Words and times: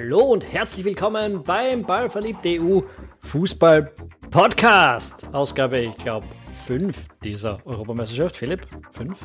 Hallo 0.00 0.20
und 0.20 0.52
herzlich 0.52 0.84
willkommen 0.84 1.42
beim 1.42 1.82
Ballverliebt 1.82 2.46
EU 2.46 2.82
Fußball 3.18 3.92
Podcast. 4.30 5.26
Ausgabe, 5.32 5.80
ich 5.80 5.96
glaube, 5.96 6.24
5 6.66 7.18
dieser 7.24 7.58
Europameisterschaft. 7.66 8.36
Philipp, 8.36 8.64
5? 8.92 9.18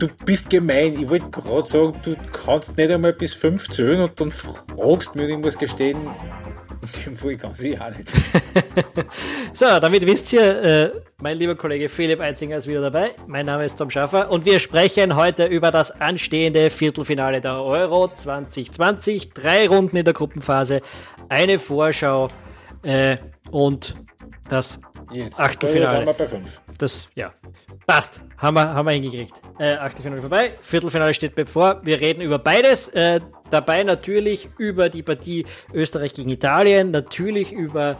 Du 0.00 0.08
bist 0.24 0.50
gemein. 0.50 1.00
Ich 1.00 1.08
wollte 1.08 1.30
gerade 1.30 1.68
sagen, 1.68 1.92
du 2.02 2.16
kannst 2.32 2.76
nicht 2.76 2.90
einmal 2.90 3.12
bis 3.12 3.34
5 3.34 3.68
zählen 3.68 4.00
und 4.00 4.20
dann 4.20 4.32
fragst 4.32 5.14
du 5.14 5.20
mich, 5.20 5.28
ich 5.28 5.38
muss 5.38 5.56
gestehen, 5.56 6.10
dem 7.06 7.16
Fall 7.16 7.36
ganz 7.36 7.60
ich 7.60 7.80
auch 7.80 7.90
nicht. 7.90 8.12
so, 9.52 9.66
damit 9.80 10.06
wisst 10.06 10.32
ihr, 10.32 10.62
äh, 10.62 10.90
mein 11.22 11.36
lieber 11.36 11.54
Kollege 11.56 11.88
Philipp 11.88 12.20
Einzinger 12.20 12.56
ist 12.56 12.66
wieder 12.66 12.80
dabei. 12.80 13.12
Mein 13.26 13.46
Name 13.46 13.64
ist 13.64 13.76
Tom 13.76 13.90
Schaffer 13.90 14.30
und 14.30 14.44
wir 14.44 14.58
sprechen 14.60 15.16
heute 15.16 15.46
über 15.46 15.70
das 15.70 15.90
anstehende 15.90 16.70
Viertelfinale 16.70 17.40
der 17.40 17.62
Euro 17.62 18.08
2020. 18.08 19.30
Drei 19.30 19.68
Runden 19.68 19.96
in 19.96 20.04
der 20.04 20.14
Gruppenphase, 20.14 20.80
eine 21.28 21.58
Vorschau 21.58 22.28
äh, 22.82 23.16
und 23.50 23.94
das 24.48 24.80
Jetzt. 25.12 25.40
Achtelfinale. 25.40 26.06
Jetzt 26.06 26.18
sind 26.18 26.18
wir 26.18 26.26
bei 26.26 26.28
fünf. 26.28 26.60
Das, 26.80 27.08
ja, 27.14 27.30
Passt, 27.90 28.20
haben 28.38 28.54
wir, 28.54 28.72
haben 28.72 28.86
wir 28.86 28.92
hingekriegt. 28.92 29.34
Äh, 29.58 29.72
Achtelfinale 29.72 30.20
vorbei, 30.20 30.54
Viertelfinale 30.60 31.12
steht 31.12 31.34
bevor. 31.34 31.80
Wir 31.82 32.00
reden 32.00 32.20
über 32.20 32.38
beides. 32.38 32.86
Äh, 32.86 33.18
dabei 33.50 33.82
natürlich 33.82 34.48
über 34.58 34.88
die 34.88 35.02
Partie 35.02 35.44
Österreich 35.74 36.12
gegen 36.12 36.30
Italien, 36.30 36.92
natürlich 36.92 37.52
über 37.52 37.98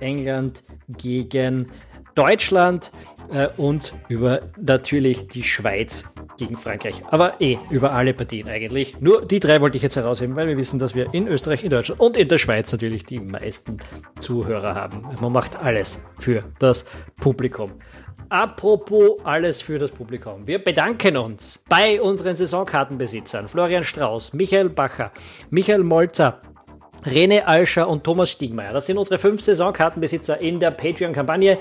England 0.00 0.64
gegen 0.88 1.70
Deutschland 2.16 2.90
äh, 3.32 3.46
und 3.56 3.92
über 4.08 4.40
natürlich 4.60 5.28
die 5.28 5.44
Schweiz 5.44 6.04
gegen 6.36 6.56
Frankreich. 6.56 7.00
Aber 7.10 7.40
eh, 7.40 7.58
über 7.70 7.92
alle 7.92 8.14
Partien 8.14 8.48
eigentlich. 8.48 9.00
Nur 9.00 9.24
die 9.24 9.38
drei 9.38 9.60
wollte 9.60 9.76
ich 9.76 9.84
jetzt 9.84 9.94
herausheben, 9.94 10.34
weil 10.34 10.48
wir 10.48 10.56
wissen, 10.56 10.80
dass 10.80 10.96
wir 10.96 11.14
in 11.14 11.28
Österreich, 11.28 11.62
in 11.62 11.70
Deutschland 11.70 12.00
und 12.00 12.16
in 12.16 12.26
der 12.26 12.38
Schweiz 12.38 12.72
natürlich 12.72 13.04
die 13.04 13.20
meisten 13.20 13.78
Zuhörer 14.20 14.74
haben. 14.74 15.02
Man 15.20 15.32
macht 15.32 15.62
alles 15.62 16.00
für 16.18 16.42
das 16.58 16.84
Publikum. 17.20 17.72
Apropos 18.30 19.24
alles 19.24 19.62
für 19.62 19.78
das 19.78 19.90
Publikum. 19.90 20.46
Wir 20.46 20.62
bedanken 20.62 21.16
uns 21.16 21.60
bei 21.66 21.98
unseren 22.00 22.36
Saisonkartenbesitzern 22.36 23.48
Florian 23.48 23.84
Strauß, 23.84 24.34
Michael 24.34 24.68
Bacher, 24.68 25.12
Michael 25.48 25.82
Molzer, 25.82 26.38
Rene 27.06 27.46
Alscher 27.46 27.88
und 27.88 28.04
Thomas 28.04 28.30
Stiegmeier. 28.30 28.74
Das 28.74 28.84
sind 28.84 28.98
unsere 28.98 29.18
fünf 29.18 29.40
Saisonkartenbesitzer 29.40 30.38
in 30.40 30.60
der 30.60 30.72
Patreon-Kampagne. 30.72 31.56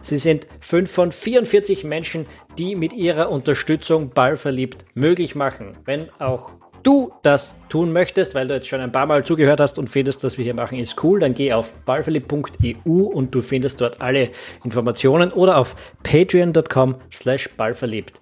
Sie 0.00 0.16
sind 0.16 0.48
fünf 0.58 0.90
von 0.90 1.12
44 1.12 1.84
Menschen, 1.84 2.26
die 2.58 2.74
mit 2.74 2.92
ihrer 2.92 3.30
Unterstützung 3.30 4.10
Ballverliebt 4.10 4.86
möglich 4.94 5.36
machen. 5.36 5.76
Wenn 5.84 6.08
auch 6.18 6.50
du 6.82 7.12
das 7.22 7.56
tun 7.68 7.92
möchtest, 7.92 8.34
weil 8.34 8.48
du 8.48 8.54
jetzt 8.54 8.68
schon 8.68 8.80
ein 8.80 8.92
paar 8.92 9.06
Mal 9.06 9.24
zugehört 9.24 9.60
hast 9.60 9.78
und 9.78 9.88
findest, 9.88 10.22
was 10.24 10.38
wir 10.38 10.44
hier 10.44 10.54
machen, 10.54 10.78
ist 10.78 11.02
cool, 11.02 11.20
dann 11.20 11.34
geh 11.34 11.52
auf 11.52 11.72
ballverliebt.eu 11.84 12.90
und 12.90 13.34
du 13.34 13.42
findest 13.42 13.80
dort 13.80 14.00
alle 14.00 14.30
Informationen 14.64 15.32
oder 15.32 15.58
auf 15.58 15.74
patreon.com 16.02 16.96
slash 17.12 17.48
ballverliebt. 17.56 18.20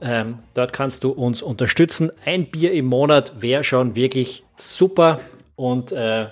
Ähm, 0.00 0.38
dort 0.54 0.72
kannst 0.72 1.04
du 1.04 1.10
uns 1.10 1.42
unterstützen. 1.42 2.12
Ein 2.24 2.50
Bier 2.50 2.72
im 2.72 2.86
Monat 2.86 3.40
wäre 3.40 3.64
schon 3.64 3.96
wirklich 3.96 4.44
super 4.56 5.20
und 5.56 5.92
äh, 5.92 6.28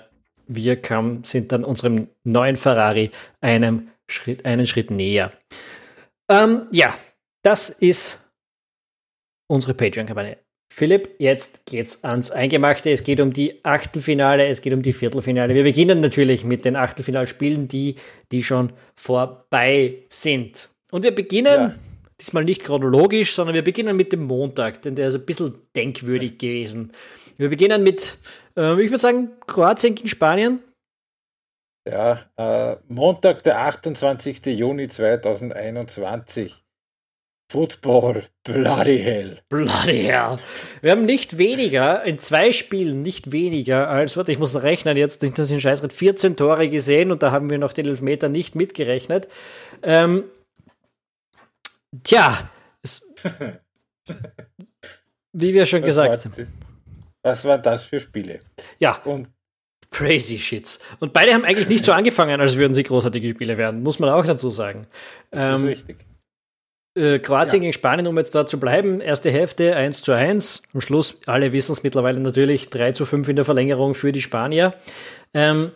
wir 0.47 0.81
kam, 0.81 1.23
sind 1.23 1.51
dann 1.51 1.63
unserem 1.63 2.07
neuen 2.23 2.55
Ferrari 2.55 3.11
einem 3.41 3.89
Schritt, 4.07 4.45
einen 4.45 4.65
Schritt 4.65 4.89
näher. 4.89 5.31
Ähm, 6.29 6.67
ja, 6.71 6.93
das 7.41 7.69
ist 7.69 8.19
unsere 9.47 9.73
Patreon-Kampagne. 9.73 10.37
Philipp, 10.77 11.15
jetzt 11.17 11.65
geht's 11.65 12.03
ans 12.03 12.29
Eingemachte. 12.29 12.91
Es 12.91 13.03
geht 13.03 13.19
um 13.19 13.33
die 13.33 13.65
Achtelfinale, 13.65 14.45
es 14.45 14.61
geht 14.61 14.73
um 14.73 14.83
die 14.83 14.93
Viertelfinale. 14.93 15.55
Wir 15.55 15.63
beginnen 15.63 16.01
natürlich 16.01 16.43
mit 16.43 16.65
den 16.65 16.75
Achtelfinalspielen, 16.75 17.67
die, 17.67 17.95
die 18.31 18.43
schon 18.43 18.71
vorbei 18.95 20.03
sind. 20.09 20.69
Und 20.91 21.01
wir 21.01 21.15
beginnen 21.15 21.45
ja. 21.59 21.75
diesmal 22.21 22.43
nicht 22.43 22.63
chronologisch, 22.63 23.33
sondern 23.33 23.55
wir 23.55 23.63
beginnen 23.63 23.97
mit 23.97 24.13
dem 24.13 24.25
Montag, 24.25 24.83
denn 24.83 24.93
der 24.93 25.07
ist 25.07 25.15
ein 25.15 25.25
bisschen 25.25 25.57
denkwürdig 25.75 26.37
gewesen. 26.37 26.91
Wir 27.37 27.49
beginnen 27.49 27.81
mit, 27.81 28.15
äh, 28.55 28.79
ich 28.79 28.91
würde 28.91 28.99
sagen, 28.99 29.31
Kroatien 29.47 29.95
gegen 29.95 30.09
Spanien. 30.09 30.61
Ja, 31.89 32.19
äh, 32.37 32.77
Montag, 32.87 33.41
der 33.41 33.61
28. 33.61 34.45
Juni 34.45 34.89
2021. 34.89 36.66
Football, 37.49 38.23
bloody 38.43 38.99
hell. 38.99 39.39
Bloody 39.47 40.03
hell. 40.03 40.35
Wir 40.81 40.91
haben 40.91 41.05
nicht 41.05 41.37
weniger, 41.37 42.03
in 42.03 42.19
zwei 42.19 42.51
Spielen 42.51 43.01
nicht 43.03 43.31
weniger 43.31 43.87
als, 43.87 44.17
warte, 44.17 44.33
ich 44.33 44.39
muss 44.39 44.61
rechnen 44.61 44.97
jetzt, 44.97 45.23
das 45.23 45.47
sind 45.47 45.61
Scheißrad, 45.61 45.93
14 45.93 46.35
Tore 46.35 46.67
gesehen 46.67 47.09
und 47.09 47.23
da 47.23 47.31
haben 47.31 47.49
wir 47.49 47.57
noch 47.57 47.71
den 47.71 47.87
Elfmeter 47.87 48.27
nicht 48.27 48.55
mitgerechnet. 48.55 49.29
Ähm, 49.81 50.25
tja, 52.03 52.49
es, 52.81 53.13
wie 55.31 55.53
wir 55.53 55.65
schon 55.65 55.83
was 55.83 55.87
gesagt 55.87 56.25
haben. 56.25 56.47
Was 57.23 57.45
waren 57.45 57.61
das 57.61 57.83
für 57.83 58.01
Spiele? 58.01 58.41
Ja. 58.77 59.01
Und 59.05 59.29
Crazy 59.91 60.37
Shits. 60.37 60.79
Und 60.99 61.13
beide 61.13 61.33
haben 61.33 61.45
eigentlich 61.45 61.69
nicht 61.69 61.85
so 61.85 61.91
angefangen, 61.93 62.41
als 62.41 62.57
würden 62.57 62.73
sie 62.73 62.83
großartige 62.83 63.29
Spiele 63.29 63.57
werden, 63.57 63.83
muss 63.83 63.99
man 63.99 64.09
auch 64.09 64.25
dazu 64.25 64.51
sagen. 64.51 64.85
Das 65.31 65.61
ähm, 65.61 65.67
ist 65.67 65.87
richtig. 65.87 66.06
Äh, 66.97 67.19
Kroatien 67.19 67.61
ja. 67.61 67.67
gegen 67.67 67.73
Spanien, 67.73 68.07
um 68.07 68.17
jetzt 68.17 68.33
dort 68.33 68.49
zu 68.49 68.59
bleiben. 68.59 69.01
Erste 69.01 69.29
Hälfte 69.29 69.75
1 69.75 70.01
zu 70.01 70.13
1. 70.13 70.63
Am 70.73 70.81
Schluss, 70.81 71.19
alle 71.27 71.51
wissen 71.51 71.73
es 71.73 71.83
mittlerweile 71.83 72.19
natürlich, 72.19 72.69
3 72.71 72.93
zu 72.93 73.05
5 73.05 73.27
in 73.29 73.35
der 73.35 73.45
Verlängerung 73.45 73.93
für 73.93 74.11
die 74.11 74.21
Spanier. 74.21 74.73
Ähm, 75.33 75.71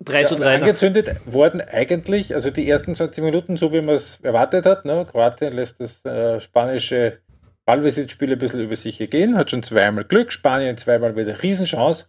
3 0.00 0.20
ja, 0.20 0.26
zu 0.28 0.36
3. 0.36 0.54
Angezündet 0.54 1.10
wurden 1.24 1.60
eigentlich, 1.60 2.34
also 2.34 2.50
die 2.50 2.68
ersten 2.68 2.94
20 2.94 3.24
Minuten, 3.24 3.56
so 3.56 3.72
wie 3.72 3.80
man 3.80 3.96
es 3.96 4.20
erwartet 4.22 4.64
hat. 4.64 4.84
Ne? 4.84 5.06
Kroatien 5.10 5.52
lässt 5.52 5.80
das 5.80 6.04
äh, 6.04 6.40
spanische 6.40 7.18
Ballbesitzspiel 7.66 8.32
ein 8.32 8.38
bisschen 8.38 8.60
über 8.60 8.76
sich 8.76 8.98
gehen, 9.10 9.36
hat 9.36 9.50
schon 9.50 9.62
zweimal 9.62 10.04
Glück, 10.04 10.30
Spanien 10.30 10.76
zweimal 10.76 11.16
wieder 11.16 11.42
Riesenchance. 11.42 12.06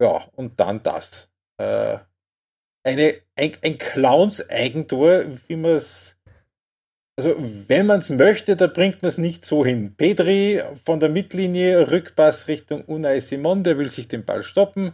Ja, 0.00 0.24
und 0.36 0.58
dann 0.58 0.82
das. 0.82 1.30
Äh, 1.58 1.98
eine, 2.84 3.14
ein, 3.34 3.52
ein 3.62 3.78
Clowns-Eigentor, 3.78 5.24
wie 5.48 5.56
man 5.56 5.72
es 5.72 6.15
also 7.16 7.34
wenn 7.66 7.86
man 7.86 8.00
es 8.00 8.10
möchte, 8.10 8.56
da 8.56 8.66
bringt 8.66 9.02
man 9.02 9.08
es 9.08 9.18
nicht 9.18 9.44
so 9.44 9.64
hin. 9.64 9.94
Pedri 9.96 10.62
von 10.84 11.00
der 11.00 11.08
Mittellinie, 11.08 11.90
Rückpass 11.90 12.46
Richtung 12.48 12.82
Unai 12.84 13.20
Simon, 13.20 13.64
der 13.64 13.78
will 13.78 13.90
sich 13.90 14.06
den 14.06 14.24
Ball 14.24 14.42
stoppen, 14.42 14.92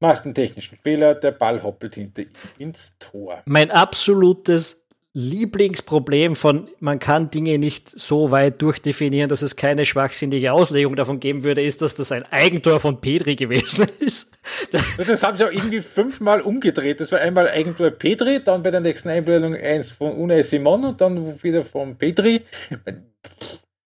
macht 0.00 0.24
einen 0.24 0.34
technischen 0.34 0.76
Fehler, 0.76 1.14
der 1.14 1.30
Ball 1.30 1.62
hoppelt 1.62 1.94
hinter 1.94 2.22
ihm 2.22 2.28
ins 2.58 2.94
Tor. 2.98 3.42
Mein 3.46 3.70
absolutes 3.70 4.81
Lieblingsproblem 5.14 6.34
von, 6.36 6.70
man 6.80 6.98
kann 6.98 7.28
Dinge 7.28 7.58
nicht 7.58 7.90
so 8.00 8.30
weit 8.30 8.62
durchdefinieren, 8.62 9.28
dass 9.28 9.42
es 9.42 9.56
keine 9.56 9.84
schwachsinnige 9.84 10.54
Auslegung 10.54 10.96
davon 10.96 11.20
geben 11.20 11.44
würde, 11.44 11.62
ist, 11.62 11.82
dass 11.82 11.94
das 11.94 12.12
ein 12.12 12.24
Eigentor 12.32 12.80
von 12.80 13.02
Petri 13.02 13.36
gewesen 13.36 13.88
ist. 14.00 14.30
Das 14.96 15.22
haben 15.22 15.36
sie 15.36 15.44
auch 15.44 15.52
irgendwie 15.52 15.82
fünfmal 15.82 16.40
umgedreht. 16.40 17.00
Das 17.00 17.12
war 17.12 17.18
einmal 17.20 17.48
Eigentor 17.48 17.90
Petri, 17.90 18.42
dann 18.42 18.62
bei 18.62 18.70
der 18.70 18.80
nächsten 18.80 19.10
Einblendung 19.10 19.54
eins 19.54 19.90
von 19.90 20.12
Unai 20.12 20.42
Simon 20.42 20.86
und 20.86 21.00
dann 21.02 21.42
wieder 21.42 21.62
von 21.62 21.96
Petri. 21.98 22.40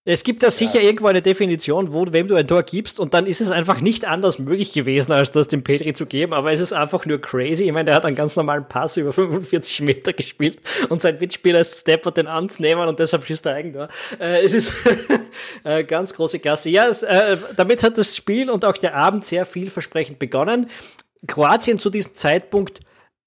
Es 0.09 0.23
gibt 0.23 0.45
da 0.45 0.53
sicher 0.53 0.81
ja. 0.81 0.83
irgendwo 0.83 1.09
eine 1.09 1.21
Definition, 1.21 1.93
wo 1.93 2.07
wem 2.13 2.29
du 2.29 2.37
ein 2.37 2.47
Tor 2.47 2.63
gibst 2.63 3.01
und 3.01 3.13
dann 3.13 3.27
ist 3.27 3.41
es 3.41 3.51
einfach 3.51 3.81
nicht 3.81 4.05
anders 4.05 4.39
möglich 4.39 4.73
gewesen, 4.73 5.11
als 5.11 5.33
das 5.33 5.49
dem 5.49 5.65
Petri 5.65 5.95
zu 5.95 6.07
geben. 6.07 6.33
Aber 6.33 6.53
es 6.53 6.61
ist 6.61 6.73
einfach 6.73 7.05
nur 7.07 7.21
crazy. 7.21 7.65
Ich 7.65 7.73
meine, 7.73 7.87
der 7.87 7.97
hat 7.97 8.05
einen 8.05 8.15
ganz 8.15 8.37
normalen 8.37 8.69
Pass 8.69 8.97
über 8.97 9.13
45 9.13 9.81
Meter 9.81 10.13
gespielt 10.13 10.61
und 10.91 11.03
sein 11.03 11.19
Mitspieler 11.19 11.65
steppert 11.65 12.19
den 12.19 12.29
anzunehmen 12.29 12.87
und 12.87 13.01
deshalb 13.01 13.25
schießt 13.25 13.47
er 13.47 13.55
Eigentor. 13.55 13.89
Äh, 14.21 14.45
es 14.45 14.55
ist 14.55 14.73
äh, 15.65 15.83
ganz 15.83 16.15
große 16.15 16.39
Klasse. 16.39 16.71
Ja, 16.71 16.87
es, 16.87 17.03
äh, 17.03 17.37
damit 17.57 17.83
hat 17.83 17.99
das 17.99 18.15
Spiel 18.15 18.49
und 18.49 18.65
auch 18.65 18.77
der 18.77 18.95
Abend 18.95 19.25
sehr 19.25 19.45
vielversprechend 19.45 20.21
begonnen. 20.21 20.71
Kroatien 21.27 21.81
zu 21.81 21.91
diesem 21.91 22.15
Zeitpunkt 22.15 22.79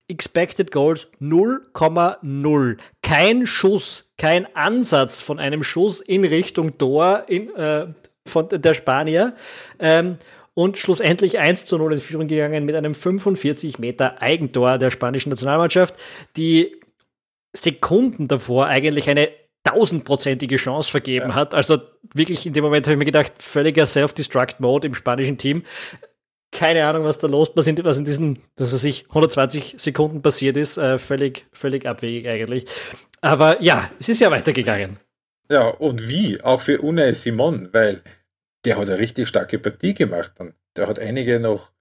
Expected 0.10 0.72
Goals 0.72 1.08
0,0. 1.22 2.78
Kein 3.02 3.48
Schuss, 3.48 4.12
kein 4.18 4.54
Ansatz 4.56 5.22
von 5.22 5.40
einem 5.40 5.64
Schuss 5.64 6.02
in 6.02 6.26
Richtung 6.26 6.78
Tor 6.78 7.24
in, 7.28 7.54
äh, 7.56 7.88
von 8.26 8.50
der 8.50 8.74
Spanier. 8.74 9.36
Ähm, 9.80 10.18
und 10.54 10.78
schlussendlich 10.78 11.40
1 11.40 11.66
zu 11.68 11.78
0 11.78 11.94
in 11.94 12.00
Führung 12.00 12.28
gegangen 12.28 12.66
mit 12.66 12.76
einem 12.76 12.94
45 12.94 13.80
Meter 13.80 14.22
Eigentor 14.22 14.78
der 14.78 14.92
spanischen 14.92 15.30
Nationalmannschaft, 15.30 15.96
die 16.36 16.76
Sekunden 17.54 18.28
davor 18.28 18.68
eigentlich 18.68 19.10
eine 19.10 19.30
tausendprozentige 19.64 20.58
Chance 20.58 20.92
vergeben 20.92 21.30
ja. 21.30 21.36
hat. 21.36 21.54
Also 21.54 21.78
wirklich 22.14 22.46
in 22.46 22.54
dem 22.54 22.64
Moment 22.64 22.88
habe 22.88 22.94
ich 22.94 23.00
mir 23.00 23.06
gedacht, 23.06 23.34
völliger 23.38 23.86
Self-Destruct-Mode 23.86 24.88
im 24.88 24.96
spanischen 24.96 25.38
Team 25.38 25.64
keine 26.52 26.86
Ahnung, 26.86 27.04
was 27.04 27.20
da 27.20 27.28
los 27.28 27.54
passiert, 27.54 27.84
was 27.84 28.00
in 28.00 28.06
diesen, 28.06 28.40
dass 28.56 28.74
er 28.74 28.80
sich 28.80 29.06
120 29.10 29.76
Sekunden 29.78 30.22
passiert 30.22 30.58
ist, 30.58 30.78
äh, 30.78 30.98
völlig, 30.98 31.46
völlig 31.52 31.86
abwegig 31.86 32.28
eigentlich. 32.28 32.66
Aber 33.22 33.62
ja, 33.62 33.90
es 34.00 34.10
ist 34.10 34.22
ja 34.22 34.32
weitergegangen. 34.32 34.98
Ja, 35.50 35.68
und 35.68 36.08
wie? 36.08 36.42
Auch 36.42 36.62
für 36.62 36.82
Unai 36.82 37.14
Simon, 37.14 37.70
weil 37.72 38.02
der 38.66 38.78
hat 38.78 38.90
eine 38.90 39.00
richtig 39.00 39.28
starke 39.28 39.60
Partie 39.60 39.94
gemacht. 39.94 40.32
Und 40.40 40.54
der 40.76 40.88
hat 40.88 41.00
einige 41.00 41.40
noch 41.40 41.72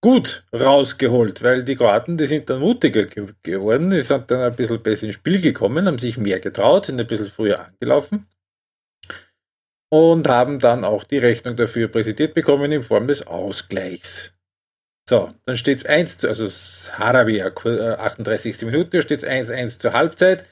gut 0.00 0.44
rausgeholt, 0.52 1.42
weil 1.42 1.64
die 1.64 1.74
Kroaten, 1.74 2.16
die 2.16 2.26
sind 2.26 2.48
dann 2.50 2.60
mutiger 2.60 3.04
ge 3.04 3.26
geworden, 3.42 3.90
die 3.90 4.02
sind 4.02 4.30
dann 4.30 4.40
ein 4.40 4.54
bisschen 4.54 4.82
besser 4.82 5.06
ins 5.06 5.14
Spiel 5.16 5.40
gekommen, 5.40 5.86
haben 5.86 5.98
sich 5.98 6.18
mehr 6.18 6.38
getraut, 6.38 6.86
sind 6.86 7.00
ein 7.00 7.06
bisschen 7.06 7.26
früher 7.26 7.66
angelaufen 7.66 8.26
und 9.90 10.28
haben 10.28 10.58
dann 10.58 10.84
auch 10.84 11.04
die 11.04 11.18
Rechnung 11.18 11.56
dafür 11.56 11.88
präsentiert 11.88 12.34
bekommen 12.34 12.72
in 12.72 12.82
Form 12.82 13.06
des 13.06 13.26
Ausgleichs. 13.26 14.34
So, 15.08 15.32
dann 15.44 15.56
steht 15.56 15.78
es 15.78 15.86
1 15.86 16.18
zu, 16.18 16.28
also 16.28 16.48
Harabia, 16.98 17.46
38. 17.46 18.62
Minute, 18.62 19.02
steht 19.02 19.22
es 19.22 19.28
1-1 19.28 19.78
zur 19.78 19.92
Halbzeit 19.92 20.44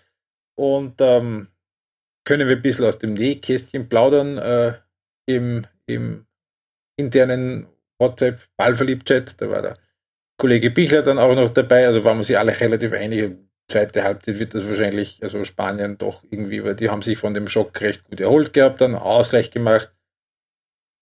und 0.56 1.00
ähm, 1.00 1.48
können 2.24 2.48
wir 2.48 2.56
ein 2.56 2.62
bisschen 2.62 2.84
aus 2.84 2.98
dem 2.98 3.14
Nähkästchen 3.14 3.88
plaudern 3.88 4.38
äh, 4.38 4.74
im, 5.26 5.66
im 5.86 6.26
internen 6.96 7.66
WhatsApp 7.98 8.40
Ballverliebt-Chat. 8.56 9.40
Da 9.40 9.50
war 9.50 9.62
der 9.62 9.78
Kollege 10.38 10.70
Bichler 10.70 11.02
dann 11.02 11.18
auch 11.18 11.34
noch 11.34 11.50
dabei. 11.50 11.86
Also 11.86 12.04
waren 12.04 12.18
wir 12.18 12.24
sich 12.24 12.38
alle 12.38 12.58
relativ 12.58 12.92
einig. 12.92 13.36
Zweite 13.68 14.04
Halbzeit 14.04 14.38
wird 14.38 14.54
das 14.54 14.68
wahrscheinlich, 14.68 15.20
also 15.22 15.42
Spanien 15.44 15.96
doch 15.96 16.22
irgendwie, 16.30 16.62
weil 16.64 16.74
die 16.74 16.90
haben 16.90 17.02
sich 17.02 17.18
von 17.18 17.32
dem 17.32 17.48
Schock 17.48 17.80
recht 17.80 18.04
gut 18.04 18.20
erholt 18.20 18.52
gehabt, 18.52 18.80
dann 18.80 18.94
Ausgleich 18.94 19.50
gemacht. 19.50 19.90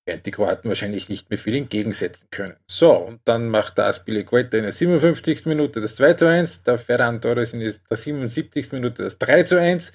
Während 0.07 0.27
die 0.27 0.33
Kroaten 0.33 0.69
wahrscheinlich 0.69 1.09
nicht 1.09 1.31
mehr 1.31 1.39
viel 1.39 1.55
entgegensetzen 1.55 2.29
können. 2.31 2.57
So, 2.67 2.93
und 2.93 3.21
dann 3.25 3.49
macht 3.49 3.79
der 3.79 3.87
Aspilicueta 3.87 4.57
in 4.57 4.65
der 4.65 4.73
57. 4.73 5.47
Minute 5.47 5.81
das 5.81 5.95
2 5.95 6.15
zu 6.15 6.27
1, 6.27 6.65
der 6.65 6.79
Ferran 6.79 7.21
Torres 7.21 7.53
in 7.53 7.61
der 7.61 7.73
77. 7.73 8.73
Minute 8.73 9.05
das 9.05 9.19
3 9.19 9.45
zu 9.45 9.61
1. 9.61 9.93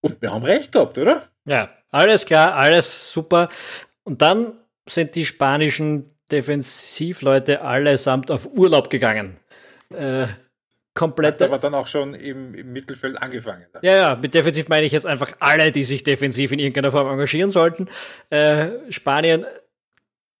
Und 0.00 0.20
wir 0.20 0.32
haben 0.32 0.44
recht 0.44 0.72
gehabt, 0.72 0.98
oder? 0.98 1.22
Ja, 1.44 1.68
alles 1.90 2.26
klar, 2.26 2.54
alles 2.54 3.12
super. 3.12 3.48
Und 4.02 4.22
dann 4.22 4.54
sind 4.88 5.14
die 5.14 5.24
spanischen 5.24 6.10
Defensivleute 6.32 7.60
allesamt 7.60 8.30
auf 8.30 8.48
Urlaub 8.54 8.90
gegangen. 8.90 9.36
Äh, 9.90 10.26
komplett. 10.94 11.40
Hat 11.40 11.48
aber 11.48 11.58
dann 11.58 11.74
auch 11.74 11.86
schon 11.86 12.14
im, 12.14 12.54
im 12.54 12.72
Mittelfeld 12.72 13.20
angefangen. 13.20 13.66
Ja, 13.82 13.94
ja, 13.94 14.14
mit 14.20 14.34
defensiv 14.34 14.68
meine 14.68 14.86
ich 14.86 14.92
jetzt 14.92 15.06
einfach 15.06 15.32
alle, 15.40 15.72
die 15.72 15.84
sich 15.84 16.02
defensiv 16.02 16.52
in 16.52 16.58
irgendeiner 16.58 16.90
Form 16.90 17.08
engagieren 17.08 17.50
sollten. 17.50 17.88
Äh, 18.30 18.68
Spanien 18.90 19.46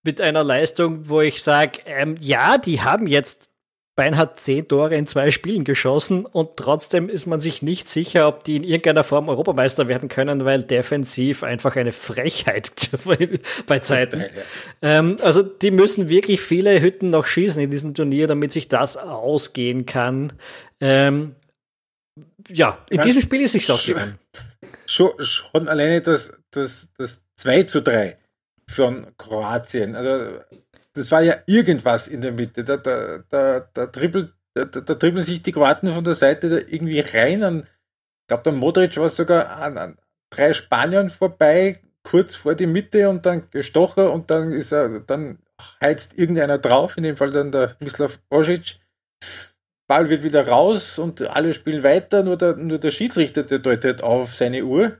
mit 0.02 0.20
einer 0.20 0.42
Leistung, 0.42 1.08
wo 1.08 1.20
ich 1.20 1.42
sage, 1.42 1.80
ähm, 1.86 2.16
ja, 2.20 2.58
die 2.58 2.80
haben 2.80 3.06
jetzt 3.06 3.51
Bayern 3.94 4.16
hat 4.16 4.40
zehn 4.40 4.66
Tore 4.66 4.96
in 4.96 5.06
zwei 5.06 5.30
Spielen 5.30 5.64
geschossen 5.64 6.24
und 6.24 6.56
trotzdem 6.56 7.10
ist 7.10 7.26
man 7.26 7.40
sich 7.40 7.60
nicht 7.60 7.88
sicher, 7.88 8.26
ob 8.26 8.42
die 8.42 8.56
in 8.56 8.64
irgendeiner 8.64 9.04
Form 9.04 9.28
Europameister 9.28 9.86
werden 9.86 10.08
können, 10.08 10.46
weil 10.46 10.62
defensiv 10.62 11.42
einfach 11.42 11.76
eine 11.76 11.92
Frechheit 11.92 12.72
bei 13.66 13.80
Zeiten. 13.80 14.24
Ähm, 14.80 15.18
also 15.22 15.42
die 15.42 15.70
müssen 15.70 16.08
wirklich 16.08 16.40
viele 16.40 16.80
Hütten 16.80 17.10
noch 17.10 17.26
schießen 17.26 17.60
in 17.60 17.70
diesem 17.70 17.94
Turnier, 17.94 18.26
damit 18.26 18.52
sich 18.52 18.68
das 18.68 18.96
ausgehen 18.96 19.84
kann. 19.84 20.32
Ähm, 20.80 21.34
ja, 22.48 22.78
in 22.88 22.96
ja, 22.96 23.02
diesem 23.02 23.20
Spiel 23.20 23.42
ist 23.42 23.52
sich 23.52 23.70
ausgegangen. 23.70 24.18
Schon, 24.86 25.10
schon 25.20 25.68
alleine 25.68 26.00
das, 26.00 26.32
das, 26.50 26.88
das 26.96 27.20
2 27.36 27.64
zu 27.64 27.82
3 27.82 28.16
von 28.68 29.06
Kroatien. 29.18 29.96
Also 29.96 30.40
das 30.94 31.10
war 31.10 31.22
ja 31.22 31.36
irgendwas 31.46 32.08
in 32.08 32.20
der 32.20 32.32
Mitte. 32.32 32.64
Da, 32.64 32.76
da, 32.76 33.18
da, 33.28 33.60
da, 33.72 33.86
dribbelt, 33.86 34.32
da, 34.54 34.64
da 34.64 34.94
dribbeln 34.94 35.22
sich 35.22 35.42
die 35.42 35.52
Kroaten 35.52 35.92
von 35.92 36.04
der 36.04 36.14
Seite 36.14 36.48
da 36.48 36.56
irgendwie 36.56 37.00
rein. 37.00 37.42
An, 37.42 37.60
ich 37.62 38.28
glaube, 38.28 38.44
der 38.44 38.52
Modric 38.52 38.96
war 38.96 39.08
sogar 39.08 39.56
an, 39.56 39.78
an 39.78 39.98
drei 40.30 40.52
Spaniern 40.52 41.10
vorbei, 41.10 41.80
kurz 42.02 42.34
vor 42.34 42.54
die 42.54 42.66
Mitte 42.66 43.08
und 43.08 43.26
dann 43.26 43.50
gestochen 43.50 44.06
und 44.06 44.30
dann 44.30 44.52
ist 44.52 44.72
er, 44.72 45.00
dann 45.00 45.38
heizt 45.80 46.18
irgendeiner 46.18 46.58
drauf, 46.58 46.96
in 46.96 47.04
dem 47.04 47.16
Fall 47.16 47.30
dann 47.30 47.52
der 47.52 47.76
Mislav 47.80 48.18
Osic. 48.30 48.80
Ball 49.88 50.08
wird 50.10 50.22
wieder 50.22 50.48
raus 50.48 50.98
und 50.98 51.22
alle 51.22 51.52
spielen 51.52 51.82
weiter, 51.82 52.22
nur 52.22 52.36
der, 52.36 52.56
nur 52.56 52.78
der 52.78 52.90
Schiedsrichter, 52.90 53.42
der 53.42 53.58
deutet 53.58 54.02
auf 54.02 54.34
seine 54.34 54.64
Uhr. 54.64 54.98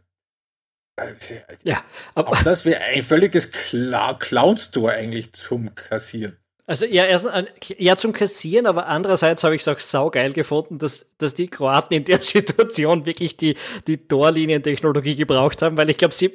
Ja, 1.63 1.83
aber 2.15 2.31
auch 2.31 2.43
das 2.43 2.65
wäre 2.65 2.81
ein 2.81 3.03
völliges 3.03 3.51
Cla 3.51 4.15
Clowns-Tor 4.15 4.91
eigentlich 4.91 5.33
zum 5.33 5.75
Kassieren. 5.75 6.37
Also 6.67 6.87
ja, 6.87 7.05
erst 7.05 7.27
ja 7.79 7.97
zum 7.97 8.13
Kassieren, 8.13 8.67
aber 8.67 8.87
andererseits 8.87 9.43
habe 9.43 9.57
ich 9.57 9.63
es 9.63 9.69
auch 9.69 9.81
saugeil 9.81 10.33
gefunden, 10.33 10.79
dass, 10.79 11.07
dass 11.19 11.35
die 11.35 11.49
Kroaten 11.49 11.95
in 11.95 12.05
der 12.05 12.19
Situation 12.21 13.05
wirklich 13.05 13.37
die, 13.37 13.57
die 13.87 14.07
Torlinientechnologie 14.07 15.17
gebraucht 15.17 15.61
haben, 15.63 15.77
weil 15.77 15.91
ich 15.91 15.99
glaube, 15.99 16.15
sie 16.15 16.31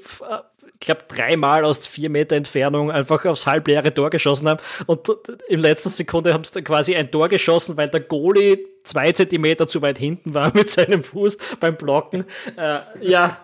ich 0.79 0.85
glaube, 0.85 1.05
dreimal 1.07 1.65
aus 1.65 1.87
vier 1.87 2.09
Meter 2.09 2.35
Entfernung 2.35 2.91
einfach 2.91 3.25
aufs 3.25 3.47
halbleere 3.47 3.93
Tor 3.93 4.11
geschossen 4.11 4.47
haben. 4.47 4.59
Und 4.85 5.09
im 5.47 5.59
letzten 5.59 5.89
Sekunde 5.89 6.33
haben 6.33 6.43
sie 6.43 6.61
quasi 6.61 6.95
ein 6.95 7.09
Tor 7.09 7.29
geschossen, 7.29 7.77
weil 7.77 7.89
der 7.89 8.01
Goalie 8.01 8.59
zwei 8.83 9.11
Zentimeter 9.11 9.67
zu 9.67 9.81
weit 9.81 9.97
hinten 9.97 10.35
war 10.35 10.51
mit 10.53 10.69
seinem 10.69 11.03
Fuß 11.03 11.37
beim 11.59 11.77
Blocken. 11.77 12.25
Äh, 12.57 12.79
ja, 13.01 13.39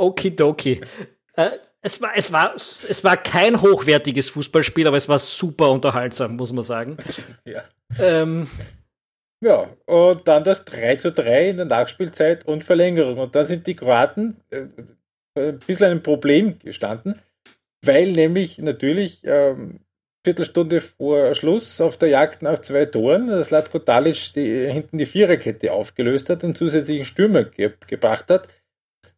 Okidoki. 0.00 0.80
Äh, 1.36 1.50
es 1.82 2.00
war, 2.02 2.12
es, 2.14 2.30
war, 2.30 2.54
es 2.54 3.04
war 3.04 3.16
kein 3.16 3.62
hochwertiges 3.62 4.30
Fußballspiel, 4.30 4.86
aber 4.86 4.98
es 4.98 5.08
war 5.08 5.18
super 5.18 5.70
unterhaltsam, 5.70 6.36
muss 6.36 6.52
man 6.52 6.64
sagen. 6.64 6.96
Ja. 7.44 7.64
Ähm, 7.98 8.46
ja, 9.42 9.68
und 9.86 10.28
dann 10.28 10.44
das 10.44 10.66
3 10.66 10.96
zu 10.96 11.10
3 11.10 11.50
in 11.50 11.56
der 11.56 11.66
Nachspielzeit 11.66 12.46
und 12.46 12.62
Verlängerung. 12.62 13.18
Und 13.18 13.34
da 13.34 13.44
sind 13.44 13.66
die 13.66 13.74
Kroaten 13.74 14.36
äh, 14.50 14.66
ein 15.34 15.58
bisschen 15.58 15.90
ein 15.90 16.02
Problem 16.02 16.58
gestanden, 16.58 17.20
weil 17.82 18.12
nämlich 18.12 18.58
natürlich 18.58 19.22
ähm, 19.24 19.80
Viertelstunde 20.22 20.80
vor 20.80 21.34
Schluss 21.34 21.80
auf 21.80 21.96
der 21.96 22.10
Jagd 22.10 22.42
nach 22.42 22.58
zwei 22.58 22.84
Toren 22.84 23.42
Slatko 23.42 23.78
Dalic 23.78 24.34
die, 24.34 24.70
hinten 24.70 24.98
die 24.98 25.06
Viererkette 25.06 25.72
aufgelöst 25.72 26.28
hat 26.28 26.44
und 26.44 26.58
zusätzlichen 26.58 27.06
Stürmer 27.06 27.44
ge 27.44 27.72
gebracht 27.86 28.30
hat 28.30 28.48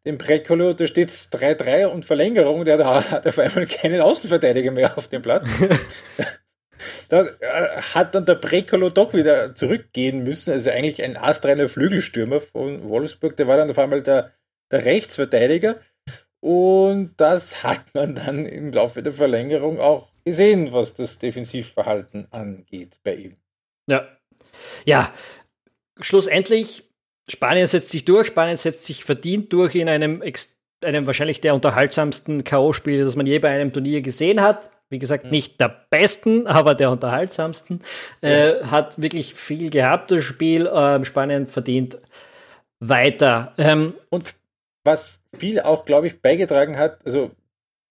dem 0.05 0.19
Brekolo, 0.19 0.73
da 0.73 0.87
steht 0.87 1.11
es 1.11 1.31
3-3 1.31 1.87
und 1.87 2.05
Verlängerung, 2.05 2.65
der 2.65 2.85
hat 2.85 3.27
auf 3.27 3.39
einmal 3.39 3.67
keinen 3.67 4.01
Außenverteidiger 4.01 4.73
mehr 4.73 4.99
auf 4.99 5.09
dem 5.09 5.23
Platz. 5.23 5.49
da 7.09 7.23
äh, 7.23 7.81
hat 7.95 8.15
dann 8.15 8.27
der 8.27 8.35
Brekolo 8.35 8.91
doch 8.91 9.15
wieder 9.15 9.55
zurückgehen 9.55 10.25
müssen, 10.25 10.53
also 10.53 10.71
eigentlich 10.71 11.03
ein 11.03 11.17
astreiner 11.17 11.69
Flügelstürmer 11.69 12.41
von 12.41 12.89
Wolfsburg, 12.89 13.37
der 13.37 13.47
war 13.47 13.57
dann 13.57 13.71
auf 13.71 13.79
einmal 13.79 14.03
der, 14.03 14.33
der 14.71 14.85
Rechtsverteidiger. 14.85 15.77
Und 16.41 17.15
das 17.19 17.63
hat 17.63 17.95
man 17.95 18.17
dann 18.17 18.47
im 18.47 18.73
Laufe 18.73 19.01
der 19.01 19.13
Verlängerung 19.13 19.79
auch 19.79 20.09
gesehen, 20.25 20.73
was 20.73 20.95
das 20.95 21.21
Defensivverhalten 21.21 22.27
angeht 22.33 22.99
bei 23.05 23.15
ihm. 23.15 23.37
Ja. 23.89 24.09
Ja, 24.85 25.13
schlussendlich 26.01 26.92
Spanien 27.29 27.67
setzt 27.67 27.91
sich 27.91 28.05
durch, 28.05 28.29
Spanien 28.29 28.57
setzt 28.57 28.85
sich 28.85 29.05
verdient 29.05 29.53
durch 29.53 29.75
in 29.75 29.89
einem, 29.89 30.23
einem 30.85 31.07
wahrscheinlich 31.07 31.41
der 31.41 31.55
unterhaltsamsten 31.55 32.45
K.O.-Spiele, 32.45 33.05
das 33.05 33.17
man 33.17 33.27
je 33.27 33.39
bei 33.39 33.51
einem 33.51 33.73
Turnier 33.73 34.01
gesehen 34.01 34.41
hat. 34.41 34.71
Wie 34.89 34.99
gesagt, 34.99 35.25
mhm. 35.25 35.31
nicht 35.31 35.61
der 35.61 35.87
besten, 35.91 36.47
aber 36.49 36.75
der 36.75 36.91
unterhaltsamsten. 36.91 37.83
Ja. 38.23 38.29
Äh, 38.29 38.65
hat 38.65 39.01
wirklich 39.01 39.35
viel 39.35 39.71
gehabt, 39.71 40.11
das 40.11 40.25
Spiel. 40.25 40.71
Ähm, 40.73 41.05
Spanien 41.05 41.47
verdient 41.47 41.99
weiter. 42.81 43.55
Ähm, 43.57 43.95
Und 44.11 44.35
was 44.85 45.23
viel 45.37 45.61
auch, 45.61 45.85
glaube 45.85 46.09
ich, 46.09 46.21
beigetragen 46.21 46.77
hat, 46.77 47.05
also 47.07 47.31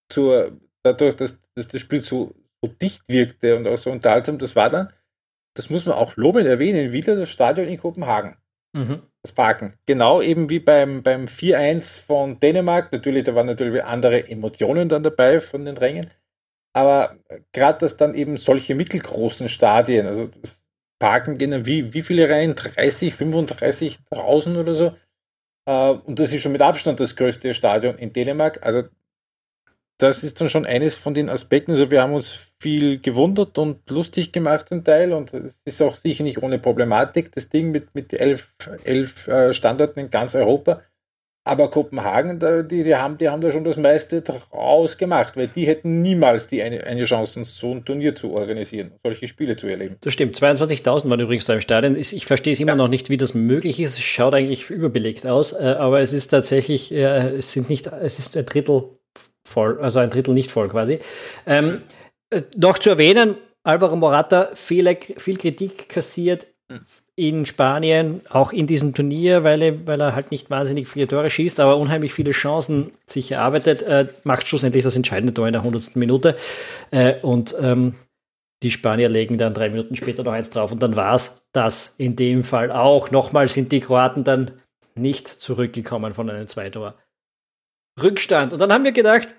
zur, 0.10 0.60
dadurch, 0.84 1.16
dass, 1.16 1.40
dass 1.56 1.70
das 1.70 1.82
Spiel 1.82 2.02
so, 2.02 2.34
so 2.62 2.70
dicht 2.70 3.02
wirkte 3.08 3.56
und 3.56 3.68
auch 3.68 3.78
so 3.78 3.90
unterhaltsam, 3.90 4.38
das 4.38 4.56
war 4.56 4.70
dann, 4.70 4.92
das 5.56 5.70
muss 5.70 5.86
man 5.86 5.96
auch 5.96 6.18
lobend 6.18 6.48
erwähnen, 6.48 6.92
wieder 6.92 7.16
das 7.16 7.30
Stadion 7.30 7.68
in 7.68 7.78
Kopenhagen. 7.78 8.36
Mhm. 8.74 9.02
Das 9.22 9.34
Parken. 9.34 9.74
Genau 9.86 10.22
eben 10.22 10.50
wie 10.50 10.60
beim, 10.60 11.04
beim 11.04 11.28
4-1 11.28 12.00
von 12.00 12.40
Dänemark. 12.40 12.92
Natürlich, 12.92 13.26
da 13.26 13.36
waren 13.36 13.48
natürlich 13.48 13.84
andere 13.84 14.28
Emotionen 14.28 14.90
dann 14.90 15.04
dabei 15.04 15.40
von 15.40 15.66
den 15.66 15.78
Rängen. 15.78 16.10
Aber 16.74 17.18
gerade, 17.52 17.80
dass 17.80 17.98
dann 17.98 18.16
eben 18.16 18.38
solche 18.38 18.76
mittelgroßen 18.76 19.50
Stadien, 19.50 20.08
also 20.08 20.28
das 20.42 20.64
Parken 21.00 21.38
gehen 21.38 21.66
wie, 21.66 21.94
wie 21.94 22.02
viele 22.04 22.30
Reihen? 22.30 22.56
30, 22.56 23.14
35.000 23.14 24.60
oder 24.60 24.74
so. 24.74 24.96
Äh, 25.68 25.90
und 25.92 26.20
das 26.20 26.32
ist 26.32 26.42
schon 26.42 26.54
mit 26.54 26.62
Abstand 26.62 27.00
das 27.00 27.16
größte 27.16 27.54
Stadion 27.54 27.98
in 27.98 28.14
Dänemark. 28.14 28.66
Also 28.66 28.84
das 30.02 30.24
ist 30.24 30.42
dann 30.42 30.50
schon 30.50 30.66
eines 30.66 30.96
von 30.96 31.14
den 31.14 31.30
Aspekten. 31.30 31.72
Also 31.72 31.92
wir 31.92 32.02
haben 32.02 32.14
uns 32.14 32.54
viel 32.60 33.00
gewundert 33.00 33.58
und 33.58 33.88
lustig 33.90 34.32
gemacht 34.32 34.70
zum 34.70 34.84
Teil 34.84 35.14
und 35.14 35.34
es 35.34 35.62
ist 35.64 35.82
auch 35.82 35.96
sicher 35.96 36.24
nicht 36.24 36.42
ohne 36.42 36.60
Problematik, 36.60 37.32
das 37.34 37.50
Ding 37.50 37.72
mit, 37.72 37.94
mit 37.94 38.14
elf, 38.14 38.54
elf 38.84 39.28
äh, 39.28 39.54
Standorten 39.54 40.00
in 40.00 40.10
ganz 40.10 40.34
Europa. 40.34 40.82
Aber 41.44 41.72
Kopenhagen, 41.72 42.40
die, 42.70 42.84
die, 42.84 42.96
haben, 42.96 43.18
die 43.18 43.28
haben 43.28 43.42
da 43.42 43.50
schon 43.50 43.64
das 43.64 43.76
meiste 43.76 44.22
draus 44.22 44.98
gemacht, 44.98 45.36
weil 45.36 45.48
die 45.48 45.66
hätten 45.66 46.02
niemals 46.02 46.48
die 46.48 46.62
eine, 46.62 46.84
eine 46.84 47.04
Chance, 47.04 47.44
so 47.44 47.72
ein 47.72 47.84
Turnier 47.84 48.14
zu 48.14 48.32
organisieren, 48.32 48.92
solche 49.04 49.28
Spiele 49.28 49.56
zu 49.56 49.66
erleben. 49.66 49.98
Das 50.02 50.14
stimmt. 50.14 50.38
22.000 50.38 51.10
waren 51.10 51.20
übrigens 51.20 51.46
da 51.46 51.56
im 51.56 51.62
Stadion. 51.62 51.96
Ich 51.96 52.28
verstehe 52.28 52.54
es 52.54 52.60
immer 52.60 52.74
ja. 52.74 52.76
noch 52.76 52.90
nicht, 52.90 53.10
wie 53.10 53.18
das 53.18 53.34
möglich 53.34 53.80
ist. 53.80 53.94
Es 53.94 54.02
schaut 54.02 54.36
eigentlich 54.36 54.70
überbelegt 54.70 55.26
aus, 55.26 55.54
äh, 55.54 55.76
aber 55.80 56.02
es 56.02 56.14
ist 56.14 56.28
tatsächlich, 56.28 56.92
äh, 56.92 57.38
es 57.38 57.52
sind 57.52 57.70
nicht, 57.70 57.88
es 57.88 58.20
ist 58.20 58.38
ein 58.38 58.46
Drittel 58.46 58.84
voll, 59.44 59.80
also 59.82 60.00
ein 60.00 60.10
Drittel 60.10 60.34
nicht 60.34 60.52
voll 60.52 60.70
quasi. 60.70 61.00
Ähm, 61.46 61.82
äh, 62.30 62.42
noch 62.56 62.78
zu 62.78 62.90
erwähnen, 62.90 63.36
Alvaro 63.64 63.96
Morata 63.96 64.50
viele, 64.56 64.98
viel 65.18 65.38
Kritik 65.38 65.90
kassiert 65.90 66.48
in 67.16 67.46
Spanien, 67.46 68.22
auch 68.30 68.54
in 68.54 68.66
diesem 68.68 68.94
Turnier, 68.94 69.44
weil 69.44 69.62
er, 69.62 69.88
weil 69.88 70.02
er 70.02 70.16
halt 70.16 70.32
nicht 70.32 70.50
wahnsinnig 70.50 70.88
viele 70.88 71.08
Tore 71.08 71.30
schießt, 71.30 71.60
aber 71.60 71.78
unheimlich 71.78 72.14
viele 72.14 72.32
Chancen 72.32 72.92
sich 73.06 73.34
erarbeitet, 73.34 73.84
äh, 73.84 74.08
macht 74.24 74.48
schlussendlich 74.48 74.84
das 74.84 74.96
entscheidende 74.96 75.34
Tor 75.34 75.48
in 75.48 75.54
der 75.54 75.62
100. 75.62 75.96
Minute. 75.98 76.36
Äh, 76.90 77.20
und 77.22 77.56
ähm, 77.60 77.96
die 78.64 78.72
Spanier 78.72 79.10
legen 79.10 79.38
dann 79.38 79.54
drei 79.54 79.70
Minuten 79.70 79.96
später 79.96 80.24
noch 80.24 80.32
eins 80.32 80.50
drauf 80.50 80.72
und 80.72 80.82
dann 80.82 80.96
war 80.96 81.16
es 81.16 81.46
das 81.52 81.96
in 81.98 82.16
dem 82.16 82.44
Fall 82.44 82.72
auch. 82.72 83.12
Nochmal 83.12 83.50
sind 83.50 83.72
die 83.72 83.82
Kroaten 83.82 84.24
dann 84.24 84.52
nicht 84.96 85.28
zurückgekommen 85.28 86.14
von 86.14 86.30
einem 86.30 86.48
Zweitor. 86.48 86.96
Rückstand. 88.04 88.54
Und 88.54 88.60
dann 88.60 88.72
haben 88.72 88.84
wir 88.84 88.92
gedacht, 88.92 89.30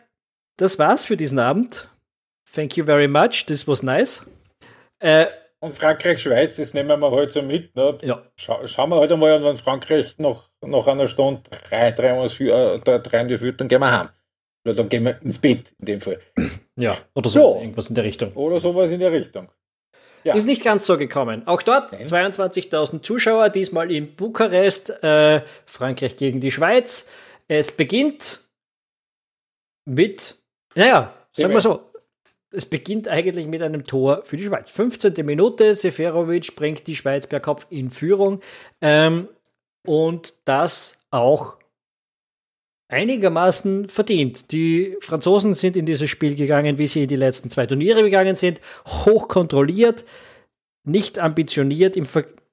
das 0.56 0.78
war's 0.78 1.06
für 1.06 1.16
diesen 1.16 1.38
Abend. 1.38 1.88
Thank 2.54 2.76
you 2.76 2.84
very 2.84 3.08
much. 3.08 3.46
This 3.46 3.66
was 3.66 3.82
nice. 3.82 4.24
Äh, 4.98 5.26
und 5.60 5.74
Frankreich-Schweiz, 5.74 6.56
das 6.56 6.74
nehmen 6.74 7.00
wir 7.00 7.10
halt 7.12 7.30
so 7.30 7.40
mit. 7.40 7.74
Ne? 7.76 7.96
Ja. 8.02 8.22
Schau, 8.36 8.66
schauen 8.66 8.90
wir 8.90 8.96
halt 8.96 9.12
einmal, 9.12 9.42
wenn 9.44 9.56
Frankreich 9.56 10.18
noch, 10.18 10.50
noch 10.60 10.88
einer 10.88 11.06
Stunde 11.06 11.42
drei, 11.68 11.92
drei, 11.92 12.26
drei, 12.26 12.78
drei, 12.78 12.98
drei 12.98 13.38
führt, 13.38 13.60
dann 13.60 13.68
gehen 13.68 13.80
wir 13.80 13.90
heim. 13.90 14.08
Oder 14.64 14.74
dann 14.74 14.88
gehen 14.88 15.04
wir 15.04 15.20
ins 15.22 15.38
Bett 15.38 15.72
in 15.78 15.84
dem 15.86 16.00
Fall. 16.00 16.18
Ja, 16.76 16.96
oder 17.14 17.28
so. 17.28 17.60
Irgendwas 17.60 17.88
in 17.90 17.94
der 17.94 18.04
Richtung. 18.04 18.32
Oder 18.32 18.58
sowas 18.58 18.90
in 18.90 19.00
der 19.00 19.12
Richtung. 19.12 19.48
Ja. 20.24 20.34
Ist 20.34 20.46
nicht 20.46 20.64
ganz 20.64 20.86
so 20.86 20.96
gekommen. 20.96 21.46
Auch 21.46 21.62
dort 21.62 21.92
22.000 21.92 23.02
Zuschauer, 23.02 23.50
diesmal 23.50 23.90
in 23.90 24.14
Bukarest, 24.14 24.90
äh, 25.02 25.42
Frankreich 25.66 26.16
gegen 26.16 26.40
die 26.40 26.50
Schweiz. 26.50 27.10
Es 27.48 27.72
beginnt 27.72 28.40
mit, 29.84 30.36
naja, 30.74 31.14
sagen 31.32 31.52
wir 31.52 31.60
so, 31.60 31.92
es 32.52 32.66
beginnt 32.66 33.08
eigentlich 33.08 33.46
mit 33.46 33.62
einem 33.62 33.84
Tor 33.84 34.22
für 34.24 34.36
die 34.36 34.44
Schweiz. 34.44 34.70
15. 34.70 35.14
Minute, 35.24 35.74
Seferovic 35.74 36.54
bringt 36.54 36.86
die 36.86 36.96
Schweiz 36.96 37.26
per 37.26 37.40
Kopf 37.40 37.66
in 37.70 37.90
Führung 37.90 38.40
ähm, 38.80 39.28
und 39.86 40.34
das 40.44 40.98
auch 41.10 41.56
einigermaßen 42.88 43.88
verdient. 43.88 44.52
Die 44.52 44.96
Franzosen 45.00 45.54
sind 45.54 45.76
in 45.76 45.86
dieses 45.86 46.10
Spiel 46.10 46.34
gegangen, 46.34 46.78
wie 46.78 46.86
sie 46.86 47.04
in 47.04 47.08
die 47.08 47.16
letzten 47.16 47.48
zwei 47.48 47.66
Turniere 47.66 48.02
gegangen 48.02 48.36
sind, 48.36 48.60
hoch 48.86 49.28
kontrolliert, 49.28 50.04
nicht 50.84 51.18
ambitioniert, 51.18 51.96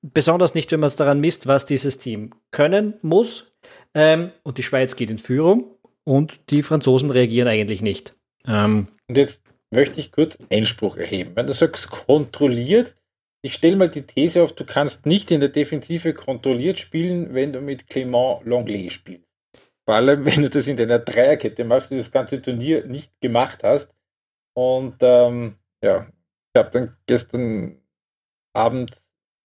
besonders 0.02 0.56
nicht, 0.56 0.72
wenn 0.72 0.80
man 0.80 0.88
es 0.88 0.96
daran 0.96 1.20
misst, 1.20 1.48
was 1.48 1.66
dieses 1.66 1.98
Team 1.98 2.32
können 2.52 2.94
muss. 3.02 3.52
Ähm, 3.94 4.32
und 4.44 4.58
die 4.58 4.64
Schweiz 4.64 4.96
geht 4.96 5.10
in 5.10 5.18
Führung 5.18 5.76
und 6.10 6.40
die 6.50 6.64
Franzosen 6.64 7.12
reagieren 7.12 7.48
eigentlich 7.48 7.84
nicht. 7.84 8.16
Ähm, 8.48 8.88
und 9.08 9.16
jetzt 9.16 9.44
möchte 9.70 10.00
ich 10.00 10.12
kurz 10.12 10.40
Einspruch 10.50 10.98
erheben. 10.98 11.34
Wenn 11.36 11.46
du 11.46 11.54
sagst 11.54 11.92
kontrolliert, 11.92 12.96
ich 13.44 13.54
stelle 13.54 13.76
mal 13.76 13.90
die 13.90 14.02
These 14.02 14.42
auf, 14.42 14.54
du 14.54 14.66
kannst 14.66 15.06
nicht 15.06 15.30
in 15.30 15.40
der 15.40 15.50
Defensive 15.50 16.16
kontrolliert 16.16 16.80
spielen, 16.80 17.36
wenn 17.36 17.54
du 17.54 17.62
mit 17.62 17.84
Clément 17.84 18.44
Longley 18.44 18.90
spielst. 18.90 19.28
Vor 19.86 19.94
allem, 19.94 20.26
wenn 20.26 20.42
du 20.42 20.50
das 20.50 20.68
in 20.68 20.78
deiner 20.78 20.98
Dreierkette 20.98 21.64
machst, 21.64 21.92
die 21.92 21.98
das 21.98 22.10
ganze 22.10 22.42
Turnier 22.42 22.88
nicht 22.88 23.14
gemacht 23.22 23.64
hast. 23.64 23.94
Und 24.56 24.96
ähm, 25.02 25.58
ja, 25.84 26.08
ich 26.56 26.60
habe 26.60 26.72
dann 26.72 26.98
gestern 27.06 27.78
Abend 28.54 28.98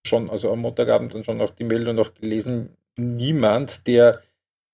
schon, 0.06 0.30
also 0.30 0.50
am 0.50 0.61
Montagabend 0.61 1.14
dann 1.14 1.25
schon 1.25 1.37
noch 1.37 1.50
die 1.50 1.64
Meldung 1.64 1.97
noch 1.97 2.14
gelesen, 2.14 2.71
niemand, 2.97 3.87
der 3.87 4.23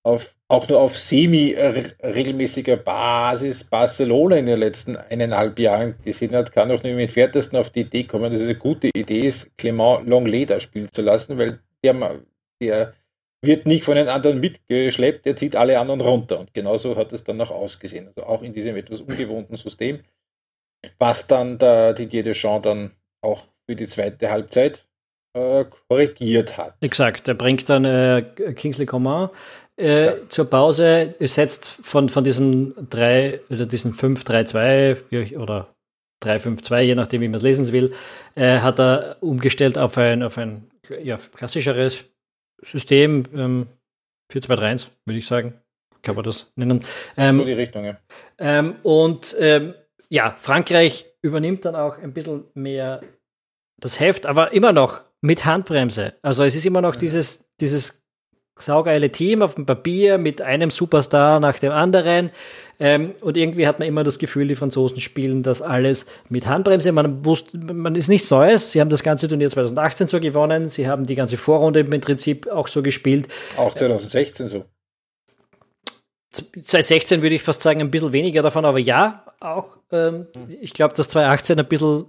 auf, 0.03 0.35
auch 0.47 0.67
nur 0.67 0.79
auf 0.79 0.97
semi-regelmäßiger 0.97 2.77
Basis 2.77 3.63
Barcelona 3.63 4.37
in 4.37 4.47
den 4.47 4.59
letzten 4.59 4.95
eineinhalb 4.95 5.59
Jahren 5.59 5.95
gesehen 6.03 6.35
hat, 6.35 6.51
kann 6.51 6.71
auch 6.71 6.81
nur 6.81 6.91
im 6.91 6.99
entferntesten 6.99 7.59
auf 7.59 7.69
die 7.69 7.81
Idee 7.81 8.03
kommen, 8.03 8.31
dass 8.31 8.39
es 8.39 8.47
eine 8.47 8.57
gute 8.57 8.89
Idee 8.89 9.27
ist, 9.27 9.55
Clement 9.57 10.07
Longley 10.07 10.47
spielen 10.59 10.91
zu 10.91 11.01
lassen, 11.01 11.37
weil 11.37 11.59
der, 11.83 12.19
der 12.61 12.93
wird 13.43 13.65
nicht 13.65 13.83
von 13.83 13.95
den 13.95 14.07
anderen 14.07 14.39
mitgeschleppt, 14.39 15.25
der 15.25 15.35
zieht 15.35 15.55
alle 15.55 15.79
anderen 15.79 16.01
runter. 16.01 16.39
Und 16.39 16.53
genauso 16.53 16.95
hat 16.95 17.11
es 17.13 17.23
dann 17.23 17.37
noch 17.37 17.51
ausgesehen. 17.51 18.07
Also 18.07 18.23
auch 18.23 18.41
in 18.41 18.53
diesem 18.53 18.75
etwas 18.75 19.01
ungewohnten 19.01 19.55
System, 19.55 19.99
was 20.99 21.27
dann 21.27 21.57
der 21.57 21.93
Didier 21.93 22.23
Deschamps 22.23 22.63
dann 22.63 22.91
auch 23.21 23.47
für 23.67 23.75
die 23.75 23.87
zweite 23.87 24.29
Halbzeit 24.29 24.85
äh, 25.33 25.65
korrigiert 25.87 26.57
hat. 26.57 26.75
Exakt, 26.81 27.27
er 27.27 27.35
bringt 27.35 27.69
dann 27.69 27.85
äh, 27.85 28.53
Kingsley 28.55 28.85
Coman 28.85 29.29
äh, 29.77 30.05
ja. 30.05 30.29
zur 30.29 30.45
Pause, 30.45 31.15
setzt 31.19 31.67
von, 31.67 32.09
von 32.09 32.23
diesem 32.23 32.73
3 32.89 33.41
oder 33.49 33.65
diesem 33.65 33.93
5-3-2 33.93 35.37
oder 35.37 35.73
3-5-2, 36.23 36.81
je 36.81 36.95
nachdem, 36.95 37.21
wie 37.21 37.27
man 37.27 37.37
es 37.37 37.43
lesen 37.43 37.71
will, 37.71 37.93
äh, 38.35 38.59
hat 38.59 38.79
er 38.79 39.17
umgestellt 39.21 39.77
auf 39.77 39.97
ein, 39.97 40.23
auf 40.23 40.37
ein 40.37 40.69
ja, 41.01 41.17
klassischeres 41.17 42.05
System, 42.63 43.23
ähm, 43.33 43.67
4-2-3-1, 44.31 44.87
würde 45.05 45.17
ich 45.17 45.27
sagen. 45.27 45.53
Kann 46.03 46.15
man 46.15 46.23
das 46.23 46.51
nennen. 46.55 46.83
Ähm, 47.15 47.39
so 47.39 47.45
die 47.45 47.53
Richtung, 47.53 47.85
ja. 47.85 47.97
Ähm, 48.39 48.75
und 48.83 49.35
ähm, 49.39 49.75
ja, 50.09 50.35
Frankreich 50.37 51.05
übernimmt 51.21 51.65
dann 51.65 51.75
auch 51.75 51.97
ein 51.99 52.13
bisschen 52.13 52.45
mehr 52.53 53.01
das 53.79 53.99
Heft, 53.99 54.25
aber 54.25 54.51
immer 54.53 54.73
noch 54.73 55.03
mit 55.21 55.45
Handbremse. 55.45 56.13
Also 56.21 56.43
es 56.43 56.55
ist 56.55 56.65
immer 56.65 56.81
noch 56.81 56.95
mhm. 56.95 56.99
dieses, 56.99 57.45
dieses 57.59 58.00
saugeile 58.57 59.11
Team 59.11 59.41
auf 59.41 59.55
dem 59.55 59.65
Papier 59.65 60.17
mit 60.17 60.41
einem 60.41 60.69
Superstar 60.69 61.39
nach 61.39 61.59
dem 61.59 61.71
anderen. 61.71 62.31
Ähm, 62.79 63.13
und 63.21 63.37
irgendwie 63.37 63.67
hat 63.67 63.79
man 63.79 63.87
immer 63.87 64.03
das 64.03 64.17
Gefühl, 64.17 64.47
die 64.47 64.55
Franzosen 64.55 64.99
spielen 64.99 65.43
das 65.43 65.61
alles 65.61 66.07
mit 66.29 66.47
Handbremse. 66.47 66.91
Man 66.91 67.23
wusste, 67.23 67.57
man 67.57 67.95
ist 67.95 68.07
nichts 68.07 68.29
Neues. 68.31 68.71
Sie 68.71 68.81
haben 68.81 68.89
das 68.89 69.03
ganze 69.03 69.27
Turnier 69.27 69.49
2018 69.49 70.07
so 70.07 70.19
gewonnen. 70.19 70.69
Sie 70.69 70.87
haben 70.87 71.05
die 71.05 71.15
ganze 71.15 71.37
Vorrunde 71.37 71.81
im 71.81 72.01
Prinzip 72.01 72.47
auch 72.47 72.67
so 72.67 72.81
gespielt. 72.81 73.27
Auch 73.55 73.75
2016 73.75 74.47
so. 74.47 74.65
2016 76.31 77.21
würde 77.21 77.35
ich 77.35 77.43
fast 77.43 77.61
sagen, 77.61 77.81
ein 77.81 77.91
bisschen 77.91 78.13
weniger 78.13 78.41
davon, 78.41 78.65
aber 78.65 78.79
ja, 78.79 79.25
auch. 79.39 79.77
Ähm, 79.91 80.27
ich 80.61 80.73
glaube, 80.73 80.95
dass 80.95 81.09
2018 81.09 81.59
ein 81.59 81.67
bisschen 81.67 82.05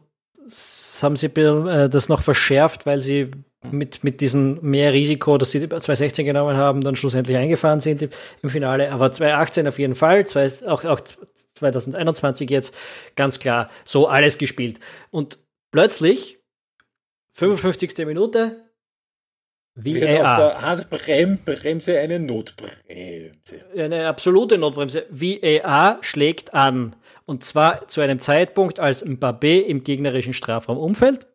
haben 1.03 1.17
sie 1.17 1.27
äh, 1.27 1.89
das 1.89 2.09
noch 2.09 2.23
verschärft, 2.23 2.87
weil 2.87 3.03
sie 3.03 3.31
mit, 3.71 4.03
mit 4.03 4.21
diesem 4.21 4.59
mehr 4.61 4.93
Risiko, 4.93 5.39
das 5.39 5.51
sie 5.51 5.61
2016 5.61 6.27
genommen 6.27 6.57
haben, 6.57 6.81
dann 6.83 6.97
schlussendlich 6.97 7.37
eingefahren 7.37 7.81
sind 7.81 8.09
im 8.43 8.51
Finale. 8.51 8.91
Aber 8.91 9.13
2018 9.13 9.69
auf 9.69 9.79
jeden 9.79 9.95
Fall, 9.95 10.25
auch, 10.67 10.85
auch 10.85 11.01
2021 11.55 12.51
jetzt 12.51 12.75
ganz 13.15 13.39
klar 13.39 13.71
so 13.85 14.09
alles 14.09 14.39
gespielt. 14.39 14.81
Und 15.11 15.39
plötzlich, 15.71 16.39
55. 17.35 18.07
Minute, 18.07 18.63
VAR. 19.75 20.75
Aus 20.75 20.87
der 20.89 21.17
Handbremse 21.17 21.99
eine 21.99 22.19
Notbremse. 22.19 23.65
Eine 23.75 24.07
absolute 24.07 24.59
Notbremse. 24.59 25.07
VAR 25.11 25.99
schlägt 26.03 26.53
an. 26.53 26.95
Und 27.25 27.45
zwar 27.45 27.89
zu 27.89 28.01
einem 28.01 28.21
Zeitpunkt, 28.21 28.81
als 28.81 29.05
Mbappé 29.07 29.63
im 29.63 29.83
gegnerischen 29.83 30.35
Strafraum 30.35 30.77
umfällt. 30.77 31.27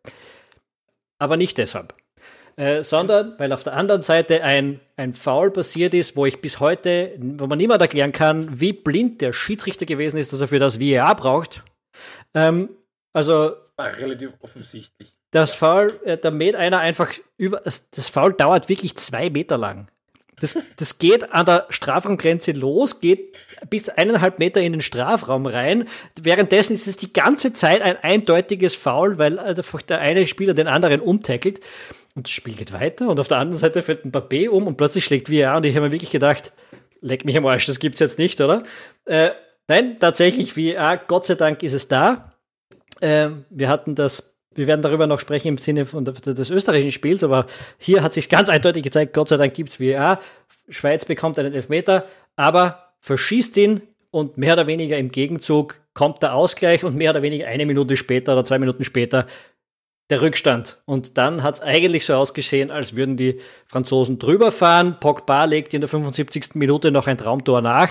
Aber 1.18 1.36
nicht 1.36 1.58
deshalb. 1.58 1.94
Äh, 2.58 2.82
sondern 2.82 3.38
weil 3.38 3.52
auf 3.52 3.62
der 3.62 3.74
anderen 3.74 4.02
Seite 4.02 4.42
ein, 4.42 4.80
ein 4.96 5.14
Foul 5.14 5.52
passiert 5.52 5.94
ist, 5.94 6.16
wo 6.16 6.26
ich 6.26 6.40
bis 6.40 6.58
heute, 6.58 7.14
wo 7.16 7.46
man 7.46 7.56
niemand 7.56 7.80
erklären 7.80 8.10
kann, 8.10 8.58
wie 8.58 8.72
blind 8.72 9.20
der 9.20 9.32
Schiedsrichter 9.32 9.86
gewesen 9.86 10.18
ist, 10.18 10.32
dass 10.32 10.40
er 10.40 10.48
für 10.48 10.58
das 10.58 10.80
VAR 10.80 11.14
braucht. 11.14 11.62
Ähm, 12.34 12.70
also. 13.12 13.52
War 13.76 13.96
relativ 13.98 14.32
offensichtlich. 14.40 15.14
Das 15.30 15.54
Foul, 15.54 16.00
äh, 16.04 16.18
da 16.18 16.32
mäht 16.32 16.56
einer 16.56 16.80
einfach 16.80 17.12
über, 17.36 17.60
das 17.60 18.08
Foul 18.08 18.32
dauert 18.32 18.68
wirklich 18.68 18.96
zwei 18.96 19.30
Meter 19.30 19.56
lang. 19.56 19.86
Das, 20.40 20.56
das 20.76 20.98
geht 20.98 21.32
an 21.32 21.46
der 21.46 21.66
Strafraumgrenze 21.68 22.52
los, 22.52 23.00
geht 23.00 23.36
bis 23.70 23.88
eineinhalb 23.88 24.38
Meter 24.38 24.60
in 24.60 24.72
den 24.72 24.80
Strafraum 24.80 25.46
rein. 25.46 25.88
Währenddessen 26.20 26.74
ist 26.74 26.86
es 26.86 26.96
die 26.96 27.12
ganze 27.12 27.52
Zeit 27.52 27.82
ein 27.82 27.96
eindeutiges 28.02 28.74
Foul, 28.74 29.18
weil 29.18 29.38
einfach 29.38 29.82
der 29.82 30.00
eine 30.00 30.26
Spieler 30.26 30.54
den 30.54 30.68
anderen 30.68 31.00
umtackelt. 31.00 31.60
Und 32.14 32.26
das 32.26 32.32
Spiel 32.32 32.54
geht 32.54 32.72
weiter. 32.72 33.08
Und 33.08 33.20
auf 33.20 33.28
der 33.28 33.38
anderen 33.38 33.58
Seite 33.58 33.82
fällt 33.82 34.04
ein 34.04 34.12
Papé 34.12 34.48
um 34.48 34.66
und 34.66 34.76
plötzlich 34.76 35.04
schlägt 35.04 35.28
VR. 35.28 35.56
Und 35.56 35.66
ich 35.66 35.76
habe 35.76 35.86
mir 35.86 35.92
wirklich 35.92 36.10
gedacht, 36.10 36.52
leck 37.00 37.24
mich 37.24 37.36
am 37.36 37.46
Arsch, 37.46 37.66
das 37.66 37.78
gibt's 37.78 38.00
jetzt 38.00 38.18
nicht, 38.18 38.40
oder? 38.40 38.64
Äh, 39.04 39.30
nein, 39.68 39.98
tatsächlich 40.00 40.54
VR, 40.54 40.96
Gott 40.96 41.26
sei 41.26 41.34
Dank 41.34 41.62
ist 41.62 41.74
es 41.74 41.88
da. 41.88 42.32
Äh, 43.00 43.30
wir 43.50 43.68
hatten 43.68 43.94
das 43.94 44.38
wir 44.58 44.66
werden 44.66 44.82
darüber 44.82 45.06
noch 45.06 45.20
sprechen 45.20 45.48
im 45.48 45.58
Sinne 45.58 45.86
von 45.86 46.04
des 46.04 46.50
österreichischen 46.50 46.90
Spiels, 46.90 47.22
aber 47.22 47.46
hier 47.78 48.02
hat 48.02 48.12
sich 48.12 48.28
ganz 48.28 48.48
eindeutig 48.48 48.82
gezeigt, 48.82 49.14
Gott 49.14 49.28
sei 49.28 49.36
Dank 49.36 49.54
gibt 49.54 49.70
es 49.70 49.80
VAR. 49.80 50.20
Schweiz 50.68 51.04
bekommt 51.04 51.38
einen 51.38 51.54
Elfmeter, 51.54 52.06
aber 52.34 52.92
verschießt 53.00 53.56
ihn 53.56 53.82
und 54.10 54.36
mehr 54.36 54.54
oder 54.54 54.66
weniger 54.66 54.98
im 54.98 55.10
Gegenzug 55.10 55.80
kommt 55.94 56.22
der 56.22 56.34
Ausgleich 56.34 56.82
und 56.82 56.96
mehr 56.96 57.12
oder 57.12 57.22
weniger 57.22 57.46
eine 57.46 57.66
Minute 57.66 57.96
später 57.96 58.32
oder 58.32 58.44
zwei 58.44 58.58
Minuten 58.58 58.84
später 58.84 59.26
der 60.10 60.22
Rückstand. 60.22 60.78
Und 60.86 61.18
dann 61.18 61.42
hat 61.42 61.56
es 61.56 61.60
eigentlich 61.60 62.06
so 62.06 62.14
ausgesehen, 62.14 62.70
als 62.70 62.96
würden 62.96 63.16
die 63.16 63.40
Franzosen 63.66 64.18
drüber 64.18 64.50
fahren. 64.50 64.96
Pogba 65.00 65.44
legt 65.44 65.74
in 65.74 65.80
der 65.80 65.88
75. 65.88 66.54
Minute 66.54 66.90
noch 66.90 67.06
ein 67.06 67.18
Traumtor 67.18 67.60
nach. 67.60 67.90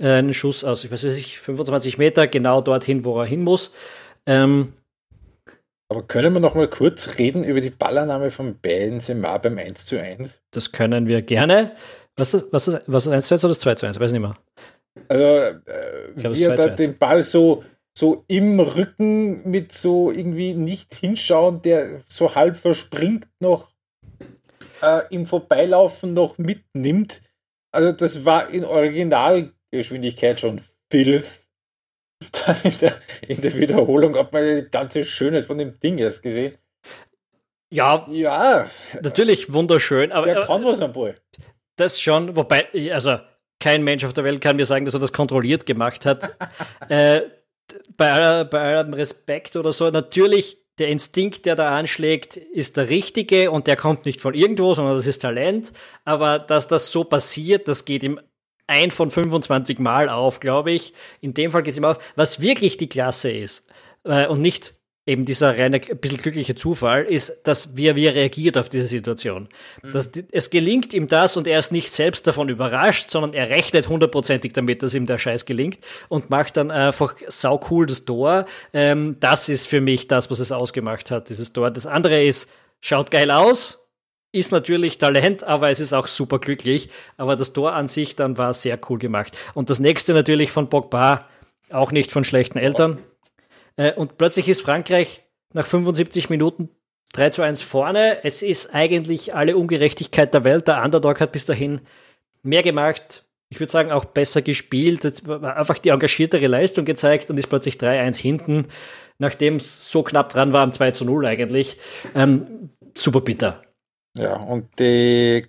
äh, 0.00 0.06
einen 0.08 0.34
Schuss 0.34 0.64
aus, 0.64 0.84
ich 0.84 0.90
weiß 0.90 1.04
nicht, 1.04 1.38
25 1.38 1.98
Meter, 1.98 2.26
genau 2.26 2.60
dorthin, 2.60 3.04
wo 3.04 3.20
er 3.20 3.26
hin 3.26 3.42
muss. 3.42 3.72
Ähm, 4.26 4.72
aber 5.88 6.02
können 6.04 6.32
wir 6.32 6.40
noch 6.40 6.54
mal 6.54 6.68
kurz 6.68 7.18
reden 7.18 7.42
über 7.42 7.60
die 7.60 7.70
Ballannahme 7.70 8.30
von 8.30 8.54
Benzema 8.54 9.38
beim 9.38 9.58
1 9.58 9.86
zu 9.86 10.00
1? 10.00 10.40
Das 10.52 10.70
können 10.70 11.08
wir 11.08 11.20
gerne. 11.20 11.72
Was 12.16 12.32
ist, 12.32 12.52
was 12.52 12.68
ist, 12.68 12.80
was 12.86 13.06
ist 13.06 13.12
1 13.12 13.26
zu 13.26 13.34
1 13.34 13.44
oder 13.44 13.50
das 13.50 13.60
2 13.60 13.74
zu 13.74 13.86
1? 13.86 13.96
Ich 13.96 14.02
weiß 14.02 14.12
nicht 14.12 14.20
mehr. 14.20 14.36
Also, 15.08 15.24
äh, 15.24 15.54
glaub, 16.16 16.34
wie 16.34 16.42
er 16.44 16.54
da 16.54 16.68
den 16.68 16.96
Ball 16.96 17.22
so, 17.22 17.64
so 18.00 18.24
im 18.28 18.58
Rücken 18.58 19.48
mit 19.48 19.72
so 19.72 20.10
irgendwie 20.10 20.54
nicht 20.54 20.94
hinschauen, 20.94 21.60
der 21.60 22.00
so 22.06 22.34
halb 22.34 22.56
verspringt 22.56 23.28
noch 23.40 23.72
äh, 24.80 25.02
im 25.10 25.26
Vorbeilaufen 25.26 26.14
noch 26.14 26.38
mitnimmt. 26.38 27.20
Also, 27.72 27.92
das 27.92 28.24
war 28.24 28.48
in 28.48 28.64
Originalgeschwindigkeit 28.64 30.40
schon 30.40 30.62
Filth. 30.90 31.46
Dann 32.46 32.56
in 32.64 32.78
der, 32.80 32.94
in 33.28 33.40
der 33.42 33.54
Wiederholung 33.58 34.16
hat 34.16 34.32
man 34.32 34.44
die 34.44 34.70
ganze 34.70 35.04
Schönheit 35.04 35.44
von 35.44 35.58
dem 35.58 35.78
Ding 35.78 35.98
erst 35.98 36.22
gesehen. 36.22 36.56
Ja, 37.72 38.06
ja, 38.10 38.68
natürlich 39.00 39.52
wunderschön, 39.52 40.10
aber 40.10 40.26
der 40.26 40.40
kann 40.40 40.64
was 40.64 40.80
am 40.80 40.92
Ball. 40.92 41.14
Das 41.76 42.00
schon, 42.00 42.34
wobei, 42.34 42.66
also 42.92 43.18
kein 43.60 43.84
Mensch 43.84 44.04
auf 44.04 44.12
der 44.14 44.24
Welt 44.24 44.40
kann 44.40 44.56
mir 44.56 44.64
sagen, 44.64 44.86
dass 44.86 44.94
er 44.94 45.00
das 45.00 45.12
kontrolliert 45.12 45.66
gemacht 45.66 46.04
hat. 46.04 46.36
äh, 46.88 47.20
bei, 47.96 48.44
bei 48.44 48.76
allem 48.76 48.94
Respekt 48.94 49.56
oder 49.56 49.72
so, 49.72 49.90
natürlich, 49.90 50.58
der 50.78 50.88
Instinkt, 50.88 51.44
der 51.44 51.56
da 51.56 51.76
anschlägt, 51.76 52.36
ist 52.36 52.76
der 52.78 52.88
richtige 52.88 53.50
und 53.50 53.66
der 53.66 53.76
kommt 53.76 54.06
nicht 54.06 54.20
von 54.20 54.32
irgendwo, 54.34 54.72
sondern 54.72 54.96
das 54.96 55.06
ist 55.06 55.20
Talent. 55.20 55.72
Aber 56.04 56.38
dass 56.38 56.68
das 56.68 56.90
so 56.90 57.04
passiert, 57.04 57.68
das 57.68 57.84
geht 57.84 58.02
ihm 58.02 58.18
ein 58.66 58.90
von 58.90 59.10
25 59.10 59.78
Mal 59.78 60.08
auf, 60.08 60.40
glaube 60.40 60.70
ich. 60.70 60.94
In 61.20 61.34
dem 61.34 61.50
Fall 61.50 61.62
geht 61.62 61.72
es 61.72 61.78
ihm 61.78 61.84
auf. 61.84 61.98
Was 62.16 62.40
wirklich 62.40 62.78
die 62.78 62.88
Klasse 62.88 63.30
ist 63.30 63.66
äh, 64.04 64.26
und 64.26 64.40
nicht 64.40 64.74
eben 65.10 65.24
dieser 65.24 65.58
reine, 65.58 65.80
ein 65.90 65.98
bisschen 65.98 66.18
glückliche 66.18 66.54
Zufall, 66.54 67.02
ist, 67.02 67.42
dass 67.42 67.76
wie 67.76 67.88
er, 67.88 67.96
wie 67.96 68.06
er 68.06 68.14
reagiert 68.14 68.56
auf 68.56 68.68
diese 68.68 68.86
Situation. 68.86 69.48
Mhm. 69.82 69.92
Dass, 69.92 70.12
es 70.30 70.50
gelingt 70.50 70.94
ihm 70.94 71.08
das 71.08 71.36
und 71.36 71.48
er 71.48 71.58
ist 71.58 71.72
nicht 71.72 71.92
selbst 71.92 72.26
davon 72.26 72.48
überrascht, 72.48 73.10
sondern 73.10 73.34
er 73.34 73.50
rechnet 73.50 73.88
hundertprozentig 73.88 74.52
damit, 74.52 74.82
dass 74.82 74.94
ihm 74.94 75.06
der 75.06 75.18
Scheiß 75.18 75.46
gelingt 75.46 75.80
und 76.08 76.30
macht 76.30 76.56
dann 76.56 76.70
einfach 76.70 77.16
sau 77.26 77.60
cool 77.70 77.86
das 77.86 78.04
Tor. 78.04 78.44
Ähm, 78.72 79.16
das 79.18 79.48
ist 79.48 79.66
für 79.66 79.80
mich 79.80 80.06
das, 80.06 80.30
was 80.30 80.38
es 80.38 80.52
ausgemacht 80.52 81.10
hat, 81.10 81.28
dieses 81.28 81.52
Tor. 81.52 81.72
Das 81.72 81.86
andere 81.86 82.22
ist, 82.22 82.48
schaut 82.80 83.10
geil 83.10 83.32
aus, 83.32 83.88
ist 84.30 84.52
natürlich 84.52 84.98
Talent, 84.98 85.42
aber 85.42 85.70
es 85.70 85.80
ist 85.80 85.92
auch 85.92 86.06
super 86.06 86.38
glücklich. 86.38 86.88
Aber 87.16 87.34
das 87.34 87.52
Tor 87.52 87.72
an 87.72 87.88
sich 87.88 88.14
dann 88.14 88.38
war 88.38 88.54
sehr 88.54 88.78
cool 88.88 88.98
gemacht. 88.98 89.36
Und 89.54 89.70
das 89.70 89.80
nächste 89.80 90.14
natürlich 90.14 90.52
von 90.52 90.70
Pogba, 90.70 91.26
auch 91.72 91.90
nicht 91.90 92.12
von 92.12 92.22
schlechten 92.22 92.58
Eltern. 92.58 92.98
Äh, 93.80 93.94
und 93.94 94.18
plötzlich 94.18 94.48
ist 94.48 94.60
Frankreich 94.60 95.22
nach 95.54 95.66
75 95.66 96.28
Minuten 96.28 96.68
3 97.14 97.30
zu 97.30 97.42
1 97.42 97.62
vorne. 97.62 98.22
Es 98.24 98.42
ist 98.42 98.74
eigentlich 98.74 99.34
alle 99.34 99.56
Ungerechtigkeit 99.56 100.34
der 100.34 100.44
Welt. 100.44 100.68
Der 100.68 100.84
Underdog 100.84 101.20
hat 101.20 101.32
bis 101.32 101.46
dahin 101.46 101.80
mehr 102.42 102.62
gemacht. 102.62 103.24
Ich 103.48 103.58
würde 103.58 103.72
sagen, 103.72 103.90
auch 103.90 104.04
besser 104.04 104.42
gespielt. 104.42 105.04
Es 105.04 105.26
war 105.26 105.56
einfach 105.56 105.78
die 105.78 105.88
engagiertere 105.88 106.46
Leistung 106.46 106.84
gezeigt 106.84 107.30
und 107.30 107.38
ist 107.38 107.48
plötzlich 107.48 107.76
3-1 107.76 108.20
hinten, 108.20 108.68
nachdem 109.18 109.56
es 109.56 109.90
so 109.90 110.02
knapp 110.02 110.28
dran 110.28 110.52
war, 110.52 110.60
am 110.60 110.72
2 110.72 110.92
zu 110.92 111.04
0 111.04 111.26
eigentlich. 111.26 111.78
Ähm, 112.14 112.70
super 112.94 113.22
bitter. 113.22 113.62
Ja, 114.16 114.36
und 114.36 114.78
die 114.78 115.46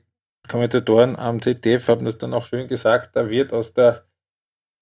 Kommentatoren 0.47 1.15
am 1.17 1.41
ZDF 1.41 1.89
haben 1.89 2.05
das 2.05 2.17
dann 2.17 2.33
auch 2.33 2.45
schön 2.45 2.67
gesagt, 2.67 3.15
da 3.15 3.29
wird 3.29 3.53
aus 3.53 3.73
der, 3.73 4.05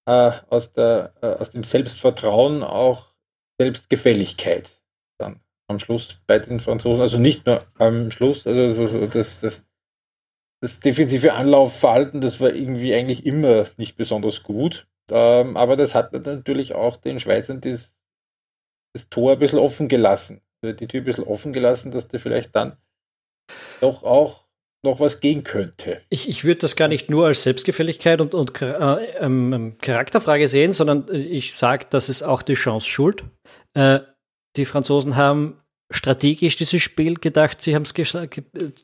äh, 0.06 0.30
aus 0.48 0.72
der, 0.72 1.12
äh, 1.20 1.26
aus 1.26 1.50
dem 1.50 1.64
Selbstvertrauen 1.64 2.62
auch 2.62 3.09
Selbstgefälligkeit 3.60 4.82
dann 5.18 5.40
am 5.68 5.78
Schluss 5.78 6.22
bei 6.26 6.38
den 6.38 6.60
Franzosen, 6.60 7.02
also 7.02 7.18
nicht 7.18 7.44
nur 7.44 7.62
am 7.78 8.10
Schluss, 8.10 8.46
also 8.46 8.86
so, 8.86 9.06
das, 9.06 9.40
das, 9.40 9.66
das 10.62 10.80
defensive 10.80 11.34
Anlaufverhalten, 11.34 12.22
das 12.22 12.40
war 12.40 12.54
irgendwie 12.54 12.94
eigentlich 12.94 13.26
immer 13.26 13.66
nicht 13.76 13.96
besonders 13.96 14.42
gut. 14.42 14.88
Ähm, 15.10 15.58
aber 15.58 15.76
das 15.76 15.94
hat 15.94 16.12
natürlich 16.12 16.74
auch 16.74 16.96
den 16.96 17.20
Schweizern 17.20 17.60
das, 17.60 17.98
das 18.94 19.10
Tor 19.10 19.32
ein 19.32 19.38
bisschen 19.38 19.58
offen 19.58 19.88
gelassen, 19.88 20.40
die 20.64 20.86
Tür 20.86 21.02
ein 21.02 21.04
bisschen 21.04 21.24
offen 21.24 21.52
gelassen, 21.52 21.90
dass 21.90 22.08
der 22.08 22.18
vielleicht 22.18 22.56
dann 22.56 22.78
doch 23.82 24.04
auch 24.04 24.46
noch 24.82 25.00
was 25.00 25.20
gehen 25.20 25.44
könnte. 25.44 26.00
Ich, 26.08 26.28
ich 26.28 26.44
würde 26.44 26.60
das 26.60 26.76
gar 26.76 26.88
nicht 26.88 27.10
nur 27.10 27.26
als 27.26 27.42
Selbstgefälligkeit 27.42 28.20
und, 28.20 28.34
und 28.34 28.62
äh, 28.62 28.74
ähm, 29.18 29.52
ähm 29.52 29.78
Charakterfrage 29.78 30.48
sehen, 30.48 30.72
sondern 30.72 31.08
äh, 31.08 31.18
ich 31.18 31.54
sage, 31.54 31.86
das 31.90 32.08
ist 32.08 32.22
auch 32.22 32.42
die 32.42 32.54
Chance 32.54 32.88
schuld. 32.88 33.24
Äh, 33.74 34.00
die 34.56 34.64
Franzosen 34.64 35.16
haben 35.16 35.60
strategisch 35.90 36.56
dieses 36.56 36.82
Spiel 36.82 37.14
gedacht, 37.14 37.60
sie 37.60 37.74
haben 37.74 37.82
es 37.82 37.94
ge 37.94 38.06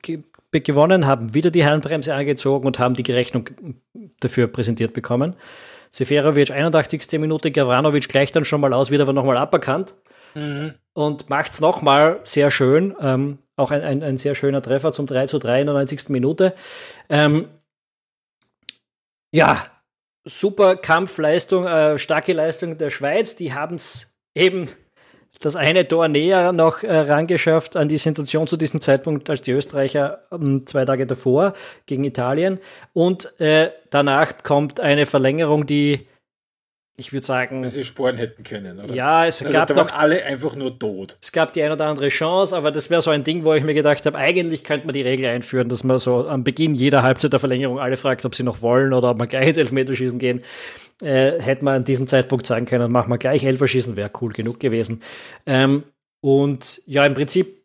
ge 0.02 0.22
gewonnen, 0.52 1.06
haben 1.06 1.34
wieder 1.34 1.50
die 1.50 1.66
Handbremse 1.66 2.14
angezogen 2.14 2.66
und 2.66 2.78
haben 2.78 2.94
die 2.94 3.10
Rechnung 3.12 3.50
dafür 4.20 4.46
präsentiert 4.46 4.94
bekommen. 4.94 5.36
Seferovic 5.90 6.50
81. 6.50 7.20
Minute, 7.20 7.50
Gavranovic 7.50 8.08
gleicht 8.08 8.36
dann 8.36 8.44
schon 8.44 8.60
mal 8.60 8.72
aus, 8.72 8.90
wird 8.90 9.02
aber 9.02 9.12
nochmal 9.12 9.36
aberkannt 9.36 9.96
mhm. 10.34 10.74
und 10.94 11.30
macht 11.30 11.52
es 11.52 11.60
nochmal 11.60 12.20
sehr 12.24 12.50
schön. 12.50 12.94
Ähm, 13.00 13.38
auch 13.56 13.70
ein, 13.70 13.82
ein, 13.82 14.02
ein, 14.02 14.18
sehr 14.18 14.34
schöner 14.34 14.62
Treffer 14.62 14.92
zum 14.92 15.06
3 15.06 15.26
zu 15.26 15.38
3 15.38 15.60
in 15.60 15.66
der 15.66 15.74
90. 15.74 16.10
Minute. 16.10 16.54
Ähm, 17.08 17.48
ja, 19.32 19.66
super 20.24 20.76
Kampfleistung, 20.76 21.66
äh, 21.66 21.98
starke 21.98 22.32
Leistung 22.32 22.78
der 22.78 22.90
Schweiz. 22.90 23.36
Die 23.36 23.54
haben 23.54 23.76
es 23.76 24.16
eben 24.34 24.68
das 25.40 25.56
eine 25.56 25.86
Tor 25.86 26.08
näher 26.08 26.52
noch 26.52 26.82
äh, 26.82 26.96
rangeschafft 26.96 27.76
an 27.76 27.88
die 27.88 27.98
Sensation 27.98 28.46
zu 28.46 28.56
diesem 28.56 28.80
Zeitpunkt 28.80 29.28
als 29.28 29.42
die 29.42 29.52
Österreicher 29.52 30.20
ähm, 30.32 30.66
zwei 30.66 30.84
Tage 30.84 31.06
davor 31.06 31.52
gegen 31.86 32.04
Italien. 32.04 32.58
Und 32.92 33.38
äh, 33.40 33.70
danach 33.90 34.42
kommt 34.42 34.80
eine 34.80 35.06
Verlängerung, 35.06 35.66
die 35.66 36.06
ich 36.98 37.12
würde 37.12 37.26
sagen. 37.26 37.62
Wenn 37.62 37.68
sie 37.68 37.84
sporen 37.84 38.16
hätten 38.16 38.42
können, 38.42 38.80
oder? 38.80 38.94
Ja, 38.94 39.26
es 39.26 39.42
also, 39.42 39.52
gab 39.52 39.68
da 39.68 39.76
waren 39.76 39.90
alle 39.90 40.24
einfach 40.24 40.56
nur 40.56 40.78
tot. 40.78 41.16
Es 41.20 41.30
gab 41.30 41.52
die 41.52 41.62
ein 41.62 41.70
oder 41.70 41.86
andere 41.86 42.08
Chance, 42.08 42.56
aber 42.56 42.70
das 42.72 42.88
wäre 42.88 43.02
so 43.02 43.10
ein 43.10 43.22
Ding, 43.22 43.44
wo 43.44 43.52
ich 43.52 43.64
mir 43.64 43.74
gedacht 43.74 44.06
habe, 44.06 44.16
eigentlich 44.16 44.64
könnte 44.64 44.86
man 44.86 44.94
die 44.94 45.02
Regel 45.02 45.26
einführen, 45.26 45.68
dass 45.68 45.84
man 45.84 45.98
so 45.98 46.26
am 46.26 46.42
Beginn 46.42 46.74
jeder 46.74 47.02
Halbzeit 47.02 47.32
der 47.32 47.40
Verlängerung 47.40 47.78
alle 47.78 47.96
fragt, 47.96 48.24
ob 48.24 48.34
sie 48.34 48.42
noch 48.42 48.62
wollen 48.62 48.92
oder 48.92 49.10
ob 49.10 49.18
man 49.18 49.28
gleich 49.28 49.48
ins 49.48 49.58
Elfmeterschießen 49.58 50.18
gehen. 50.18 50.42
Äh, 51.02 51.40
hätte 51.40 51.64
man 51.64 51.76
an 51.76 51.84
diesem 51.84 52.06
Zeitpunkt 52.06 52.46
sagen 52.46 52.64
können, 52.64 52.90
machen 52.90 53.10
wir 53.10 53.18
gleich 53.18 53.44
Elferschießen, 53.44 53.96
wäre 53.96 54.10
cool 54.20 54.32
genug 54.32 54.58
gewesen. 54.58 55.02
Ähm, 55.44 55.84
und 56.22 56.80
ja, 56.86 57.04
im 57.04 57.14
Prinzip 57.14 57.62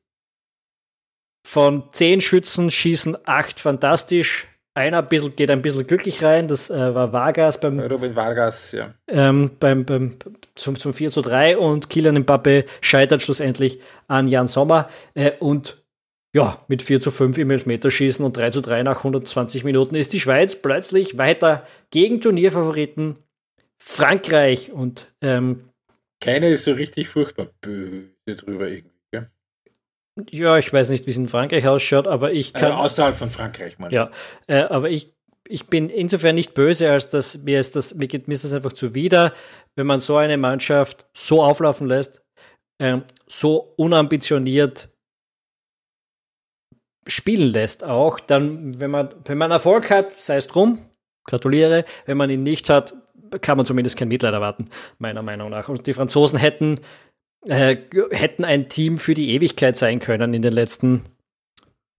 von 1.47 1.83
zehn 1.93 2.21
Schützen 2.21 2.69
schießen 2.69 3.17
acht 3.25 3.59
fantastisch, 3.59 4.47
einer 4.73 4.99
ein 4.99 5.09
bisschen, 5.09 5.35
geht 5.35 5.51
ein 5.51 5.61
bisschen 5.61 5.85
glücklich 5.85 6.23
rein, 6.23 6.47
das 6.47 6.69
äh, 6.69 6.95
war 6.95 7.11
Vargas 7.11 7.59
beim 7.59 7.79
Robin 7.79 8.15
Vargas, 8.15 8.71
ja. 8.71 8.93
Ähm, 9.07 9.51
beim, 9.59 9.85
beim, 9.85 10.15
zum, 10.55 10.77
zum 10.77 10.93
4 10.93 11.11
zu 11.11 11.21
3 11.21 11.57
und 11.57 11.89
Kilian 11.89 12.19
Mbappe 12.19 12.65
scheitert 12.79 13.21
schlussendlich 13.21 13.79
an 14.07 14.27
Jan 14.27 14.47
Sommer 14.47 14.89
äh, 15.13 15.31
und 15.39 15.83
ja, 16.33 16.63
mit 16.67 16.81
4 16.81 17.01
zu 17.01 17.11
5 17.11 17.37
im 17.37 17.51
Elfmeterschießen 17.51 18.23
und 18.23 18.37
3 18.37 18.51
zu 18.51 18.61
3 18.61 18.83
nach 18.83 18.97
120 18.99 19.65
Minuten 19.65 19.95
ist 19.95 20.13
die 20.13 20.19
Schweiz 20.21 20.55
plötzlich 20.55 21.17
weiter 21.17 21.67
gegen 21.89 22.21
Turnierfavoriten 22.21 23.17
Frankreich 23.77 24.71
und 24.71 25.07
ähm, 25.21 25.69
keiner 26.21 26.49
ist 26.49 26.65
so 26.65 26.73
richtig 26.73 27.09
furchtbar 27.09 27.47
böse 27.61 28.11
drüber 28.25 28.69
irgendwie. 28.69 28.90
Ja, 30.29 30.57
ich 30.57 30.71
weiß 30.71 30.89
nicht, 30.89 31.05
wie 31.05 31.11
es 31.11 31.17
in 31.17 31.29
Frankreich 31.29 31.67
ausschaut, 31.67 32.07
aber 32.07 32.33
ich 32.33 32.53
kann. 32.53 32.71
Also 32.71 32.83
außerhalb 32.83 33.15
von 33.15 33.29
Frankreich, 33.29 33.79
mal. 33.79 33.91
Ja, 33.93 34.11
äh, 34.47 34.63
aber 34.63 34.89
ich, 34.89 35.13
ich 35.47 35.67
bin 35.67 35.89
insofern 35.89 36.35
nicht 36.35 36.53
böse, 36.53 36.91
als 36.91 37.09
dass 37.09 37.37
mir 37.39 37.59
ist 37.59 37.75
das, 37.75 37.95
mir 37.95 38.07
geht 38.07 38.27
mir 38.27 38.33
ist 38.33 38.43
das 38.43 38.53
einfach 38.53 38.73
zuwider, 38.73 39.33
wenn 39.75 39.87
man 39.87 40.01
so 40.01 40.17
eine 40.17 40.37
Mannschaft 40.37 41.07
so 41.13 41.41
auflaufen 41.41 41.87
lässt, 41.87 42.23
äh, 42.79 42.97
so 43.27 43.73
unambitioniert 43.77 44.89
spielen 47.07 47.51
lässt 47.51 47.83
auch, 47.83 48.19
dann, 48.19 48.79
wenn 48.79 48.91
man, 48.91 49.09
wenn 49.25 49.37
man 49.37 49.51
Erfolg 49.51 49.89
hat, 49.89 50.21
sei 50.21 50.37
es 50.37 50.47
drum, 50.47 50.79
gratuliere, 51.25 51.85
wenn 52.05 52.17
man 52.17 52.29
ihn 52.29 52.43
nicht 52.43 52.69
hat, 52.69 52.93
kann 53.41 53.57
man 53.57 53.65
zumindest 53.65 53.97
kein 53.97 54.09
Mitleid 54.09 54.33
erwarten, 54.33 54.65
meiner 54.97 55.21
Meinung 55.21 55.49
nach. 55.49 55.69
Und 55.69 55.87
die 55.87 55.93
Franzosen 55.93 56.37
hätten 56.37 56.81
äh, 57.47 57.77
hätten 58.11 58.45
ein 58.45 58.69
Team 58.69 58.97
für 58.97 59.13
die 59.13 59.31
Ewigkeit 59.31 59.77
sein 59.77 59.99
können 59.99 60.33
in 60.33 60.41
den 60.41 60.53
letzten 60.53 61.03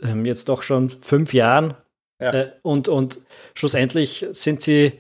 ähm, 0.03 0.25
jetzt 0.25 0.49
doch 0.49 0.63
schon 0.63 0.89
fünf 0.91 1.35
Jahren. 1.35 1.75
Ja. 2.21 2.33
Äh, 2.33 2.53
und, 2.63 2.89
und 2.89 3.19
schlussendlich 3.55 4.27
sind 4.33 4.63
sie 4.63 4.93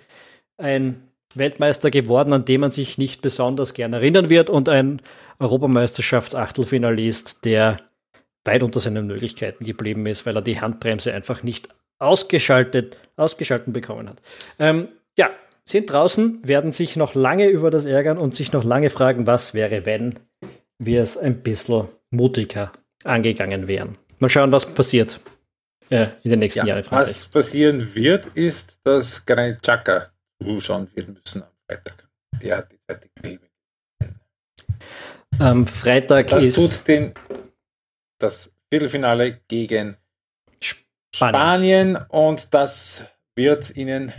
ein 0.58 1.08
Weltmeister 1.34 1.90
geworden, 1.90 2.32
an 2.32 2.44
dem 2.44 2.60
man 2.60 2.70
sich 2.72 2.98
nicht 2.98 3.22
besonders 3.22 3.74
gern 3.74 3.92
erinnern 3.92 4.30
wird 4.30 4.50
und 4.50 4.68
ein 4.68 5.00
Europameisterschaftsachtelfinalist, 5.38 7.44
der 7.44 7.78
weit 8.44 8.62
unter 8.62 8.78
seinen 8.80 9.06
Möglichkeiten 9.06 9.64
geblieben 9.64 10.06
ist, 10.06 10.26
weil 10.26 10.36
er 10.36 10.42
die 10.42 10.60
Handbremse 10.60 11.14
einfach 11.14 11.42
nicht 11.42 11.68
ausgeschaltet, 11.98 12.98
ausgeschalten 13.16 13.72
bekommen 13.72 14.10
hat. 14.10 14.18
Ähm, 14.58 14.88
ja, 15.16 15.30
sind 15.64 15.90
draußen, 15.90 16.46
werden 16.46 16.72
sich 16.72 16.96
noch 16.96 17.14
lange 17.14 17.46
über 17.46 17.70
das 17.70 17.86
ärgern 17.86 18.18
und 18.18 18.34
sich 18.34 18.52
noch 18.52 18.64
lange 18.64 18.90
fragen, 18.90 19.26
was 19.26 19.54
wäre, 19.54 19.86
wenn 19.86 20.18
wir 20.84 21.02
es 21.02 21.16
ein 21.16 21.42
bisschen 21.42 21.88
mutiger 22.10 22.72
angegangen 23.04 23.68
wären. 23.68 23.96
Mal 24.18 24.28
schauen, 24.28 24.52
was 24.52 24.66
passiert 24.66 25.20
äh, 25.90 26.06
in 26.22 26.30
den 26.30 26.38
nächsten 26.40 26.66
ja, 26.66 26.76
Jahren. 26.76 26.90
Was 26.90 27.28
passieren 27.28 27.94
wird, 27.94 28.26
ist, 28.34 28.78
dass 28.84 29.24
Granit 29.24 29.62
Xhaka 29.62 30.12
zuschauen 30.42 30.88
wird 30.94 31.08
müssen 31.08 31.42
am 31.42 31.48
Freitag. 31.68 32.08
Der 32.40 32.56
hat 32.58 32.72
die 33.04 33.10
Gelbe. 33.20 33.48
Am 35.38 35.66
Freitag 35.66 36.28
das 36.28 36.44
ist. 36.44 36.54
tut 36.56 36.88
den, 36.88 37.14
das 38.18 38.52
Viertelfinale 38.70 39.40
gegen 39.48 39.96
Spanien. 40.60 41.94
Spanien 41.94 41.96
und 42.08 42.54
das 42.54 43.04
wird 43.36 43.74
ihnen 43.76 44.12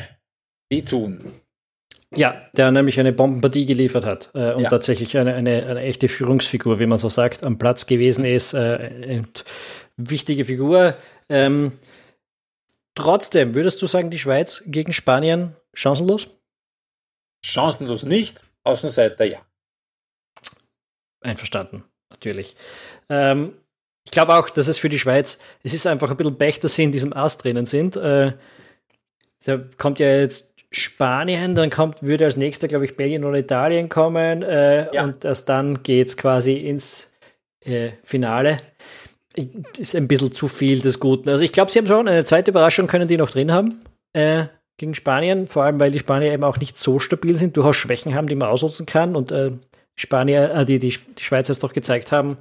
wehtun. 0.70 1.43
Ja, 2.16 2.50
der 2.54 2.72
nämlich 2.72 3.00
eine 3.00 3.14
Bombenpartie 3.14 3.66
geliefert 3.66 4.06
hat 4.06 4.30
äh, 4.34 4.54
und 4.54 4.64
ja. 4.64 4.70
tatsächlich 4.70 5.18
eine, 5.18 5.34
eine, 5.34 5.66
eine, 5.66 5.82
echte 5.82 6.08
Führungsfigur, 6.08 6.80
wie 6.80 6.86
man 6.86 6.98
so 6.98 7.10
sagt, 7.10 7.46
am 7.46 7.58
Platz 7.58 7.86
gewesen 7.86 8.26
ist. 8.26 8.54
Äh, 8.54 9.24
wichtige 9.98 10.46
Figur. 10.46 10.96
Ähm, 11.30 11.74
trotzdem, 12.96 13.56
würdest 13.56 13.82
du 13.82 13.88
sagen, 13.88 14.12
die 14.12 14.20
Schweiz 14.20 14.64
gegen 14.66 14.94
Spanien 14.94 15.56
chancenlos? 15.74 16.28
Chancenlos 17.44 18.04
nicht, 18.04 18.44
Außenseiter 18.64 19.26
ja. 19.26 19.40
Einverstanden, 21.22 21.84
natürlich. 22.10 22.56
Ähm, 23.10 23.54
ich 24.06 24.12
glaube 24.12 24.36
auch, 24.36 24.50
dass 24.50 24.68
es 24.68 24.78
für 24.78 24.90
die 24.90 25.00
Schweiz, 25.00 25.40
es 25.64 25.74
ist 25.74 25.88
einfach 25.88 26.12
ein 26.12 26.18
bisschen 26.18 26.38
Pech, 26.38 26.60
dass 26.60 26.76
sie 26.76 26.84
in 26.84 26.92
diesem 26.92 27.14
Ast 27.14 27.44
drinnen 27.44 27.66
sind. 27.66 27.96
Äh, 27.96 28.34
da 29.46 29.58
kommt 29.78 30.00
ja 30.00 30.08
jetzt 30.08 30.53
Spanien, 30.76 31.56
dann 31.56 31.70
kommt, 31.70 32.04
würde 32.04 32.26
als 32.26 32.36
nächster, 32.36 32.68
glaube 32.68 32.86
ich, 32.86 32.98
Belgien 32.98 33.24
oder 33.24 33.38
Italien 33.38 33.90
kommen 33.90 34.42
äh, 34.42 34.94
ja. 34.94 35.04
und 35.04 35.24
erst 35.24 35.48
dann 35.48 35.84
geht 35.84 36.08
es 36.08 36.18
quasi 36.18 36.54
ins 36.54 37.14
äh, 37.62 37.92
Finale. 38.04 38.60
Ist 39.78 39.96
ein 39.96 40.08
bisschen 40.08 40.34
zu 40.34 40.48
viel 40.48 40.82
des 40.82 41.00
Guten. 41.00 41.30
Also 41.30 41.44
ich 41.44 41.52
glaube, 41.52 41.72
sie 41.72 41.80
haben 41.80 41.88
schon 41.88 42.08
eine 42.08 42.24
zweite 42.24 42.52
Überraschung, 42.52 42.88
können 42.88 43.08
die 43.08 43.18
noch 43.18 43.32
drin 43.32 43.52
haben 43.52 43.82
äh, 44.14 44.46
gegen 44.78 44.96
Spanien, 44.96 45.48
vor 45.48 45.64
allem 45.64 45.80
weil 45.80 45.92
die 45.92 46.00
Spanier 46.00 46.34
eben 46.34 46.44
auch 46.44 46.58
nicht 46.58 46.78
so 46.78 47.00
stabil 47.00 47.36
sind, 47.36 47.56
durchaus 47.56 47.76
Schwächen 47.76 48.16
haben, 48.16 48.28
die 48.28 48.36
man 48.36 48.50
ausnutzen 48.50 48.86
kann 48.86 49.16
und 49.16 49.32
äh, 49.32 49.52
Spanier, 49.96 50.54
äh, 50.54 50.66
die, 50.66 50.80
die, 50.80 50.98
die 51.18 51.24
Schweizer 51.24 51.52
es 51.52 51.60
doch 51.60 51.74
gezeigt 51.74 52.12
haben, 52.12 52.38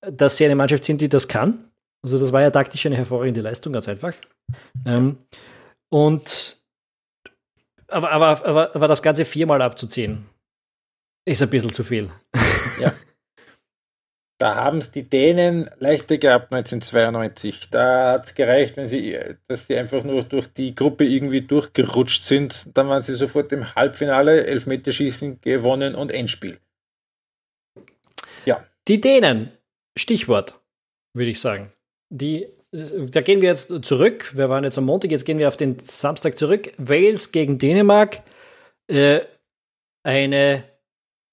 dass 0.00 0.36
sie 0.36 0.44
eine 0.44 0.54
Mannschaft 0.54 0.84
sind, 0.84 1.00
die 1.00 1.08
das 1.08 1.28
kann. 1.28 1.64
Also 2.02 2.18
das 2.18 2.32
war 2.32 2.42
ja 2.42 2.50
taktisch 2.50 2.84
eine 2.86 2.96
hervorragende 2.96 3.40
Leistung, 3.40 3.72
ganz 3.72 3.88
einfach. 3.88 4.12
Ähm, 4.86 5.16
und 5.88 6.57
aber, 7.88 8.10
aber, 8.10 8.44
aber, 8.44 8.74
aber 8.74 8.88
das 8.88 9.02
Ganze 9.02 9.24
viermal 9.24 9.62
abzuziehen, 9.62 10.28
ist 11.24 11.42
ein 11.42 11.50
bisschen 11.50 11.72
zu 11.72 11.82
viel. 11.82 12.10
Ja. 12.80 12.92
Da 14.40 14.54
haben 14.54 14.78
es 14.78 14.92
die 14.92 15.02
Dänen 15.02 15.68
leichter 15.78 16.16
gehabt 16.16 16.54
1992. 16.54 17.70
Da 17.70 18.12
hat 18.12 18.26
es 18.26 18.34
gereicht, 18.36 18.76
wenn 18.76 18.86
sie, 18.86 19.18
dass 19.48 19.66
sie 19.66 19.76
einfach 19.76 20.04
nur 20.04 20.22
durch 20.22 20.46
die 20.46 20.76
Gruppe 20.76 21.04
irgendwie 21.04 21.40
durchgerutscht 21.40 22.22
sind. 22.22 22.68
Dann 22.76 22.88
waren 22.88 23.02
sie 23.02 23.14
sofort 23.14 23.50
im 23.50 23.74
Halbfinale, 23.74 24.46
Elfmeterschießen 24.46 25.40
gewonnen 25.40 25.96
und 25.96 26.12
Endspiel. 26.12 26.58
Ja. 28.44 28.64
Die 28.86 29.00
Dänen, 29.00 29.50
Stichwort, 29.98 30.60
würde 31.14 31.30
ich 31.30 31.40
sagen. 31.40 31.72
Die, 32.08 32.46
da 33.10 33.20
gehen 33.20 33.40
wir 33.40 33.48
jetzt 33.48 33.72
zurück. 33.84 34.32
Wir 34.34 34.48
waren 34.48 34.64
jetzt 34.64 34.78
am 34.78 34.84
Montag, 34.84 35.10
jetzt 35.10 35.24
gehen 35.24 35.38
wir 35.38 35.48
auf 35.48 35.56
den 35.56 35.78
Samstag 35.78 36.38
zurück. 36.38 36.72
Wales 36.78 37.32
gegen 37.32 37.58
Dänemark. 37.58 38.22
Äh, 38.88 39.20
eine 40.02 40.64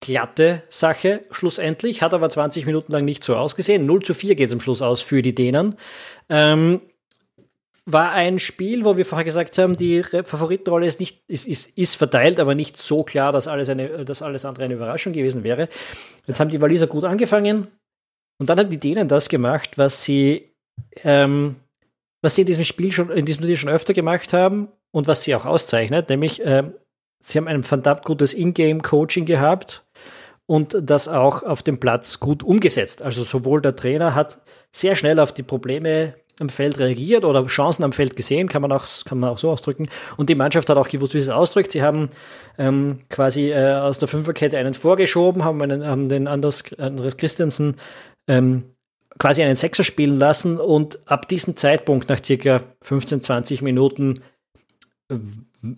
glatte 0.01 0.63
Sache 0.69 1.23
schlussendlich, 1.31 2.01
hat 2.01 2.13
aber 2.13 2.29
20 2.29 2.65
Minuten 2.65 2.91
lang 2.91 3.05
nicht 3.05 3.23
so 3.23 3.35
ausgesehen. 3.35 3.85
0 3.85 4.03
zu 4.03 4.13
4 4.13 4.35
geht 4.35 4.49
es 4.49 4.53
am 4.53 4.61
Schluss 4.61 4.81
aus 4.81 5.01
für 5.01 5.21
die 5.21 5.33
Dänen. 5.33 5.75
Ähm, 6.29 6.81
war 7.85 8.11
ein 8.11 8.39
Spiel, 8.39 8.83
wo 8.83 8.97
wir 8.97 9.05
vorher 9.05 9.25
gesagt 9.25 9.57
haben, 9.57 9.77
die 9.77 10.03
Favoritenrolle 10.03 10.87
ist, 10.87 10.99
nicht, 10.99 11.23
ist, 11.27 11.47
ist, 11.47 11.77
ist 11.77 11.95
verteilt, 11.95 12.39
aber 12.39 12.55
nicht 12.55 12.77
so 12.77 13.03
klar, 13.03 13.31
dass 13.31 13.47
alles, 13.47 13.69
eine, 13.69 14.05
dass 14.05 14.23
alles 14.23 14.43
andere 14.43 14.65
eine 14.65 14.73
Überraschung 14.73 15.13
gewesen 15.13 15.43
wäre. 15.43 15.69
Jetzt 16.25 16.39
haben 16.39 16.49
die 16.49 16.61
Waliser 16.61 16.87
gut 16.87 17.03
angefangen 17.03 17.67
und 18.39 18.49
dann 18.49 18.59
haben 18.59 18.69
die 18.69 18.79
Dänen 18.79 19.07
das 19.07 19.29
gemacht, 19.29 19.77
was 19.77 20.03
sie, 20.03 20.51
ähm, 21.03 21.55
was 22.21 22.35
sie 22.35 22.41
in 22.41 22.47
diesem 22.47 22.63
Spiel 22.63 22.91
schon, 22.91 23.09
in 23.11 23.25
diesem 23.25 23.43
Spiel 23.43 23.57
schon 23.57 23.69
öfter 23.69 23.93
gemacht 23.93 24.33
haben 24.33 24.69
und 24.91 25.07
was 25.07 25.23
sie 25.23 25.35
auch 25.35 25.45
auszeichnet, 25.45 26.09
nämlich 26.09 26.41
ähm, 26.43 26.73
sie 27.19 27.37
haben 27.37 27.47
ein 27.47 27.63
verdammt 27.63 28.03
gutes 28.05 28.33
Ingame-Coaching 28.33 29.25
gehabt 29.25 29.83
und 30.47 30.77
das 30.81 31.07
auch 31.07 31.43
auf 31.43 31.63
dem 31.63 31.79
Platz 31.79 32.19
gut 32.19 32.43
umgesetzt. 32.43 33.01
Also 33.01 33.23
sowohl 33.23 33.61
der 33.61 33.75
Trainer 33.75 34.15
hat 34.15 34.41
sehr 34.71 34.95
schnell 34.95 35.19
auf 35.19 35.33
die 35.33 35.43
Probleme 35.43 36.13
am 36.39 36.49
Feld 36.49 36.79
reagiert 36.79 37.23
oder 37.23 37.45
Chancen 37.45 37.83
am 37.83 37.93
Feld 37.93 38.15
gesehen, 38.15 38.49
kann 38.49 38.61
man 38.61 38.71
auch, 38.71 38.85
kann 39.05 39.19
man 39.19 39.29
auch 39.29 39.37
so 39.37 39.49
ausdrücken. 39.49 39.87
Und 40.17 40.29
die 40.29 40.35
Mannschaft 40.35 40.69
hat 40.69 40.77
auch 40.77 40.89
gewusst, 40.89 41.13
wie 41.13 41.19
sie 41.19 41.29
es 41.29 41.35
ausdrückt. 41.35 41.71
Sie 41.71 41.81
haben 41.81 42.09
ähm, 42.57 42.99
quasi 43.09 43.51
äh, 43.51 43.75
aus 43.75 43.99
der 43.99 44.07
Fünferkette 44.07 44.57
einen 44.57 44.73
vorgeschoben, 44.73 45.45
haben, 45.45 45.61
einen, 45.61 45.85
haben 45.85 46.09
den 46.09 46.27
Anders, 46.27 46.63
Andres 46.77 47.17
Christensen 47.17 47.77
ähm, 48.27 48.63
quasi 49.17 49.41
einen 49.43 49.55
Sechser 49.55 49.83
spielen 49.83 50.17
lassen 50.17 50.59
und 50.59 50.99
ab 51.09 51.27
diesem 51.27 51.55
Zeitpunkt, 51.55 52.09
nach 52.09 52.23
circa 52.23 52.61
15, 52.81 53.21
20 53.21 53.61
Minuten, 53.61 54.21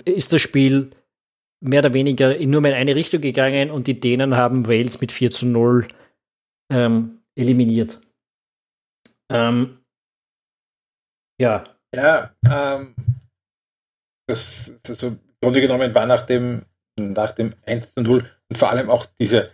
ist 0.05 0.33
das 0.33 0.41
Spiel 0.41 0.91
mehr 1.59 1.79
oder 1.79 1.93
weniger 1.93 2.37
nur 2.45 2.61
mehr 2.61 2.71
in 2.71 2.77
eine 2.77 2.95
Richtung 2.95 3.21
gegangen 3.21 3.71
und 3.71 3.87
die 3.87 3.99
Dänen 3.99 4.35
haben 4.35 4.67
Wales 4.67 5.01
mit 5.01 5.11
4 5.11 5.31
zu 5.31 5.45
0 5.45 5.87
ähm, 6.71 7.19
eliminiert. 7.35 8.01
Ähm, 9.29 9.79
ja. 11.39 11.63
Ja, 11.95 12.35
ähm, 12.49 12.95
das, 14.27 14.73
das 14.83 14.99
so 14.99 15.07
im 15.07 15.19
Grunde 15.41 15.61
genommen 15.61 15.95
war 15.95 16.05
nach 16.05 16.25
dem, 16.25 16.65
nach 16.99 17.31
dem 17.31 17.53
1 17.65 17.93
zu 17.93 18.01
0 18.01 18.29
und 18.49 18.57
vor 18.57 18.69
allem 18.69 18.89
auch 18.89 19.05
diese, 19.19 19.51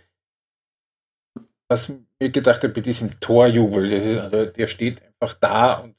was 1.68 1.92
gedacht 2.30 2.62
habe, 2.62 2.72
bei 2.72 2.80
diesem 2.80 3.18
Torjubel, 3.20 3.92
ist, 3.92 4.18
also 4.18 4.46
der 4.46 4.66
steht 4.66 5.02
einfach 5.02 5.34
da 5.40 5.74
und 5.74 5.96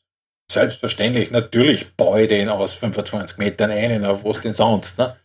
selbstverständlich, 0.52 1.32
natürlich 1.32 1.96
baue 1.96 2.28
den 2.28 2.50
aus 2.50 2.76
25 2.76 3.38
Metern 3.38 3.72
ein, 3.72 4.06
auf 4.06 4.24
was 4.24 4.42
denn 4.42 4.54
sonst, 4.54 4.98
ne? 4.98 5.16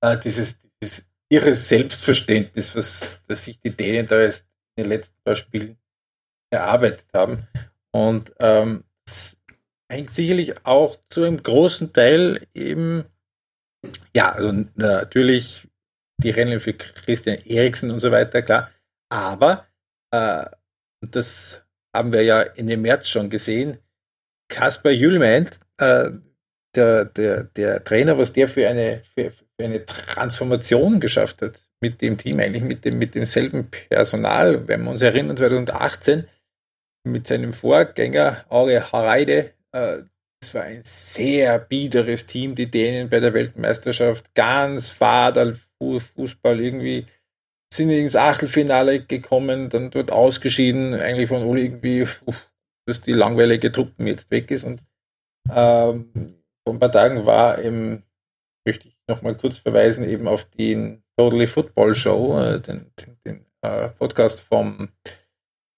äh, 0.00 0.18
dieses, 0.18 0.58
dieses 0.82 1.06
irre 1.28 1.54
Selbstverständnis, 1.54 2.74
was 2.76 3.20
dass 3.26 3.44
sich 3.44 3.60
die 3.60 3.70
Dänen 3.70 4.06
da 4.06 4.20
jetzt 4.20 4.46
in 4.76 4.84
den 4.84 4.90
letzten 4.90 5.14
paar 5.24 5.34
Spielen 5.34 5.78
erarbeitet 6.50 7.06
haben. 7.14 7.46
Und 7.92 8.32
ähm, 8.40 8.84
hängt 9.90 10.12
sicherlich 10.12 10.66
auch 10.66 10.96
zu 11.08 11.22
einem 11.22 11.42
großen 11.42 11.92
Teil 11.92 12.46
eben, 12.54 13.04
ja, 14.14 14.32
also 14.32 14.52
natürlich 14.74 15.68
die 16.22 16.30
Rennen 16.30 16.60
für 16.60 16.72
Christian 16.72 17.38
Eriksen 17.44 17.90
und 17.90 18.00
so 18.00 18.10
weiter, 18.10 18.42
klar. 18.42 18.70
Aber, 19.10 19.66
äh, 20.14 20.44
das 21.00 21.62
haben 21.94 22.12
wir 22.12 22.22
ja 22.22 22.40
in 22.40 22.66
dem 22.66 22.82
März 22.82 23.08
schon 23.08 23.30
gesehen, 23.30 23.78
Kaspar 24.48 24.92
Jülmein, 24.92 25.48
äh, 25.78 26.10
der, 26.74 27.04
der, 27.04 27.44
der 27.44 27.84
Trainer, 27.84 28.18
was 28.18 28.32
der 28.32 28.48
für 28.48 28.68
eine, 28.68 29.02
für 29.14 29.32
eine 29.58 29.86
Transformation 29.86 31.00
geschafft 31.00 31.42
hat 31.42 31.62
mit 31.80 32.00
dem 32.00 32.16
Team, 32.16 32.40
eigentlich 32.40 32.64
mit, 32.64 32.84
dem, 32.84 32.98
mit 32.98 33.14
demselben 33.14 33.70
Personal. 33.70 34.66
Wenn 34.66 34.82
wir 34.84 34.90
uns 34.90 35.02
erinnern, 35.02 35.36
2018 35.36 36.26
mit 37.06 37.26
seinem 37.26 37.52
Vorgänger 37.52 38.44
Aure 38.48 38.92
Hareide, 38.92 39.52
äh, 39.72 40.02
das 40.40 40.54
war 40.54 40.62
ein 40.64 40.82
sehr 40.82 41.58
biederes 41.58 42.26
Team, 42.26 42.54
die 42.54 42.70
Dänen 42.70 43.08
bei 43.08 43.20
der 43.20 43.32
Weltmeisterschaft, 43.32 44.34
ganz 44.34 44.88
fader 44.88 45.54
Fußball 45.80 46.60
irgendwie 46.60 47.06
sind 47.76 47.90
ins 47.90 48.16
Achtelfinale 48.16 49.04
gekommen, 49.04 49.68
dann 49.68 49.90
dort 49.90 50.10
ausgeschieden, 50.10 50.94
eigentlich 50.94 51.28
von 51.28 51.42
Uli 51.42 51.62
irgendwie, 51.62 52.06
dass 52.86 53.00
die 53.00 53.12
langweilige 53.12 53.72
Truppen 53.72 54.06
jetzt 54.06 54.30
weg 54.30 54.50
ist 54.50 54.64
und 54.64 54.80
ähm, 55.50 56.34
vor 56.66 56.74
ein 56.74 56.78
paar 56.78 56.92
Tagen 56.92 57.26
war 57.26 57.58
im, 57.58 58.02
möchte 58.66 58.88
ich 58.88 58.96
nochmal 59.08 59.36
kurz 59.36 59.58
verweisen, 59.58 60.08
eben 60.08 60.26
auf 60.26 60.44
den 60.46 61.02
Totally 61.16 61.46
Football 61.46 61.94
Show, 61.94 62.38
äh, 62.38 62.60
den, 62.60 62.90
den, 63.00 63.18
den 63.26 63.46
äh, 63.62 63.90
Podcast 63.90 64.40
vom 64.40 64.88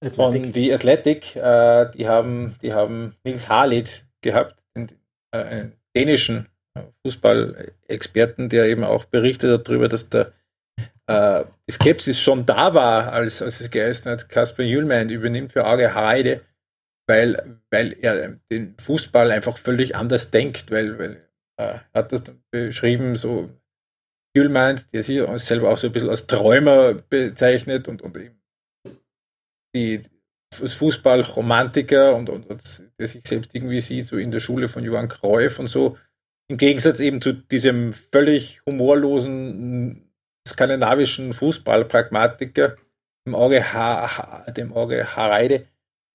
Athletic. 0.03 0.15
von 0.17 0.53
The 0.53 0.75
Athletic. 0.75 1.37
Äh, 1.37 1.91
die, 1.91 2.09
haben, 2.09 2.57
die 2.63 2.73
haben 2.73 3.17
Nils 3.25 3.49
Harlit 3.49 4.07
gehabt, 4.23 4.63
den, 4.77 4.89
äh, 5.33 5.39
einen 5.39 5.73
dänischen 5.95 6.49
Fußballexperten, 7.05 8.49
der 8.49 8.67
eben 8.67 8.85
auch 8.85 9.07
berichtet 9.07 9.67
darüber, 9.67 9.89
dass 9.89 10.09
der 10.09 10.33
äh, 11.09 11.45
die 11.69 11.73
Skepsis 11.73 12.21
schon 12.21 12.47
da 12.47 12.75
war, 12.75 13.13
als, 13.13 13.43
als 13.43 13.61
es 13.61 13.71
geheißen 13.71 14.11
hat, 14.11 14.29
Kasper 14.29 14.63
Jühlmein 14.63 15.09
übernimmt 15.09 15.53
für 15.53 15.67
Auge 15.67 15.95
Heide 15.95 16.43
weil, 17.07 17.61
weil 17.71 17.97
er 18.01 18.39
den 18.51 18.77
Fußball 18.79 19.31
einfach 19.31 19.59
völlig 19.59 19.97
anders 19.97 20.31
denkt, 20.31 20.71
weil, 20.71 20.99
weil 20.99 21.29
äh, 21.61 21.79
hat 21.95 22.13
das 22.13 22.25
dann 22.25 22.43
beschrieben, 22.51 23.17
so 23.17 23.51
Jülmeint, 24.37 24.93
der 24.93 25.03
sich 25.03 25.21
selber 25.37 25.71
auch 25.71 25.79
so 25.79 25.87
ein 25.87 25.93
bisschen 25.93 26.11
als 26.11 26.27
Träumer 26.27 26.95
bezeichnet 26.95 27.89
und, 27.89 28.03
und 28.03 28.17
eben 28.17 28.43
die, 29.75 30.01
als 30.61 30.75
Fußballromantiker 30.75 32.15
und, 32.15 32.29
und, 32.29 32.47
und 32.47 32.85
der 32.99 33.07
sich 33.07 33.27
selbst 33.27 33.55
irgendwie 33.55 33.81
sieht, 33.81 34.07
so 34.07 34.17
in 34.17 34.31
der 34.31 34.41
Schule 34.41 34.69
von 34.69 34.85
Johann 34.85 35.09
Cruyff 35.09 35.59
und 35.59 35.69
so. 35.69 35.97
Im 36.49 36.59
Gegensatz 36.59 37.01
eben 37.01 37.21
zu 37.21 37.33
diesem 37.33 37.93
völlig 37.93 38.63
humorlosen 38.67 40.06
skandinavischen 40.47 41.33
Fußballpragmatiker, 41.33 42.77
dem 43.27 43.35
Auge, 43.35 43.73
ha, 43.73 44.45
dem 44.51 44.73
Auge 44.73 45.17
Hareide, 45.17 45.67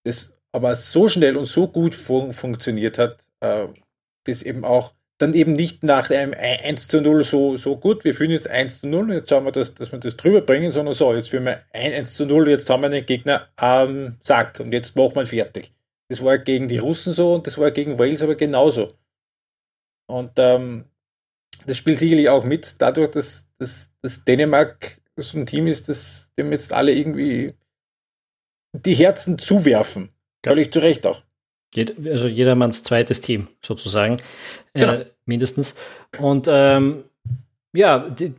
das 0.04 0.34
aber 0.52 0.76
so 0.76 1.08
schnell 1.08 1.38
und 1.38 1.46
so 1.46 1.68
gut 1.68 1.96
fun 1.96 2.32
funktioniert 2.32 2.98
hat, 2.98 3.18
äh, 3.42 3.68
das 4.26 4.42
eben 4.42 4.66
auch 4.66 4.94
dann 5.22 5.34
eben 5.34 5.54
nicht 5.54 5.84
nach 5.84 6.10
einem 6.10 6.34
1 6.34 6.88
zu 6.88 7.00
0 7.00 7.24
so, 7.24 7.56
so 7.56 7.78
gut, 7.78 8.04
wir 8.04 8.16
führen 8.16 8.32
jetzt 8.32 8.50
1 8.50 8.82
zu 8.82 8.88
0, 8.88 9.14
jetzt 9.14 9.30
schauen 9.30 9.46
wir, 9.46 9.52
dass, 9.52 9.74
dass 9.76 9.92
wir 9.92 10.00
das 10.00 10.18
drüber 10.18 10.42
bringen, 10.42 10.72
sondern 10.72 10.96
so, 10.96 11.14
jetzt 11.14 11.30
führen 11.30 11.46
wir 11.46 11.60
1 11.74 12.16
zu 12.16 12.26
0, 12.26 12.50
jetzt 12.50 12.70
haben 12.70 12.82
wir 12.82 12.90
den 12.90 13.06
Gegner 13.06 13.48
am 13.56 14.18
Sack 14.24 14.60
und 14.60 14.72
jetzt 14.72 14.96
wir 14.96 15.16
ihn 15.16 15.26
fertig. 15.26 15.72
Das 16.10 16.24
war 16.24 16.38
gegen 16.40 16.68
die 16.68 16.80
Russen 16.80 17.14
so 17.14 17.36
und 17.36 17.48
das 17.48 17.58
war 17.58 17.72
gegen 17.72 18.00
Wales 18.00 18.24
aber 18.24 18.36
genauso. 18.36 18.94
Und 20.08 20.32
ähm, 20.38 20.86
das 21.66 21.78
spielt 21.78 22.00
sicherlich 22.00 22.28
auch 22.28 22.44
mit, 22.44 22.76
dadurch, 22.80 23.12
dass, 23.12 23.48
dass, 23.62 23.92
dass 24.02 24.26
Dänemark 24.26 25.00
so 25.16 25.38
ein 25.38 25.46
Team 25.46 25.68
ist, 25.68 25.88
das 25.88 26.32
dem 26.38 26.52
jetzt 26.52 26.74
alle 26.74 26.94
irgendwie 26.94 27.54
die 28.74 28.96
Herzen 28.96 29.38
zuwerfen. 29.38 30.10
Völlig 30.44 30.74
zu 30.74 30.80
Recht 30.80 31.06
auch. 31.06 31.24
Also 31.78 32.28
jedermanns 32.28 32.84
zweites 32.84 33.22
Team 33.22 33.48
sozusagen, 33.64 34.18
äh, 34.74 34.80
genau. 34.80 34.94
äh, 34.94 35.06
mindestens. 35.26 35.76
Und 36.20 36.48
ähm, 36.50 37.04
ja, 37.74 38.10
die, 38.10 38.34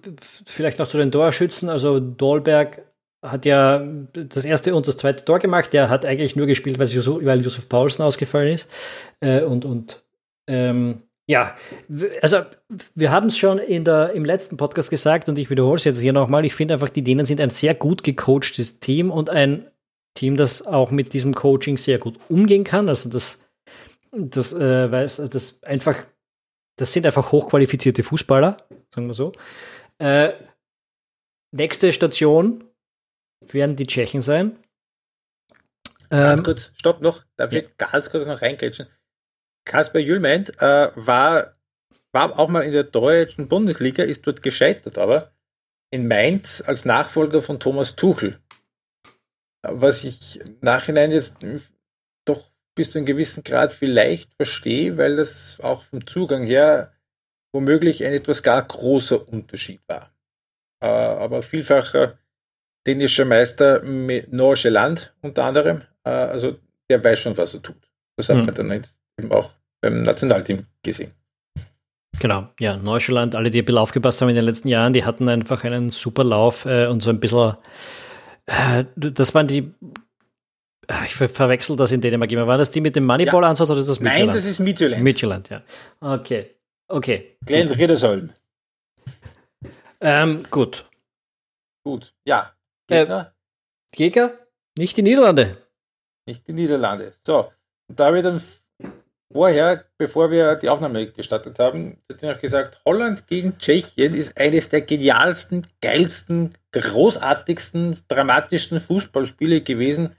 vielleicht 0.45 0.79
noch 0.79 0.89
zu 0.89 0.99
den 0.99 1.13
Torschützen. 1.13 1.71
Also 1.71 2.01
Dolberg 2.01 2.83
hat 3.23 3.47
ja 3.47 3.87
das 4.13 4.45
erste 4.45 4.75
und 4.75 4.89
das 4.89 4.97
zweite 4.97 5.25
Tor 5.25 5.39
gemacht. 5.39 5.73
Der 5.73 5.89
hat 5.89 6.05
eigentlich 6.05 6.35
nur 6.37 6.47
gespielt, 6.47 6.79
weil, 6.79 6.89
Yusuf, 6.89 7.25
weil 7.25 7.41
Josef 7.41 7.69
Paulsen 7.69 8.05
ausgefallen 8.05 8.55
ist. 8.55 8.69
Äh, 9.21 9.43
und 9.43 9.65
und 9.65 10.03
ähm, 10.49 11.03
ja, 11.27 11.57
also 12.21 12.43
wir 12.95 13.11
haben 13.13 13.29
es 13.29 13.39
schon 13.39 13.59
in 13.59 13.85
der, 13.85 14.13
im 14.13 14.25
letzten 14.25 14.57
Podcast 14.57 14.91
gesagt 14.91 15.29
und 15.29 15.39
ich 15.39 15.51
wiederhole 15.51 15.77
es 15.77 15.85
jetzt 15.85 16.01
hier 16.01 16.13
nochmal. 16.13 16.45
Ich 16.45 16.55
finde 16.55 16.75
einfach, 16.75 16.89
die 16.89 17.03
Dänen 17.03 17.27
sind 17.27 17.41
ein 17.41 17.51
sehr 17.51 17.75
gut 17.75 18.03
gecoachtes 18.03 18.81
Team 18.81 19.11
und 19.11 19.31
ein 19.31 19.67
Team, 20.15 20.37
das 20.37 20.67
auch 20.67 20.91
mit 20.91 21.13
diesem 21.13 21.35
Coaching 21.35 21.79
sehr 21.79 21.99
gut 21.99 22.19
umgehen 22.29 22.65
kann. 22.65 22.89
Also 22.89 23.09
das, 23.09 23.49
das 24.11 24.53
äh, 24.53 24.91
weiß, 24.91 25.23
das 25.31 25.63
einfach, 25.63 25.97
das 26.77 26.93
sind 26.93 27.07
einfach 27.07 27.31
hochqualifizierte 27.31 28.03
Fußballer, 28.03 28.67
sagen 28.93 29.07
wir 29.07 29.15
so. 29.15 29.33
Äh, 29.99 30.33
nächste 31.53 31.93
Station 31.93 32.65
werden 33.41 33.77
die 33.77 33.87
Tschechen 33.87 34.23
sein. 34.23 34.59
Ganz 36.11 36.41
ähm, 36.41 36.45
kurz, 36.45 36.73
stopp 36.75 37.01
noch, 37.01 37.25
darf 37.37 37.53
ja. 37.53 37.61
ich 37.61 37.77
ganz 37.79 38.11
kurz 38.11 38.27
noch 38.27 38.43
reingrätschen. 38.43 38.89
Kasper 39.65 39.99
Jülment 39.99 40.61
äh, 40.61 40.91
war, 40.95 41.53
war 42.13 42.39
auch 42.39 42.49
mal 42.49 42.63
in 42.63 42.73
der 42.73 42.85
deutschen 42.85 43.49
Bundesliga, 43.49 44.03
ist 44.03 44.27
dort 44.27 44.43
gescheitert, 44.43 44.99
aber 44.99 45.33
in 45.91 46.09
Mainz 46.09 46.63
als 46.67 46.85
Nachfolger 46.85 47.43
von 47.43 47.61
Thomas 47.61 47.97
Tuchel 47.97 48.39
was 49.63 50.05
ich 50.05 50.41
im 50.41 50.59
Nachhinein 50.61 51.13
jetzt 51.13 51.37
doch 52.25 52.51
bis 52.75 52.93
zu 52.93 52.99
einem 52.99 53.07
gewissen 53.07 53.45
Grad 53.45 53.73
vielleicht 53.73 54.35
verstehe, 54.35 54.97
weil 54.97 55.17
das 55.17 55.59
auch 55.63 55.85
vom 55.85 56.07
Zugang 56.07 56.45
her 56.45 56.93
womöglich 57.53 58.05
ein 58.05 58.15
etwas 58.15 58.43
gar 58.43 58.63
großer 58.63 59.29
Unterschied 59.29 59.81
war. 59.87 60.15
Äh, 60.83 60.87
aber 60.87 61.43
vielfacher 61.43 62.19
dänischer 62.87 63.25
Meister 63.25 63.83
mit 63.83 64.33
Norgeland 64.33 65.15
unter 65.21 65.45
anderem, 65.45 65.83
äh, 66.05 66.11
also 66.11 66.59
der 66.91 67.05
weiß 67.05 67.21
schon, 67.21 67.37
was 67.37 67.55
er 67.55 67.63
tut. 67.63 67.89
Das 68.17 68.29
hat 68.29 68.39
mhm. 68.39 68.47
man 68.47 68.55
dann 68.55 68.73
jetzt 68.73 69.01
eben 69.23 69.33
auch 69.33 69.51
beim 69.81 70.03
Nationalteam 70.03 70.67
gesehen. 70.83 71.13
Genau, 72.21 72.49
ja, 72.61 72.77
Neuschland, 72.77 73.35
alle, 73.35 73.51
die 73.51 73.61
ein 73.61 73.65
bisschen 73.65 73.79
aufgepasst 73.79 74.21
haben 74.21 74.29
in 74.29 74.37
den 74.37 74.45
letzten 74.45 74.69
Jahren, 74.69 74.93
die 74.93 75.05
hatten 75.05 75.29
einfach 75.29 75.65
einen 75.65 75.91
super 75.91 76.25
Lauf 76.25 76.67
äh, 76.67 76.87
und 76.87 77.03
so 77.03 77.11
ein 77.11 77.21
bisschen 77.21 77.57
äh, 78.47 78.85
das 78.97 79.35
waren 79.35 79.47
die. 79.47 79.73
Ah, 80.89 81.05
ich 81.07 81.15
ver 81.15 81.29
verwechsel 81.29 81.77
das 81.77 81.93
in 81.93 82.01
Dänemark 82.01 82.31
immer. 82.33 82.47
War 82.47 82.59
das 82.59 82.71
die 82.71 82.81
mit 82.81 82.97
dem 82.97 83.07
Moneyball-Ansatz 83.07 83.69
ja. 83.69 83.73
oder 83.73 83.81
ist 83.81 83.89
das 83.89 84.01
Midtjylland? 84.01 84.27
Nein, 84.27 84.37
das 84.37 84.45
ist 84.45 84.59
Midtjylland. 84.59 85.03
Midtjylland, 85.03 85.49
ja. 85.49 85.63
Okay. 86.01 86.57
Okay. 86.89 87.37
Glenn 87.47 87.69
Riddersholm. 87.69 88.33
Ähm, 90.01 90.43
gut. 90.51 90.85
Gut, 91.85 92.13
ja. 92.27 92.53
Gegner? 92.89 93.33
Äh, 93.93 93.97
Gegner? 93.97 94.33
Nicht 94.77 94.97
die 94.97 95.03
Niederlande. 95.03 95.57
Nicht 96.27 96.47
die 96.47 96.53
Niederlande. 96.53 97.13
So, 97.25 97.53
da 97.89 98.15
ich 98.15 98.23
dann 98.23 98.43
vorher, 99.33 99.85
bevor 99.99 100.31
wir 100.31 100.57
die 100.57 100.69
Aufnahme 100.69 101.11
gestartet 101.11 101.59
haben, 101.59 101.99
hat 102.11 102.23
noch 102.23 102.39
gesagt, 102.41 102.81
Holland 102.85 103.27
gegen 103.27 103.59
Tschechien 103.59 104.15
ist 104.15 104.37
eines 104.37 104.69
der 104.69 104.83
genialsten, 104.83 105.67
geilsten, 105.81 106.55
großartigsten, 106.73 107.99
dramatischsten 108.09 108.81
Fußballspiele 108.81 109.63
gewesen, 109.63 110.17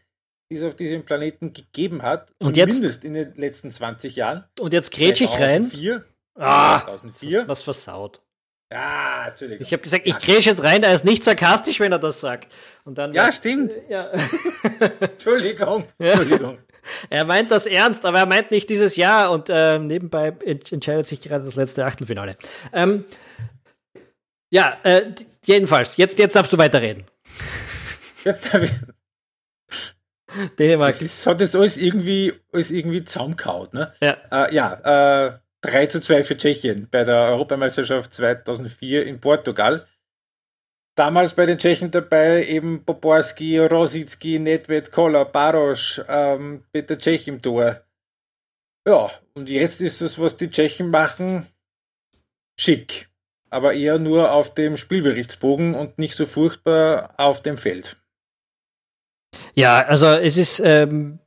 die 0.50 0.58
es 0.58 0.64
auf 0.64 0.76
diesem 0.76 1.04
Planeten 1.04 1.54
gegeben 1.54 2.02
hat. 2.02 2.32
Und 2.40 2.58
jetzt, 2.58 3.04
in 3.04 3.14
den 3.14 3.36
letzten 3.36 3.72
20 3.72 4.16
Jahren. 4.16 4.44
Und 4.60 4.74
jetzt 4.74 4.92
grätsch 4.92 5.22
ich 5.22 5.40
rein. 5.40 5.70
2004. 5.70 6.06
Ah, 6.36 6.82
2004. 6.82 7.48
Was 7.48 7.62
versaut. 7.62 8.22
Ja, 8.72 9.28
Entschuldigung. 9.28 9.66
Ich 9.66 9.72
habe 9.72 9.84
gesagt, 9.84 10.08
ich 10.08 10.18
grätsch 10.18 10.48
jetzt 10.48 10.64
rein, 10.64 10.82
er 10.82 10.94
ist 10.94 11.06
nicht 11.06 11.24
sarkastisch, 11.24 11.80
wenn 11.80 11.92
er 11.92 12.00
das 12.00 12.20
sagt. 12.20 12.52
Und 12.86 12.98
dann 12.98 13.14
ja, 13.14 13.32
stimmt. 13.32 13.74
Ja. 13.88 14.12
Entschuldigung. 15.00 15.86
Entschuldigung. 16.00 16.58
Er 17.10 17.26
meint 17.26 17.52
das 17.52 17.66
ernst, 17.66 18.06
aber 18.06 18.20
er 18.20 18.26
meint 18.26 18.52
nicht 18.52 18.70
dieses 18.70 18.96
Jahr 18.96 19.32
und 19.32 19.50
äh, 19.50 19.80
nebenbei 19.80 20.34
entscheidet 20.46 21.08
sich 21.08 21.22
gerade 21.22 21.44
das 21.44 21.56
letzte 21.56 21.86
Achtelfinale. 21.86 22.38
Ähm, 22.72 23.06
ja, 24.50 24.78
äh, 24.84 25.14
jedenfalls, 25.46 25.98
jetzt, 25.98 26.20
jetzt 26.20 26.36
darfst 26.36 26.54
du 26.54 26.58
weiterreden. 26.58 27.06
Jetzt 28.24 28.54
habe 28.54 28.66
ich. 28.66 28.72
Dänemark. 30.58 30.92
Das 30.92 31.02
ist, 31.02 31.28
hat 31.28 31.42
das 31.42 31.56
alles 31.56 31.78
irgendwie, 31.78 32.34
alles 32.54 32.72
irgendwie 32.72 33.04
zusammengehauen, 33.04 33.68
ne? 33.74 33.94
Ja. 34.02 34.18
Äh, 34.32 34.56
ja, 34.56 35.28
äh, 35.28 35.38
3 35.62 35.86
zu 35.88 36.02
2 36.02 36.24
für 36.24 36.38
Tschechien 36.38 36.88
bei 36.90 37.04
der 37.04 37.30
Europameisterschaft 37.30 38.14
2004 38.14 39.06
in 39.06 39.20
Portugal 39.20 39.88
damals 40.96 41.34
bei 41.34 41.46
den 41.46 41.58
Tschechen 41.58 41.92
dabei 41.92 42.46
eben 42.46 42.84
Poporski, 42.86 43.58
Rosicki, 43.60 44.40
Nedved, 44.40 44.92
Koller, 44.92 45.26
Barosch, 45.26 46.02
ähm, 46.08 46.64
Peter 46.72 46.98
Tschech 46.98 47.28
im 47.28 47.42
Tor. 47.42 47.82
Ja, 48.88 49.10
und 49.34 49.50
jetzt 49.50 49.82
ist 49.82 50.02
es, 50.02 50.20
was 50.20 50.38
die 50.38 50.50
Tschechen 50.50 50.90
machen, 50.90 51.48
schick. 52.60 53.10
Aber 53.50 53.74
eher 53.74 54.00
nur 54.00 54.32
auf 54.32 54.54
dem 54.54 54.78
Spielberichtsbogen 54.78 55.76
und 55.76 56.00
nicht 56.00 56.16
so 56.16 56.26
furchtbar 56.26 57.14
auf 57.18 57.42
dem 57.42 57.58
Feld. 57.58 57.98
Ja, 59.54 59.86
also 59.86 60.08
es 60.08 60.38
ist, 60.38 60.60
ähm, 60.60 61.20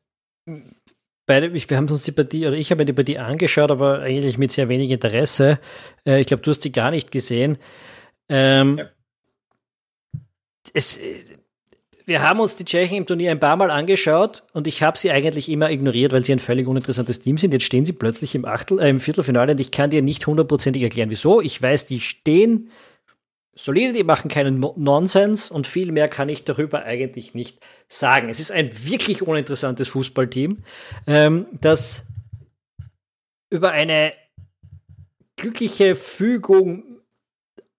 beide, 1.24 1.52
wir 1.54 1.76
haben 1.76 1.88
uns 1.88 2.02
die 2.02 2.12
Partie, 2.12 2.46
oder 2.46 2.56
ich 2.56 2.70
habe 2.70 2.80
mir 2.80 2.84
die 2.84 2.92
Partie 2.92 3.18
angeschaut, 3.18 3.70
aber 3.70 4.00
eigentlich 4.00 4.38
mit 4.38 4.52
sehr 4.52 4.68
wenig 4.68 4.90
Interesse. 4.90 5.58
Äh, 6.04 6.20
ich 6.20 6.26
glaube, 6.26 6.42
du 6.42 6.50
hast 6.50 6.62
sie 6.62 6.72
gar 6.72 6.90
nicht 6.90 7.10
gesehen. 7.10 7.58
Ähm, 8.28 8.78
ja 8.78 8.90
es, 10.74 10.98
wir 12.06 12.22
haben 12.22 12.40
uns 12.40 12.56
die 12.56 12.64
Tschechen 12.64 12.98
im 12.98 13.06
Turnier 13.06 13.32
ein 13.32 13.40
paar 13.40 13.56
Mal 13.56 13.70
angeschaut 13.70 14.44
und 14.52 14.66
ich 14.66 14.82
habe 14.82 14.96
sie 14.96 15.10
eigentlich 15.10 15.48
immer 15.48 15.70
ignoriert, 15.70 16.12
weil 16.12 16.24
sie 16.24 16.32
ein 16.32 16.38
völlig 16.38 16.66
uninteressantes 16.68 17.20
Team 17.20 17.36
sind. 17.36 17.52
Jetzt 17.52 17.64
stehen 17.64 17.84
sie 17.84 17.92
plötzlich 17.92 18.34
im, 18.34 18.44
Achtel, 18.44 18.78
äh, 18.78 18.88
im 18.88 19.00
Viertelfinale 19.00 19.52
und 19.52 19.60
ich 19.60 19.72
kann 19.72 19.90
dir 19.90 20.02
nicht 20.02 20.26
hundertprozentig 20.26 20.82
erklären, 20.82 21.10
wieso. 21.10 21.40
Ich 21.40 21.60
weiß, 21.60 21.86
die 21.86 22.00
stehen 22.00 22.70
solide, 23.56 23.92
die 23.92 24.04
machen 24.04 24.30
keinen 24.30 24.60
Nonsens 24.76 25.50
und 25.50 25.66
viel 25.66 25.90
mehr 25.90 26.08
kann 26.08 26.28
ich 26.28 26.44
darüber 26.44 26.84
eigentlich 26.84 27.34
nicht 27.34 27.58
sagen. 27.88 28.28
Es 28.28 28.38
ist 28.38 28.52
ein 28.52 28.70
wirklich 28.88 29.22
uninteressantes 29.22 29.88
Fußballteam, 29.88 30.58
ähm, 31.06 31.46
das 31.52 32.06
über 33.50 33.72
eine 33.72 34.12
glückliche 35.36 35.96
Fügung 35.96 36.95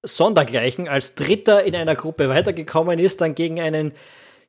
Sondergleichen 0.08 0.88
als 0.88 1.16
Dritter 1.16 1.64
in 1.64 1.76
einer 1.76 1.96
Gruppe 1.96 2.30
weitergekommen 2.30 3.00
ist, 3.00 3.22
dann 3.22 3.36
gegen 3.36 3.60
einen 3.60 3.94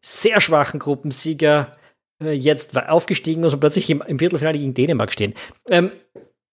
sehr 0.01 0.41
schwachen 0.41 0.81
Gruppensieger 0.81 1.77
äh, 2.23 2.33
jetzt 2.33 2.77
aufgestiegen 2.77 3.45
ist 3.45 3.55
und 3.55 3.61
plötzlich 3.61 3.91
im, 3.91 4.03
im 4.03 4.19
Viertelfinale 4.19 4.59
gegen 4.59 4.75
Dänemark 4.75 5.13
stehen. 5.13 5.35
Ähm, 5.69 5.91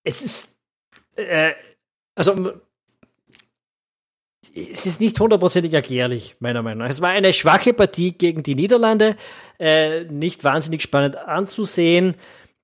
es 0.04 0.22
ist, 0.22 0.60
äh, 1.16 1.54
also, 2.16 2.54
es 4.54 4.86
ist 4.86 5.02
nicht 5.02 5.20
hundertprozentig 5.20 5.74
erklärlich, 5.74 6.36
meiner 6.40 6.62
Meinung 6.62 6.80
nach. 6.80 6.90
Es 6.90 7.02
war 7.02 7.10
eine 7.10 7.34
schwache 7.34 7.74
Partie 7.74 8.14
gegen 8.14 8.42
die 8.42 8.56
Niederlande, 8.56 9.18
äh, 9.60 10.06
nicht 10.06 10.44
wahnsinnig 10.44 10.82
spannend 10.82 11.18
anzusehen. 11.18 12.16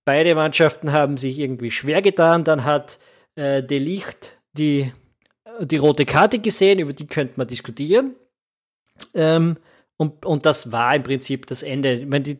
Beide 0.05 0.33
Mannschaften 0.35 0.93
haben 0.93 1.17
sich 1.17 1.37
irgendwie 1.37 1.69
schwer 1.69 2.01
getan. 2.01 2.43
Dann 2.43 2.63
hat 2.63 2.97
äh, 3.35 3.61
De 3.61 3.77
Licht 3.77 4.37
die 4.53 4.91
die 5.65 5.77
rote 5.77 6.05
Karte 6.05 6.39
gesehen, 6.39 6.79
über 6.79 6.93
die 6.93 7.07
könnte 7.07 7.33
man 7.37 7.47
diskutieren. 7.47 8.15
Ähm, 9.13 9.57
und, 9.97 10.25
und 10.25 10.45
das 10.45 10.71
war 10.71 10.95
im 10.95 11.03
Prinzip 11.03 11.45
das 11.45 11.61
Ende. 11.61 11.93
Ich 11.93 12.07
meine, 12.07 12.23
die, 12.23 12.37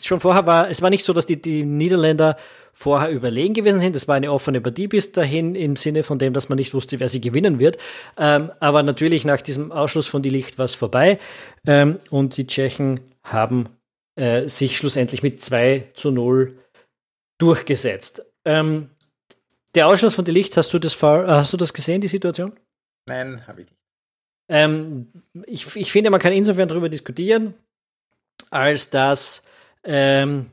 schon 0.00 0.20
vorher 0.20 0.46
war, 0.46 0.70
es 0.70 0.82
war 0.82 0.90
nicht 0.90 1.04
so, 1.04 1.12
dass 1.12 1.26
die, 1.26 1.40
die 1.40 1.64
Niederländer 1.64 2.36
vorher 2.72 3.10
überlegen 3.10 3.54
gewesen 3.54 3.80
sind. 3.80 3.96
Es 3.96 4.08
war 4.08 4.14
eine 4.14 4.32
offene 4.32 4.60
Partie 4.60 4.86
bis 4.86 5.12
dahin 5.12 5.54
im 5.54 5.76
Sinne 5.76 6.04
von 6.04 6.18
dem, 6.18 6.32
dass 6.32 6.48
man 6.48 6.56
nicht 6.56 6.74
wusste, 6.74 7.00
wer 7.00 7.08
sie 7.08 7.20
gewinnen 7.20 7.58
wird. 7.58 7.76
Ähm, 8.16 8.52
aber 8.60 8.82
natürlich 8.82 9.24
nach 9.24 9.42
diesem 9.42 9.72
Ausschluss 9.72 10.06
von 10.06 10.22
die 10.22 10.30
Licht 10.30 10.58
war 10.58 10.64
es 10.64 10.74
vorbei. 10.74 11.18
Ähm, 11.66 11.98
und 12.10 12.36
die 12.36 12.46
Tschechen 12.46 13.00
haben 13.24 13.68
äh, 14.14 14.48
sich 14.48 14.76
schlussendlich 14.76 15.22
mit 15.22 15.42
2 15.42 15.90
zu 15.94 16.10
0 16.10 16.56
durchgesetzt. 17.38 18.24
Ähm, 18.44 18.90
der 19.74 19.88
Ausschluss 19.88 20.14
von 20.14 20.24
die 20.24 20.32
Licht, 20.32 20.56
hast 20.56 20.72
du 20.72 20.78
das, 20.78 20.94
äh, 21.02 21.26
hast 21.26 21.52
du 21.52 21.56
das 21.56 21.72
gesehen, 21.72 22.00
die 22.00 22.08
Situation? 22.08 22.52
Nein, 23.08 23.46
habe 23.46 23.62
ich 23.62 23.70
nicht. 23.70 23.78
Ähm, 24.48 25.12
ich, 25.46 25.76
ich 25.76 25.92
finde, 25.92 26.10
man 26.10 26.20
kann 26.20 26.32
insofern 26.32 26.68
darüber 26.68 26.88
diskutieren, 26.88 27.54
als 28.50 28.90
dass 28.90 29.44
ähm, 29.84 30.50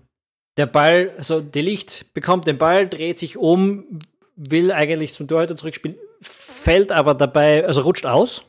der 0.57 0.67
Ball, 0.67 1.13
also 1.17 1.41
der 1.41 1.63
Licht 1.63 2.13
bekommt 2.13 2.47
den 2.47 2.57
Ball, 2.57 2.87
dreht 2.87 3.19
sich 3.19 3.37
um, 3.37 3.99
will 4.35 4.71
eigentlich 4.71 5.13
zum 5.13 5.27
Torhüter 5.27 5.57
zurückspielen, 5.57 5.97
fällt 6.21 6.91
aber 6.91 7.13
dabei, 7.13 7.65
also 7.65 7.81
rutscht 7.81 8.05
aus. 8.05 8.45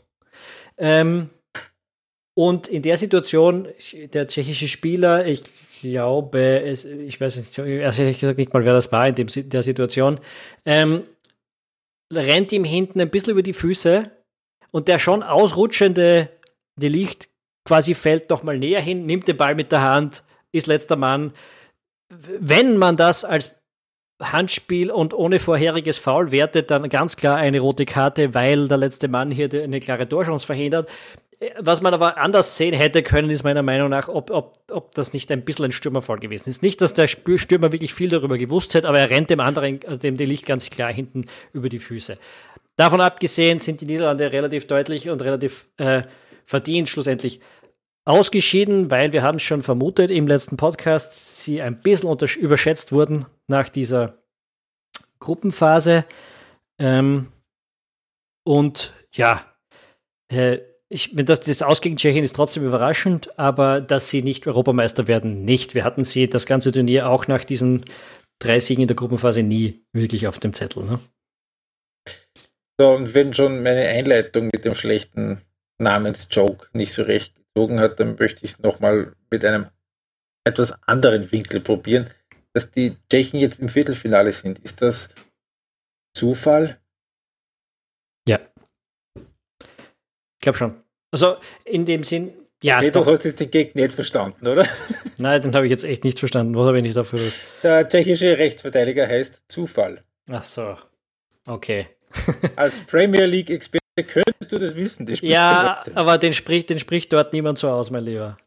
Ähm, 0.79 1.31
und 2.41 2.69
in 2.69 2.81
der 2.81 2.97
Situation, 2.97 3.69
der 4.15 4.27
tschechische 4.27 4.67
Spieler, 4.67 5.27
ich 5.27 5.43
glaube, 5.83 6.63
es, 6.63 6.87
ich 6.87 7.21
weiß 7.21 7.37
nicht, 7.37 7.59
ehrlich 7.59 8.19
gesagt 8.19 8.39
nicht 8.39 8.55
mal, 8.55 8.65
wer 8.65 8.73
das 8.73 8.91
war 8.91 9.07
in 9.07 9.15
dem, 9.15 9.27
der 9.29 9.63
Situation, 9.63 10.19
ähm, 10.65 11.03
rennt 12.11 12.51
ihm 12.53 12.65
hinten 12.65 12.99
ein 12.99 13.11
bisschen 13.11 13.33
über 13.33 13.43
die 13.43 13.53
Füße 13.53 14.11
und 14.71 14.89
der 14.89 14.99
schon 14.99 15.23
ausrutschende 15.23 16.31
Delicht 16.81 17.29
quasi 17.67 17.93
fällt 17.93 18.31
noch 18.31 18.43
mal 18.43 18.59
näher 18.59 18.81
hin, 18.81 19.05
nimmt 19.05 19.29
den 19.29 19.37
Ball 19.37 19.55
mit 19.55 19.71
der 19.71 19.83
Hand, 19.83 20.25
ist 20.51 20.67
letzter 20.67 20.97
Mann. 20.97 21.35
Wenn 22.09 22.79
man 22.79 22.97
das 22.97 23.27
als 23.27 23.55
Handspiel 24.23 24.91
und 24.91 25.13
ohne 25.13 25.41
vorheriges 25.41 25.99
Foul 25.99 26.31
wertet, 26.31 26.71
dann 26.71 26.89
ganz 26.89 27.17
klar 27.17 27.37
eine 27.37 27.61
rote 27.61 27.85
Karte, 27.85 28.33
weil 28.33 28.67
der 28.67 28.79
letzte 28.79 29.09
Mann 29.09 29.31
hier 29.31 29.51
eine 29.53 29.81
klare 29.81 30.09
Torchance 30.09 30.47
verhindert. 30.47 30.91
Was 31.59 31.81
man 31.81 31.95
aber 31.95 32.19
anders 32.19 32.59
sehen 32.59 32.75
hätte 32.75 33.03
können, 33.03 33.31
ist 33.31 33.45
meiner 33.45 33.63
Meinung 33.63 33.89
nach, 33.89 34.09
ob, 34.09 34.31
ob, 34.31 34.59
ob 34.71 34.95
das 34.95 35.15
nicht 35.15 35.33
ein 35.33 35.43
bisschen 35.43 35.67
ein 35.67 35.73
Stürmerfall 35.73 36.19
gewesen 36.19 36.51
ist. 36.51 36.63
Nicht, 36.63 36.83
dass 36.83 36.93
der 36.93 37.09
Stürmer 37.09 37.73
wirklich 37.73 37.95
viel 37.95 38.09
darüber 38.09 38.37
gewusst 38.37 38.75
hätte, 38.75 38.87
aber 38.87 38.99
er 38.99 39.09
rennt 39.09 39.31
dem 39.31 39.41
anderen, 39.41 39.81
dem 39.81 40.19
Delicht 40.19 40.45
ganz 40.45 40.69
klar 40.69 40.93
hinten 40.93 41.27
über 41.55 41.71
die 41.71 41.79
Füße. 41.79 42.19
Davon 42.77 43.01
abgesehen 43.01 43.59
sind 43.59 43.81
die 43.81 43.87
Niederlande 43.87 44.33
relativ 44.33 44.67
deutlich 44.67 45.09
und 45.09 45.23
relativ 45.23 45.67
äh, 45.79 46.03
verdient 46.45 46.91
schlussendlich 46.91 47.41
ausgeschieden, 48.05 48.91
weil 48.91 49.13
wir 49.13 49.23
haben 49.23 49.37
es 49.37 49.43
schon 49.43 49.63
vermutet 49.63 50.11
im 50.11 50.27
letzten 50.27 50.57
Podcast, 50.57 51.43
sie 51.43 51.63
ein 51.63 51.81
bisschen 51.81 52.11
überschätzt 52.39 52.93
wurden 52.93 53.25
nach 53.47 53.69
dieser 53.71 54.19
Gruppenphase. 55.21 56.05
Ähm, 56.79 57.29
und 58.45 58.93
ja, 59.13 59.45
äh, 60.29 60.59
ich, 60.93 61.13
das, 61.15 61.41
das 61.41 61.63
Aus 61.63 61.81
Tschechien 61.81 62.25
ist 62.25 62.35
trotzdem 62.35 62.65
überraschend, 62.65 63.39
aber 63.39 63.81
dass 63.81 64.11
sie 64.11 64.23
nicht 64.23 64.47
Europameister 64.47 65.07
werden, 65.07 65.45
nicht. 65.45 65.75
Wir 65.75 65.85
hatten 65.85 66.05
sie 66.05 66.29
das 66.29 66.47
ganze 66.47 66.73
Turnier 66.73 67.09
auch 67.09 67.29
nach 67.29 67.45
diesen 67.45 67.85
drei 68.41 68.59
Siegen 68.59 68.83
in 68.83 68.89
der 68.89 68.97
Gruppenphase 68.97 69.45
nie 69.45 69.85
wirklich 69.93 70.27
auf 70.27 70.41
dem 70.41 70.53
Zettel. 70.53 70.83
Ne? 70.83 70.99
So, 72.81 72.91
und 72.91 73.15
wenn 73.15 73.33
schon 73.33 73.63
meine 73.63 73.87
Einleitung 73.87 74.51
mit 74.53 74.65
dem 74.65 74.75
schlechten 74.75 75.41
Namensjoke 75.79 76.69
nicht 76.73 76.93
so 76.93 77.03
recht 77.03 77.37
gezogen 77.37 77.79
hat, 77.79 78.01
dann 78.01 78.17
möchte 78.19 78.45
ich 78.45 78.53
es 78.53 78.59
nochmal 78.59 79.15
mit 79.31 79.45
einem 79.45 79.67
etwas 80.45 80.73
anderen 80.89 81.31
Winkel 81.31 81.61
probieren. 81.61 82.11
Dass 82.53 82.73
die 82.73 82.97
Tschechen 83.09 83.39
jetzt 83.39 83.61
im 83.61 83.69
Viertelfinale 83.69 84.33
sind, 84.33 84.59
ist 84.61 84.83
das 84.83 85.11
Zufall? 86.17 86.81
Ja. 88.27 88.41
Ich 90.41 90.43
glaube 90.43 90.57
schon. 90.57 90.75
Also 91.11 91.37
in 91.67 91.85
dem 91.85 92.03
Sinn, 92.03 92.33
ja. 92.63 92.79
Okay, 92.79 92.91
du 92.91 93.05
hast 93.05 93.27
jetzt 93.27 93.41
den 93.41 93.51
Gag 93.51 93.75
nicht 93.75 93.93
verstanden, 93.93 94.49
oder? 94.49 94.67
Nein, 95.19 95.43
den 95.43 95.55
habe 95.55 95.67
ich 95.67 95.71
jetzt 95.71 95.85
echt 95.85 96.03
nicht 96.03 96.19
verstanden. 96.19 96.57
Was 96.57 96.67
habe 96.67 96.79
ich 96.79 96.83
nicht 96.83 96.97
dafür 96.97 97.19
gewusst? 97.19 97.41
Der 97.63 97.87
tschechische 97.87 98.39
Rechtsverteidiger 98.39 99.07
heißt 99.07 99.45
Zufall. 99.49 100.01
Ach 100.31 100.43
so. 100.43 100.79
Okay. 101.47 101.89
Als 102.57 102.81
Premier 102.81 103.27
League-Experte 103.27 103.81
könntest 104.07 104.51
du 104.51 104.57
das 104.57 104.75
wissen. 104.77 105.05
Das 105.05 105.21
ja, 105.21 105.83
aber 105.95 106.17
den 106.17 106.33
spricht, 106.33 106.71
den 106.71 106.79
spricht 106.79 107.13
dort 107.13 107.35
niemand 107.35 107.59
so 107.59 107.69
aus, 107.69 107.91
mein 107.91 108.05
Lieber. 108.05 108.39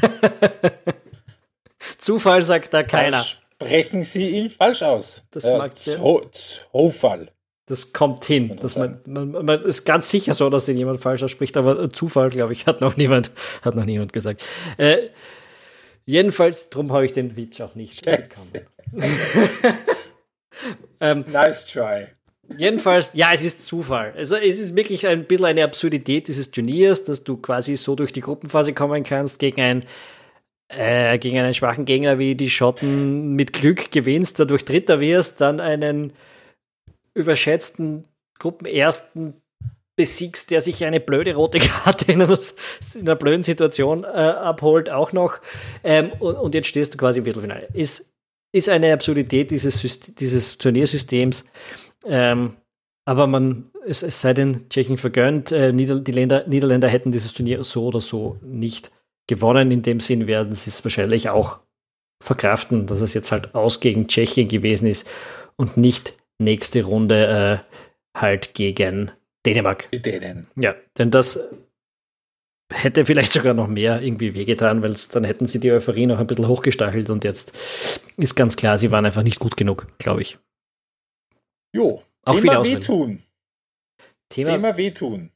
Zufall 1.98 2.42
sagt 2.42 2.72
da 2.72 2.82
keiner. 2.82 3.22
sprechen 3.22 4.02
Sie 4.02 4.30
ihn 4.30 4.48
falsch 4.48 4.82
aus. 4.82 5.24
Das 5.30 5.44
äh, 5.44 5.58
mag 5.58 5.76
Zufall. 5.76 7.30
Das 7.68 7.92
kommt 7.92 8.24
hin. 8.24 8.56
Das 8.60 8.76
man, 8.76 9.00
man, 9.06 9.30
man, 9.30 9.62
ist 9.62 9.84
ganz 9.84 10.10
sicher 10.10 10.32
so, 10.32 10.48
dass 10.48 10.64
den 10.64 10.78
jemand 10.78 11.00
falsch 11.00 11.22
ausspricht, 11.22 11.56
aber 11.56 11.90
Zufall, 11.90 12.30
glaube 12.30 12.54
ich, 12.54 12.66
hat 12.66 12.80
noch 12.80 12.96
niemand, 12.96 13.30
hat 13.62 13.76
noch 13.76 13.84
niemand 13.84 14.12
gesagt. 14.12 14.42
Äh, 14.78 15.08
jedenfalls, 16.06 16.70
darum 16.70 16.92
habe 16.92 17.04
ich 17.04 17.12
den 17.12 17.36
Witz 17.36 17.60
auch 17.60 17.74
nicht 17.74 18.04
bekommen. 18.04 18.66
ähm, 21.00 21.24
nice 21.30 21.66
try. 21.66 22.06
Jedenfalls, 22.56 23.10
ja, 23.12 23.32
es 23.34 23.44
ist 23.44 23.66
Zufall. 23.66 24.14
Also 24.16 24.36
es 24.36 24.58
ist 24.58 24.74
wirklich 24.74 25.06
ein 25.06 25.26
bisschen 25.26 25.44
eine 25.44 25.64
Absurdität 25.64 26.28
dieses 26.28 26.50
Turniers, 26.50 27.04
dass 27.04 27.22
du 27.22 27.36
quasi 27.36 27.76
so 27.76 27.94
durch 27.94 28.12
die 28.12 28.22
Gruppenphase 28.22 28.72
kommen 28.72 29.04
kannst 29.04 29.38
gegen 29.38 29.60
ein 29.60 29.84
äh, 30.68 31.18
gegen 31.18 31.38
einen 31.38 31.54
schwachen 31.54 31.84
Gegner 31.84 32.18
wie 32.18 32.34
die 32.34 32.50
Schotten 32.50 33.34
mit 33.34 33.52
Glück 33.52 33.90
gewinnst, 33.90 34.38
dadurch 34.38 34.64
Dritter 34.64 35.00
wirst, 35.00 35.40
dann 35.40 35.60
einen 35.60 36.12
überschätzten 37.18 38.06
Gruppenersten 38.38 39.34
besiegst, 39.96 40.50
der 40.50 40.62
sich 40.62 40.84
eine 40.84 41.00
blöde 41.00 41.34
rote 41.34 41.58
Karte 41.58 42.10
in 42.10 42.22
einer, 42.22 42.38
in 42.94 43.00
einer 43.02 43.16
blöden 43.16 43.42
Situation 43.42 44.04
äh, 44.04 44.06
abholt, 44.06 44.90
auch 44.90 45.12
noch. 45.12 45.40
Ähm, 45.84 46.12
und, 46.20 46.36
und, 46.36 46.54
jetzt 46.54 46.68
stehst 46.68 46.94
du 46.94 46.98
quasi 46.98 47.18
im 47.18 47.24
Viertelfinale. 47.24 47.68
Ist, 47.74 48.14
ist 48.52 48.68
eine 48.70 48.92
Absurdität 48.92 49.50
dieses, 49.50 49.82
dieses 50.14 50.56
Turniersystems. 50.56 51.44
Ähm, 52.06 52.56
aber 53.04 53.26
man, 53.26 53.70
es, 53.86 54.02
es, 54.02 54.20
sei 54.20 54.34
den 54.34 54.68
Tschechen 54.68 54.98
vergönnt, 54.98 55.50
äh, 55.50 55.72
Nieder, 55.72 55.98
die 55.98 56.12
Länder, 56.12 56.46
Niederländer 56.46 56.88
hätten 56.88 57.10
dieses 57.10 57.32
Turnier 57.32 57.64
so 57.64 57.86
oder 57.86 58.00
so 58.00 58.38
nicht 58.42 58.92
gewonnen. 59.26 59.70
In 59.70 59.82
dem 59.82 60.00
Sinn 60.00 60.26
werden 60.26 60.54
sie 60.54 60.70
es 60.70 60.84
wahrscheinlich 60.84 61.28
auch 61.28 61.58
verkraften, 62.22 62.86
dass 62.86 63.00
es 63.00 63.14
jetzt 63.14 63.32
halt 63.32 63.54
aus 63.54 63.80
gegen 63.80 64.08
Tschechien 64.08 64.48
gewesen 64.48 64.86
ist 64.86 65.08
und 65.56 65.76
nicht 65.76 66.17
nächste 66.38 66.84
Runde 66.84 67.62
äh, 67.64 68.18
halt 68.18 68.54
gegen 68.54 69.10
Dänemark. 69.46 69.88
Die 69.92 70.02
Dänen. 70.02 70.48
Ja, 70.56 70.74
denn 70.96 71.10
das 71.10 71.38
hätte 72.72 73.04
vielleicht 73.04 73.32
sogar 73.32 73.54
noch 73.54 73.68
mehr 73.68 74.02
irgendwie 74.02 74.34
wehgetan, 74.34 74.82
weil 74.82 74.94
dann 75.12 75.24
hätten 75.24 75.46
sie 75.46 75.60
die 75.60 75.72
Euphorie 75.72 76.06
noch 76.06 76.20
ein 76.20 76.26
bisschen 76.26 76.48
hochgestachelt 76.48 77.10
und 77.10 77.24
jetzt 77.24 77.52
ist 78.16 78.34
ganz 78.34 78.56
klar, 78.56 78.78
sie 78.78 78.90
waren 78.90 79.06
einfach 79.06 79.22
nicht 79.22 79.38
gut 79.38 79.56
genug, 79.56 79.86
glaube 79.98 80.22
ich. 80.22 80.38
Jo, 81.74 82.02
Auch 82.24 82.40
Thema 82.40 82.64
wehtun. 82.64 83.22
Thema, 84.28 84.52
Thema 84.52 84.76
wehtun. 84.76 85.30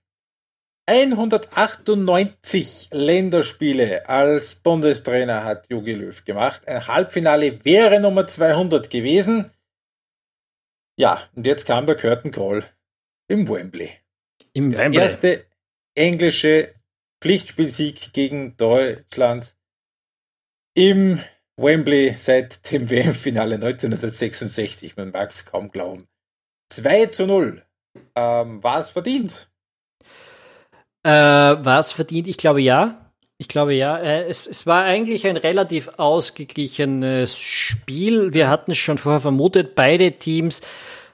198 0.87 2.89
Länderspiele 2.93 4.09
als 4.09 4.57
Bundestrainer 4.57 5.45
hat 5.45 5.71
Jogi 5.71 5.93
Löw 5.93 6.25
gemacht. 6.25 6.67
Ein 6.67 6.85
Halbfinale 6.87 7.65
wäre 7.65 8.01
Nummer 8.01 8.27
200 8.27 8.91
gewesen. 8.91 9.51
Ja, 10.97 11.23
und 11.35 11.47
jetzt 11.47 11.67
kam 11.67 11.87
der 11.87 11.97
Curtain 11.97 12.31
Call 12.31 12.65
im 13.29 13.49
Wembley. 13.49 13.91
Im 14.53 14.71
der 14.71 14.79
Wembley. 14.79 15.01
erste 15.01 15.47
englische 15.95 16.75
Pflichtspielsieg 17.21 18.13
gegen 18.13 18.57
Deutschland 18.57 19.57
im 20.75 21.21
Wembley 21.57 22.15
seit 22.17 22.71
dem 22.71 22.91
WM-Finale 22.91 23.57
1966. 23.57 24.97
Man 24.97 25.11
mag 25.11 25.31
es 25.31 25.45
kaum 25.47 25.71
glauben. 25.71 26.09
2 26.71 27.07
zu 27.07 27.27
0. 27.27 27.65
Ähm, 28.15 28.63
war 28.63 28.79
es 28.79 28.91
verdient? 28.91 29.51
Äh, 31.05 31.11
war 31.11 31.79
es 31.79 31.93
verdient? 31.93 32.29
Ich 32.29 32.37
glaube 32.37 32.63
ja. 32.63 33.02
Ich 33.43 33.49
glaube 33.49 33.75
ja. 33.75 33.99
Äh, 33.99 34.23
es, 34.29 34.47
es 34.47 34.69
war 34.69 34.85
eigentlich 34.85 35.27
ein 35.27 35.37
relativ 35.37 35.91
ausgeglichenes 35.97 37.37
Spiel. 37.37 38.33
Wir 38.33 38.49
hatten 38.49 38.71
es 38.71 38.79
schon 38.79 38.99
vorher 38.99 39.21
vermutet. 39.21 39.75
Beide 39.75 40.13
Teams 40.13 40.61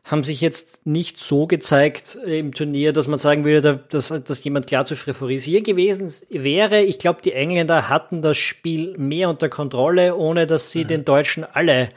haben 0.04 0.22
sich 0.22 0.42
jetzt 0.42 0.86
nicht 0.86 1.18
so 1.18 1.46
gezeigt 1.46 2.18
im 2.26 2.52
Turnier, 2.52 2.92
dass 2.92 3.08
man 3.08 3.18
sagen 3.18 3.46
würde, 3.46 3.82
dass, 3.88 4.08
dass 4.08 4.44
jemand 4.44 4.66
klar 4.66 4.84
zu 4.84 4.94
favorisieren 4.94 5.64
gewesen 5.64 6.12
wäre. 6.28 6.82
Ich 6.82 6.98
glaube, 6.98 7.22
die 7.22 7.32
Engländer 7.32 7.88
hatten 7.88 8.20
das 8.20 8.36
Spiel 8.36 8.94
mehr 8.98 9.30
unter 9.30 9.48
Kontrolle, 9.48 10.14
ohne 10.14 10.46
dass 10.46 10.70
sie 10.70 10.84
mhm. 10.84 10.88
den 10.88 11.04
Deutschen 11.06 11.44
alle 11.44 11.88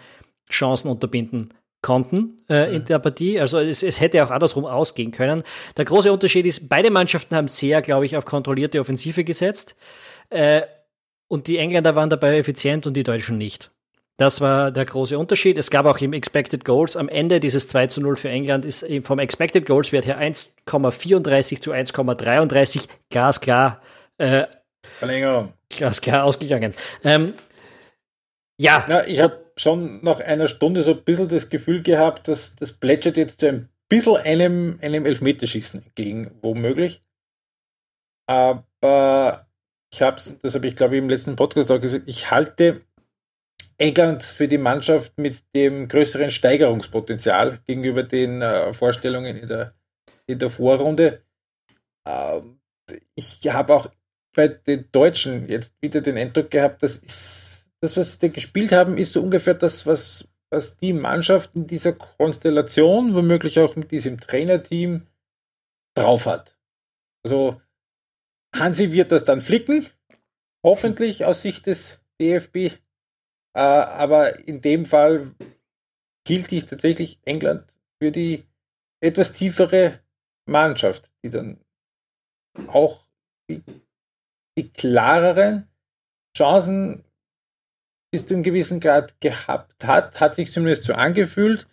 Chancen 0.49 0.87
unterbinden 0.87 1.53
konnten 1.81 2.37
äh, 2.47 2.67
mhm. 2.67 2.73
in 2.75 2.85
der 2.85 2.99
Partie. 2.99 3.37
Also 3.37 3.59
es, 3.59 3.83
es, 3.83 3.99
hätte 3.99 4.23
auch 4.23 4.31
andersrum 4.31 4.63
ausgehen 4.63 5.11
können. 5.11 5.43
Der 5.75 5.83
große 5.83 6.09
Unterschied 6.13 6.45
ist, 6.45 6.69
beide 6.69 6.89
Mannschaften 6.89 7.35
haben 7.35 7.49
sehr, 7.49 7.81
glaube 7.81 8.05
ich, 8.05 8.15
auf 8.15 8.23
kontrollierte 8.23 8.79
Offensive 8.79 9.25
gesetzt. 9.25 9.75
Äh, 10.31 10.63
und 11.27 11.47
die 11.47 11.57
Engländer 11.57 11.95
waren 11.95 12.09
dabei 12.09 12.37
effizient 12.37 12.87
und 12.87 12.95
die 12.95 13.03
Deutschen 13.03 13.37
nicht. 13.37 13.71
Das 14.17 14.41
war 14.41 14.71
der 14.71 14.85
große 14.85 15.17
Unterschied. 15.17 15.57
Es 15.57 15.71
gab 15.71 15.85
auch 15.85 15.99
im 15.99 16.13
Expected 16.13 16.65
Goals 16.65 16.95
am 16.95 17.09
Ende 17.09 17.39
dieses 17.39 17.67
2 17.67 17.87
zu 17.87 18.01
0 18.01 18.17
für 18.17 18.29
England 18.29 18.65
ist 18.65 18.85
vom 19.03 19.19
Expected 19.19 19.65
Goals 19.65 19.91
Wert 19.91 20.05
her 20.05 20.19
1,34 20.21 21.61
zu 21.61 21.71
1,33 21.71 22.87
glasklar. 23.09 23.81
Äh, 24.17 24.45
Verlängerung. 24.99 25.53
Glasklar 25.69 26.23
ausgegangen. 26.23 26.75
Ähm, 27.03 27.33
ja. 28.57 28.85
ja 28.87 29.05
ich 29.05 29.19
habe 29.21 29.51
schon 29.57 30.03
nach 30.03 30.19
einer 30.19 30.47
Stunde 30.47 30.83
so 30.83 30.91
ein 30.91 31.03
bisschen 31.03 31.29
das 31.29 31.49
Gefühl 31.49 31.81
gehabt, 31.81 32.27
dass 32.27 32.55
das 32.55 32.73
plätschert 32.73 33.17
jetzt 33.17 33.39
zu 33.39 33.47
ein 33.47 33.69
bisschen 33.89 34.17
einem, 34.17 34.79
einem 34.81 35.05
Elfmeterschießen 35.05 35.83
entgegen, 35.83 36.31
womöglich. 36.41 37.01
Aber 38.27 39.47
ich 39.93 40.01
habe 40.01 40.17
es, 40.17 40.35
das 40.41 40.55
habe 40.55 40.67
ich 40.67 40.75
glaube 40.75 40.95
ich 40.95 41.01
im 41.01 41.09
letzten 41.09 41.35
Podcast 41.35 41.71
auch 41.71 41.79
gesagt, 41.79 42.07
ich 42.07 42.31
halte 42.31 42.81
England 43.77 44.23
für 44.23 44.47
die 44.47 44.57
Mannschaft 44.57 45.17
mit 45.17 45.43
dem 45.55 45.87
größeren 45.87 46.29
Steigerungspotenzial 46.29 47.59
gegenüber 47.65 48.03
den 48.03 48.41
äh, 48.41 48.73
Vorstellungen 48.73 49.35
in 49.35 49.47
der, 49.47 49.73
in 50.27 50.37
der 50.37 50.49
Vorrunde. 50.49 51.23
Ähm, 52.07 52.59
ich 53.15 53.41
habe 53.49 53.73
auch 53.73 53.87
bei 54.35 54.47
den 54.47 54.87
Deutschen 54.91 55.47
jetzt 55.47 55.75
wieder 55.81 56.01
den 56.01 56.17
Eindruck 56.17 56.51
gehabt, 56.51 56.83
das 56.83 56.97
ist 56.97 57.67
das, 57.81 57.97
was 57.97 58.19
sie 58.19 58.29
gespielt 58.29 58.71
haben, 58.71 58.97
ist 58.97 59.13
so 59.13 59.21
ungefähr 59.21 59.55
das, 59.55 59.87
was, 59.87 60.29
was 60.51 60.77
die 60.77 60.93
Mannschaft 60.93 61.55
in 61.55 61.65
dieser 61.65 61.93
Konstellation, 61.93 63.15
womöglich 63.15 63.59
auch 63.59 63.75
mit 63.75 63.91
diesem 63.91 64.19
Trainerteam, 64.19 65.07
drauf 65.95 66.27
hat. 66.27 66.55
Also 67.25 67.59
Hansi 68.55 68.91
wird 68.91 69.11
das 69.11 69.25
dann 69.25 69.41
flicken, 69.41 69.87
hoffentlich 70.65 71.25
aus 71.25 71.41
Sicht 71.41 71.67
des 71.67 72.01
DFB. 72.19 72.55
Äh, 73.53 73.59
aber 73.59 74.47
in 74.47 74.61
dem 74.61 74.85
Fall 74.85 75.35
hielt 76.27 76.51
ich 76.51 76.65
tatsächlich 76.65 77.19
England 77.23 77.77
für 78.01 78.11
die 78.11 78.45
etwas 79.01 79.33
tiefere 79.33 79.93
Mannschaft, 80.47 81.11
die 81.23 81.29
dann 81.29 81.59
auch 82.67 83.07
die, 83.49 83.63
die 84.57 84.69
klareren 84.69 85.67
Chancen 86.37 87.03
bis 88.13 88.25
zu 88.25 88.33
einem 88.33 88.43
gewissen 88.43 88.79
Grad 88.79 89.19
gehabt 89.21 89.85
hat, 89.85 90.19
hat 90.19 90.35
sich 90.35 90.51
zumindest 90.51 90.83
so 90.83 90.93
angefühlt 90.93 91.67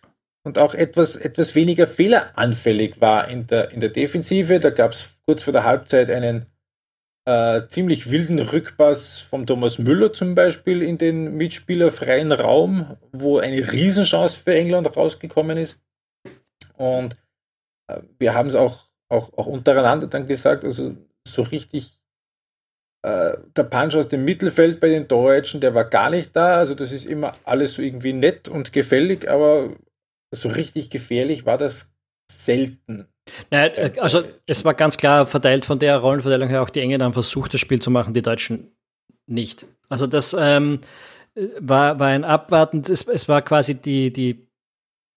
und 0.45 0.59
auch 0.59 0.75
etwas, 0.75 1.17
etwas 1.17 1.55
weniger 1.55 1.87
fehleranfällig 1.87 3.01
war 3.01 3.29
in 3.29 3.47
der, 3.47 3.73
in 3.73 3.81
der 3.81 3.91
Defensive. 3.91 4.59
Da 4.61 4.71
gab 4.71 4.93
es 4.93 5.19
kurz 5.27 5.43
vor 5.43 5.53
der 5.53 5.65
Halbzeit 5.65 6.11
einen 6.11 6.47
äh, 7.29 7.69
ziemlich 7.69 8.11
wilden 8.11 8.39
Rückpass 8.39 9.21
von 9.21 9.47
Thomas 9.47 9.79
Müller 9.79 10.15
zum 10.15 10.35
Beispiel 10.35 10.83
in 10.83 10.97
den 10.97 11.37
mitspielerfreien 11.37 12.33
Raum, 12.33 12.97
wo 13.13 13.37
eine 13.37 13.71
Riesenchance 13.71 14.41
für 14.41 14.55
England 14.55 14.97
rausgekommen 14.97 15.59
ist. 15.59 15.79
Und 16.79 17.17
äh, 17.91 18.01
wir 18.19 18.33
haben 18.33 18.49
es 18.49 18.55
auch, 18.55 18.89
auch, 19.11 19.37
auch 19.37 19.47
untereinander 19.47 20.07
dann 20.07 20.27
gesagt, 20.27 20.65
also 20.65 20.97
so 21.27 21.43
richtig 21.43 22.01
äh, 23.03 23.37
der 23.55 23.65
Punch 23.65 23.95
aus 23.97 24.09
dem 24.09 24.25
Mittelfeld 24.25 24.81
bei 24.81 24.89
den 24.89 25.07
Deutschen, 25.07 25.61
der 25.61 25.75
war 25.75 25.85
gar 25.85 26.09
nicht 26.09 26.35
da. 26.35 26.57
Also 26.57 26.75
das 26.75 26.93
ist 26.93 27.05
immer 27.05 27.37
alles 27.45 27.75
so 27.75 27.83
irgendwie 27.83 28.15
nett 28.15 28.49
und 28.49 28.73
gefällig, 28.73 29.29
aber 29.29 29.77
so 30.35 30.49
richtig 30.49 30.89
gefährlich 30.89 31.45
war 31.45 31.59
das 31.59 31.93
selten. 32.33 33.07
Nein, 33.51 33.71
äh, 33.75 33.93
also 34.01 34.23
es 34.47 34.65
war 34.65 34.75
ganz 34.75 34.97
klar 34.97 35.27
verteilt 35.27 35.65
von 35.65 35.79
der 35.79 35.99
Rollenverteilung 35.99 36.49
her 36.49 36.63
auch 36.63 36.71
die 36.71 36.81
Engländer 36.81 37.07
haben 37.07 37.13
versucht, 37.13 37.55
das 37.55 37.61
Spiel 37.61 37.81
zu 37.81 37.91
machen, 37.91 38.15
die 38.15 38.23
Deutschen 38.23 38.73
nicht. 39.27 39.67
Also 39.89 40.07
das 40.07 40.35
ähm, 40.39 40.81
war, 41.61 42.01
war 42.01 42.09
ein 42.09 42.25
Abwarten, 42.25 42.83
es, 42.89 43.07
es 43.07 43.29
war 43.29 43.43
quasi 43.43 43.75
die, 43.75 44.13
die, 44.13 44.49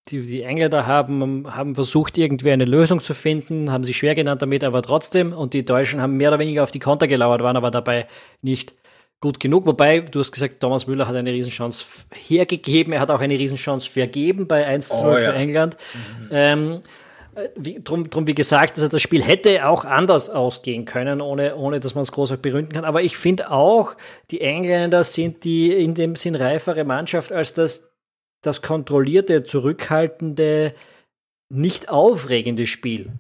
die, 0.10 0.26
die 0.26 0.44
Engländer 0.44 0.88
haben, 0.88 1.54
haben 1.54 1.76
versucht, 1.76 2.18
irgendwie 2.18 2.52
eine 2.52 2.66
Lösung 2.66 3.02
zu 3.02 3.14
finden, 3.14 3.72
haben 3.72 3.84
sich 3.84 3.98
schwer 3.98 4.16
genannt 4.16 4.42
damit, 4.42 4.64
aber 4.64 4.82
trotzdem, 4.82 5.34
und 5.34 5.54
die 5.54 5.66
Deutschen 5.66 6.02
haben 6.02 6.18
mehr 6.18 6.30
oder 6.30 6.40
weniger 6.40 6.64
auf 6.64 6.72
die 6.72 6.80
Konter 6.80 7.08
gelauert, 7.08 7.42
waren 7.44 7.58
aber 7.58 7.72
dabei 7.72 8.08
nicht 8.42 8.74
gut 9.22 9.40
genug. 9.40 9.66
Wobei, 9.68 10.00
du 10.02 10.20
hast 10.20 10.32
gesagt, 10.32 10.60
Thomas 10.60 10.88
Müller 10.88 11.08
hat 11.08 11.16
eine 11.16 11.32
Riesenchance 11.32 11.86
hergegeben, 12.14 12.92
er 12.92 13.00
hat 13.00 13.12
auch 13.12 13.20
eine 13.20 13.38
Riesenchance 13.38 13.90
vergeben 13.90 14.48
bei 14.48 14.66
1 14.66 14.90
zu 14.90 15.04
0 15.04 15.06
oh, 15.06 15.18
ja. 15.18 15.32
für 15.32 15.34
England. 15.34 15.78
Mhm. 15.94 16.30
Ähm, 16.32 16.72
äh, 16.74 16.80
wie, 17.56 17.82
drum, 17.84 18.10
drum, 18.10 18.28
wie 18.28 18.36
gesagt, 18.36 18.76
also 18.76 18.88
das 18.88 19.02
Spiel 19.02 19.24
hätte 19.24 19.68
auch 19.68 19.86
anders 19.86 20.30
ausgehen 20.30 20.86
können, 20.86 21.22
ohne, 21.22 21.56
ohne 21.56 21.80
dass 21.80 21.96
man 21.96 22.04
es 22.04 22.12
groß 22.12 22.38
beründen 22.38 22.74
kann. 22.74 22.86
Aber 22.86 23.02
ich 23.02 23.18
finde 23.18 23.52
auch, 23.52 23.96
die 24.32 24.42
Engländer 24.42 25.04
sind 25.04 25.44
die 25.44 25.74
in 25.74 25.96
dem 25.96 26.16
Sinn 26.16 26.36
reifere 26.36 26.84
Mannschaft 26.84 27.32
als 27.32 27.54
das, 27.54 27.94
das 28.42 28.62
kontrollierte, 28.62 29.44
zurückhaltende, 29.44 30.74
nicht 31.50 31.90
aufregende 31.90 32.68
Spiel. 32.68 33.12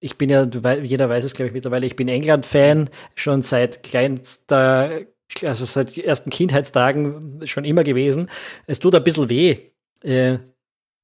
Ich 0.00 0.16
bin 0.16 0.30
ja, 0.30 0.44
jeder 0.82 1.08
weiß 1.08 1.24
es, 1.24 1.32
glaube 1.32 1.48
ich, 1.48 1.54
mittlerweile, 1.54 1.86
ich 1.86 1.96
bin 1.96 2.08
England-Fan, 2.08 2.88
schon 3.16 3.42
seit 3.42 3.82
kleinster, 3.82 5.00
also 5.42 5.64
seit 5.64 5.98
ersten 5.98 6.30
Kindheitstagen 6.30 7.40
schon 7.46 7.64
immer 7.64 7.82
gewesen. 7.82 8.30
Es 8.66 8.78
tut 8.78 8.94
ein 8.94 9.02
bisschen 9.02 9.28
weh, 9.28 9.58
äh, 10.02 10.38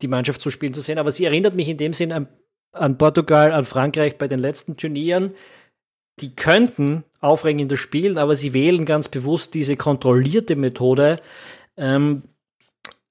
die 0.03 0.09
Mannschaft 0.09 0.41
zu 0.41 0.51
spielen 0.51 0.75
zu 0.75 0.81
sehen. 0.81 0.99
Aber 0.99 1.11
sie 1.11 1.25
erinnert 1.25 1.55
mich 1.55 1.69
in 1.69 1.77
dem 1.77 1.93
Sinn 1.93 2.13
an, 2.13 2.29
an 2.73 2.99
Portugal, 2.99 3.53
an 3.53 3.65
Frankreich 3.65 4.19
bei 4.19 4.29
den 4.29 4.39
letzten 4.39 4.77
Turnieren. 4.77 5.35
Die 6.21 6.35
könnten 6.35 7.05
aufregender 7.21 7.77
spielen, 7.77 8.19
aber 8.19 8.37
sie 8.37 8.53
wählen 8.53 8.85
ganz 8.85 9.09
bewusst 9.09 9.55
diese 9.55 9.77
kontrollierte 9.77 10.57
Methode. 10.57 11.21
Ähm, 11.77 12.23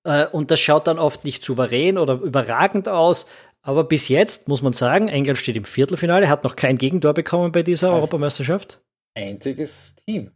äh, 0.03 0.27
und 0.27 0.51
das 0.51 0.59
schaut 0.59 0.87
dann 0.87 0.99
oft 0.99 1.25
nicht 1.25 1.43
souverän 1.43 1.97
oder 1.97 2.15
überragend 2.15 2.87
aus. 2.87 3.25
Aber 3.61 3.85
bis 3.85 4.09
jetzt 4.09 4.47
muss 4.47 4.61
man 4.61 4.73
sagen, 4.73 5.07
England 5.07 5.37
steht 5.37 5.55
im 5.55 5.63
Viertelfinale, 5.63 6.29
hat 6.29 6.43
noch 6.43 6.55
kein 6.55 6.77
Gegentor 6.77 7.13
bekommen 7.13 7.51
bei 7.51 7.63
dieser 7.63 7.87
das 7.87 7.95
Europameisterschaft. 7.95 8.81
Einziges 9.15 9.95
Team. 9.95 10.31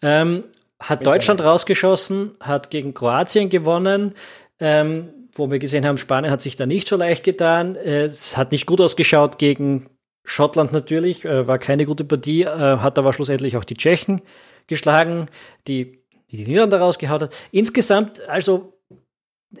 Ähm, 0.00 0.44
hat 0.80 1.06
Deutschland 1.06 1.42
rausgeschossen, 1.42 2.32
hat 2.40 2.70
gegen 2.70 2.92
Kroatien 2.92 3.50
gewonnen. 3.50 4.14
Ähm, 4.58 5.10
wo 5.34 5.50
wir 5.50 5.58
gesehen 5.58 5.86
haben, 5.86 5.98
Spanien 5.98 6.30
hat 6.30 6.42
sich 6.42 6.56
da 6.56 6.66
nicht 6.66 6.88
so 6.88 6.96
leicht 6.96 7.24
getan. 7.24 7.76
Es 7.76 8.36
hat 8.36 8.52
nicht 8.52 8.66
gut 8.66 8.80
ausgeschaut 8.80 9.38
gegen 9.38 9.88
Schottland 10.24 10.72
natürlich, 10.72 11.24
äh, 11.24 11.46
war 11.46 11.58
keine 11.58 11.84
gute 11.86 12.04
Partie, 12.04 12.42
äh, 12.42 12.46
hat 12.46 12.98
aber 12.98 13.12
schlussendlich 13.12 13.56
auch 13.56 13.64
die 13.64 13.74
Tschechen 13.74 14.22
geschlagen, 14.66 15.26
die 15.66 16.02
die, 16.30 16.44
Niederlande 16.44 16.78
rausgehauen 16.78 17.22
hat. 17.22 17.34
Insgesamt, 17.50 18.20
also 18.28 18.80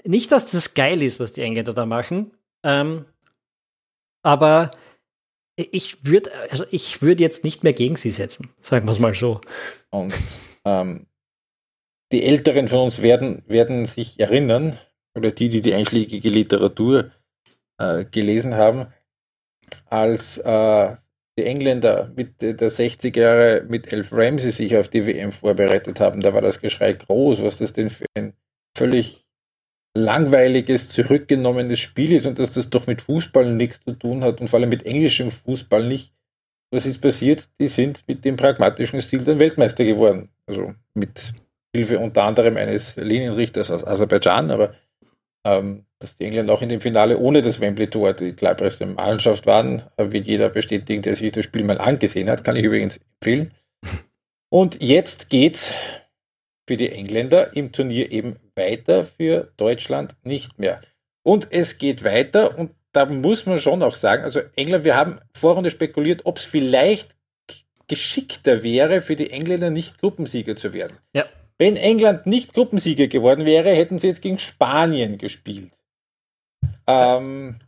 nicht, 0.04 0.32
dass 0.32 0.50
das 0.50 0.74
geil 0.74 1.02
ist, 1.02 1.20
was 1.20 1.32
die 1.32 1.42
Engländer 1.42 1.74
da 1.74 1.84
machen, 1.84 2.30
ähm, 2.62 3.04
aber 4.22 4.70
ich 5.56 6.06
würde 6.06 6.30
also 6.50 6.64
ich 6.70 7.02
würde 7.02 7.22
jetzt 7.22 7.44
nicht 7.44 7.62
mehr 7.62 7.74
gegen 7.74 7.96
sie 7.96 8.10
setzen, 8.10 8.50
sagen 8.60 8.86
wir 8.86 8.92
es 8.92 9.00
mal 9.00 9.14
so. 9.14 9.40
Und 9.90 10.14
ähm, 10.64 11.06
die 12.10 12.22
Älteren 12.22 12.68
von 12.68 12.80
uns 12.80 13.02
werden, 13.02 13.42
werden 13.46 13.84
sich 13.84 14.18
erinnern, 14.20 14.78
oder 15.16 15.30
die, 15.30 15.48
die 15.48 15.60
die 15.60 15.74
einschlägige 15.74 16.28
Literatur 16.28 17.10
äh, 17.78 18.04
gelesen 18.04 18.56
haben, 18.56 18.86
als 19.86 20.38
äh, 20.38 20.96
die 21.38 21.44
Engländer 21.44 22.12
Mitte 22.14 22.54
der 22.54 22.70
60er 22.70 23.20
Jahre 23.20 23.64
mit 23.68 23.92
Elf 23.92 24.12
Ramsey 24.12 24.50
sich 24.50 24.76
auf 24.76 24.88
die 24.88 25.06
WM 25.06 25.32
vorbereitet 25.32 26.00
haben, 26.00 26.20
da 26.20 26.34
war 26.34 26.42
das 26.42 26.60
Geschrei 26.60 26.92
groß, 26.92 27.42
was 27.42 27.58
das 27.58 27.72
denn 27.72 27.90
für 27.90 28.06
ein 28.14 28.34
völlig 28.76 29.24
langweiliges, 29.96 30.88
zurückgenommenes 30.88 31.78
Spiel 31.78 32.12
ist 32.12 32.26
und 32.26 32.38
dass 32.38 32.52
das 32.52 32.70
doch 32.70 32.86
mit 32.86 33.02
Fußball 33.02 33.54
nichts 33.54 33.80
zu 33.80 33.92
tun 33.92 34.24
hat 34.24 34.40
und 34.40 34.48
vor 34.48 34.58
allem 34.58 34.70
mit 34.70 34.86
englischem 34.86 35.30
Fußball 35.30 35.86
nicht. 35.86 36.14
Was 36.70 36.86
ist 36.86 37.00
passiert? 37.00 37.50
Die 37.60 37.68
sind 37.68 38.02
mit 38.08 38.24
dem 38.24 38.36
pragmatischen 38.36 39.00
Stil 39.02 39.22
dann 39.24 39.40
Weltmeister 39.40 39.84
geworden. 39.84 40.30
Also 40.46 40.74
mit 40.94 41.34
Hilfe 41.74 41.98
unter 41.98 42.22
anderem 42.22 42.56
eines 42.56 42.96
Linienrichters 42.96 43.70
aus 43.70 43.86
Aserbaidschan, 43.86 44.50
aber 44.50 44.74
ähm, 45.44 45.84
dass 45.98 46.16
die 46.16 46.24
Engländer 46.24 46.52
auch 46.52 46.62
in 46.62 46.68
dem 46.68 46.80
Finale 46.80 47.18
ohne 47.18 47.40
das 47.40 47.60
Wembley-Tor 47.60 48.14
die 48.14 48.32
cleverste 48.32 48.86
Mannschaft 48.86 49.46
waren, 49.46 49.82
äh, 49.96 50.10
wird 50.10 50.26
jeder 50.26 50.48
bestätigen, 50.48 51.02
der 51.02 51.14
sich 51.14 51.32
das 51.32 51.44
Spiel 51.44 51.64
mal 51.64 51.78
angesehen 51.78 52.28
hat. 52.28 52.44
Kann 52.44 52.56
ich 52.56 52.64
übrigens 52.64 53.00
empfehlen. 53.20 53.52
Und 54.50 54.82
jetzt 54.82 55.30
geht's 55.30 55.72
für 56.68 56.76
die 56.76 56.90
Engländer 56.90 57.56
im 57.56 57.72
Turnier 57.72 58.12
eben 58.12 58.36
weiter, 58.54 59.04
für 59.04 59.52
Deutschland 59.56 60.14
nicht 60.22 60.58
mehr. 60.58 60.80
Und 61.24 61.48
es 61.50 61.78
geht 61.78 62.04
weiter 62.04 62.58
und 62.58 62.72
da 62.92 63.06
muss 63.06 63.46
man 63.46 63.58
schon 63.58 63.82
auch 63.82 63.94
sagen, 63.94 64.24
also 64.24 64.40
England, 64.56 64.84
wir 64.84 64.96
haben 64.96 65.18
Vorrunde 65.34 65.70
spekuliert, 65.70 66.22
ob 66.24 66.38
es 66.38 66.44
vielleicht 66.44 67.16
geschickter 67.88 68.62
wäre, 68.62 69.00
für 69.00 69.16
die 69.16 69.30
Engländer 69.30 69.70
nicht 69.70 69.98
Gruppensieger 69.98 70.56
zu 70.56 70.72
werden. 70.72 70.98
Ja. 71.14 71.24
Wenn 71.58 71.76
England 71.76 72.26
nicht 72.26 72.54
Gruppensieger 72.54 73.06
geworden 73.06 73.44
wäre, 73.44 73.70
hätten 73.70 73.98
sie 73.98 74.08
jetzt 74.08 74.22
gegen 74.22 74.38
Spanien 74.38 75.18
gespielt. 75.18 75.72
Ähm, 76.86 77.60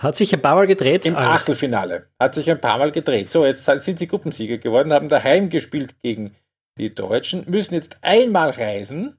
hat 0.00 0.16
sich 0.16 0.32
ein 0.34 0.42
paar 0.42 0.54
Mal 0.54 0.66
gedreht. 0.66 1.06
Im 1.06 1.16
alles. 1.16 1.42
Achtelfinale. 1.42 2.06
Hat 2.20 2.34
sich 2.34 2.50
ein 2.50 2.60
paar 2.60 2.78
Mal 2.78 2.92
gedreht. 2.92 3.30
So, 3.30 3.46
jetzt 3.46 3.64
sind 3.64 3.98
sie 3.98 4.06
Gruppensieger 4.06 4.58
geworden, 4.58 4.92
haben 4.92 5.08
daheim 5.08 5.48
gespielt 5.48 5.96
gegen 6.02 6.34
die 6.78 6.94
Deutschen, 6.94 7.44
müssen 7.48 7.74
jetzt 7.74 7.96
einmal 8.02 8.50
reisen, 8.50 9.16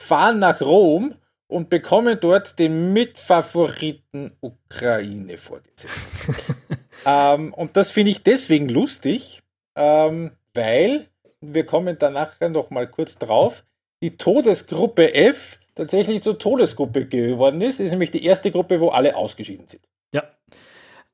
fahren 0.00 0.38
nach 0.38 0.60
Rom 0.60 1.14
und 1.46 1.70
bekommen 1.70 2.18
dort 2.20 2.58
den 2.58 2.92
Mitfavoriten 2.92 4.36
Ukraine 4.40 5.38
vorgesetzt. 5.38 6.08
ähm, 7.06 7.54
und 7.54 7.76
das 7.78 7.90
finde 7.90 8.10
ich 8.10 8.22
deswegen 8.22 8.68
lustig, 8.68 9.42
ähm, 9.74 10.32
weil, 10.52 11.08
wir 11.40 11.66
kommen 11.66 11.96
danach 11.98 12.40
noch 12.40 12.70
mal 12.70 12.88
kurz 12.88 13.18
drauf, 13.18 13.64
die 14.02 14.16
Todesgruppe 14.16 15.14
F 15.14 15.58
tatsächlich 15.74 16.22
zur 16.22 16.38
Todesgruppe 16.38 17.06
geworden 17.06 17.60
ist. 17.60 17.80
Ist 17.80 17.92
nämlich 17.92 18.10
die 18.10 18.24
erste 18.24 18.50
Gruppe, 18.50 18.80
wo 18.80 18.90
alle 18.90 19.16
ausgeschieden 19.16 19.68
sind. 19.68 19.82
Ja. 20.12 20.24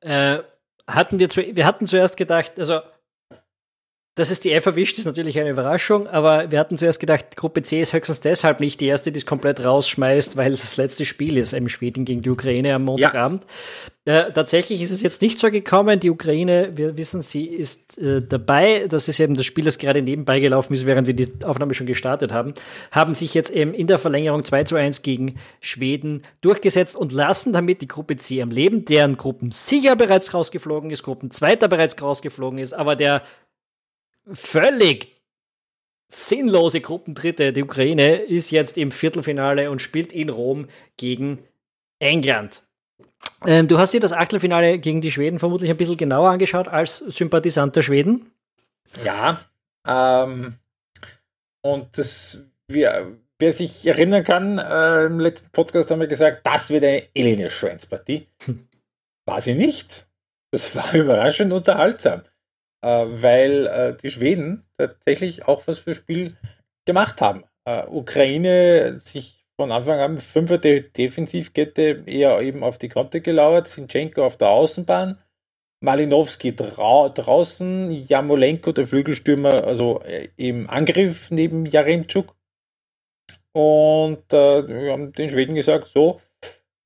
Äh, 0.01 0.43
hatten 0.87 1.19
wir, 1.19 1.29
wir 1.29 1.65
hatten 1.65 1.85
zuerst 1.85 2.17
gedacht, 2.17 2.59
also 2.59 2.79
dass 4.15 4.31
es 4.31 4.39
die 4.39 4.53
F 4.53 4.65
erwischt, 4.65 4.97
ist 4.97 5.05
natürlich 5.05 5.37
eine 5.39 5.49
Überraschung, 5.49 6.07
aber 6.07 6.49
wir 6.49 6.59
hatten 6.59 6.77
zuerst 6.77 7.01
gedacht, 7.01 7.35
Gruppe 7.35 7.63
C 7.63 7.81
ist 7.81 7.91
höchstens 7.91 8.21
deshalb 8.21 8.61
nicht 8.61 8.79
die 8.79 8.87
erste, 8.87 9.11
die 9.11 9.19
es 9.19 9.25
komplett 9.25 9.63
rausschmeißt, 9.63 10.37
weil 10.37 10.53
es 10.53 10.61
das 10.61 10.77
letzte 10.77 11.03
Spiel 11.03 11.37
ist, 11.37 11.51
im 11.51 11.67
Schweden 11.67 12.05
gegen 12.05 12.21
die 12.21 12.29
Ukraine 12.29 12.75
am 12.75 12.83
Montagabend. 12.83 13.43
Ja. 13.43 13.47
Äh, 14.07 14.31
tatsächlich 14.31 14.83
ist 14.83 14.91
es 14.91 15.01
jetzt 15.01 15.23
nicht 15.23 15.39
so 15.39 15.49
gekommen. 15.49 15.99
Die 15.99 16.11
Ukraine, 16.11 16.73
wir 16.75 16.95
wissen, 16.95 17.23
sie 17.23 17.45
ist 17.45 17.97
äh, 17.97 18.21
dabei. 18.21 18.85
Das 18.87 19.07
ist 19.07 19.19
eben 19.19 19.33
das 19.33 19.47
Spiel, 19.47 19.65
das 19.65 19.79
gerade 19.79 20.03
nebenbei 20.03 20.39
gelaufen 20.39 20.75
ist, 20.75 20.85
während 20.85 21.07
wir 21.07 21.15
die 21.15 21.27
Aufnahme 21.43 21.73
schon 21.73 21.87
gestartet 21.87 22.31
haben. 22.31 22.53
Haben 22.91 23.15
sich 23.15 23.33
jetzt 23.33 23.49
eben 23.49 23.73
in 23.73 23.87
der 23.87 23.97
Verlängerung 23.97 24.43
2 24.43 24.63
zu 24.65 24.75
1 24.75 25.01
gegen 25.01 25.39
Schweden 25.59 26.21
durchgesetzt 26.41 26.95
und 26.95 27.13
lassen 27.13 27.51
damit 27.51 27.81
die 27.81 27.87
Gruppe 27.87 28.15
C 28.15 28.43
am 28.43 28.51
Leben, 28.51 28.85
deren 28.85 29.17
Gruppensieger 29.17 29.95
bereits 29.95 30.35
rausgeflogen 30.35 30.91
ist, 30.91 31.01
Gruppenzweiter 31.01 31.67
bereits 31.67 31.99
rausgeflogen 31.99 32.59
ist, 32.59 32.73
aber 32.73 32.95
der 32.95 33.23
völlig 34.31 35.15
sinnlose 36.07 36.81
Gruppendritte. 36.81 37.53
Die 37.53 37.63
Ukraine 37.63 38.15
ist 38.15 38.51
jetzt 38.51 38.77
im 38.77 38.91
Viertelfinale 38.91 39.69
und 39.71 39.81
spielt 39.81 40.13
in 40.13 40.29
Rom 40.29 40.67
gegen 40.97 41.39
England. 41.99 42.63
Ähm, 43.45 43.67
du 43.67 43.79
hast 43.79 43.93
dir 43.93 43.99
das 43.99 44.13
Achtelfinale 44.13 44.79
gegen 44.79 45.01
die 45.01 45.11
Schweden 45.11 45.39
vermutlich 45.39 45.69
ein 45.69 45.77
bisschen 45.77 45.97
genauer 45.97 46.29
angeschaut 46.29 46.67
als 46.67 46.97
Sympathisant 46.97 47.75
der 47.75 47.81
Schweden. 47.81 48.31
Ja, 49.03 49.41
ähm, 49.85 50.55
und 51.61 51.97
das, 51.97 52.43
wer, 52.67 53.07
wer 53.39 53.51
sich 53.51 53.85
erinnern 53.85 54.23
kann, 54.23 54.57
äh, 54.57 55.05
im 55.05 55.19
letzten 55.19 55.49
Podcast 55.51 55.91
haben 55.91 55.99
wir 55.99 56.07
gesagt, 56.07 56.45
das 56.45 56.69
wird 56.69 56.83
eine 56.83 57.03
Elene 57.15 57.49
Schweinspartie. 57.49 58.27
Hm. 58.45 58.67
War 59.25 59.41
sie 59.41 59.55
nicht. 59.55 60.05
Das 60.51 60.75
war 60.75 60.93
überraschend 60.93 61.51
unterhaltsam 61.51 62.21
weil 62.87 63.67
äh, 63.67 63.97
die 63.97 64.11
Schweden 64.11 64.63
tatsächlich 64.77 65.47
auch 65.47 65.63
was 65.65 65.79
für 65.79 65.95
Spiel 65.95 66.35
gemacht 66.85 67.21
haben. 67.21 67.43
Äh, 67.65 67.85
Ukraine 67.87 68.99
sich 68.99 69.45
von 69.59 69.71
Anfang 69.71 69.99
an 69.99 70.17
fünfer 70.17 70.57
De 70.57 70.81
Defensivkette 70.81 72.03
eher 72.05 72.39
eben 72.41 72.63
auf 72.63 72.77
die 72.77 72.89
Konte 72.89 73.21
gelauert, 73.21 73.67
Sinchenko 73.67 74.25
auf 74.25 74.37
der 74.37 74.49
Außenbahn, 74.49 75.17
Malinowski 75.83 76.55
drau 76.55 77.09
draußen, 77.09 77.91
Jamolenko, 77.91 78.71
der 78.71 78.87
Flügelstürmer, 78.87 79.63
also 79.63 80.01
äh, 80.01 80.29
im 80.35 80.69
Angriff 80.69 81.31
neben 81.31 81.65
Jaremczuk. 81.65 82.35
Und 83.53 84.33
äh, 84.33 84.67
wir 84.67 84.91
haben 84.91 85.13
den 85.13 85.29
Schweden 85.29 85.55
gesagt, 85.55 85.87
so, 85.87 86.21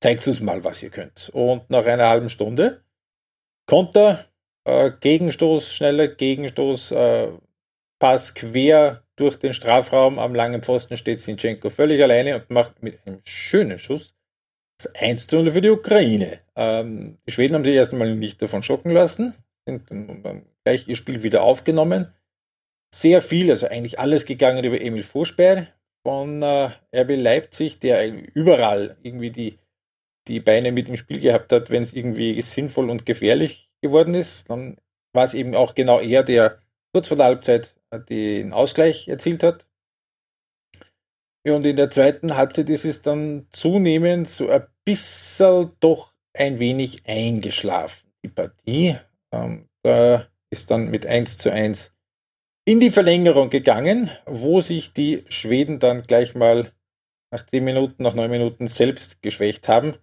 zeigt 0.02 0.26
uns 0.26 0.40
mal, 0.40 0.62
was 0.64 0.82
ihr 0.82 0.90
könnt. 0.90 1.30
Und 1.34 1.68
nach 1.68 1.84
einer 1.84 2.08
halben 2.08 2.28
Stunde 2.28 2.82
Konter, 3.66 4.24
äh, 4.64 4.90
Gegenstoß, 5.00 5.74
schneller 5.74 6.08
Gegenstoß, 6.08 6.92
äh, 6.92 7.28
Pass 7.98 8.34
quer 8.34 9.04
durch 9.16 9.36
den 9.36 9.52
Strafraum. 9.52 10.18
Am 10.18 10.34
langen 10.34 10.62
Pfosten 10.62 10.96
steht 10.96 11.20
Sinchenko 11.20 11.70
völlig 11.70 12.02
alleine 12.02 12.36
und 12.36 12.50
macht 12.50 12.82
mit 12.82 12.98
einem 13.06 13.20
schönen 13.24 13.78
Schuss 13.78 14.14
das 14.78 14.94
1 14.94 15.26
zu 15.26 15.36
0 15.36 15.52
für 15.52 15.60
die 15.60 15.68
Ukraine. 15.68 16.38
Ähm, 16.56 17.18
die 17.26 17.32
Schweden 17.32 17.54
haben 17.54 17.64
sich 17.64 17.74
erst 17.74 17.92
einmal 17.92 18.14
nicht 18.14 18.40
davon 18.40 18.62
schocken 18.62 18.90
lassen, 18.90 19.34
sind 19.66 19.90
gleich 20.64 20.88
ihr 20.88 20.96
Spiel 20.96 21.22
wieder 21.22 21.42
aufgenommen. 21.42 22.12
Sehr 22.92 23.20
viel, 23.22 23.50
also 23.50 23.68
eigentlich 23.68 23.98
alles 23.98 24.24
gegangen 24.24 24.64
über 24.64 24.80
Emil 24.80 25.02
Forsberg 25.02 25.72
von 26.02 26.42
äh, 26.42 26.70
RB 26.94 27.16
Leipzig, 27.16 27.78
der 27.78 28.10
überall 28.34 28.96
irgendwie 29.02 29.30
die, 29.30 29.58
die 30.28 30.40
Beine 30.40 30.72
mit 30.72 30.88
im 30.88 30.96
Spiel 30.96 31.20
gehabt 31.20 31.52
hat, 31.52 31.70
wenn 31.70 31.82
es 31.82 31.92
irgendwie 31.92 32.40
sinnvoll 32.40 32.90
und 32.90 33.06
gefährlich 33.06 33.69
geworden 33.82 34.14
ist. 34.14 34.48
Dann 34.50 34.76
war 35.12 35.24
es 35.24 35.34
eben 35.34 35.54
auch 35.54 35.74
genau 35.74 36.00
er, 36.00 36.22
der 36.22 36.58
kurz 36.92 37.08
vor 37.08 37.16
der 37.16 37.26
Halbzeit 37.26 37.74
den 38.08 38.52
Ausgleich 38.52 39.08
erzielt 39.08 39.42
hat. 39.42 39.66
Und 41.46 41.64
in 41.64 41.76
der 41.76 41.90
zweiten 41.90 42.36
Halbzeit 42.36 42.68
ist 42.68 42.84
es 42.84 43.02
dann 43.02 43.46
zunehmend 43.50 44.28
so 44.28 44.48
ein 44.50 44.66
bisschen 44.84 45.72
doch 45.80 46.14
ein 46.34 46.58
wenig 46.58 47.06
eingeschlafen, 47.06 48.10
die 48.22 48.28
Partie. 48.28 48.96
Ähm, 49.32 49.68
da 49.82 50.26
ist 50.50 50.70
dann 50.70 50.90
mit 50.90 51.06
1 51.06 51.38
zu 51.38 51.50
1 51.50 51.94
in 52.66 52.78
die 52.78 52.90
Verlängerung 52.90 53.48
gegangen, 53.48 54.10
wo 54.26 54.60
sich 54.60 54.92
die 54.92 55.24
Schweden 55.28 55.78
dann 55.78 56.02
gleich 56.02 56.34
mal 56.34 56.72
nach 57.32 57.46
10 57.46 57.64
Minuten, 57.64 58.02
nach 58.02 58.14
9 58.14 58.30
Minuten 58.30 58.66
selbst 58.66 59.22
geschwächt 59.22 59.66
haben. 59.68 59.96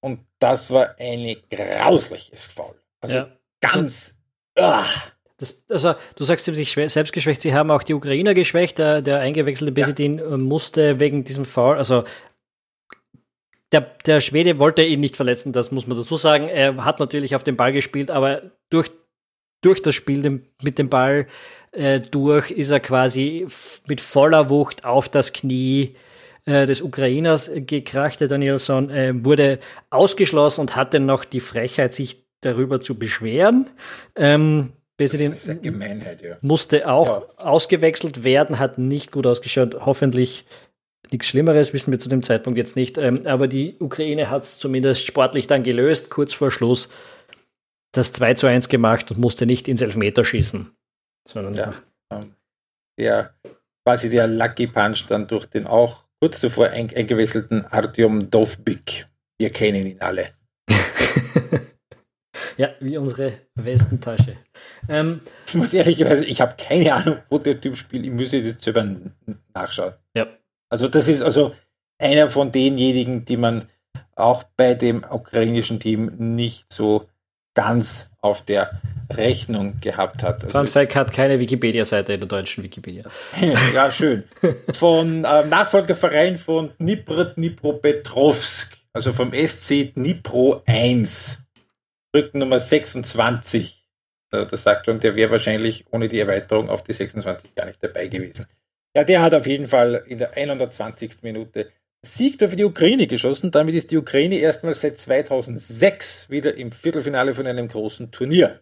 Und 0.00 0.26
das 0.38 0.70
war 0.70 0.96
ein 0.98 1.36
grausliches 1.50 2.46
Foul. 2.46 2.80
Also 3.00 3.16
ja. 3.16 3.28
ganz. 3.60 4.18
Also, 4.54 4.90
das, 5.38 5.64
also, 5.70 5.94
du 6.16 6.24
sagst, 6.24 6.44
sie 6.44 6.50
haben 6.50 6.56
sich 6.56 6.92
selbst 6.92 7.12
geschwächt, 7.12 7.42
sie 7.42 7.54
haben 7.54 7.70
auch 7.70 7.84
die 7.84 7.94
Ukrainer 7.94 8.34
geschwächt. 8.34 8.78
Der, 8.78 9.02
der 9.02 9.20
eingewechselte 9.20 9.72
Besidin 9.72 10.18
ja. 10.18 10.36
musste 10.36 10.98
wegen 10.98 11.22
diesem 11.22 11.44
Foul, 11.44 11.76
also 11.76 12.04
der, 13.72 13.82
der 14.06 14.20
Schwede 14.20 14.58
wollte 14.58 14.82
ihn 14.82 15.00
nicht 15.00 15.16
verletzen, 15.16 15.52
das 15.52 15.70
muss 15.70 15.86
man 15.86 15.96
dazu 15.96 16.16
sagen. 16.16 16.48
Er 16.48 16.84
hat 16.84 17.00
natürlich 17.00 17.36
auf 17.36 17.44
den 17.44 17.56
Ball 17.56 17.72
gespielt, 17.72 18.10
aber 18.10 18.42
durch, 18.70 18.90
durch 19.60 19.82
das 19.82 19.94
Spiel 19.94 20.42
mit 20.62 20.78
dem 20.78 20.88
Ball 20.88 21.26
äh, 21.72 22.00
durch 22.00 22.50
ist 22.50 22.70
er 22.70 22.80
quasi 22.80 23.46
mit 23.86 24.00
voller 24.00 24.50
Wucht 24.50 24.84
auf 24.84 25.08
das 25.08 25.32
Knie 25.32 25.94
äh, 26.46 26.64
des 26.64 26.80
Ukrainers 26.80 27.50
gekracht. 27.54 28.20
Der 28.20 28.28
Danielson 28.28 28.90
äh, 28.90 29.12
wurde 29.24 29.58
ausgeschlossen 29.90 30.62
und 30.62 30.76
hatte 30.76 30.98
noch 30.98 31.24
die 31.24 31.40
Frechheit, 31.40 31.92
sich 31.92 32.27
darüber 32.40 32.80
zu 32.80 32.98
beschweren. 32.98 33.68
Ähm, 34.16 34.72
Besidin 34.96 35.30
das 35.30 35.42
ist 35.42 35.50
eine 35.50 35.60
Gemeinheit, 35.60 36.22
ja. 36.22 36.36
musste 36.40 36.88
auch 36.88 37.06
ja. 37.06 37.44
ausgewechselt 37.44 38.24
werden, 38.24 38.58
hat 38.58 38.78
nicht 38.78 39.12
gut 39.12 39.26
ausgeschaut. 39.26 39.76
Hoffentlich 39.86 40.44
nichts 41.12 41.28
Schlimmeres, 41.28 41.72
wissen 41.72 41.92
wir 41.92 41.98
zu 41.98 42.08
dem 42.08 42.22
Zeitpunkt 42.22 42.58
jetzt 42.58 42.74
nicht. 42.76 42.98
Ähm, 42.98 43.26
aber 43.26 43.46
die 43.46 43.76
Ukraine 43.78 44.28
hat 44.28 44.42
es 44.42 44.58
zumindest 44.58 45.06
sportlich 45.06 45.46
dann 45.46 45.62
gelöst, 45.62 46.10
kurz 46.10 46.34
vor 46.34 46.50
Schluss 46.50 46.88
das 47.92 48.12
2 48.12 48.34
zu 48.34 48.46
1 48.46 48.68
gemacht 48.68 49.10
und 49.10 49.18
musste 49.18 49.46
nicht 49.46 49.68
ins 49.68 49.80
Elfmeter 49.80 50.24
schießen. 50.24 50.72
Sondern 51.26 51.54
ja. 51.54 51.74
Ähm, 52.12 52.34
der 52.98 53.34
quasi 53.86 54.10
der 54.10 54.26
Lucky 54.26 54.66
Punch 54.66 55.06
dann 55.08 55.28
durch 55.28 55.46
den 55.46 55.66
auch 55.66 56.04
kurz 56.20 56.40
zuvor 56.40 56.68
eingewechselten 56.68 57.64
Artyom 57.64 58.30
Dovbik. 58.30 59.06
Wir 59.38 59.50
kennen 59.50 59.86
ihn 59.86 60.00
alle. 60.00 60.30
Ja, 62.58 62.70
wie 62.80 62.98
unsere 62.98 63.32
Westentasche. 63.54 64.36
Ähm, 64.88 65.20
ich 65.46 65.54
muss 65.54 65.72
ehrlicherweise, 65.72 66.24
ich 66.24 66.40
habe 66.40 66.56
keine 66.58 66.92
Ahnung, 66.92 67.18
wo 67.30 67.38
der 67.38 67.60
Typ 67.60 67.76
spielt. 67.76 68.04
Ich 68.04 68.10
muss 68.10 68.32
jetzt 68.32 68.62
selber 68.62 68.84
nachschauen. 69.54 69.94
Ja. 70.14 70.26
Also, 70.68 70.88
das 70.88 71.06
ist 71.06 71.22
also 71.22 71.54
einer 71.98 72.28
von 72.28 72.50
denjenigen, 72.50 73.24
die 73.24 73.36
man 73.36 73.68
auch 74.16 74.42
bei 74.56 74.74
dem 74.74 75.04
ukrainischen 75.08 75.78
Team 75.78 76.10
nicht 76.18 76.72
so 76.72 77.06
ganz 77.54 78.10
auf 78.20 78.42
der 78.42 78.80
Rechnung 79.10 79.80
gehabt 79.80 80.22
hat. 80.22 80.44
Also 80.44 80.64
Fact 80.70 80.96
hat 80.96 81.12
keine 81.12 81.38
Wikipedia-Seite 81.38 82.12
in 82.12 82.20
der 82.20 82.28
deutschen 82.28 82.62
Wikipedia. 82.62 83.02
ja, 83.74 83.90
schön. 83.90 84.24
Von 84.74 85.24
äh, 85.24 85.44
Nachfolgerverein 85.46 86.36
von 86.36 86.70
Dnipro 86.78 87.24
Dnipropetrovsk, 87.24 88.76
also 88.92 89.12
vom 89.12 89.32
SC 89.32 89.94
Dnipro 89.94 90.62
1. 90.66 91.38
Nummer 92.32 92.58
26. 92.58 93.86
Äh, 94.30 94.46
das 94.46 94.62
sagt 94.62 94.86
schon, 94.86 95.00
der 95.00 95.16
wäre 95.16 95.30
wahrscheinlich 95.30 95.84
ohne 95.90 96.08
die 96.08 96.20
Erweiterung 96.20 96.70
auf 96.70 96.82
die 96.82 96.92
26 96.92 97.54
gar 97.54 97.66
nicht 97.66 97.82
dabei 97.82 98.08
gewesen. 98.08 98.46
Ja, 98.94 99.04
der 99.04 99.22
hat 99.22 99.34
auf 99.34 99.46
jeden 99.46 99.66
Fall 99.66 100.02
in 100.06 100.18
der 100.18 100.36
120. 100.36 101.22
Minute 101.22 101.68
Sieg 102.04 102.38
für 102.38 102.56
die 102.56 102.64
Ukraine 102.64 103.06
geschossen. 103.06 103.50
Damit 103.50 103.74
ist 103.74 103.90
die 103.90 103.96
Ukraine 103.96 104.38
erstmals 104.38 104.80
seit 104.80 104.98
2006 104.98 106.30
wieder 106.30 106.56
im 106.56 106.72
Viertelfinale 106.72 107.34
von 107.34 107.46
einem 107.46 107.68
großen 107.68 108.10
Turnier. 108.10 108.60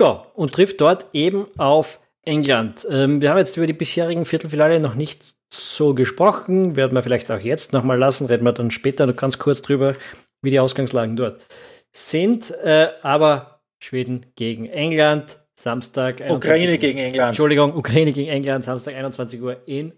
Ja, 0.00 0.26
und 0.34 0.54
trifft 0.54 0.80
dort 0.80 1.06
eben 1.12 1.46
auf 1.58 2.00
England. 2.22 2.86
Ähm, 2.90 3.20
wir 3.20 3.30
haben 3.30 3.38
jetzt 3.38 3.56
über 3.56 3.66
die 3.66 3.72
bisherigen 3.72 4.24
Viertelfinale 4.24 4.80
noch 4.80 4.94
nicht 4.94 5.34
so 5.52 5.94
gesprochen. 5.94 6.76
Werden 6.76 6.94
wir 6.94 7.02
vielleicht 7.02 7.30
auch 7.30 7.40
jetzt 7.40 7.72
nochmal 7.72 7.98
lassen. 7.98 8.26
Reden 8.26 8.44
wir 8.44 8.52
dann 8.52 8.70
später 8.70 9.06
noch 9.06 9.16
ganz 9.16 9.38
kurz 9.38 9.62
drüber, 9.62 9.94
wie 10.42 10.50
die 10.50 10.60
Ausgangslagen 10.60 11.16
dort 11.16 11.46
sind. 11.92 12.50
Äh, 12.50 12.90
aber 13.02 13.60
Schweden 13.82 14.26
gegen 14.36 14.66
England, 14.66 15.38
Samstag. 15.58 16.22
Ukraine 16.28 16.72
Uhr. 16.72 16.78
gegen 16.78 16.98
England. 16.98 17.28
Entschuldigung, 17.28 17.74
Ukraine 17.74 18.12
gegen 18.12 18.30
England, 18.30 18.64
Samstag 18.64 18.94
21 18.94 19.40
Uhr 19.40 19.62
in 19.66 19.92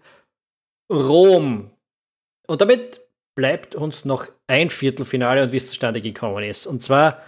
Rom. 0.91 1.71
Und 2.47 2.61
damit 2.61 3.01
bleibt 3.35 3.75
uns 3.75 4.05
noch 4.05 4.27
ein 4.47 4.69
Viertelfinale 4.69 5.43
und 5.43 5.51
wie 5.51 5.57
es 5.57 5.67
zustande 5.67 6.01
gekommen 6.01 6.43
ist. 6.43 6.67
Und 6.67 6.81
zwar 6.81 7.21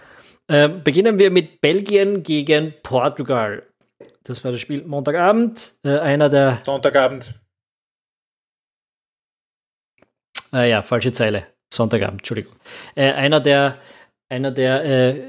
äh, 0.48 0.68
beginnen 0.68 1.18
wir 1.18 1.30
mit 1.30 1.60
Belgien 1.60 2.22
gegen 2.22 2.74
Portugal. 2.82 3.66
Das 4.22 4.44
war 4.44 4.52
das 4.52 4.60
Spiel 4.60 4.84
Montagabend. 4.84 5.74
Äh, 5.82 5.98
einer 5.98 6.28
der. 6.28 6.60
Sonntagabend. 6.64 7.40
Äh, 10.52 10.70
ja, 10.70 10.82
falsche 10.82 11.12
Zeile. 11.12 11.53
Sonntagabend, 11.74 12.20
Entschuldigung. 12.20 12.54
Äh, 12.94 13.12
einer 13.12 13.40
der, 13.40 13.78
einer 14.28 14.50
der, 14.50 14.84
äh, 14.84 15.22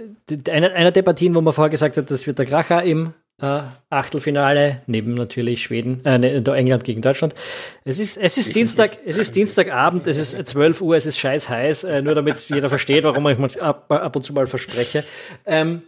einer, 0.50 0.74
einer 0.74 0.92
der 0.92 1.02
Partien, 1.02 1.36
wo 1.36 1.42
man 1.42 1.54
vorher 1.54 1.70
gesagt 1.70 1.98
hat, 1.98 2.10
das 2.10 2.26
wird 2.28 2.40
der 2.40 2.46
Kracher 2.46 2.84
im 2.84 3.14
äh, 3.42 3.62
Achtelfinale, 3.90 4.82
neben 4.88 5.14
natürlich 5.14 5.64
Schweden, 5.64 6.04
äh, 6.06 6.18
ne, 6.18 6.44
England 6.46 6.84
gegen 6.84 7.02
Deutschland. 7.02 7.36
Es 7.84 8.00
ist, 8.00 8.18
es 8.18 8.38
ist 8.38 8.56
Dienstag, 8.56 8.98
es 9.06 9.18
ist 9.18 9.36
Dienstagabend, 9.36 10.08
es 10.08 10.18
ist 10.18 10.48
12 10.48 10.82
Uhr, 10.82 10.96
es 10.96 11.06
ist 11.06 11.20
scheiß 11.20 11.50
heiß, 11.50 11.84
äh, 11.84 12.02
nur 12.02 12.16
damit 12.16 12.38
jeder 12.50 12.70
versteht, 12.70 13.04
warum 13.04 13.28
ich 13.28 13.62
ab, 13.62 13.92
ab, 13.92 14.16
und 14.16 14.24
zu 14.24 14.34
mal 14.34 14.48
verspreche. 14.48 15.04
Ähm, 15.46 15.82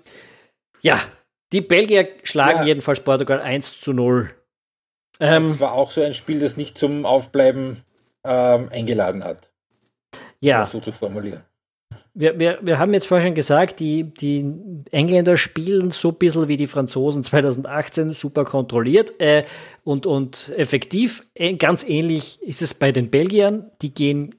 ja, 0.82 1.00
die 1.54 1.62
Belgier 1.62 2.10
schlagen 2.24 2.60
ja. 2.60 2.66
jedenfalls 2.66 3.00
Portugal 3.00 3.40
1 3.40 3.80
zu 3.80 3.94
0. 3.94 4.30
Ähm, 5.20 5.50
das 5.52 5.60
war 5.60 5.72
auch 5.72 5.92
so 5.92 6.02
ein 6.02 6.14
Spiel, 6.14 6.40
das 6.40 6.58
nicht 6.58 6.78
zum 6.78 7.06
Aufbleiben 7.06 7.82
ähm, 8.26 8.70
eingeladen 8.72 9.24
hat. 9.24 9.50
Ja. 10.42 10.66
So 10.66 10.80
zu 10.80 10.92
formulieren 10.92 11.44
wir, 12.20 12.40
wir, 12.40 12.58
wir 12.62 12.80
haben 12.80 12.94
jetzt 12.94 13.08
vorhin 13.08 13.28
schon 13.28 13.36
gesagt, 13.36 13.80
die, 13.80 14.04
die 14.04 14.44
Engländer 14.92 15.38
spielen 15.38 15.92
so 15.92 16.10
ein 16.10 16.16
bisschen 16.16 16.48
wie 16.48 16.58
die 16.58 16.66
Franzosen 16.66 17.24
2018 17.24 18.14
super 18.14 18.44
kontrolliert 18.44 19.22
äh, 19.22 19.44
und, 19.84 20.08
und 20.08 20.52
effektiv. 20.58 21.28
Äh, 21.36 21.54
ganz 21.54 21.88
ähnlich 21.88 22.42
ist 22.42 22.64
es 22.64 22.74
bei 22.74 22.92
den 22.92 23.12
Belgiern. 23.12 23.70
Die 23.84 23.94
gehen, 23.94 24.34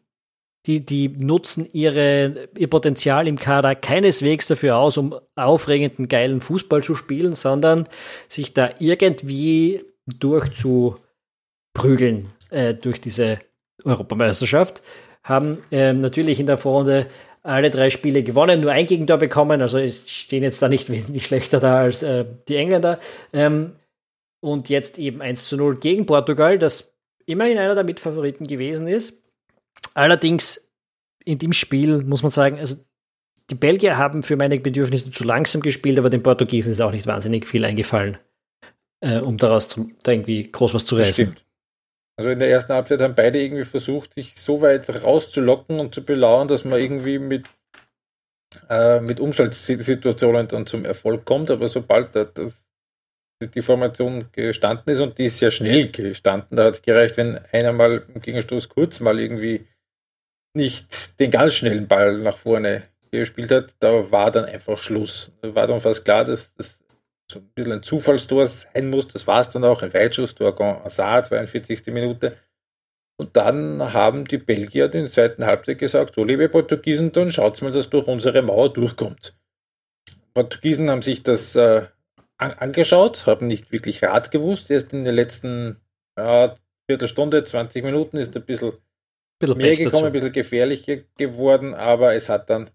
die, 0.66 0.84
die 0.84 1.08
nutzen 1.08 1.68
ihre, 1.72 2.48
ihr 2.58 2.68
Potenzial 2.68 3.28
im 3.28 3.38
Kader 3.38 3.76
keineswegs 3.76 4.48
dafür 4.48 4.76
aus, 4.76 4.98
um 4.98 5.14
aufregenden, 5.36 6.08
geilen 6.08 6.40
Fußball 6.40 6.82
zu 6.82 6.96
spielen, 6.96 7.34
sondern 7.34 7.88
sich 8.26 8.54
da 8.54 8.70
irgendwie 8.80 9.84
durchzuprügeln 10.18 12.30
äh, 12.50 12.74
durch 12.74 13.00
diese 13.00 13.38
Europameisterschaft 13.84 14.82
haben 15.28 15.58
ähm, 15.70 16.00
natürlich 16.00 16.40
in 16.40 16.46
der 16.46 16.58
Vorrunde 16.58 17.06
alle 17.42 17.70
drei 17.70 17.90
Spiele 17.90 18.22
gewonnen, 18.22 18.60
nur 18.60 18.72
ein 18.72 18.86
Gegentor 18.86 19.18
bekommen, 19.18 19.62
also 19.62 19.78
stehen 19.88 20.42
jetzt 20.42 20.60
da 20.60 20.68
nicht 20.68 20.90
wesentlich 20.90 21.26
schlechter 21.26 21.60
da 21.60 21.80
als 21.80 22.02
äh, 22.02 22.24
die 22.48 22.56
Engländer. 22.56 22.98
Ähm, 23.32 23.72
und 24.40 24.68
jetzt 24.68 24.98
eben 24.98 25.20
1 25.20 25.48
zu 25.48 25.56
0 25.56 25.78
gegen 25.78 26.06
Portugal, 26.06 26.58
das 26.58 26.92
immerhin 27.26 27.58
einer 27.58 27.74
der 27.74 27.84
Mitfavoriten 27.84 28.46
gewesen 28.46 28.86
ist. 28.86 29.14
Allerdings 29.94 30.70
in 31.24 31.38
dem 31.38 31.52
Spiel 31.52 32.04
muss 32.04 32.22
man 32.22 32.30
sagen, 32.30 32.58
also 32.58 32.76
die 33.50 33.54
Belgier 33.54 33.96
haben 33.96 34.22
für 34.22 34.36
meine 34.36 34.60
Bedürfnisse 34.60 35.10
zu 35.10 35.24
langsam 35.24 35.60
gespielt, 35.60 35.98
aber 35.98 36.10
den 36.10 36.22
Portugiesen 36.22 36.72
ist 36.72 36.80
auch 36.80 36.92
nicht 36.92 37.06
wahnsinnig 37.06 37.46
viel 37.46 37.64
eingefallen, 37.64 38.18
äh, 39.00 39.18
um 39.18 39.38
daraus 39.38 39.68
zu, 39.68 39.90
da 40.02 40.12
irgendwie 40.12 40.50
groß 40.50 40.74
was 40.74 40.84
zu 40.84 40.94
reißen. 40.94 41.32
Stimmt. 41.32 41.44
Also 42.18 42.30
in 42.30 42.40
der 42.40 42.50
ersten 42.50 42.72
Halbzeit 42.72 43.00
haben 43.00 43.14
beide 43.14 43.40
irgendwie 43.40 43.64
versucht, 43.64 44.14
sich 44.14 44.34
so 44.34 44.60
weit 44.60 44.88
rauszulocken 45.04 45.78
und 45.78 45.94
zu 45.94 46.02
belauern, 46.02 46.48
dass 46.48 46.64
man 46.64 46.80
irgendwie 46.80 47.20
mit, 47.20 47.46
äh, 48.68 49.00
mit 49.00 49.20
Umschaltsituationen 49.20 50.48
dann 50.48 50.66
zum 50.66 50.84
Erfolg 50.84 51.24
kommt. 51.24 51.48
Aber 51.52 51.68
sobald 51.68 52.16
das, 52.16 52.66
die 53.40 53.62
Formation 53.62 54.32
gestanden 54.32 54.92
ist 54.92 54.98
und 54.98 55.16
die 55.16 55.26
ist 55.26 55.38
sehr 55.38 55.52
schnell 55.52 55.92
gestanden, 55.92 56.56
da 56.56 56.64
hat 56.64 56.74
es 56.74 56.82
gereicht, 56.82 57.16
wenn 57.18 57.38
einer 57.52 57.72
mal 57.72 58.04
im 58.12 58.20
Gegenstoß 58.20 58.68
kurz 58.68 58.98
mal 58.98 59.20
irgendwie 59.20 59.68
nicht 60.56 61.20
den 61.20 61.30
ganz 61.30 61.54
schnellen 61.54 61.86
Ball 61.86 62.18
nach 62.18 62.36
vorne 62.36 62.82
gespielt 63.12 63.52
hat, 63.52 63.74
da 63.78 64.10
war 64.10 64.32
dann 64.32 64.44
einfach 64.44 64.76
Schluss. 64.76 65.30
Da 65.40 65.54
war 65.54 65.68
dann 65.68 65.80
fast 65.80 66.04
klar, 66.04 66.24
dass 66.24 66.52
das 66.56 66.80
so 67.30 67.40
ein 67.40 67.48
bisschen 67.54 67.72
ein 67.72 67.82
Zufallstor 67.82 68.46
sein 68.46 68.90
muss. 68.90 69.08
Das 69.08 69.26
war 69.26 69.40
es 69.40 69.50
dann 69.50 69.64
auch, 69.64 69.82
ein 69.82 69.92
Weitschusstor, 69.92 70.54
Gon 70.54 70.78
42. 70.88 71.86
Minute. 71.88 72.36
Und 73.20 73.36
dann 73.36 73.92
haben 73.92 74.24
die 74.24 74.38
Belgier 74.38 74.88
den 74.88 75.08
zweiten 75.08 75.44
Halbzeit 75.44 75.78
gesagt, 75.78 76.14
so 76.14 76.24
liebe 76.24 76.48
Portugiesen, 76.48 77.12
dann 77.12 77.32
schaut 77.32 77.60
mal, 77.62 77.72
dass 77.72 77.90
durch 77.90 78.06
unsere 78.06 78.42
Mauer 78.42 78.72
durchkommt. 78.72 79.36
Portugiesen 80.34 80.88
haben 80.88 81.02
sich 81.02 81.24
das 81.24 81.56
äh, 81.56 81.86
an 82.36 82.52
angeschaut, 82.52 83.26
haben 83.26 83.48
nicht 83.48 83.72
wirklich 83.72 84.02
Rat 84.04 84.30
gewusst. 84.30 84.70
Erst 84.70 84.92
in 84.92 85.04
den 85.04 85.16
letzten 85.16 85.80
äh, 86.14 86.50
Viertelstunde, 86.88 87.42
20 87.42 87.82
Minuten 87.84 88.18
ist 88.18 88.36
ein 88.36 88.44
bisschen, 88.44 88.72
bisschen 89.40 89.58
mehr 89.58 89.76
gekommen, 89.76 89.92
dazu. 89.92 90.06
ein 90.06 90.12
bisschen 90.12 90.32
gefährlicher 90.32 90.98
geworden, 91.16 91.74
aber 91.74 92.14
es 92.14 92.28
hat 92.28 92.48
dann 92.48 92.70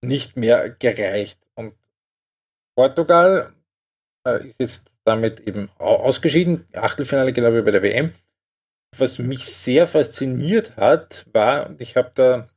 nicht 0.00 0.36
mehr 0.36 0.70
gereicht. 0.70 1.40
Portugal 2.80 3.52
äh, 4.26 4.46
ist 4.46 4.58
jetzt 4.58 4.90
damit 5.04 5.40
eben 5.40 5.68
ausgeschieden. 5.76 6.66
Achtelfinale, 6.72 7.34
glaube 7.34 7.58
ich, 7.58 7.64
bei 7.66 7.72
der 7.72 7.82
WM. 7.82 8.14
Was 8.96 9.18
mich 9.18 9.44
sehr 9.44 9.86
fasziniert 9.86 10.78
hat, 10.78 11.26
war, 11.30 11.68
und 11.68 11.82
ich 11.82 11.96
habe 11.96 12.10
da 12.14 12.48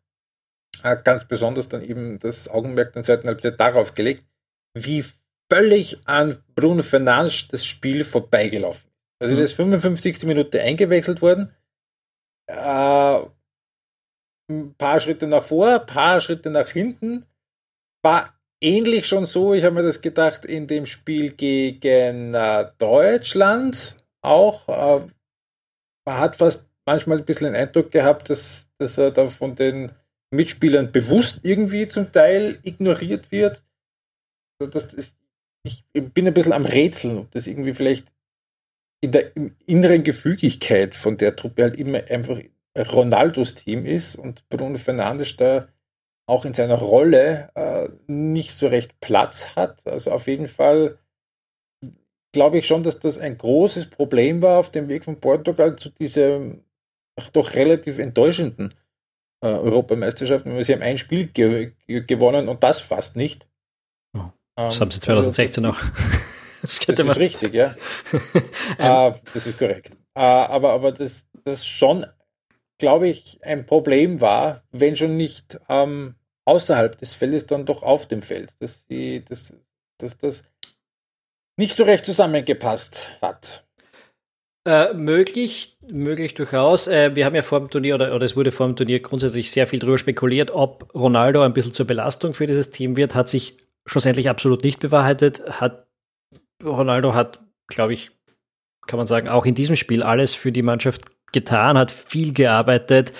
äh, 0.81 0.95
ganz 1.03 1.25
besonders 1.25 1.67
dann 1.67 1.83
eben 1.83 2.19
das 2.19 2.47
Augenmerk 2.47 2.93
der 2.93 3.03
zweiten 3.03 3.27
Halbzeit 3.27 3.59
darauf 3.59 3.95
gelegt, 3.95 4.23
wie 4.73 5.03
völlig 5.51 6.07
an 6.07 6.41
Bruno 6.55 6.83
Fernandes 6.83 7.49
das 7.49 7.65
Spiel 7.65 8.05
vorbeigelaufen 8.05 8.89
ist. 8.89 9.23
Also, 9.23 9.35
mhm. 9.35 9.39
das 9.41 9.51
55. 9.51 10.23
Minute 10.23 10.61
eingewechselt 10.61 11.21
worden. 11.21 11.53
Äh, 12.47 13.19
ein 14.49 14.73
paar 14.77 15.01
Schritte 15.01 15.27
nach 15.27 15.43
vor, 15.43 15.81
ein 15.81 15.85
paar 15.85 16.21
Schritte 16.21 16.49
nach 16.49 16.69
hinten. 16.69 17.25
War 18.01 18.33
ähnlich 18.63 19.05
schon 19.05 19.25
so, 19.25 19.53
ich 19.53 19.63
habe 19.63 19.75
mir 19.75 19.83
das 19.83 20.01
gedacht, 20.01 20.45
in 20.45 20.67
dem 20.67 20.85
Spiel 20.85 21.31
gegen 21.33 22.33
äh, 22.33 22.71
Deutschland 22.77 23.97
auch. 24.21 24.67
Äh, 24.69 25.05
man 26.05 26.17
hat 26.17 26.37
fast 26.37 26.69
manchmal 26.85 27.19
ein 27.19 27.25
bisschen 27.25 27.47
den 27.47 27.55
Eindruck 27.55 27.91
gehabt, 27.91 28.29
dass, 28.29 28.69
dass 28.77 28.97
er 28.97 29.11
da 29.11 29.27
von 29.27 29.55
den 29.55 29.91
Mitspielern 30.31 30.91
bewusst 30.91 31.39
irgendwie 31.43 31.87
zum 31.87 32.11
Teil 32.11 32.59
ignoriert 32.63 33.31
wird. 33.31 33.63
Das 34.59 34.93
ist, 34.93 35.17
ich 35.63 35.83
bin 35.93 36.27
ein 36.27 36.33
bisschen 36.33 36.53
am 36.53 36.65
Rätseln, 36.65 37.17
ob 37.17 37.31
das 37.31 37.47
irgendwie 37.47 37.73
vielleicht 37.73 38.11
in 39.01 39.11
der 39.11 39.31
inneren 39.65 40.03
Gefügigkeit 40.03 40.95
von 40.95 41.17
der 41.17 41.35
Truppe 41.35 41.63
halt 41.63 41.75
immer 41.75 42.03
einfach 42.09 42.39
Ronaldos 42.77 43.55
Team 43.55 43.85
ist 43.85 44.15
und 44.15 44.47
Bruno 44.49 44.77
Fernandes 44.77 45.35
da 45.35 45.67
auch 46.25 46.45
in 46.45 46.53
seiner 46.53 46.77
Rolle 46.77 47.49
äh, 47.55 47.89
nicht 48.07 48.51
so 48.51 48.67
recht 48.67 48.99
Platz 49.01 49.55
hat. 49.55 49.85
Also 49.85 50.11
auf 50.11 50.27
jeden 50.27 50.47
Fall 50.47 50.97
glaube 52.31 52.57
ich 52.57 52.67
schon, 52.67 52.83
dass 52.83 52.99
das 52.99 53.19
ein 53.19 53.37
großes 53.37 53.89
Problem 53.89 54.41
war 54.41 54.59
auf 54.59 54.71
dem 54.71 54.89
Weg 54.89 55.05
von 55.05 55.19
Portugal 55.19 55.75
zu 55.75 55.89
diesem 55.89 56.63
doch 57.31 57.53
relativ 57.53 57.99
enttäuschenden 57.99 58.73
äh, 59.41 59.47
Europameisterschaft. 59.47 60.45
Sie 60.45 60.73
haben 60.73 60.81
ein 60.81 60.97
Spiel 60.97 61.27
ge 61.27 61.73
gewonnen 61.85 62.49
und 62.49 62.63
das 62.63 62.81
fast 62.81 63.15
nicht. 63.15 63.47
Oh, 64.17 64.31
das 64.55 64.75
ähm, 64.75 64.81
haben 64.81 64.91
sie 64.91 64.99
2016 64.99 65.65
also, 65.65 65.77
auch. 65.77 65.83
Das, 66.63 66.79
das 66.79 66.97
ist 66.97 67.19
richtig, 67.19 67.53
ja. 67.53 67.75
äh, 68.77 69.11
das 69.33 69.47
ist 69.47 69.59
korrekt. 69.59 69.89
Äh, 70.15 70.21
aber 70.21 70.71
aber 70.71 70.93
das, 70.93 71.25
das 71.43 71.67
schon 71.67 72.05
glaube 72.83 73.07
ich, 73.07 73.39
ein 73.43 73.65
Problem 73.65 74.19
war, 74.19 74.61
wenn 74.73 74.97
schon 74.97 75.15
nicht 75.15 75.57
ähm, 75.69 76.15
außerhalb 76.43 76.97
des 76.97 77.13
Feldes, 77.13 77.47
dann 77.47 77.65
doch 77.65 77.81
auf 77.81 78.09
dem 78.09 78.21
Feld, 78.21 78.61
dass, 78.61 78.85
die, 78.87 79.23
dass, 79.23 79.53
dass 79.99 80.17
das 80.17 80.43
nicht 81.57 81.77
so 81.77 81.85
recht 81.85 82.03
zusammengepasst 82.03 83.07
hat. 83.21 83.63
Äh, 84.67 84.93
möglich, 84.95 85.77
möglich 85.87 86.33
durchaus. 86.33 86.89
Äh, 86.89 87.15
wir 87.15 87.23
haben 87.25 87.35
ja 87.35 87.41
vor 87.41 87.61
dem 87.61 87.69
Turnier 87.69 87.95
oder, 87.95 88.13
oder 88.13 88.25
es 88.25 88.35
wurde 88.35 88.51
vor 88.51 88.67
dem 88.67 88.75
Turnier 88.75 88.99
grundsätzlich 88.99 89.49
sehr 89.51 89.65
viel 89.65 89.79
darüber 89.79 89.97
spekuliert, 89.97 90.51
ob 90.51 90.93
Ronaldo 90.93 91.41
ein 91.41 91.53
bisschen 91.53 91.73
zur 91.73 91.87
Belastung 91.87 92.33
für 92.33 92.47
dieses 92.47 92.69
Team 92.71 92.97
wird. 92.97 93.15
Hat 93.15 93.29
sich 93.29 93.55
schlussendlich 93.85 94.27
absolut 94.27 94.65
nicht 94.65 94.81
bewahrheitet. 94.81 95.41
Hat, 95.61 95.87
Ronaldo 96.61 97.13
hat, 97.13 97.39
glaube 97.67 97.93
ich, 97.93 98.11
kann 98.87 98.97
man 98.97 99.07
sagen, 99.07 99.29
auch 99.29 99.45
in 99.45 99.55
diesem 99.55 99.77
Spiel 99.77 100.03
alles 100.03 100.33
für 100.33 100.51
die 100.51 100.63
Mannschaft 100.63 101.12
getan, 101.33 101.77
hat 101.77 101.91
viel 101.91 102.33
gearbeitet 102.33 103.13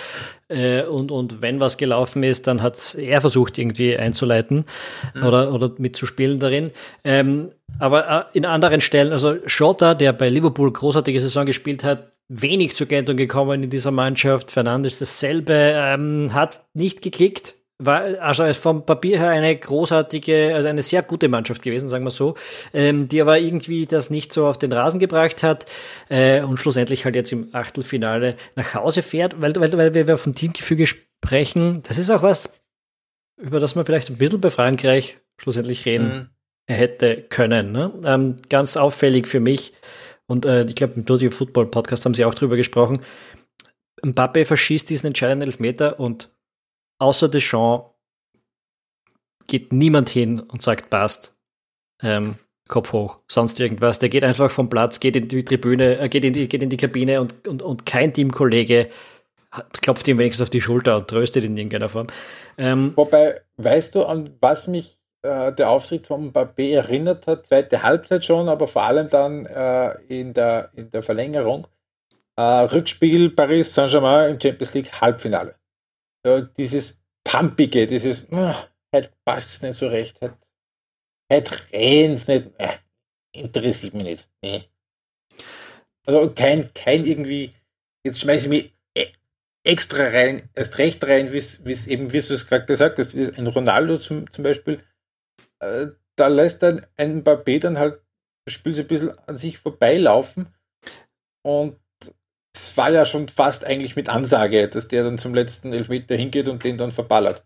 äh, 0.54 0.84
und, 0.84 1.12
und 1.12 1.42
wenn 1.42 1.60
was 1.60 1.78
gelaufen 1.78 2.24
ist, 2.24 2.48
dann 2.48 2.62
hat 2.62 2.96
er 2.96 3.22
versucht 3.22 3.58
irgendwie 3.58 3.98
einzuleiten 3.98 4.66
mhm. 5.14 5.24
oder, 5.24 5.54
oder 5.54 5.72
mitzuspielen 5.78 6.40
darin. 6.40 6.72
Ähm, 7.04 7.50
aber 7.80 8.30
äh, 8.34 8.38
in 8.38 8.46
anderen 8.46 8.82
Stellen, 8.82 9.12
also 9.12 9.38
Schotter, 9.46 9.96
der 9.96 10.14
bei 10.14 10.30
Liverpool 10.30 10.72
großartige 10.72 11.20
Saison 11.20 11.46
gespielt 11.46 11.84
hat, 11.84 12.12
wenig 12.30 12.76
zur 12.76 12.88
Geltung 12.88 13.18
gekommen 13.18 13.64
in 13.64 13.70
dieser 13.70 13.92
Mannschaft. 13.92 14.52
Fernandes 14.52 15.00
dasselbe, 15.00 15.74
ähm, 15.76 16.34
hat 16.34 16.62
nicht 16.74 17.02
geklickt 17.02 17.56
war 17.86 18.02
also 18.20 18.52
vom 18.54 18.86
Papier 18.86 19.20
her 19.20 19.30
eine 19.30 19.56
großartige, 19.56 20.54
also 20.56 20.68
eine 20.68 20.82
sehr 20.82 21.04
gute 21.04 21.30
Mannschaft 21.30 21.62
gewesen, 21.62 21.88
sagen 21.88 22.04
wir 22.04 22.12
so, 22.12 22.36
ähm, 22.74 23.08
die 23.08 23.22
aber 23.22 23.40
irgendwie 23.40 23.86
das 23.86 24.10
nicht 24.10 24.34
so 24.34 24.48
auf 24.48 24.58
den 24.58 24.72
Rasen 24.72 25.00
gebracht 25.00 25.44
hat 25.44 25.66
äh, 26.10 26.42
und 26.42 26.58
schlussendlich 26.58 27.06
halt 27.06 27.16
jetzt 27.16 27.32
im 27.32 27.50
Achtelfinale 27.54 28.36
nach 28.56 28.74
Hause 28.74 29.02
fährt, 29.02 29.40
weil, 29.42 29.56
weil, 29.56 29.78
weil 29.78 30.08
wir 30.08 30.18
vom 30.18 30.36
Teamgefüge 30.36 30.88
sprechen. 30.88 31.84
Das 31.84 31.98
ist 31.98 32.10
auch 32.10 32.24
was, 32.24 32.60
über 33.38 33.60
das 33.60 33.76
man 33.76 33.86
vielleicht 33.86 34.10
ein 34.10 34.18
bisschen 34.18 34.42
bei 34.42 34.50
Frankreich 34.50 35.20
schlussendlich 35.38 35.86
reden 35.86 36.30
mhm. 36.70 36.74
hätte 36.74 37.24
können. 37.30 37.72
Ne? 37.72 37.94
Ähm, 38.06 38.36
ganz 38.50 38.78
auffällig 38.78 39.28
für 39.28 39.40
mich 39.40 39.74
und 40.28 40.46
äh, 40.46 40.66
ich 40.66 40.76
glaube 40.76 40.94
im 40.96 41.06
Dirty 41.06 41.32
Football 41.32 41.68
Podcast 41.68 42.06
haben 42.06 42.14
sie 42.14 42.26
auch 42.26 42.34
drüber 42.34 42.56
gesprochen. 42.56 43.02
Mbappe 44.04 44.46
verschießt 44.46 44.90
diesen 44.90 45.08
entscheidenden 45.08 45.48
Elfmeter 45.48 46.00
und 46.00 46.33
außer 47.04 47.30
Deschamps 47.30 47.90
geht 49.48 49.74
niemand 49.74 50.10
hin 50.10 50.40
und 50.40 50.62
sagt, 50.62 50.90
passt, 50.90 51.36
ähm, 52.02 52.36
Kopf 52.70 52.94
hoch, 52.94 53.20
sonst 53.28 53.60
irgendwas. 53.60 54.00
Der 54.00 54.10
geht 54.10 54.24
einfach 54.24 54.50
vom 54.50 54.70
Platz, 54.70 55.02
geht 55.02 55.18
in 55.18 55.28
die 55.28 55.44
Tribüne, 55.44 56.00
äh, 56.00 56.10
geht, 56.10 56.24
in 56.24 56.34
die, 56.34 56.48
geht 56.48 56.64
in 56.64 56.70
die 56.70 56.78
Kabine 56.78 57.20
und, 57.20 57.48
und, 57.48 57.62
und 57.62 57.86
kein 57.86 58.14
Teamkollege 58.14 58.90
klopft 59.82 60.08
ihm 60.08 60.18
wenigstens 60.18 60.46
auf 60.46 60.50
die 60.50 60.62
Schulter 60.62 60.96
und 60.96 61.08
tröstet 61.08 61.44
ihn 61.44 61.52
in 61.52 61.58
irgendeiner 61.58 61.90
Form. 61.90 62.08
Ähm, 62.58 62.94
Wobei, 62.96 63.42
weißt 63.58 63.94
du, 63.94 64.04
an 64.04 64.32
was 64.40 64.66
mich 64.66 64.96
äh, 65.22 65.52
der 65.54 65.70
Auftritt 65.70 66.08
von 66.08 66.32
Mbappé 66.32 66.74
erinnert 66.74 67.28
hat? 67.28 67.46
Zweite 67.46 67.84
Halbzeit 67.84 68.26
schon, 68.26 68.50
aber 68.50 68.66
vor 68.66 68.84
allem 68.84 69.10
dann 69.10 69.46
äh, 69.46 69.94
in, 70.08 70.34
der, 70.34 70.70
in 70.76 70.90
der 70.90 71.04
Verlängerung. 71.04 71.68
Äh, 72.36 72.42
Rückspiel 72.42 73.30
Paris 73.30 73.76
Saint-Germain 73.76 74.32
im 74.32 74.42
Champions 74.42 74.74
League 74.74 75.02
Halbfinale 75.02 75.54
äh, 76.24 76.44
dieses 76.58 77.02
Pumpige, 77.24 77.88
dieses, 77.88 78.30
äh, 78.32 78.54
halt 78.94 79.12
passt 79.26 79.64
nicht 79.64 79.76
so 79.76 79.88
recht, 79.88 80.22
halt, 80.22 80.36
halt 81.32 81.72
rennt's 81.72 82.28
nicht, 82.28 82.52
äh, 82.58 82.78
interessiert 83.34 83.94
mich 83.94 84.04
nicht. 84.04 84.30
Nee. 84.42 84.64
Also 86.06 86.32
kein, 86.34 86.74
kein 86.74 87.06
irgendwie, 87.06 87.52
jetzt 88.06 88.20
schmeiße 88.22 88.46
ich 88.46 88.50
mich 88.50 88.74
e, 88.98 89.08
extra 89.64 90.04
rein, 90.04 90.50
erst 90.54 90.78
recht 90.78 91.04
rein, 91.06 91.32
wie 91.32 91.38
es 91.38 91.88
eben, 91.88 92.12
wie 92.12 92.22
du 92.22 92.34
es 92.34 92.48
gerade 92.48 92.66
gesagt 92.66 93.00
hast, 93.00 93.16
ein 93.16 93.48
Ronaldo 93.48 93.98
zum, 93.98 94.30
zum 94.30 94.44
Beispiel, 94.44 94.84
äh, 95.60 95.88
da 96.16 96.28
lässt 96.28 96.62
dann 96.62 96.86
ein 96.98 97.24
Mbappé 97.24 97.60
dann 97.60 97.80
halt 97.80 98.02
das 98.46 98.54
Spiel 98.54 98.74
so 98.74 98.82
ein 98.82 98.88
bisschen 98.88 99.18
an 99.20 99.38
sich 99.38 99.58
vorbeilaufen 99.58 100.54
und 101.44 101.80
es 102.56 102.78
war 102.78 102.92
ja 102.92 103.06
schon 103.06 103.28
fast 103.28 103.66
eigentlich 103.66 103.96
mit 103.96 104.10
Ansage, 104.10 104.68
dass 104.68 104.88
der 104.88 105.04
dann 105.04 105.18
zum 105.18 105.34
letzten 105.34 105.74
Elfmeter 105.74 106.16
hingeht 106.16 106.48
und 106.48 106.64
den 106.64 106.78
dann 106.78 106.92
verballert. 106.92 107.44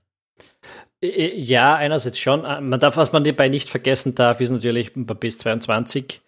Ja, 1.02 1.76
einerseits 1.76 2.20
schon. 2.20 2.42
Man 2.42 2.80
darf, 2.80 2.98
was 2.98 3.14
man 3.14 3.24
dabei 3.24 3.50
nicht 3.50 3.70
vergessen 3.70 4.16
darf, 4.16 4.42
ist 4.42 4.50
natürlich 4.50 4.92
bis 4.96 5.38
22. 5.38 6.22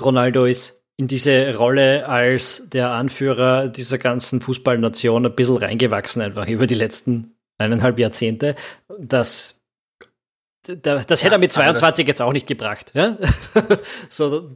Ronaldo 0.00 0.46
ist 0.46 0.84
in 0.96 1.06
diese 1.06 1.54
Rolle 1.56 2.08
als 2.08 2.68
der 2.68 2.90
Anführer 2.90 3.68
dieser 3.68 3.98
ganzen 3.98 4.40
Fußballnation 4.40 5.26
ein 5.26 5.34
bisschen 5.34 5.56
reingewachsen, 5.56 6.22
einfach 6.22 6.46
über 6.46 6.66
die 6.66 6.74
letzten 6.74 7.36
eineinhalb 7.58 7.98
Jahrzehnte. 7.98 8.54
Das, 8.98 9.60
das, 10.66 11.06
das 11.06 11.22
hätte 11.22 11.36
er 11.36 11.38
mit 11.38 11.52
22 11.52 12.06
jetzt 12.06 12.20
auch 12.20 12.32
nicht 12.32 12.46
gebracht. 12.46 12.92
Ja? 12.94 13.16
so, 14.08 14.50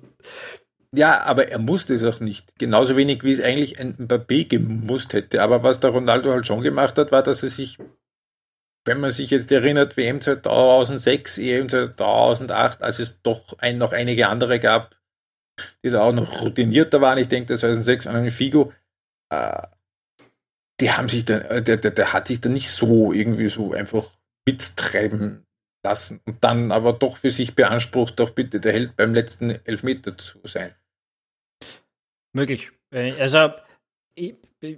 ja, 0.95 1.23
aber 1.23 1.49
er 1.49 1.59
musste 1.59 1.95
es 1.95 2.05
auch 2.05 2.21
nicht. 2.21 2.59
Genauso 2.59 2.97
wenig, 2.97 3.23
wie 3.25 3.33
es 3.33 3.41
eigentlich 3.41 3.81
ein 3.81 3.97
Mbappé 3.97 4.49
gemusst 4.49 5.13
hätte. 5.13 5.43
Aber 5.43 5.63
was 5.63 5.81
der 5.81 5.91
Ronaldo 5.91 6.31
halt 6.33 6.47
schon 6.47 6.63
gemacht 6.63 6.99
hat, 6.99 7.13
war, 7.13 7.23
dass 7.23 7.43
er 7.43 7.49
sich, 7.49 7.79
wenn 8.85 9.01
man 9.01 9.11
sich 9.11 9.31
jetzt 9.31 9.51
erinnert, 9.51 9.97
WM 9.97 10.21
2006, 10.21 11.39
EM 11.39 11.69
2008, 11.69 12.83
als 12.83 12.99
es 12.99 13.23
doch 13.23 13.59
ein, 13.59 13.79
noch 13.79 13.93
einige 13.93 14.29
andere 14.29 14.61
gab, 14.61 14.97
die 15.85 15.91
da 15.91 16.03
auch 16.03 16.13
noch 16.13 16.43
routinierter 16.43 17.01
waren, 17.01 17.19
ich 17.19 17.29
denke 17.29 17.55
2006 17.55 18.07
an 18.07 18.17
einen 18.17 18.31
Figo, 18.31 18.73
äh, 19.31 19.63
die 20.81 20.91
haben 20.91 21.09
sich 21.09 21.25
dann, 21.25 21.43
äh, 21.43 21.63
der, 21.63 21.77
der, 21.77 21.93
der 21.93 22.13
hat 22.13 22.29
sich 22.29 22.41
dann 22.41 22.53
nicht 22.53 22.71
so 22.71 23.13
irgendwie 23.13 23.49
so 23.49 23.73
einfach 23.73 24.11
mittreiben 24.47 25.47
lassen 25.85 26.21
und 26.25 26.43
dann 26.43 26.73
aber 26.73 26.93
doch 26.93 27.19
für 27.19 27.31
sich 27.31 27.55
beansprucht, 27.55 28.19
doch 28.19 28.31
bitte 28.31 28.61
der 28.61 28.73
Held 28.73 28.97
beim 28.97 29.15
letzten 29.15 29.51
Elfmeter 29.51 30.19
zu 30.19 30.39
sein. 30.45 30.75
Möglich. 32.35 32.71
Äh, 32.91 33.13
also 33.19 33.51
ich, 34.15 34.35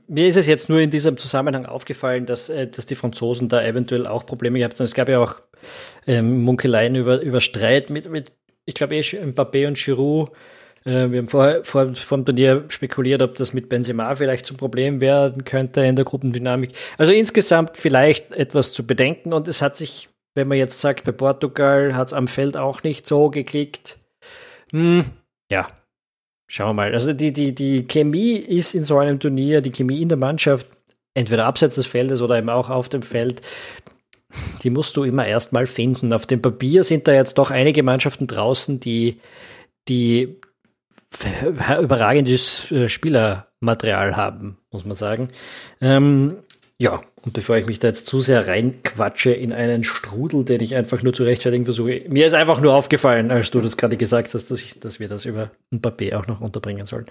mir 0.06 0.26
ist 0.26 0.36
es 0.36 0.46
jetzt 0.46 0.68
nur 0.68 0.80
in 0.80 0.90
diesem 0.90 1.16
Zusammenhang 1.16 1.66
aufgefallen, 1.66 2.26
dass, 2.26 2.48
äh, 2.48 2.68
dass 2.68 2.86
die 2.86 2.94
Franzosen 2.94 3.48
da 3.48 3.64
eventuell 3.64 4.06
auch 4.06 4.24
Probleme 4.26 4.58
gehabt 4.58 4.78
haben. 4.78 4.84
Es 4.84 4.94
gab 4.94 5.08
ja 5.08 5.18
auch 5.18 5.40
ähm, 6.06 6.42
Munkeleien 6.42 6.94
über, 6.94 7.20
über 7.20 7.40
Streit 7.40 7.90
mit, 7.90 8.08
mit 8.08 8.32
ich 8.64 8.74
glaube, 8.74 8.96
eh 8.96 9.00
Mbappé 9.00 9.66
und 9.66 9.78
Giroud. 9.78 10.30
Äh, 10.84 11.10
wir 11.10 11.18
haben 11.18 11.28
vorher 11.28 11.64
vor, 11.64 11.94
vor 11.94 12.18
dem 12.18 12.24
Turnier 12.24 12.64
spekuliert, 12.68 13.22
ob 13.22 13.36
das 13.36 13.52
mit 13.52 13.68
Benzema 13.68 14.14
vielleicht 14.14 14.46
zum 14.46 14.56
Problem 14.56 15.00
werden 15.00 15.44
könnte 15.44 15.80
in 15.82 15.96
der 15.96 16.04
Gruppendynamik. 16.04 16.72
Also 16.98 17.12
insgesamt 17.12 17.76
vielleicht 17.76 18.32
etwas 18.32 18.72
zu 18.72 18.86
bedenken 18.86 19.32
und 19.32 19.48
es 19.48 19.62
hat 19.62 19.76
sich, 19.76 20.08
wenn 20.34 20.48
man 20.48 20.58
jetzt 20.58 20.80
sagt, 20.80 21.04
bei 21.04 21.12
Portugal 21.12 21.94
hat 21.94 22.08
es 22.08 22.12
am 22.12 22.28
Feld 22.28 22.56
auch 22.56 22.82
nicht 22.82 23.06
so 23.06 23.30
geklickt. 23.30 23.98
Hm, 24.72 25.04
ja, 25.50 25.68
Schauen 26.46 26.68
wir 26.68 26.74
mal. 26.74 26.92
Also 26.92 27.12
die, 27.12 27.32
die, 27.32 27.54
die 27.54 27.86
Chemie 27.86 28.36
ist 28.36 28.74
in 28.74 28.84
so 28.84 28.98
einem 28.98 29.18
Turnier, 29.18 29.60
die 29.60 29.72
Chemie 29.72 30.00
in 30.00 30.08
der 30.08 30.18
Mannschaft, 30.18 30.68
entweder 31.14 31.46
abseits 31.46 31.74
des 31.74 31.86
Feldes 31.86 32.22
oder 32.22 32.38
eben 32.38 32.50
auch 32.50 32.70
auf 32.70 32.88
dem 32.88 33.02
Feld, 33.02 33.42
die 34.62 34.70
musst 34.70 34.96
du 34.96 35.04
immer 35.04 35.26
erstmal 35.26 35.66
finden. 35.66 36.12
Auf 36.12 36.26
dem 36.26 36.42
Papier 36.42 36.84
sind 36.84 37.08
da 37.08 37.12
jetzt 37.12 37.38
doch 37.38 37.50
einige 37.50 37.82
Mannschaften 37.82 38.26
draußen, 38.26 38.80
die, 38.80 39.20
die 39.88 40.40
überragendes 41.78 42.70
äh, 42.70 42.88
Spielermaterial 42.88 44.16
haben, 44.16 44.58
muss 44.70 44.84
man 44.84 44.96
sagen. 44.96 45.28
Ähm, 45.80 46.38
ja, 46.78 47.02
und 47.26 47.32
bevor 47.32 47.56
ich 47.56 47.66
mich 47.66 47.80
da 47.80 47.88
jetzt 47.88 48.06
zu 48.06 48.20
sehr 48.20 48.46
reinquatsche 48.46 49.32
in 49.32 49.52
einen 49.52 49.82
Strudel, 49.82 50.44
den 50.44 50.62
ich 50.62 50.76
einfach 50.76 51.02
nur 51.02 51.12
zu 51.12 51.24
rechtfertigen 51.24 51.64
versuche, 51.64 52.04
mir 52.08 52.24
ist 52.24 52.34
einfach 52.34 52.60
nur 52.60 52.72
aufgefallen, 52.72 53.32
als 53.32 53.50
du 53.50 53.60
das 53.60 53.76
gerade 53.76 53.96
gesagt 53.96 54.32
hast, 54.32 54.48
dass, 54.48 54.62
ich, 54.62 54.78
dass 54.78 55.00
wir 55.00 55.08
das 55.08 55.24
über 55.24 55.50
ein 55.72 55.82
Papier 55.82 56.20
auch 56.20 56.28
noch 56.28 56.40
unterbringen 56.40 56.86
sollen. 56.86 57.06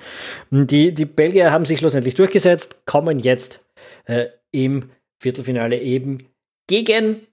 Die, 0.52 0.94
die 0.94 1.04
Belgier 1.04 1.52
haben 1.52 1.66
sich 1.66 1.80
schlussendlich 1.80 2.16
durchgesetzt, 2.16 2.86
kommen 2.86 3.20
jetzt 3.20 3.66
äh, 4.06 4.28
im 4.52 4.90
Viertelfinale 5.22 5.82
eben 5.82 6.20
gegen 6.68 7.28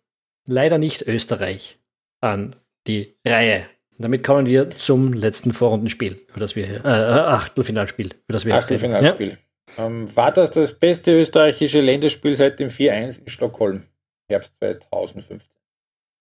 leider 0.49 0.79
nicht 0.79 1.07
Österreich 1.07 1.79
an 2.21 2.57
die 2.89 3.15
Reihe. 3.25 3.65
Damit 3.99 4.25
kommen 4.25 4.47
wir 4.47 4.71
zum 4.71 5.13
letzten 5.13 5.53
Vorrundenspiel, 5.53 6.21
über 6.29 6.41
das 6.41 6.57
wir 6.57 6.67
hier, 6.67 6.85
äh, 6.85 6.89
Achtelfinalspiel, 6.89 8.07
über 8.07 8.33
das 8.33 8.45
wir 8.45 8.55
jetzt 8.55 8.65
Achtelfinalspiel. 8.65 9.29
Ja? 9.29 9.37
Ähm, 9.79 10.15
war 10.17 10.33
das 10.33 10.51
das 10.51 10.79
beste 10.79 11.13
österreichische 11.19 11.81
Länderspiel 11.81 12.37
seit 12.37 12.59
dem 12.59 12.69
4-1 12.69 13.21
in 13.21 13.29
Stockholm, 13.29 13.87
Herbst 14.29 14.57
2015? 14.57 15.59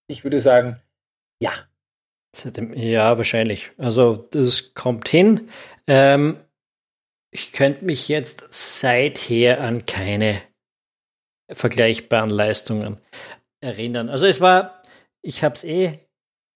Ich 0.08 0.24
würde 0.24 0.40
sagen, 0.40 0.80
ja. 1.42 1.52
Ja, 2.76 3.18
wahrscheinlich. 3.18 3.72
Also 3.78 4.16
das 4.32 4.74
kommt 4.74 5.10
hin. 5.10 5.50
Ähm, 5.88 6.38
ich 7.34 7.52
könnte 7.52 7.86
mich 7.86 8.08
jetzt 8.08 8.46
seither 8.50 9.62
an 9.62 9.86
keine 9.86 10.42
vergleichbaren 11.50 12.30
Leistungen 12.30 13.00
erinnern. 13.62 14.10
Also 14.10 14.26
es 14.26 14.42
war, 14.42 14.84
ich 15.22 15.44
habe 15.44 15.56
es 15.56 15.64
eh 15.64 16.00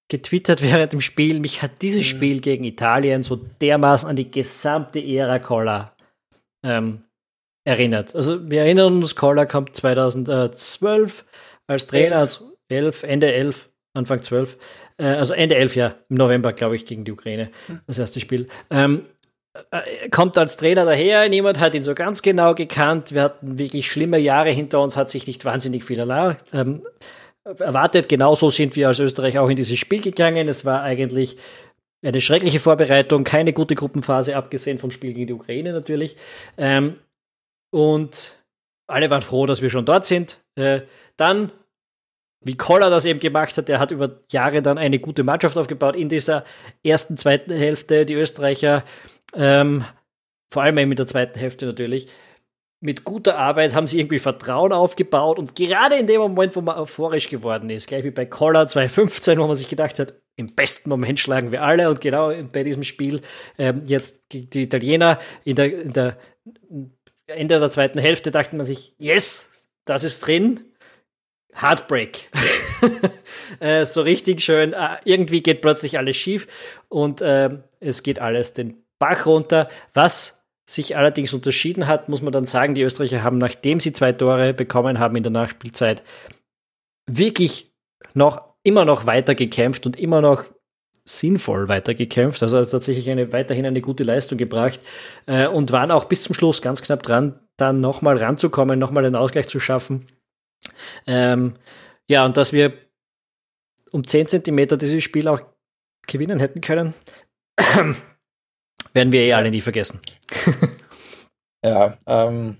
getwittert 0.09 0.61
während 0.61 0.93
dem 0.93 1.01
Spiel, 1.01 1.39
mich 1.39 1.61
hat 1.61 1.81
dieses 1.81 2.01
mhm. 2.01 2.17
Spiel 2.17 2.41
gegen 2.41 2.63
Italien 2.63 3.23
so 3.23 3.35
dermaßen 3.35 4.09
an 4.09 4.15
die 4.15 4.29
gesamte 4.29 5.03
Ära 5.03 5.39
Koller 5.39 5.94
ähm, 6.65 7.03
erinnert. 7.63 8.15
Also 8.15 8.49
wir 8.49 8.61
erinnern 8.61 9.01
uns, 9.01 9.15
Koller 9.15 9.45
kommt 9.45 9.75
2012 9.75 11.25
als 11.67 11.87
Trainer, 11.87 12.17
also 12.17 12.51
11, 12.69 13.03
Ende 13.03 13.33
11, 13.33 13.69
Anfang 13.93 14.21
12, 14.21 14.57
äh, 14.97 15.05
also 15.05 15.33
Ende 15.33 15.55
11, 15.55 15.75
ja, 15.75 15.95
im 16.09 16.17
November, 16.17 16.53
glaube 16.53 16.75
ich, 16.75 16.85
gegen 16.85 17.05
die 17.05 17.11
Ukraine, 17.11 17.49
hm. 17.67 17.79
das 17.87 17.99
erste 17.99 18.19
Spiel. 18.19 18.47
Ähm, 18.69 19.03
äh, 19.71 20.09
kommt 20.09 20.37
als 20.37 20.57
Trainer 20.57 20.85
daher, 20.85 21.29
niemand 21.29 21.59
hat 21.59 21.75
ihn 21.75 21.83
so 21.83 21.95
ganz 21.95 22.21
genau 22.21 22.55
gekannt, 22.55 23.13
wir 23.13 23.23
hatten 23.23 23.57
wirklich 23.57 23.89
schlimme 23.89 24.17
Jahre 24.17 24.49
hinter 24.49 24.81
uns, 24.81 24.97
hat 24.97 25.09
sich 25.09 25.27
nicht 25.27 25.45
wahnsinnig 25.45 25.83
viel 25.83 25.99
ähm, 25.99 26.81
erwartet. 27.59 28.09
Genauso 28.09 28.49
sind 28.49 28.75
wir 28.75 28.87
als 28.87 28.99
Österreich 28.99 29.37
auch 29.39 29.49
in 29.49 29.55
dieses 29.55 29.77
Spiel 29.77 30.01
gegangen. 30.01 30.47
Es 30.47 30.65
war 30.65 30.81
eigentlich 30.81 31.37
eine 32.05 32.21
schreckliche 32.21 32.59
Vorbereitung, 32.59 33.23
keine 33.23 33.53
gute 33.53 33.75
Gruppenphase, 33.75 34.35
abgesehen 34.35 34.77
vom 34.77 34.91
Spiel 34.91 35.13
gegen 35.13 35.27
die 35.27 35.33
Ukraine 35.33 35.73
natürlich. 35.73 36.15
Ähm, 36.57 36.97
und 37.71 38.37
alle 38.87 39.09
waren 39.09 39.21
froh, 39.21 39.45
dass 39.45 39.61
wir 39.61 39.69
schon 39.69 39.85
dort 39.85 40.05
sind. 40.05 40.39
Äh, 40.55 40.81
dann, 41.17 41.51
wie 42.41 42.55
Koller 42.55 42.89
das 42.89 43.05
eben 43.05 43.19
gemacht 43.19 43.57
hat, 43.57 43.67
der 43.67 43.79
hat 43.79 43.91
über 43.91 44.19
Jahre 44.31 44.61
dann 44.61 44.77
eine 44.77 44.99
gute 44.99 45.23
Mannschaft 45.23 45.57
aufgebaut 45.57 45.95
in 45.95 46.09
dieser 46.09 46.43
ersten, 46.83 47.17
zweiten 47.17 47.53
Hälfte. 47.53 48.05
Die 48.05 48.13
Österreicher, 48.13 48.83
ähm, 49.33 49.83
vor 50.51 50.63
allem 50.63 50.77
eben 50.77 50.91
in 50.91 50.97
der 50.97 51.07
zweiten 51.07 51.39
Hälfte 51.39 51.65
natürlich, 51.65 52.07
mit 52.81 53.03
guter 53.03 53.37
Arbeit 53.37 53.73
haben 53.73 53.87
sie 53.87 53.99
irgendwie 53.99 54.19
Vertrauen 54.19 54.71
aufgebaut 54.71 55.39
und 55.39 55.55
gerade 55.55 55.95
in 55.95 56.05
dem 56.05 56.21
Moment, 56.21 56.55
wo 56.55 56.61
man 56.61 56.77
euphorisch 56.77 57.29
geworden 57.29 57.69
ist, 57.71 57.87
gleich 57.87 58.03
wie 58.03 58.11
bei 58.11 58.25
Koller 58.27 58.67
2015, 58.67 59.39
wo 59.39 59.47
man 59.47 59.55
sich 59.55 59.69
gedacht 59.69 59.97
hat, 59.97 60.13
im 60.35 60.47
besten 60.53 60.89
Moment 60.89 61.19
schlagen 61.19 61.51
wir 61.51 61.63
alle 61.63 61.89
und 61.89 62.01
genau 62.01 62.31
bei 62.51 62.63
diesem 62.63 62.83
Spiel 62.83 63.21
ähm, 63.57 63.83
jetzt 63.87 64.23
die 64.31 64.63
Italiener 64.63 65.19
in 65.43 65.55
der, 65.55 65.81
in 65.81 65.93
der 65.93 66.17
Ende 67.27 67.59
der 67.59 67.71
zweiten 67.71 67.99
Hälfte 67.99 68.31
dachte 68.31 68.55
man 68.55 68.65
sich, 68.65 68.93
yes, 68.97 69.49
das 69.85 70.03
ist 70.03 70.25
drin. 70.25 70.61
Heartbreak. 71.53 72.29
äh, 73.59 73.85
so 73.85 74.01
richtig 74.01 74.41
schön. 74.41 74.73
Äh, 74.73 74.97
irgendwie 75.05 75.41
geht 75.41 75.61
plötzlich 75.61 75.97
alles 75.97 76.17
schief 76.17 76.47
und 76.89 77.21
äh, 77.21 77.49
es 77.79 78.03
geht 78.03 78.19
alles 78.19 78.53
den 78.53 78.83
Bach 78.99 79.25
runter. 79.25 79.69
Was 79.93 80.45
sich 80.65 80.97
allerdings 80.97 81.33
unterschieden 81.33 81.87
hat, 81.87 82.09
muss 82.09 82.21
man 82.21 82.33
dann 82.33 82.45
sagen, 82.45 82.75
die 82.75 82.81
Österreicher 82.81 83.23
haben, 83.23 83.37
nachdem 83.37 83.79
sie 83.79 83.93
zwei 83.93 84.11
Tore 84.11 84.53
bekommen 84.53 84.99
haben 84.99 85.15
in 85.15 85.23
der 85.23 85.31
Nachspielzeit, 85.31 86.03
wirklich 87.07 87.71
noch 88.13 88.54
immer 88.65 88.83
noch 88.83 89.05
weiter 89.05 89.35
gekämpft 89.35 89.85
und 89.85 89.97
immer 89.97 90.21
noch 90.21 90.43
sinnvoll 91.05 91.69
weitergekämpft, 91.69 92.41
also 92.41 92.63
tatsächlich 92.65 93.09
eine, 93.11 93.31
weiterhin 93.31 93.65
eine 93.65 93.79
gute 93.79 94.03
Leistung 94.03 94.39
gebracht 94.39 94.79
äh, 95.27 95.47
und 95.47 95.71
waren 95.71 95.91
auch 95.91 96.05
bis 96.05 96.23
zum 96.23 96.33
Schluss 96.33 96.63
ganz 96.63 96.81
knapp 96.81 97.03
dran, 97.03 97.39
dann 97.57 97.79
nochmal 97.79 98.17
ranzukommen, 98.17 98.79
nochmal 98.79 99.03
den 99.03 99.15
Ausgleich 99.15 99.47
zu 99.47 99.59
schaffen. 99.59 100.07
Ähm, 101.05 101.53
ja, 102.09 102.25
und 102.25 102.37
dass 102.37 102.53
wir 102.53 102.73
um 103.91 104.05
10 104.05 104.27
Zentimeter 104.27 104.77
dieses 104.77 105.03
Spiel 105.03 105.27
auch 105.27 105.41
gewinnen 106.07 106.39
hätten 106.39 106.61
können, 106.61 106.95
werden 108.93 109.11
wir 109.11 109.21
eh 109.21 109.33
alle 109.33 109.51
nie 109.51 109.61
vergessen. 109.61 110.01
ja, 111.63 111.99
ähm, 112.07 112.57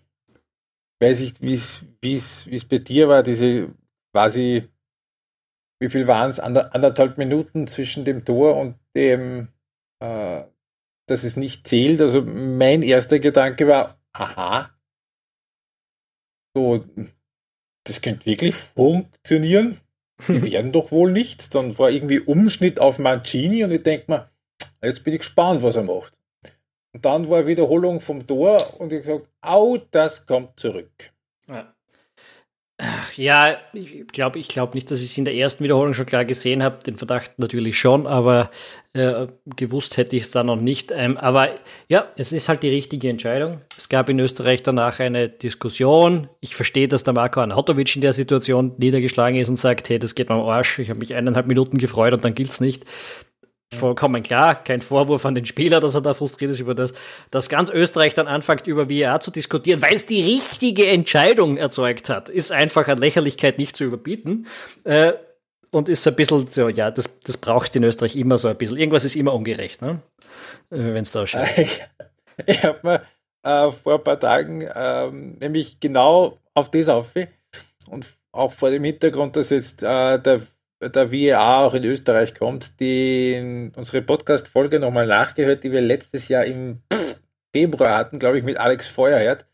weiß 1.02 1.20
ich, 1.22 1.42
wie 1.42 1.54
es 1.56 2.66
bei 2.70 2.78
dir 2.78 3.10
war, 3.10 3.24
diese 3.24 3.74
quasi 4.14 4.70
wie 5.86 5.90
viel 5.90 6.08
waren 6.08 6.32
es? 6.32 6.40
Ander, 6.40 6.74
anderthalb 6.74 7.20
Minuten 7.20 7.68
zwischen 7.68 8.06
dem 8.06 8.26
Tor 8.26 8.58
und 8.58 8.76
dem, 8.96 9.50
äh, 10.00 10.42
dass 11.08 11.24
es 11.24 11.38
nicht 11.38 11.68
zählt. 11.68 12.02
Also 12.02 12.24
mein 12.24 12.82
erster 12.82 13.20
Gedanke 13.20 13.68
war, 13.68 14.00
aha, 14.14 14.72
so, 16.56 16.84
das 17.84 18.02
könnte 18.02 18.26
wirklich 18.26 18.56
funktionieren. 18.56 19.80
Die 20.28 20.42
werden 20.52 20.72
doch 20.72 20.92
wohl 20.92 21.12
nicht. 21.12 21.54
Dann 21.54 21.78
war 21.78 21.92
irgendwie 21.92 22.20
Umschnitt 22.20 22.80
auf 22.80 22.98
Mancini 22.98 23.64
und 23.64 23.72
ich 23.72 23.84
denke 23.84 24.12
mir, 24.12 24.32
jetzt 24.82 25.04
bin 25.04 25.14
ich 25.14 25.20
gespannt, 25.20 25.62
was 25.62 25.76
er 25.76 25.84
macht. 25.84 26.18
Und 26.94 27.06
dann 27.06 27.30
war 27.30 27.46
Wiederholung 27.46 28.00
vom 28.00 28.26
Tor 28.26 28.58
und 28.80 28.92
ich 28.92 29.04
gesagt, 29.04 29.28
au, 29.42 29.78
das 29.92 30.26
kommt 30.26 30.60
zurück. 30.60 31.14
Ja. 31.48 31.75
Ja, 33.16 33.56
ich 33.72 34.08
glaube 34.08 34.38
ich 34.38 34.50
glaub 34.50 34.76
nicht, 34.76 34.92
dass 34.92 35.00
ich 35.00 35.12
es 35.12 35.18
in 35.18 35.24
der 35.24 35.34
ersten 35.34 35.64
Wiederholung 35.64 35.94
schon 35.94 36.06
klar 36.06 36.26
gesehen 36.26 36.62
habe. 36.62 36.84
Den 36.84 36.98
Verdacht 36.98 37.40
natürlich 37.40 37.80
schon, 37.80 38.06
aber 38.06 38.52
äh, 38.94 39.28
gewusst 39.56 39.96
hätte 39.96 40.18
ich 40.18 40.24
es 40.24 40.32
da 40.32 40.44
noch 40.44 40.58
nicht. 40.58 40.92
Ähm, 40.94 41.16
aber 41.16 41.52
ja, 41.88 42.12
es 42.18 42.34
ist 42.34 42.50
halt 42.50 42.64
die 42.64 42.70
richtige 42.70 43.08
Entscheidung. 43.10 43.62
Es 43.78 43.88
gab 43.88 44.10
in 44.10 44.20
Österreich 44.20 44.62
danach 44.62 45.00
eine 45.00 45.30
Diskussion. 45.30 46.28
Ich 46.42 46.56
verstehe, 46.56 46.90
dass 46.90 47.06
der 47.06 47.14
Marco 47.14 47.40
Anatovic 47.40 47.96
in 47.96 48.02
der 48.02 48.14
Situation 48.14 48.74
niedergeschlagen 48.78 49.40
ist 49.40 49.48
und 49.48 49.58
sagt, 49.58 49.88
hey, 49.88 49.98
das 49.98 50.14
geht 50.14 50.28
mir 50.28 50.36
am 50.36 50.42
Arsch. 50.42 50.80
Ich 50.80 50.90
habe 50.90 51.00
mich 51.00 51.16
eineinhalb 51.16 51.48
Minuten 51.48 51.78
gefreut 51.78 52.14
und 52.14 52.26
dann 52.26 52.36
gilt 52.36 52.50
es 52.50 52.60
nicht 52.60 52.84
vollkommen 53.76 54.24
klar, 54.24 54.56
kein 54.64 54.82
Vorwurf 54.82 55.26
an 55.26 55.36
den 55.36 55.46
Spieler, 55.46 55.80
dass 55.80 55.96
er 55.96 56.02
da 56.02 56.14
frustriert 56.14 56.52
ist 56.52 56.60
über 56.60 56.74
das, 56.74 56.94
dass 57.32 57.50
ganz 57.50 57.70
Österreich 57.70 58.14
dann 58.14 58.28
anfängt, 58.28 58.68
über 58.68 58.88
VR 58.88 59.20
zu 59.20 59.32
diskutieren, 59.32 59.82
weil 59.82 59.94
es 59.94 60.06
die 60.06 60.24
richtige 60.24 60.88
Entscheidung 60.88 61.58
erzeugt 61.58 62.10
hat, 62.10 62.30
ist 62.30 62.52
einfach 62.52 62.88
an 62.88 62.98
Lächerlichkeit 62.98 63.58
nicht 63.60 63.76
zu 63.76 63.84
überbieten. 63.84 64.48
Äh, 64.84 65.14
und 65.72 65.90
ist 65.90 66.08
ein 66.08 66.16
bisschen 66.16 66.48
so, 66.48 66.70
ja, 66.70 66.90
das, 66.90 67.20
das 67.20 67.36
brauchst 67.36 67.76
in 67.76 67.84
Österreich 67.84 68.16
immer 68.16 68.38
so 68.38 68.48
ein 68.48 68.56
bisschen. 68.56 68.78
Irgendwas 68.78 69.04
ist 69.04 69.18
immer 69.18 69.34
ungerecht, 69.34 69.82
ne? 69.82 70.02
Äh, 70.72 70.78
Wenn 70.78 71.04
es 71.04 71.12
da 71.12 71.24
ausschaut. 71.24 71.48
Ich, 71.58 71.82
ich 72.48 72.64
habe 72.64 72.80
mir 72.84 73.02
äh, 73.44 73.72
vor 73.72 73.96
ein 73.96 74.04
paar 74.04 74.20
Tagen 74.20 74.68
ähm, 74.74 75.38
nämlich 75.40 75.80
genau 75.80 76.40
auf 76.54 76.70
das 76.72 76.90
auf 76.90 77.14
und 77.88 78.06
auch 78.32 78.52
vor 78.52 78.70
dem 78.70 78.84
Hintergrund, 78.84 79.36
dass 79.36 79.50
jetzt 79.50 79.84
äh, 79.84 80.20
der 80.20 80.42
der 80.90 81.12
VAR 81.12 81.66
auch 81.66 81.74
in 81.74 81.84
Österreich 81.84 82.34
kommt, 82.34 82.80
die 82.80 83.72
unsere 83.76 84.02
Podcast-Folge 84.02 84.80
nochmal 84.80 85.08
nachgehört, 85.08 85.64
die 85.64 85.72
wir 85.72 85.82
letztes 85.82 86.28
Jahr 86.28 86.46
im 86.46 86.82
Februar 87.54 87.98
hatten, 87.98 88.20
glaube 88.20 88.38
ich, 88.38 88.44
mit 88.44 88.58
Alex 88.58 88.88
Feuerherd. 88.88 89.46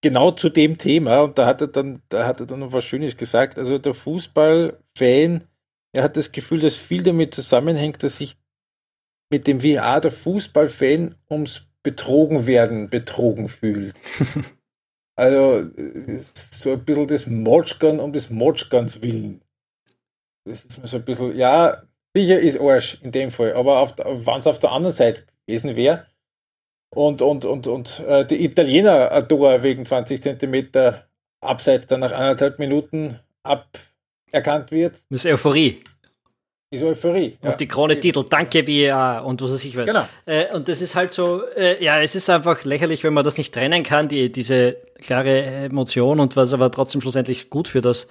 Genau 0.00 0.30
zu 0.30 0.48
dem 0.48 0.78
Thema. 0.78 1.20
Und 1.20 1.38
da 1.38 1.46
hat 1.46 1.60
er 1.60 1.68
dann, 1.68 2.02
da 2.08 2.26
hat 2.26 2.40
er 2.40 2.46
dann 2.46 2.60
noch 2.60 2.72
was 2.72 2.84
Schönes 2.84 3.16
gesagt. 3.16 3.58
Also 3.58 3.78
der 3.78 3.94
Fußballfan, 3.94 5.44
er 5.92 6.02
hat 6.02 6.16
das 6.16 6.32
Gefühl, 6.32 6.60
dass 6.60 6.76
viel 6.76 7.02
damit 7.02 7.34
zusammenhängt, 7.34 8.02
dass 8.02 8.18
sich 8.18 8.36
mit 9.30 9.46
dem 9.46 9.62
VAR 9.62 10.00
der 10.00 10.10
Fußballfan 10.10 11.14
ums 11.30 11.66
Betrogen 11.82 12.46
werden 12.46 12.90
betrogen 12.90 13.48
fühlt. 13.48 13.94
also 15.16 15.68
so 16.34 16.72
ein 16.72 16.84
bisschen 16.84 17.08
das 17.08 17.26
Motschgern 17.26 18.00
um 18.00 18.12
des 18.12 18.30
Motschgerns 18.30 19.02
willen 19.02 19.42
das 20.48 20.64
ist 20.64 20.80
mir 20.80 20.88
so 20.88 20.96
ein 20.96 21.04
bisschen, 21.04 21.36
ja, 21.36 21.82
sicher 22.14 22.38
ist 22.38 22.60
Arsch 22.60 23.00
in 23.02 23.12
dem 23.12 23.30
Fall, 23.30 23.52
aber 23.54 23.90
wenn 23.96 24.38
es 24.38 24.46
auf 24.46 24.58
der 24.58 24.72
anderen 24.72 24.94
Seite 24.94 25.22
gewesen 25.46 25.76
wäre 25.76 26.06
und, 26.94 27.22
und, 27.22 27.44
und, 27.44 27.66
und 27.66 28.00
äh, 28.00 28.24
die 28.24 28.44
Italiener 28.44 29.12
ein 29.12 29.28
Tor 29.28 29.62
wegen 29.62 29.84
20 29.84 30.22
Zentimeter 30.22 31.08
abseits 31.40 31.86
dann 31.86 32.00
nach 32.00 32.12
anderthalb 32.12 32.58
Minuten 32.58 33.20
aberkannt 33.42 34.72
wird. 34.72 34.96
Das 35.10 35.24
ist 35.24 35.26
Euphorie. 35.26 35.82
Ist 36.70 36.82
Euphorie. 36.82 37.38
Und 37.40 37.50
ja. 37.50 37.56
die 37.56 37.68
Krone 37.68 37.98
Titel, 37.98 38.24
danke 38.28 38.66
VAR 38.66 39.24
und 39.24 39.40
was 39.40 39.52
weiß 39.52 39.64
ich 39.64 39.76
was. 39.76 39.86
Genau. 39.86 40.06
Äh, 40.26 40.52
und 40.54 40.68
das 40.68 40.82
ist 40.82 40.94
halt 40.94 41.12
so, 41.12 41.42
äh, 41.56 41.82
ja, 41.82 42.00
es 42.00 42.14
ist 42.14 42.28
einfach 42.28 42.64
lächerlich, 42.64 43.04
wenn 43.04 43.14
man 43.14 43.24
das 43.24 43.38
nicht 43.38 43.54
trennen 43.54 43.82
kann, 43.82 44.08
die, 44.08 44.30
diese 44.30 44.76
klare 45.00 45.42
Emotion 45.44 46.20
und 46.20 46.36
was 46.36 46.52
aber 46.52 46.70
trotzdem 46.70 47.00
schlussendlich 47.00 47.48
gut 47.48 47.68
für 47.68 47.80
das 47.80 48.08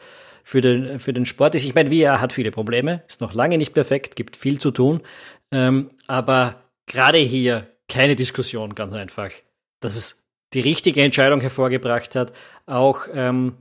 für 0.47 0.61
den, 0.61 0.97
für 0.97 1.11
den 1.11 1.25
Sport 1.25 1.55
ist. 1.55 1.65
Ich 1.65 1.75
meine, 1.75 1.93
VR 1.93 2.21
hat 2.21 2.31
viele 2.31 2.51
Probleme, 2.51 3.03
ist 3.05 3.19
noch 3.19 3.33
lange 3.33 3.57
nicht 3.57 3.73
perfekt, 3.73 4.15
gibt 4.15 4.37
viel 4.37 4.61
zu 4.61 4.71
tun. 4.71 5.01
Ähm, 5.51 5.89
aber 6.07 6.63
gerade 6.85 7.17
hier 7.17 7.67
keine 7.89 8.15
Diskussion, 8.15 8.73
ganz 8.73 8.93
einfach, 8.93 9.29
dass 9.81 9.97
es 9.97 10.25
die 10.53 10.61
richtige 10.61 11.03
Entscheidung 11.03 11.41
hervorgebracht 11.41 12.15
hat. 12.15 12.31
Auch 12.65 13.07
ähm, 13.13 13.55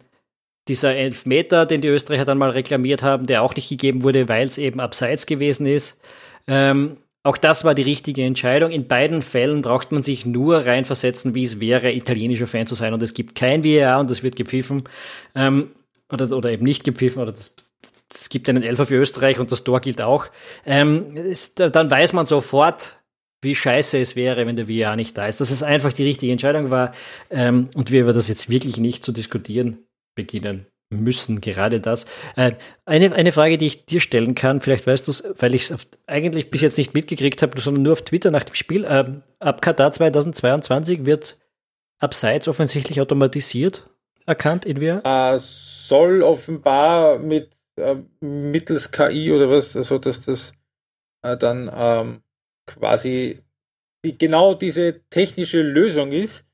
dieser 0.69 0.95
Elfmeter, 0.95 1.67
den 1.67 1.81
die 1.81 1.89
Österreicher 1.89 2.25
dann 2.25 2.39
mal 2.39 2.51
reklamiert 2.51 3.03
haben, 3.03 3.27
der 3.27 3.43
auch 3.43 3.57
nicht 3.57 3.69
gegeben 3.69 4.05
wurde, 4.05 4.29
weil 4.29 4.47
es 4.47 4.57
eben 4.57 4.79
abseits 4.79 5.27
gewesen 5.27 5.67
ist. 5.67 6.01
Ähm, 6.47 6.99
auch 7.25 7.37
das 7.37 7.65
war 7.65 7.75
die 7.75 7.83
richtige 7.83 8.23
Entscheidung. 8.23 8.71
In 8.71 8.87
beiden 8.87 9.23
Fällen 9.23 9.61
braucht 9.61 9.91
man 9.91 10.05
sich 10.05 10.25
nur 10.25 10.65
reinversetzen, 10.65 11.35
wie 11.35 11.43
es 11.43 11.59
wäre, 11.59 11.91
italienischer 11.91 12.47
Fan 12.47 12.69
zu 12.69 12.77
sein. 12.77 12.95
Und 12.95 13.03
es 13.03 13.13
gibt 13.13 13.35
kein 13.35 13.65
VAR 13.65 13.99
und 13.99 14.09
es 14.13 14.23
wird 14.23 14.37
gepfiffen. 14.37 14.85
Ähm, 15.35 15.73
oder, 16.13 16.31
oder 16.33 16.51
eben 16.51 16.65
nicht 16.65 16.85
gepfiffen 16.85 17.23
oder 17.23 17.33
das, 17.33 17.55
es 18.13 18.29
gibt 18.29 18.49
einen 18.49 18.63
Elfer 18.63 18.87
für 18.87 18.97
Österreich 18.97 19.39
und 19.39 19.51
das 19.51 19.65
Tor 19.65 19.81
gilt 19.81 20.01
auch, 20.01 20.27
ähm, 20.65 21.17
ist, 21.17 21.61
dann 21.61 21.91
weiß 21.91 22.13
man 22.13 22.27
sofort, 22.27 23.03
wie 23.43 23.55
scheiße 23.55 23.99
es 23.99 24.17
wäre, 24.17 24.47
wenn 24.47 24.57
der 24.57 24.67
VR 24.67 24.97
nicht 24.97 25.17
da 25.17 25.27
ist. 25.27 25.41
Dass 25.41 25.51
es 25.51 25.63
einfach 25.63 25.93
die 25.93 26.05
richtige 26.05 26.33
Entscheidung 26.33 26.71
war 26.71 26.93
ähm, 27.31 27.71
und 27.75 27.91
wir 27.91 28.03
über 28.03 28.13
das 28.13 28.29
jetzt 28.29 28.49
wirklich 28.49 28.79
nicht 28.79 29.05
zu 29.05 29.13
diskutieren 29.13 29.79
beginnen 30.15 30.67
müssen, 30.91 31.41
gerade 31.41 31.81
das. 31.81 32.07
Äh, 32.37 32.53
eine, 32.85 33.13
eine 33.13 33.33
Frage, 33.33 33.59
die 33.59 33.67
ich 33.67 33.87
dir 33.87 34.01
stellen 34.01 34.35
kann, 34.35 34.61
vielleicht 34.61 34.87
weißt 34.87 35.07
du 35.07 35.11
es, 35.11 35.25
weil 35.39 35.55
ich 35.55 35.71
es 35.71 35.89
eigentlich 36.07 36.51
bis 36.51 36.61
jetzt 36.61 36.79
nicht 36.79 36.95
mitgekriegt 36.95 37.43
habe, 37.43 37.61
sondern 37.61 37.83
nur 37.83 37.93
auf 37.93 38.03
Twitter 38.03 38.31
nach 38.31 38.45
dem 38.45 38.55
Spiel. 38.55 38.85
Äh, 38.85 39.05
ab 39.41 39.63
Katar 39.63 39.93
2022 39.93 41.05
wird 41.05 41.39
Abseits 41.99 42.47
offensichtlich 42.47 43.01
automatisiert 43.01 43.89
erkannt 44.27 44.65
in 44.65 44.77
VR? 44.79 45.05
Äh, 45.05 45.39
soll 45.39 46.23
offenbar 46.23 47.19
mit 47.19 47.57
äh, 47.77 47.97
mittels 48.21 48.91
KI 48.91 49.33
oder 49.33 49.49
was, 49.51 49.77
also 49.77 49.99
dass 49.99 50.23
das 50.23 50.53
äh, 51.23 51.37
dann 51.37 51.71
ähm, 51.73 52.23
quasi 52.67 53.43
die, 54.05 54.19
genau 54.19 54.55
diese 54.55 55.01
technische 55.09 55.63
Lösung 55.63 56.13
ist, 56.13 56.45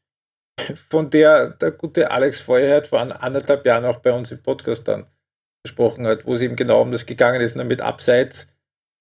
von 0.88 1.10
der 1.10 1.50
der 1.50 1.70
gute 1.72 2.10
Alex 2.10 2.40
Feuerherd 2.40 2.88
vor 2.88 3.00
anderthalb 3.00 3.64
Jahren 3.66 3.84
auch 3.84 3.98
bei 3.98 4.12
uns 4.12 4.30
im 4.30 4.42
Podcast 4.42 4.86
dann 4.86 5.06
gesprochen 5.64 6.06
hat, 6.06 6.26
wo 6.26 6.34
es 6.34 6.40
eben 6.40 6.56
genau 6.56 6.82
um 6.82 6.90
das 6.90 7.06
gegangen 7.06 7.40
ist, 7.40 7.56
ne, 7.56 7.80
Abseits, 7.80 8.48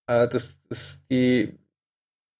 äh, 0.07 0.27
dass, 0.27 0.61
dass 0.69 1.01
die 1.09 1.57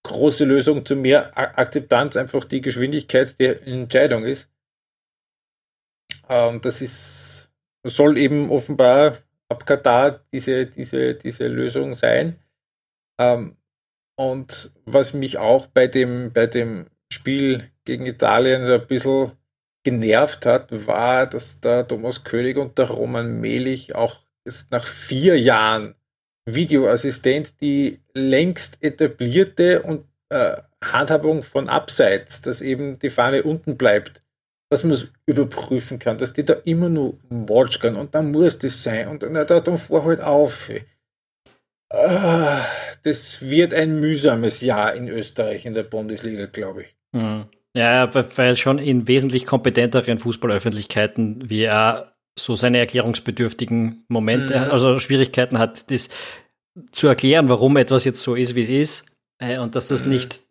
große 0.04 0.46
Lösung 0.46 0.86
zu 0.86 0.96
mehr 0.96 1.38
Akzeptanz 1.38 2.18
einfach 2.18 2.46
die 2.46 2.62
Geschwindigkeit 2.62 3.40
der 3.40 3.66
Entscheidung 3.68 4.24
ist. 4.26 4.50
Und 6.32 6.66
das 6.66 6.82
ist, 6.82 7.52
soll 7.84 8.18
eben 8.18 8.50
offenbar 8.50 9.18
ab 9.50 9.66
Katar 9.66 10.22
diese, 10.34 10.66
diese, 10.66 11.16
diese 11.16 11.48
Lösung 11.48 11.94
sein. 11.94 12.38
Ähm, 13.20 13.58
und 14.18 14.72
was 14.86 15.14
mich 15.14 15.38
auch 15.38 15.66
bei 15.68 15.88
dem, 15.88 16.32
bei 16.32 16.48
dem 16.48 16.86
Spiel 17.12 17.70
gegen 17.84 18.06
Italien 18.06 18.64
ein 18.64 18.88
bisschen 18.88 19.34
genervt 19.84 20.46
hat, 20.46 20.88
war, 20.88 21.28
dass 21.28 21.60
der 21.60 21.88
Thomas 21.88 22.24
König 22.24 22.58
und 22.58 22.78
der 22.78 22.90
Roman 22.90 23.42
Melich 23.42 23.96
auch 23.96 24.22
nach 24.70 24.88
vier 24.88 25.40
Jahren 25.40 25.96
Videoassistent 26.46 27.60
die 27.62 28.00
längst 28.14 28.78
etablierte 28.82 29.82
und 29.82 30.06
äh, 30.30 30.56
Handhabung 30.84 31.44
von 31.44 31.68
Abseits, 31.68 32.42
dass 32.42 32.62
eben 32.62 33.00
die 33.00 33.10
Fahne 33.10 33.44
unten 33.44 33.78
bleibt, 33.78 34.22
dass 34.72 34.86
man 34.86 34.94
es 34.94 35.12
überprüfen 35.26 36.00
kann, 36.00 36.18
dass 36.18 36.32
die 36.32 36.46
da 36.46 36.54
immer 36.64 36.88
nur 36.88 37.18
watchen 37.30 37.98
und 37.98 38.16
dann 38.16 38.32
muss 38.32 38.58
das 38.58 38.82
sein 38.82 39.10
und 39.10 39.22
dann, 39.22 39.34
dann 39.46 39.78
fahr 39.78 40.06
halt 40.06 40.22
auf. 40.22 40.72
Ah, 41.92 42.62
das 43.04 43.50
wird 43.50 43.74
ein 43.74 44.00
mühsames 44.00 44.62
Jahr 44.62 44.94
in 44.94 45.10
Österreich 45.10 45.66
in 45.66 45.74
der 45.74 45.84
Bundesliga, 45.84 46.46
glaube 46.46 46.84
ich. 46.84 46.96
Mhm. 47.12 47.48
Ja, 47.76 48.16
weil 48.38 48.56
schon 48.56 48.80
in 48.80 49.10
wesentlich 49.10 49.46
kompetenteren 49.46 50.20
Fußballöffentlichkeiten 50.20 51.50
wie 51.50 51.64
er 51.64 52.14
so 52.40 52.56
seine 52.56 52.78
erklärungsbedürftigen 52.78 54.06
Momente, 54.08 54.58
mhm. 54.58 54.72
also 54.72 55.00
Schwierigkeiten 55.00 55.60
hat, 55.60 55.92
das 55.92 56.08
zu 56.94 57.10
erklären, 57.10 57.50
warum 57.50 57.76
etwas 57.76 58.06
jetzt 58.06 58.22
so 58.22 58.36
ist, 58.36 58.56
wie 58.56 58.62
es 58.62 58.70
ist, 58.70 59.18
äh, 59.40 59.58
und 59.58 59.76
dass 59.76 59.88
das 59.88 60.06
mhm. 60.06 60.12
nicht 60.12 60.44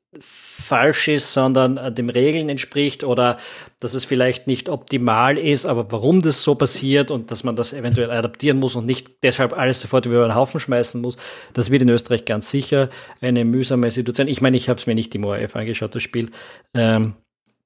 falsch 0.60 1.08
ist, 1.08 1.32
sondern 1.32 1.76
äh, 1.76 1.92
dem 1.92 2.08
Regeln 2.08 2.48
entspricht 2.48 3.04
oder 3.04 3.38
dass 3.80 3.94
es 3.94 4.04
vielleicht 4.04 4.46
nicht 4.46 4.68
optimal 4.68 5.38
ist, 5.38 5.66
aber 5.66 5.90
warum 5.90 6.22
das 6.22 6.42
so 6.42 6.54
passiert 6.54 7.10
und 7.10 7.30
dass 7.30 7.44
man 7.44 7.56
das 7.56 7.72
eventuell 7.72 8.10
adaptieren 8.10 8.58
muss 8.58 8.76
und 8.76 8.86
nicht 8.86 9.22
deshalb 9.22 9.56
alles 9.56 9.80
sofort 9.80 10.06
über 10.06 10.26
den 10.26 10.34
Haufen 10.34 10.60
schmeißen 10.60 11.00
muss, 11.00 11.16
das 11.54 11.70
wird 11.70 11.82
in 11.82 11.88
Österreich 11.88 12.24
ganz 12.24 12.50
sicher 12.50 12.90
eine 13.20 13.44
mühsame 13.44 13.90
Situation. 13.90 14.28
Ich 14.28 14.40
meine, 14.40 14.56
ich 14.56 14.68
habe 14.68 14.78
es 14.78 14.86
mir 14.86 14.94
nicht 14.94 15.14
im 15.14 15.24
ORF 15.24 15.56
angeschaut, 15.56 15.94
das 15.94 16.02
Spiel, 16.02 16.30
ähm, 16.74 17.14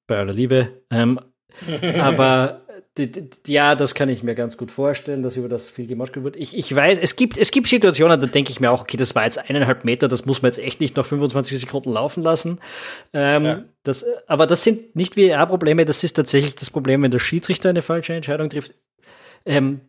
bei 0.07 0.17
aller 0.17 0.33
Liebe, 0.33 0.81
ähm, 0.89 1.19
aber 1.99 2.64
die, 2.97 3.11
die, 3.11 3.51
ja, 3.51 3.75
das 3.75 3.93
kann 3.93 4.07
ich 4.07 4.23
mir 4.23 4.35
ganz 4.35 4.57
gut 4.57 4.71
vorstellen, 4.71 5.21
dass 5.21 5.35
über 5.35 5.49
das 5.49 5.69
viel 5.69 5.85
gemacht 5.85 6.21
wird. 6.21 6.37
Ich, 6.37 6.57
ich 6.57 6.73
weiß, 6.73 6.97
es 6.99 7.17
gibt, 7.17 7.37
es 7.37 7.51
gibt 7.51 7.67
Situationen, 7.67 8.19
da 8.21 8.27
denke 8.27 8.51
ich 8.51 8.61
mir 8.61 8.71
auch, 8.71 8.81
okay, 8.81 8.95
das 8.95 9.15
war 9.15 9.25
jetzt 9.25 9.37
eineinhalb 9.37 9.83
Meter, 9.83 10.07
das 10.07 10.25
muss 10.25 10.41
man 10.41 10.49
jetzt 10.49 10.59
echt 10.59 10.79
nicht 10.79 10.95
nach 10.95 11.05
25 11.05 11.59
Sekunden 11.59 11.91
laufen 11.91 12.23
lassen. 12.23 12.59
Ähm, 13.11 13.45
ja. 13.45 13.63
das, 13.83 14.05
aber 14.27 14.47
das 14.47 14.63
sind 14.63 14.95
nicht 14.95 15.15
VR-Probleme, 15.15 15.83
das 15.83 16.05
ist 16.05 16.13
tatsächlich 16.13 16.55
das 16.55 16.69
Problem, 16.69 17.01
wenn 17.01 17.11
der 17.11 17.19
Schiedsrichter 17.19 17.69
eine 17.69 17.81
falsche 17.81 18.13
Entscheidung 18.13 18.49
trifft. 18.49 18.73
Ähm, 19.45 19.81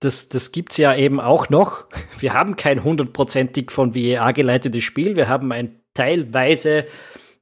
das, 0.00 0.30
das 0.30 0.52
gibt 0.52 0.72
es 0.72 0.78
ja 0.78 0.96
eben 0.96 1.20
auch 1.20 1.50
noch. 1.50 1.84
Wir 2.18 2.32
haben 2.32 2.56
kein 2.56 2.82
hundertprozentig 2.82 3.70
von 3.70 3.92
VR 3.92 4.32
geleitetes 4.32 4.84
Spiel, 4.84 5.16
wir 5.16 5.28
haben 5.28 5.52
ein 5.52 5.82
teilweise 5.92 6.86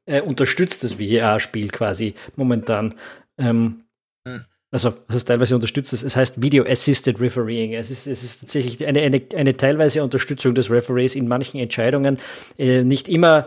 äh, 0.06 0.20
unterstütztes 0.20 0.94
VR-Spiel 0.94 1.68
quasi 1.68 2.14
momentan. 2.34 2.96
Ähm, 3.38 3.84
hm 4.26 4.46
also 4.74 4.90
das 5.06 5.14
heißt 5.14 5.28
teilweise 5.28 5.54
unterstützt 5.54 5.92
es, 5.92 6.02
es 6.02 6.16
heißt 6.16 6.42
Video 6.42 6.64
Assisted 6.64 7.20
Refereeing. 7.20 7.74
Es 7.74 7.92
ist, 7.92 8.08
es 8.08 8.24
ist 8.24 8.40
tatsächlich 8.40 8.84
eine, 8.84 9.02
eine, 9.02 9.22
eine 9.36 9.56
teilweise 9.56 10.02
Unterstützung 10.02 10.52
des 10.56 10.68
Referees 10.68 11.14
in 11.14 11.28
manchen 11.28 11.60
Entscheidungen. 11.60 12.18
Äh, 12.58 12.82
nicht 12.82 13.08
immer 13.08 13.46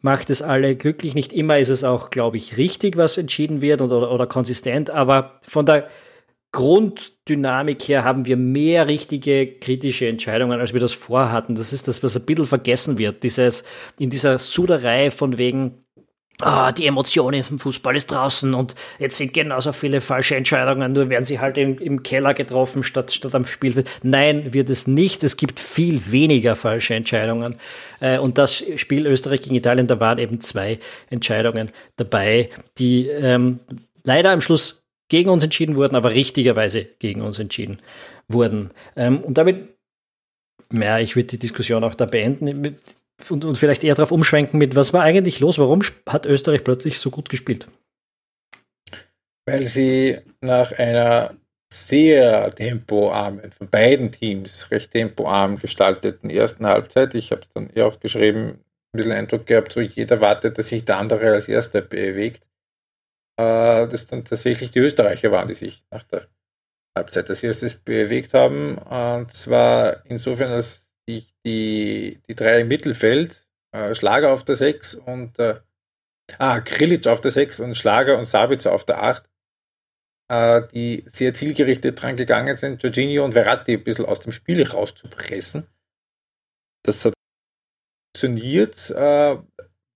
macht 0.00 0.30
es 0.30 0.40
alle 0.40 0.74
glücklich, 0.74 1.14
nicht 1.14 1.34
immer 1.34 1.58
ist 1.58 1.68
es 1.68 1.84
auch, 1.84 2.08
glaube 2.08 2.38
ich, 2.38 2.56
richtig, 2.56 2.96
was 2.96 3.18
entschieden 3.18 3.60
wird 3.60 3.82
und, 3.82 3.92
oder, 3.92 4.10
oder 4.10 4.26
konsistent, 4.26 4.88
aber 4.88 5.40
von 5.46 5.66
der 5.66 5.90
Grunddynamik 6.52 7.82
her 7.82 8.04
haben 8.04 8.24
wir 8.24 8.38
mehr 8.38 8.88
richtige 8.88 9.58
kritische 9.58 10.08
Entscheidungen, 10.08 10.58
als 10.58 10.72
wir 10.72 10.80
das 10.80 10.94
vorhatten. 10.94 11.54
Das 11.54 11.74
ist 11.74 11.86
das, 11.86 12.02
was 12.02 12.16
ein 12.16 12.24
bisschen 12.24 12.46
vergessen 12.46 12.96
wird. 12.96 13.24
Dieses, 13.24 13.62
in 13.98 14.08
dieser 14.08 14.38
Suderei 14.38 15.10
von 15.10 15.36
wegen, 15.36 15.84
ah, 16.40 16.72
die 16.72 16.86
Emotionen 16.86 17.42
vom 17.42 17.58
Fußball 17.58 17.96
ist 17.96 18.10
draußen 18.10 18.54
und 18.54 18.74
jetzt 18.98 19.16
sind 19.16 19.32
genauso 19.32 19.72
viele 19.72 20.00
falsche 20.00 20.36
Entscheidungen, 20.36 20.92
nur 20.92 21.08
werden 21.08 21.24
sie 21.24 21.40
halt 21.40 21.58
im, 21.58 21.78
im 21.78 22.02
Keller 22.02 22.34
getroffen 22.34 22.82
statt, 22.82 23.12
statt 23.12 23.34
am 23.34 23.44
Spielfeld. 23.44 23.88
Nein, 24.02 24.52
wird 24.52 24.70
es 24.70 24.86
nicht. 24.86 25.24
Es 25.24 25.36
gibt 25.36 25.60
viel 25.60 26.10
weniger 26.10 26.56
falsche 26.56 26.94
Entscheidungen. 26.94 27.56
Äh, 28.00 28.18
und 28.18 28.38
das 28.38 28.62
Spiel 28.76 29.06
Österreich 29.06 29.42
gegen 29.42 29.54
Italien, 29.54 29.86
da 29.86 30.00
waren 30.00 30.18
eben 30.18 30.40
zwei 30.40 30.78
Entscheidungen 31.10 31.70
dabei, 31.96 32.50
die 32.78 33.08
ähm, 33.08 33.60
leider 34.04 34.30
am 34.30 34.40
Schluss 34.40 34.82
gegen 35.08 35.30
uns 35.30 35.44
entschieden 35.44 35.76
wurden, 35.76 35.96
aber 35.96 36.12
richtigerweise 36.12 36.84
gegen 36.98 37.22
uns 37.22 37.38
entschieden 37.38 37.78
wurden. 38.28 38.70
Ähm, 38.96 39.20
und 39.20 39.38
damit 39.38 39.76
ja, 40.72 40.98
ich 40.98 41.16
würde 41.16 41.28
die 41.28 41.38
Diskussion 41.38 41.84
auch 41.84 41.94
da 41.94 42.06
beenden 42.06 42.76
und, 43.30 43.44
und 43.44 43.56
vielleicht 43.56 43.84
eher 43.84 43.94
darauf 43.94 44.12
umschwenken 44.12 44.58
mit, 44.58 44.74
was 44.76 44.92
war 44.92 45.02
eigentlich 45.02 45.40
los? 45.40 45.58
Warum 45.58 45.82
hat 46.08 46.26
Österreich 46.26 46.64
plötzlich 46.64 46.98
so 46.98 47.10
gut 47.10 47.28
gespielt? 47.28 47.66
Weil 49.46 49.66
sie 49.66 50.18
nach 50.40 50.72
einer 50.72 51.34
sehr 51.72 52.54
tempoarmen, 52.54 53.50
von 53.52 53.68
beiden 53.68 54.12
Teams 54.12 54.70
recht 54.70 54.92
tempoarm 54.92 55.56
gestalteten 55.58 56.30
ersten 56.30 56.66
Halbzeit, 56.66 57.14
ich 57.14 57.32
habe 57.32 57.42
es 57.42 57.48
dann 57.48 57.70
eher 57.70 57.86
aufgeschrieben, 57.86 58.48
ein 58.48 58.96
bisschen 58.96 59.12
Eindruck 59.12 59.46
gehabt, 59.46 59.72
so 59.72 59.80
jeder 59.80 60.20
wartet, 60.20 60.58
dass 60.58 60.68
sich 60.68 60.84
der 60.84 60.98
andere 60.98 61.32
als 61.32 61.48
erster 61.48 61.80
bewegt, 61.80 62.44
äh, 63.38 63.86
dass 63.86 64.06
dann 64.06 64.24
tatsächlich 64.24 64.70
die 64.70 64.78
Österreicher 64.78 65.32
waren, 65.32 65.48
die 65.48 65.54
sich 65.54 65.84
nach 65.90 66.02
der 66.04 66.28
Halbzeit 66.96 67.28
als 67.28 67.42
erstes 67.42 67.74
bewegt 67.74 68.32
haben. 68.32 68.78
Und 68.78 69.32
zwar 69.32 70.04
insofern, 70.06 70.48
dass 70.48 70.85
ich 71.06 71.34
die, 71.44 72.20
die 72.28 72.34
drei 72.34 72.60
im 72.60 72.68
Mittelfeld, 72.68 73.46
äh, 73.72 73.94
Schlager 73.94 74.32
auf 74.32 74.44
der 74.44 74.56
6 74.56 74.96
und 74.96 75.38
äh, 75.38 75.60
ah, 76.38 76.60
Krilic 76.60 77.06
auf 77.06 77.20
der 77.20 77.30
6 77.30 77.60
und 77.60 77.76
Schlager 77.76 78.18
und 78.18 78.24
Sabitzer 78.24 78.72
auf 78.72 78.84
der 78.84 79.02
8, 79.02 79.28
äh, 80.28 80.62
die 80.72 81.04
sehr 81.06 81.32
zielgerichtet 81.32 82.02
dran 82.02 82.16
gegangen 82.16 82.56
sind, 82.56 82.82
Jorginho 82.82 83.24
und 83.24 83.32
Verratti 83.32 83.74
ein 83.74 83.84
bisschen 83.84 84.06
aus 84.06 84.20
dem 84.20 84.32
Spiel 84.32 84.66
rauszupressen. 84.66 85.66
Das 86.82 87.04
hat 87.04 87.14
funktioniert, 88.16 88.90
äh, 88.90 89.36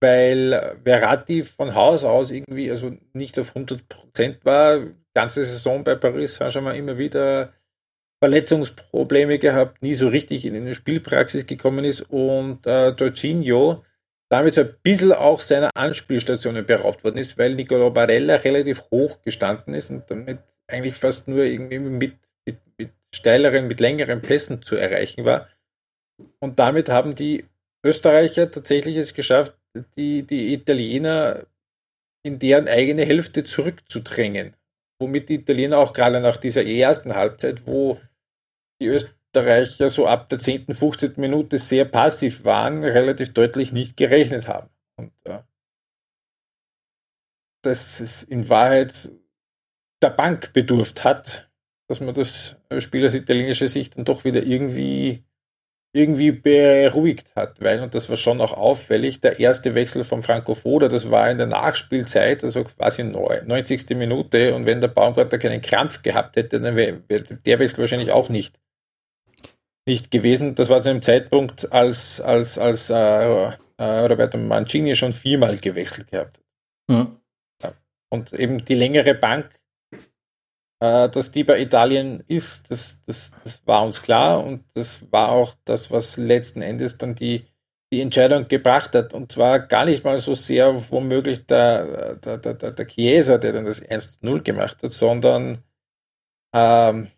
weil 0.01 0.79
Verratti 0.85 1.43
von 1.43 1.75
Haus 1.75 2.05
aus 2.05 2.31
irgendwie 2.31 2.71
also 2.71 2.97
nicht 3.13 3.39
auf 3.39 3.55
100% 3.55 4.45
war. 4.45 4.81
ganze 5.15 5.45
Saison 5.45 5.85
bei 5.85 5.95
Paris 5.95 6.37
Saint-Germain 6.37 6.77
immer 6.77 6.99
wieder 6.99 7.53
Verletzungsprobleme 8.23 9.39
gehabt, 9.39 9.83
nie 9.83 9.95
so 9.95 10.09
richtig 10.09 10.45
in 10.45 10.55
eine 10.55 10.75
Spielpraxis 10.75 11.47
gekommen 11.47 11.85
ist 11.85 12.03
und 12.03 12.67
äh, 12.67 12.91
Jorginho 12.91 13.83
damit 14.31 14.55
so 14.55 14.61
ein 14.61 14.75
bisschen 14.83 15.13
auch 15.13 15.41
seiner 15.41 15.71
Anspielstationen 15.75 16.65
beraubt 16.65 17.03
worden 17.03 17.19
ist, 17.19 17.37
weil 17.37 17.55
Nicolo 17.55 17.91
Barella 17.91 18.37
relativ 18.37 18.85
hoch 18.91 19.21
gestanden 19.23 19.75
ist 19.75 19.91
und 19.91 20.09
damit 20.09 20.39
eigentlich 20.69 20.95
fast 20.95 21.27
nur 21.27 21.43
irgendwie 21.43 21.81
mit, 21.81 22.15
mit, 22.47 22.59
mit 22.79 22.91
steileren, 23.13 23.67
mit 23.67 23.81
längeren 23.81 24.23
Pässen 24.23 24.63
zu 24.63 24.77
erreichen 24.77 25.25
war. 25.25 25.49
Und 26.39 26.61
damit 26.61 26.89
haben 26.89 27.15
die 27.15 27.45
Österreicher 27.85 28.51
tatsächlich 28.51 28.97
es 28.97 29.15
geschafft, 29.15 29.55
die, 29.97 30.23
die 30.23 30.55
Italiener 30.55 31.47
in 32.23 32.39
deren 32.39 32.69
eigene 32.69 33.05
Hälfte 33.05 33.43
zurückzudrängen. 33.43 34.55
Womit 35.01 35.29
die 35.29 35.37
Italiener 35.37 35.79
auch 35.79 35.93
gerade 35.93 36.21
nach 36.21 36.37
dieser 36.37 36.65
ersten 36.65 37.17
Halbzeit, 37.17 37.67
wo 37.67 37.99
die 38.81 38.87
Österreicher 38.87 39.91
so 39.91 40.07
ab 40.07 40.29
der 40.29 40.39
10., 40.39 40.67
15. 40.73 41.15
Minute 41.17 41.59
sehr 41.59 41.85
passiv 41.85 42.45
waren, 42.45 42.83
relativ 42.83 43.33
deutlich 43.35 43.73
nicht 43.73 43.97
gerechnet 43.97 44.49
haben. 44.49 44.69
Und 44.97 45.13
äh, 45.25 45.41
dass 47.63 48.01
es 48.01 48.23
in 48.23 48.49
Wahrheit 48.49 49.11
der 50.03 50.11
Bank 50.11 50.53
bedurft 50.53 51.05
hat, 51.05 51.51
dass 51.89 52.01
man 52.01 52.15
das 52.15 52.57
Spiel 52.79 53.05
aus 53.05 53.15
italienischer 53.15 53.69
Sicht 53.69 53.97
dann 53.97 54.05
doch 54.05 54.25
wieder 54.25 54.43
irgendwie, 54.43 55.25
irgendwie 55.93 56.31
beruhigt 56.33 57.35
hat. 57.37 57.61
Weil, 57.61 57.81
und 57.83 57.95
das 57.95 58.09
war 58.09 58.17
schon 58.17 58.41
auch 58.41 58.53
auffällig, 58.53 59.21
der 59.21 59.41
erste 59.41 59.75
Wechsel 59.75 60.05
von 60.05 60.23
Franco 60.23 60.55
Foda, 60.55 60.89
das 60.89 61.11
war 61.11 61.31
in 61.31 61.39
der 61.39 61.49
Nachspielzeit, 61.49 62.45
also 62.45 62.65
quasi 62.65 63.03
90. 63.03 63.91
Minute. 63.91 64.55
Und 64.55 64.67
wenn 64.67 64.81
der 64.81 64.89
Baumgartner 64.89 65.39
keinen 65.39 65.61
Krampf 65.61 66.03
gehabt 66.03 66.37
hätte, 66.37 66.61
dann 66.61 66.77
wäre 66.77 67.01
der 67.09 67.59
Wechsel 67.59 67.79
wahrscheinlich 67.79 68.13
auch 68.13 68.29
nicht 68.29 68.59
nicht 69.87 70.11
gewesen. 70.11 70.55
Das 70.55 70.69
war 70.69 70.83
zu 70.83 70.91
einem 70.91 71.03
Zeitpunkt, 71.03 71.73
als, 71.73 72.21
als, 72.21 72.59
als 72.59 72.91
äh, 72.91 73.51
äh, 73.81 74.07
Roberto 74.07 74.37
Mancini 74.39 74.95
schon 74.95 75.13
viermal 75.13 75.57
gewechselt 75.57 76.11
gehabt 76.11 76.41
mhm. 76.89 77.17
ja. 77.63 77.73
Und 78.11 78.33
eben 78.33 78.65
die 78.65 78.75
längere 78.75 79.15
Bank, 79.15 79.59
äh, 80.81 81.09
dass 81.09 81.31
die 81.31 81.45
bei 81.45 81.61
Italien 81.61 82.23
ist, 82.29 82.71
das, 82.71 83.03
das, 83.07 83.33
das 83.43 83.67
war 83.67 83.85
uns 83.85 84.03
klar 84.03 84.45
und 84.45 84.63
das 84.75 85.11
war 85.11 85.31
auch 85.31 85.55
das, 85.65 85.91
was 85.91 86.17
letzten 86.19 86.61
Endes 86.63 86.99
dann 86.99 87.15
die, 87.15 87.47
die 87.93 88.03
Entscheidung 88.03 88.49
gebracht 88.49 88.95
hat. 88.95 89.15
Und 89.15 89.33
zwar 89.33 89.59
gar 89.61 89.87
nicht 89.87 90.05
mal 90.05 90.19
so 90.19 90.35
sehr 90.35 90.91
womöglich 90.91 91.47
der, 91.47 92.17
der, 92.17 92.39
der, 92.39 92.73
der 92.73 92.87
Chiesa, 92.87 93.39
der 93.39 93.53
dann 93.53 93.65
das 93.65 93.83
1-0 93.83 94.43
gemacht 94.43 94.83
hat, 94.83 94.93
sondern 94.93 95.59
ähm, 96.55 97.09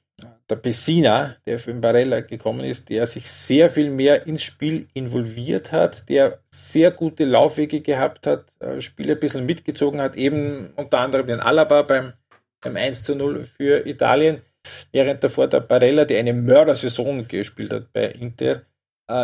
der 0.52 0.56
Pessina, 0.56 1.36
der 1.46 1.58
für 1.58 1.72
den 1.72 1.80
Barella 1.80 2.20
gekommen 2.20 2.64
ist, 2.64 2.90
der 2.90 3.06
sich 3.06 3.30
sehr 3.30 3.70
viel 3.70 3.90
mehr 3.90 4.26
ins 4.26 4.42
Spiel 4.42 4.86
involviert 4.92 5.72
hat, 5.72 6.08
der 6.08 6.40
sehr 6.50 6.90
gute 6.90 7.24
Laufwege 7.24 7.80
gehabt 7.80 8.26
hat, 8.26 8.44
äh, 8.60 8.80
Spiele 8.80 9.14
ein 9.14 9.20
bisschen 9.20 9.46
mitgezogen 9.46 10.00
hat, 10.00 10.14
eben 10.14 10.72
unter 10.76 10.98
anderem 10.98 11.26
den 11.26 11.40
Alaba 11.40 11.82
beim, 11.82 12.12
beim 12.60 12.76
1 12.76 13.04
zu 13.04 13.14
0 13.14 13.42
für 13.42 13.86
Italien, 13.86 14.42
während 14.92 15.24
davor 15.24 15.48
der 15.48 15.60
Barella, 15.60 16.04
der 16.04 16.20
eine 16.20 16.34
Mördersaison 16.34 17.26
gespielt 17.26 17.72
hat 17.72 17.92
bei 17.92 18.06
Inter, 18.08 18.62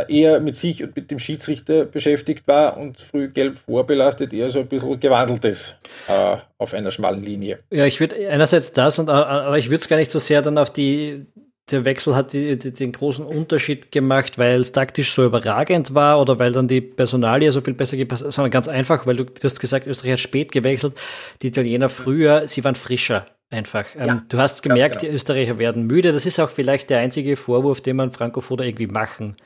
eher 0.09 0.41
mit 0.41 0.57
sich 0.57 0.83
und 0.83 0.95
mit 0.97 1.11
dem 1.11 1.19
Schiedsrichter 1.19 1.85
beschäftigt 1.85 2.47
war 2.47 2.77
und 2.77 3.01
früh 3.01 3.29
gelb 3.29 3.57
vorbelastet, 3.57 4.33
eher 4.33 4.51
so 4.51 4.61
ein 4.61 4.67
bisschen 4.67 5.01
gewandelt 5.01 5.45
ist 5.45 5.77
äh, 6.09 6.37
auf 6.59 6.75
einer 6.75 6.91
schmalen 6.91 7.23
Linie. 7.23 7.59
Ja, 7.71 7.87
ich 7.87 8.01
würde 8.01 8.29
einerseits 8.29 8.73
das, 8.73 8.99
und, 8.99 9.09
aber 9.09 9.59
ich 9.59 9.67
würde 9.67 9.81
es 9.81 9.89
gar 9.89 9.97
nicht 9.97 10.11
so 10.11 10.19
sehr 10.19 10.43
dann 10.43 10.59
auf 10.59 10.71
die, 10.71 11.27
der 11.71 11.85
Wechsel 11.85 12.15
hat 12.15 12.33
die, 12.33 12.59
die, 12.59 12.73
den 12.73 12.93
großen 12.93 13.25
Unterschied 13.25 13.93
gemacht, 13.93 14.39
weil 14.39 14.61
es 14.61 14.73
taktisch 14.73 15.13
so 15.13 15.25
überragend 15.25 15.95
war 15.95 16.21
oder 16.21 16.39
weil 16.39 16.53
dann 16.53 16.69
die 16.69 16.81
Personalie 16.81 17.53
so 17.53 17.61
viel 17.61 17.75
besser 17.75 17.97
gepasst 17.97 18.25
hat, 18.25 18.33
sondern 18.33 18.51
ganz 18.51 18.69
einfach, 18.69 19.07
weil 19.07 19.17
du, 19.17 19.25
du 19.25 19.43
hast 19.43 19.61
gesagt, 19.61 19.87
Österreich 19.87 20.13
hat 20.13 20.21
spät 20.21 20.53
gewechselt, 20.53 20.95
die 21.43 21.49
Italiener 21.49 21.89
früher, 21.89 22.49
sie 22.49 22.65
waren 22.65 22.75
frischer. 22.75 23.27
Einfach. 23.51 23.87
Ähm, 23.97 24.07
ja, 24.07 24.23
du 24.29 24.37
hast 24.37 24.63
gemerkt, 24.63 25.01
genau. 25.01 25.11
die 25.11 25.17
Österreicher 25.17 25.59
werden 25.59 25.87
müde. 25.87 26.13
Das 26.13 26.27
ist 26.27 26.39
auch 26.39 26.51
vielleicht 26.51 26.91
der 26.91 26.99
einzige 26.99 27.35
Vorwurf, 27.35 27.81
den 27.81 27.97
man 27.97 28.11
Franco 28.11 28.43
Foda 28.43 28.63
irgendwie 28.63 28.89
machen 28.89 29.37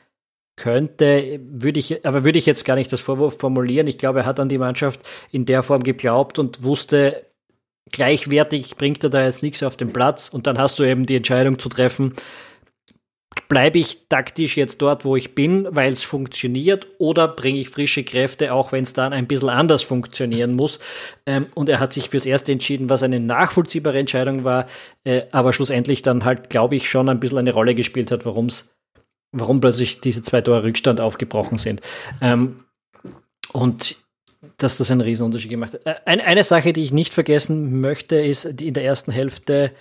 könnte, 0.55 1.39
würde 1.43 1.79
ich, 1.79 2.05
aber 2.05 2.23
würde 2.23 2.39
ich 2.39 2.45
jetzt 2.45 2.65
gar 2.65 2.75
nicht 2.75 2.91
als 2.91 3.01
Vorwurf 3.01 3.39
formulieren. 3.39 3.87
Ich 3.87 3.97
glaube, 3.97 4.19
er 4.19 4.25
hat 4.25 4.39
an 4.39 4.49
die 4.49 4.57
Mannschaft 4.57 5.01
in 5.31 5.45
der 5.45 5.63
Form 5.63 5.83
geglaubt 5.83 6.37
und 6.39 6.63
wusste, 6.63 7.25
gleichwertig 7.91 8.75
bringt 8.75 9.03
er 9.03 9.09
da 9.09 9.23
jetzt 9.25 9.43
nichts 9.43 9.63
auf 9.63 9.77
den 9.77 9.93
Platz 9.93 10.29
und 10.29 10.47
dann 10.47 10.57
hast 10.57 10.79
du 10.79 10.83
eben 10.83 11.05
die 11.05 11.15
Entscheidung 11.15 11.59
zu 11.59 11.69
treffen, 11.69 12.13
bleibe 13.49 13.79
ich 13.79 14.07
taktisch 14.09 14.57
jetzt 14.57 14.81
dort, 14.81 15.05
wo 15.05 15.15
ich 15.15 15.35
bin, 15.35 15.67
weil 15.71 15.91
es 15.91 16.03
funktioniert, 16.03 16.87
oder 16.97 17.27
bringe 17.27 17.59
ich 17.59 17.69
frische 17.69 18.03
Kräfte, 18.03 18.53
auch 18.53 18.71
wenn 18.71 18.83
es 18.83 18.93
dann 18.93 19.13
ein 19.13 19.27
bisschen 19.27 19.49
anders 19.49 19.83
funktionieren 19.83 20.55
muss. 20.55 20.79
Ähm, 21.25 21.47
und 21.55 21.69
er 21.69 21.79
hat 21.79 21.93
sich 21.93 22.09
fürs 22.09 22.25
Erste 22.25 22.51
entschieden, 22.51 22.89
was 22.89 23.03
eine 23.03 23.19
nachvollziehbare 23.19 23.99
Entscheidung 23.99 24.43
war, 24.43 24.67
äh, 25.03 25.23
aber 25.31 25.53
schlussendlich 25.53 26.01
dann 26.01 26.25
halt, 26.25 26.49
glaube 26.49 26.75
ich, 26.75 26.89
schon 26.89 27.09
ein 27.09 27.19
bisschen 27.19 27.37
eine 27.39 27.53
Rolle 27.53 27.75
gespielt 27.75 28.11
hat, 28.11 28.25
warum 28.25 28.47
es 28.47 28.73
warum 29.33 29.59
plötzlich 29.59 29.99
diese 29.99 30.21
zwei 30.21 30.41
Tore 30.41 30.63
Rückstand 30.63 31.01
aufgebrochen 31.01 31.57
sind. 31.57 31.81
Ähm, 32.21 32.63
und 33.51 33.97
dass 34.57 34.77
das 34.77 34.91
einen 34.91 35.01
Riesenunterschied 35.01 35.49
gemacht 35.49 35.73
hat. 35.73 35.85
Äh, 35.85 35.95
eine, 36.05 36.23
eine 36.23 36.43
Sache, 36.43 36.73
die 36.73 36.83
ich 36.83 36.93
nicht 36.93 37.13
vergessen 37.13 37.81
möchte, 37.81 38.15
ist 38.15 38.59
die 38.59 38.67
in 38.67 38.73
der 38.73 38.85
ersten 38.85 39.11
Hälfte, 39.11 39.71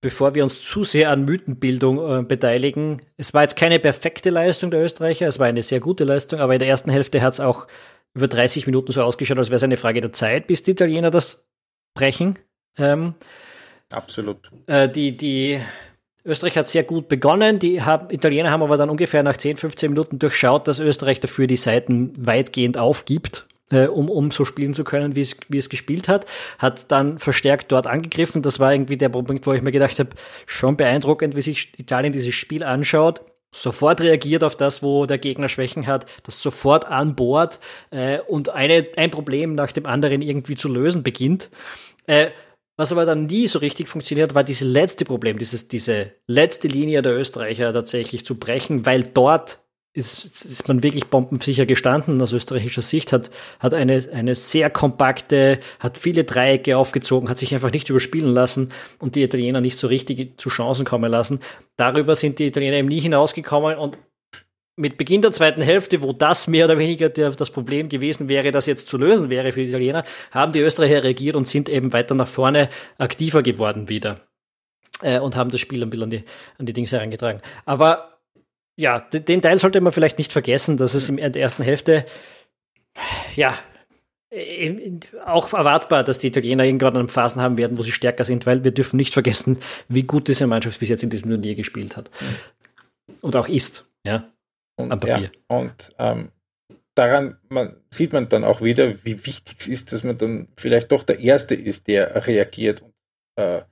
bevor 0.00 0.34
wir 0.34 0.44
uns 0.44 0.60
zu 0.60 0.84
sehr 0.84 1.10
an 1.10 1.24
Mythenbildung 1.24 2.20
äh, 2.20 2.22
beteiligen, 2.22 3.00
es 3.16 3.34
war 3.34 3.42
jetzt 3.42 3.56
keine 3.56 3.78
perfekte 3.78 4.30
Leistung 4.30 4.70
der 4.70 4.82
Österreicher, 4.82 5.26
es 5.26 5.38
war 5.38 5.46
eine 5.46 5.62
sehr 5.62 5.80
gute 5.80 6.04
Leistung, 6.04 6.40
aber 6.40 6.54
in 6.54 6.58
der 6.58 6.68
ersten 6.68 6.90
Hälfte 6.90 7.22
hat 7.22 7.34
es 7.34 7.40
auch 7.40 7.66
über 8.14 8.28
30 8.28 8.66
Minuten 8.66 8.92
so 8.92 9.02
ausgeschaut, 9.02 9.38
als 9.38 9.48
wäre 9.48 9.56
es 9.56 9.62
eine 9.62 9.76
Frage 9.76 10.00
der 10.00 10.12
Zeit, 10.12 10.46
bis 10.46 10.62
die 10.62 10.72
Italiener 10.72 11.10
das 11.10 11.48
brechen. 11.94 12.38
Ähm, 12.76 13.14
Absolut. 13.90 14.50
Äh, 14.66 14.88
die, 14.88 15.16
die 15.16 15.60
Österreich 16.24 16.56
hat 16.56 16.68
sehr 16.68 16.84
gut 16.84 17.08
begonnen. 17.08 17.58
Die 17.58 17.82
haben, 17.82 18.08
Italiener 18.10 18.50
haben 18.50 18.62
aber 18.62 18.76
dann 18.76 18.90
ungefähr 18.90 19.22
nach 19.22 19.36
10, 19.36 19.58
15 19.58 19.90
Minuten 19.90 20.18
durchschaut, 20.18 20.66
dass 20.66 20.78
Österreich 20.78 21.20
dafür 21.20 21.46
die 21.46 21.56
Seiten 21.56 22.12
weitgehend 22.16 22.78
aufgibt, 22.78 23.46
äh, 23.70 23.86
um, 23.86 24.08
um 24.08 24.30
so 24.30 24.44
spielen 24.44 24.72
zu 24.72 24.84
können, 24.84 25.14
wie 25.14 25.20
es, 25.20 25.36
wie 25.48 25.58
es 25.58 25.68
gespielt 25.68 26.08
hat. 26.08 26.24
Hat 26.58 26.90
dann 26.90 27.18
verstärkt 27.18 27.72
dort 27.72 27.86
angegriffen. 27.86 28.40
Das 28.40 28.58
war 28.58 28.72
irgendwie 28.72 28.96
der 28.96 29.10
Punkt, 29.10 29.46
wo 29.46 29.52
ich 29.52 29.62
mir 29.62 29.72
gedacht 29.72 29.98
habe, 29.98 30.10
schon 30.46 30.76
beeindruckend, 30.76 31.36
wie 31.36 31.42
sich 31.42 31.78
Italien 31.78 32.12
dieses 32.12 32.34
Spiel 32.34 32.64
anschaut. 32.64 33.20
Sofort 33.52 34.00
reagiert 34.00 34.42
auf 34.42 34.56
das, 34.56 34.82
wo 34.82 35.06
der 35.06 35.18
Gegner 35.18 35.48
Schwächen 35.48 35.86
hat, 35.86 36.06
das 36.24 36.40
sofort 36.40 36.86
an 36.86 37.14
Bord 37.14 37.60
äh, 37.90 38.18
und 38.18 38.48
eine, 38.48 38.84
ein 38.96 39.12
Problem 39.12 39.54
nach 39.54 39.70
dem 39.70 39.86
anderen 39.86 40.22
irgendwie 40.22 40.56
zu 40.56 40.68
lösen 40.68 41.04
beginnt. 41.04 41.50
Äh, 42.06 42.30
was 42.76 42.92
aber 42.92 43.06
dann 43.06 43.24
nie 43.24 43.46
so 43.46 43.58
richtig 43.58 43.88
funktioniert, 43.88 44.34
war 44.34 44.44
dieses 44.44 44.68
letzte 44.68 45.04
Problem, 45.04 45.38
dieses, 45.38 45.68
diese 45.68 46.12
letzte 46.26 46.68
Linie 46.68 47.02
der 47.02 47.16
Österreicher 47.16 47.72
tatsächlich 47.72 48.24
zu 48.24 48.36
brechen, 48.36 48.84
weil 48.84 49.02
dort 49.02 49.64
ist, 49.94 50.24
ist 50.44 50.66
man 50.66 50.82
wirklich 50.82 51.06
bombensicher 51.06 51.66
gestanden 51.66 52.20
aus 52.20 52.32
österreichischer 52.32 52.82
Sicht, 52.82 53.12
hat, 53.12 53.30
hat 53.60 53.74
eine, 53.74 54.04
eine 54.12 54.34
sehr 54.34 54.68
kompakte, 54.68 55.60
hat 55.78 55.98
viele 55.98 56.24
Dreiecke 56.24 56.76
aufgezogen, 56.76 57.28
hat 57.28 57.38
sich 57.38 57.54
einfach 57.54 57.70
nicht 57.70 57.88
überspielen 57.88 58.34
lassen 58.34 58.72
und 58.98 59.14
die 59.14 59.22
Italiener 59.22 59.60
nicht 59.60 59.78
so 59.78 59.86
richtig 59.86 60.40
zu 60.40 60.48
Chancen 60.48 60.84
kommen 60.84 61.10
lassen. 61.10 61.38
Darüber 61.76 62.16
sind 62.16 62.40
die 62.40 62.46
Italiener 62.46 62.76
eben 62.76 62.88
nie 62.88 63.00
hinausgekommen 63.00 63.78
und 63.78 63.98
mit 64.76 64.96
Beginn 64.96 65.22
der 65.22 65.32
zweiten 65.32 65.62
Hälfte, 65.62 66.02
wo 66.02 66.12
das 66.12 66.48
mehr 66.48 66.64
oder 66.64 66.78
weniger 66.78 67.08
der, 67.08 67.30
das 67.30 67.50
Problem 67.50 67.88
gewesen 67.88 68.28
wäre, 68.28 68.50
das 68.50 68.66
jetzt 68.66 68.88
zu 68.88 68.98
lösen 68.98 69.30
wäre 69.30 69.52
für 69.52 69.60
die 69.60 69.68
Italiener, 69.68 70.04
haben 70.32 70.52
die 70.52 70.60
Österreicher 70.60 71.04
reagiert 71.04 71.36
und 71.36 71.46
sind 71.46 71.68
eben 71.68 71.92
weiter 71.92 72.14
nach 72.14 72.26
vorne 72.26 72.68
aktiver 72.98 73.42
geworden 73.42 73.88
wieder. 73.88 74.20
Äh, 75.02 75.20
und 75.20 75.36
haben 75.36 75.50
das 75.50 75.60
Spiel 75.60 75.82
ein 75.82 75.90
bisschen 75.90 76.04
an 76.04 76.10
die, 76.10 76.24
an 76.58 76.66
die 76.66 76.72
Dings 76.72 76.92
herangetragen. 76.92 77.40
Aber 77.64 78.18
ja, 78.76 79.00
den 79.00 79.42
Teil 79.42 79.58
sollte 79.60 79.80
man 79.80 79.92
vielleicht 79.92 80.18
nicht 80.18 80.32
vergessen, 80.32 80.76
dass 80.76 80.94
es 80.94 81.08
in 81.08 81.16
der 81.16 81.36
ersten 81.36 81.62
Hälfte, 81.62 82.04
ja, 83.36 83.56
auch 85.24 85.52
erwartbar, 85.52 86.02
dass 86.02 86.18
die 86.18 86.26
Italiener 86.26 86.64
irgendwann 86.64 87.08
Phasen 87.08 87.40
haben 87.40 87.56
werden, 87.56 87.78
wo 87.78 87.82
sie 87.82 87.92
stärker 87.92 88.24
sind, 88.24 88.46
weil 88.46 88.64
wir 88.64 88.72
dürfen 88.72 88.96
nicht 88.96 89.12
vergessen, 89.12 89.60
wie 89.88 90.02
gut 90.02 90.26
diese 90.26 90.48
Mannschaft 90.48 90.80
bis 90.80 90.88
jetzt 90.88 91.04
in 91.04 91.10
diesem 91.10 91.30
Turnier 91.30 91.54
gespielt 91.54 91.96
hat. 91.96 92.10
Und 93.20 93.36
auch 93.36 93.48
ist, 93.48 93.88
ja. 94.04 94.28
Und, 94.76 94.90
Am 94.90 95.00
Papier. 95.00 95.30
Ja, 95.50 95.56
und 95.56 95.94
ähm, 95.98 96.32
daran 96.94 97.38
man, 97.48 97.76
sieht 97.90 98.12
man 98.12 98.28
dann 98.28 98.44
auch 98.44 98.60
wieder, 98.60 99.04
wie 99.04 99.24
wichtig 99.26 99.60
es 99.60 99.68
ist, 99.68 99.92
dass 99.92 100.04
man 100.04 100.18
dann 100.18 100.48
vielleicht 100.56 100.92
doch 100.92 101.02
der 101.02 101.20
Erste 101.20 101.54
ist, 101.54 101.86
der 101.86 102.26
reagiert 102.26 102.82
und 102.82 102.94
äh, 103.36 103.62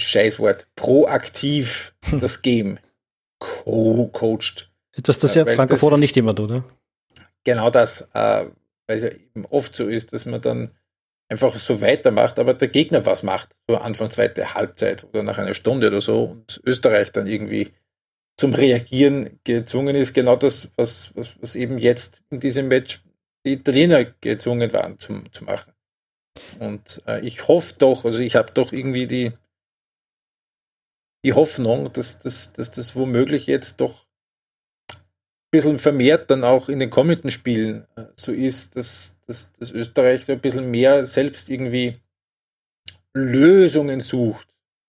Scheißwort, 0.00 0.68
proaktiv 0.76 1.94
das 2.12 2.42
Game 2.42 2.78
co 3.38 4.08
coacht. 4.12 4.70
Etwas, 4.92 5.18
das 5.18 5.34
ja 5.34 5.44
äh, 5.44 5.54
Franco 5.54 5.76
Foda 5.76 5.96
nicht 5.96 6.16
immer 6.16 6.34
tut, 6.34 6.50
ne? 6.50 6.64
Genau 7.44 7.70
das, 7.70 8.02
äh, 8.12 8.46
weil 8.86 8.96
es 8.96 9.02
ja 9.02 9.10
eben 9.10 9.46
oft 9.46 9.74
so 9.74 9.88
ist, 9.88 10.12
dass 10.12 10.26
man 10.26 10.40
dann 10.40 10.70
einfach 11.28 11.54
so 11.56 11.80
weitermacht, 11.80 12.38
aber 12.38 12.54
der 12.54 12.68
Gegner 12.68 13.04
was 13.06 13.22
macht, 13.22 13.54
so 13.68 13.76
Anfang 13.76 14.10
zweite 14.10 14.54
Halbzeit 14.54 15.04
oder 15.04 15.22
nach 15.22 15.38
einer 15.38 15.54
Stunde 15.54 15.88
oder 15.88 16.00
so 16.00 16.24
und 16.24 16.60
Österreich 16.64 17.12
dann 17.12 17.26
irgendwie 17.26 17.70
zum 18.38 18.54
Reagieren 18.54 19.38
gezwungen 19.44 19.94
ist. 19.96 20.14
Genau 20.14 20.36
das, 20.36 20.72
was, 20.76 21.14
was, 21.14 21.40
was 21.42 21.56
eben 21.56 21.76
jetzt 21.76 22.22
in 22.30 22.40
diesem 22.40 22.68
Match 22.68 23.02
die 23.44 23.54
Italiener 23.54 24.04
gezwungen 24.04 24.72
waren 24.72 24.98
zum, 24.98 25.30
zu 25.32 25.44
machen. 25.44 25.72
Und 26.60 27.02
äh, 27.06 27.24
ich 27.26 27.48
hoffe 27.48 27.74
doch, 27.78 28.04
also 28.04 28.20
ich 28.20 28.36
habe 28.36 28.52
doch 28.52 28.72
irgendwie 28.72 29.08
die, 29.08 29.32
die 31.24 31.32
Hoffnung, 31.32 31.92
dass, 31.92 32.20
dass, 32.20 32.52
dass 32.52 32.70
das 32.70 32.94
womöglich 32.94 33.46
jetzt 33.48 33.80
doch 33.80 34.06
ein 34.92 35.50
bisschen 35.50 35.78
vermehrt 35.78 36.30
dann 36.30 36.44
auch 36.44 36.68
in 36.68 36.78
den 36.78 36.90
kommenden 36.90 37.32
Spielen 37.32 37.88
äh, 37.96 38.04
so 38.14 38.30
ist, 38.30 38.76
dass, 38.76 39.16
dass, 39.26 39.52
dass 39.54 39.72
Österreich 39.72 40.26
so 40.26 40.32
ein 40.32 40.40
bisschen 40.40 40.70
mehr 40.70 41.06
selbst 41.06 41.50
irgendwie 41.50 41.94
Lösungen 43.14 43.98
sucht 43.98 44.48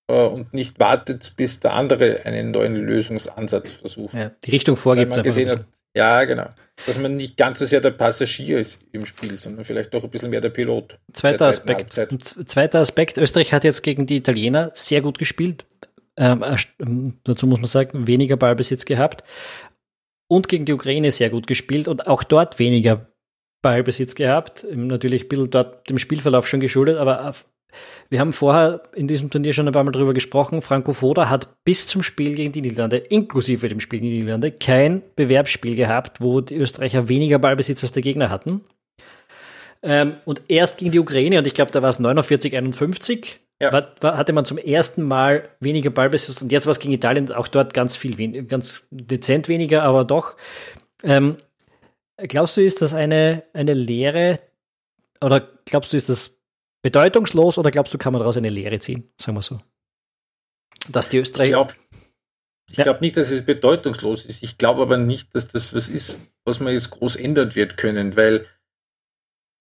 und 0.10 0.54
nicht 0.54 0.80
wartet, 0.80 1.34
bis 1.38 1.60
der 1.60 1.74
andere 1.74 2.26
einen 2.26 2.52
neuen 2.52 2.76
Lösungsansatz 2.76 3.74
versucht. 3.74 4.14
Ja, 4.14 4.32
die 4.44 4.52
Richtung 4.52 4.76
vorgibt. 4.76 5.12
Weil 5.12 5.18
man 5.18 5.24
gesehen 5.24 5.50
hat, 5.50 5.66
ja, 5.96 6.24
genau. 6.26 6.48
Dass 6.86 6.98
man 6.98 7.16
nicht 7.16 7.36
ganz 7.36 7.60
so 7.60 7.66
sehr 7.66 7.82
der 7.82 7.92
Passagier 7.92 8.60
ist 8.60 8.82
im 8.92 9.06
Spiel, 9.06 9.38
sondern 9.38 9.66
vielleicht 9.66 9.94
doch 9.94 10.04
ein 10.04 10.10
bisschen 10.10 10.30
mehr 10.30 10.42
der 10.42 10.50
Pilot. 10.50 11.00
Zweiter 11.14 11.48
Aspekt. 11.48 11.94
Zweiter 12.50 12.80
Aspekt. 12.80 13.18
Österreich 13.18 13.54
hat 13.54 13.64
jetzt 13.64 13.82
gegen 13.82 14.06
die 14.06 14.18
Italiener 14.18 14.72
sehr 14.76 15.02
gut 15.02 15.18
gespielt. 15.18 15.66
Ähm, 16.16 16.44
ähm, 16.80 17.14
dazu 17.24 17.48
muss 17.48 17.60
man 17.60 17.68
sagen, 17.68 18.08
weniger 18.08 18.38
Ballbesitz 18.38 18.86
gehabt. 18.86 19.24
Und 20.28 20.48
gegen 20.48 20.66
die 20.66 20.74
Ukraine 20.74 21.12
sehr 21.12 21.30
gut 21.30 21.48
gespielt 21.48 21.88
und 21.88 22.08
auch 22.08 22.24
dort 22.24 22.60
weniger 22.60 23.08
Ballbesitz 23.62 24.16
gehabt. 24.16 24.66
Natürlich 24.72 25.24
ein 25.24 25.28
bisschen 25.28 25.50
dort 25.50 25.90
dem 25.90 25.98
Spielverlauf 25.98 26.48
schon 26.48 26.60
geschuldet, 26.60 26.98
aber 26.98 27.34
wir 28.10 28.20
haben 28.20 28.34
vorher 28.34 28.82
in 28.96 29.08
diesem 29.08 29.30
Turnier 29.30 29.54
schon 29.54 29.68
ein 29.68 29.74
paar 29.74 29.84
Mal 29.84 29.92
drüber 29.92 30.14
gesprochen. 30.14 30.62
Franco 30.62 30.94
Foda 30.94 31.30
hat 31.30 31.64
bis 31.64 31.88
zum 31.88 32.02
Spiel 32.02 32.36
gegen 32.36 32.52
die 32.52 32.62
Niederlande, 32.62 32.98
inklusive 32.98 33.68
dem 33.68 33.80
Spiel 33.80 34.00
gegen 34.00 34.12
die 34.12 34.20
Niederlande, 34.20 34.52
kein 34.52 35.04
Bewerbsspiel 35.16 35.76
gehabt, 35.76 36.22
wo 36.22 36.42
die 36.42 36.56
Österreicher 36.56 37.08
weniger 37.08 37.40
Ballbesitz 37.40 37.84
als 37.84 37.92
der 37.92 38.02
Gegner 38.02 38.30
hatten. 38.30 38.62
Ähm, 39.82 40.16
und 40.26 40.42
erst 40.48 40.80
gegen 40.80 40.92
die 40.92 41.00
Ukraine, 41.00 41.40
und 41.40 41.48
ich 41.48 41.54
glaube, 41.54 41.72
da 41.72 41.82
war 41.82 41.90
es 41.90 42.00
49, 42.00 42.56
51, 42.56 43.40
ja. 43.62 43.72
war, 43.72 43.94
war, 44.02 44.18
hatte 44.18 44.34
man 44.34 44.46
zum 44.46 44.58
ersten 44.58 45.04
Mal 45.04 45.50
weniger 45.60 45.90
Ballbesitz. 45.90 46.42
Und 46.42 46.52
jetzt 46.52 46.66
war 46.66 46.72
es 46.72 46.80
gegen 46.80 46.94
Italien 46.94 47.32
auch 47.32 47.48
dort 47.48 47.74
ganz 47.74 47.96
viel, 47.96 48.44
ganz 48.46 48.88
dezent 48.90 49.48
weniger, 49.48 49.84
aber 49.84 50.04
doch. 50.04 50.36
Ähm, 51.04 51.38
glaubst 52.18 52.58
du, 52.58 52.62
ist 52.62 52.82
das 52.82 52.94
eine, 52.94 53.44
eine 53.54 53.74
Lehre, 53.74 54.40
oder 55.22 55.48
glaubst 55.66 55.94
du, 55.94 55.98
ist 55.98 56.10
das 56.10 56.39
bedeutungslos 56.82 57.58
oder 57.58 57.72
glaubst 57.72 57.94
du, 57.94 57.98
kann 57.98 58.14
man 58.14 58.20
daraus 58.20 58.38
eine 58.38 58.50
Lehre 58.50 58.80
ziehen? 58.80 59.12
Sagen 59.20 59.38
wir 59.38 59.42
so. 59.42 59.62
Dass 60.90 61.10
die 61.10 61.18
Österreicher. 61.18 61.68
Ich 62.68 62.76
glaube 62.76 62.84
glaub 62.84 63.02
nicht, 63.02 63.18
dass 63.18 63.32
es 63.32 63.46
bedeutungslos 63.46 64.26
ist. 64.26 64.44
Ich 64.44 64.58
glaube 64.58 64.82
aber 64.82 64.98
nicht, 64.98 65.34
dass 65.36 65.48
das 65.48 65.74
was 65.74 65.90
ist, 65.90 66.18
was 66.46 66.60
man 66.60 66.74
jetzt 66.74 66.92
groß 66.92 67.16
ändern 67.16 67.56
wird 67.56 67.78
können, 67.78 68.16
weil 68.16 68.48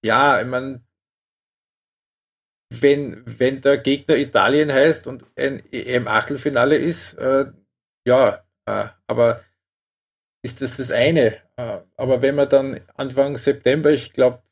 ja, 0.04 0.40
ich 0.40 0.46
meine, 0.46 0.82
wenn, 2.70 3.22
wenn 3.26 3.60
der 3.60 3.78
Gegner 3.78 4.16
Italien 4.16 4.72
heißt 4.72 5.06
und 5.06 5.24
ein 5.36 5.62
EM-Achtelfinale 5.72 6.76
ist, 6.76 7.14
äh, 7.14 7.46
ja, 8.06 8.44
äh, 8.66 8.88
aber 9.06 9.44
ist 10.44 10.60
das 10.60 10.76
das 10.76 10.90
eine. 10.90 11.36
Äh, 11.56 11.80
aber 11.96 12.22
wenn 12.22 12.34
man 12.34 12.48
dann 12.48 12.80
Anfang 12.94 13.36
September, 13.36 13.90
ich 13.90 14.12
glaube, 14.12 14.42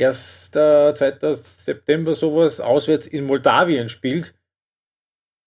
1., 0.00 0.50
2. 0.50 1.34
September 1.34 2.14
sowas 2.14 2.60
auswärts 2.60 3.06
in 3.06 3.24
Moldawien 3.24 3.88
spielt, 3.88 4.34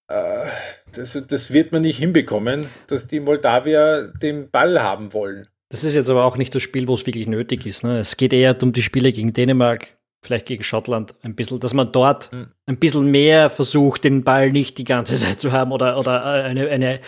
äh, 0.08 0.46
das, 0.94 1.20
das 1.28 1.52
wird 1.52 1.72
man 1.72 1.82
nicht 1.82 1.98
hinbekommen, 1.98 2.68
dass 2.88 3.08
die 3.08 3.20
Moldawier 3.20 4.14
den 4.22 4.50
Ball 4.50 4.82
haben 4.82 5.14
wollen. 5.14 5.48
Das 5.70 5.84
ist 5.84 5.96
jetzt 5.96 6.10
aber 6.10 6.26
auch 6.26 6.38
nicht 6.38 6.54
das 6.54 6.62
Spiel, 6.62 6.88
wo 6.88 6.94
es 6.94 7.06
wirklich 7.06 7.28
nötig 7.28 7.66
ist. 7.66 7.84
Ne? 7.84 8.00
Es 8.00 8.18
geht 8.18 8.34
eher 8.34 8.62
um 8.62 8.72
die 8.72 8.84
Spiele 8.84 9.12
gegen 9.12 9.34
Dänemark, 9.34 9.98
vielleicht 10.22 10.48
gegen 10.48 10.64
Schottland, 10.64 11.16
ein 11.22 11.36
bisschen, 11.36 11.60
dass 11.60 11.74
man 11.74 11.92
dort 11.92 12.32
hm. 12.32 12.48
ein 12.68 12.78
bisschen 12.78 13.10
mehr 13.10 13.50
versucht, 13.50 14.04
den 14.04 14.24
Ball 14.24 14.52
nicht 14.52 14.78
die 14.78 14.84
ganze 14.84 15.16
Zeit 15.20 15.40
zu 15.40 15.52
haben 15.52 15.72
oder, 15.72 15.98
oder 15.98 16.24
eine, 16.24 16.70
eine, 16.70 17.02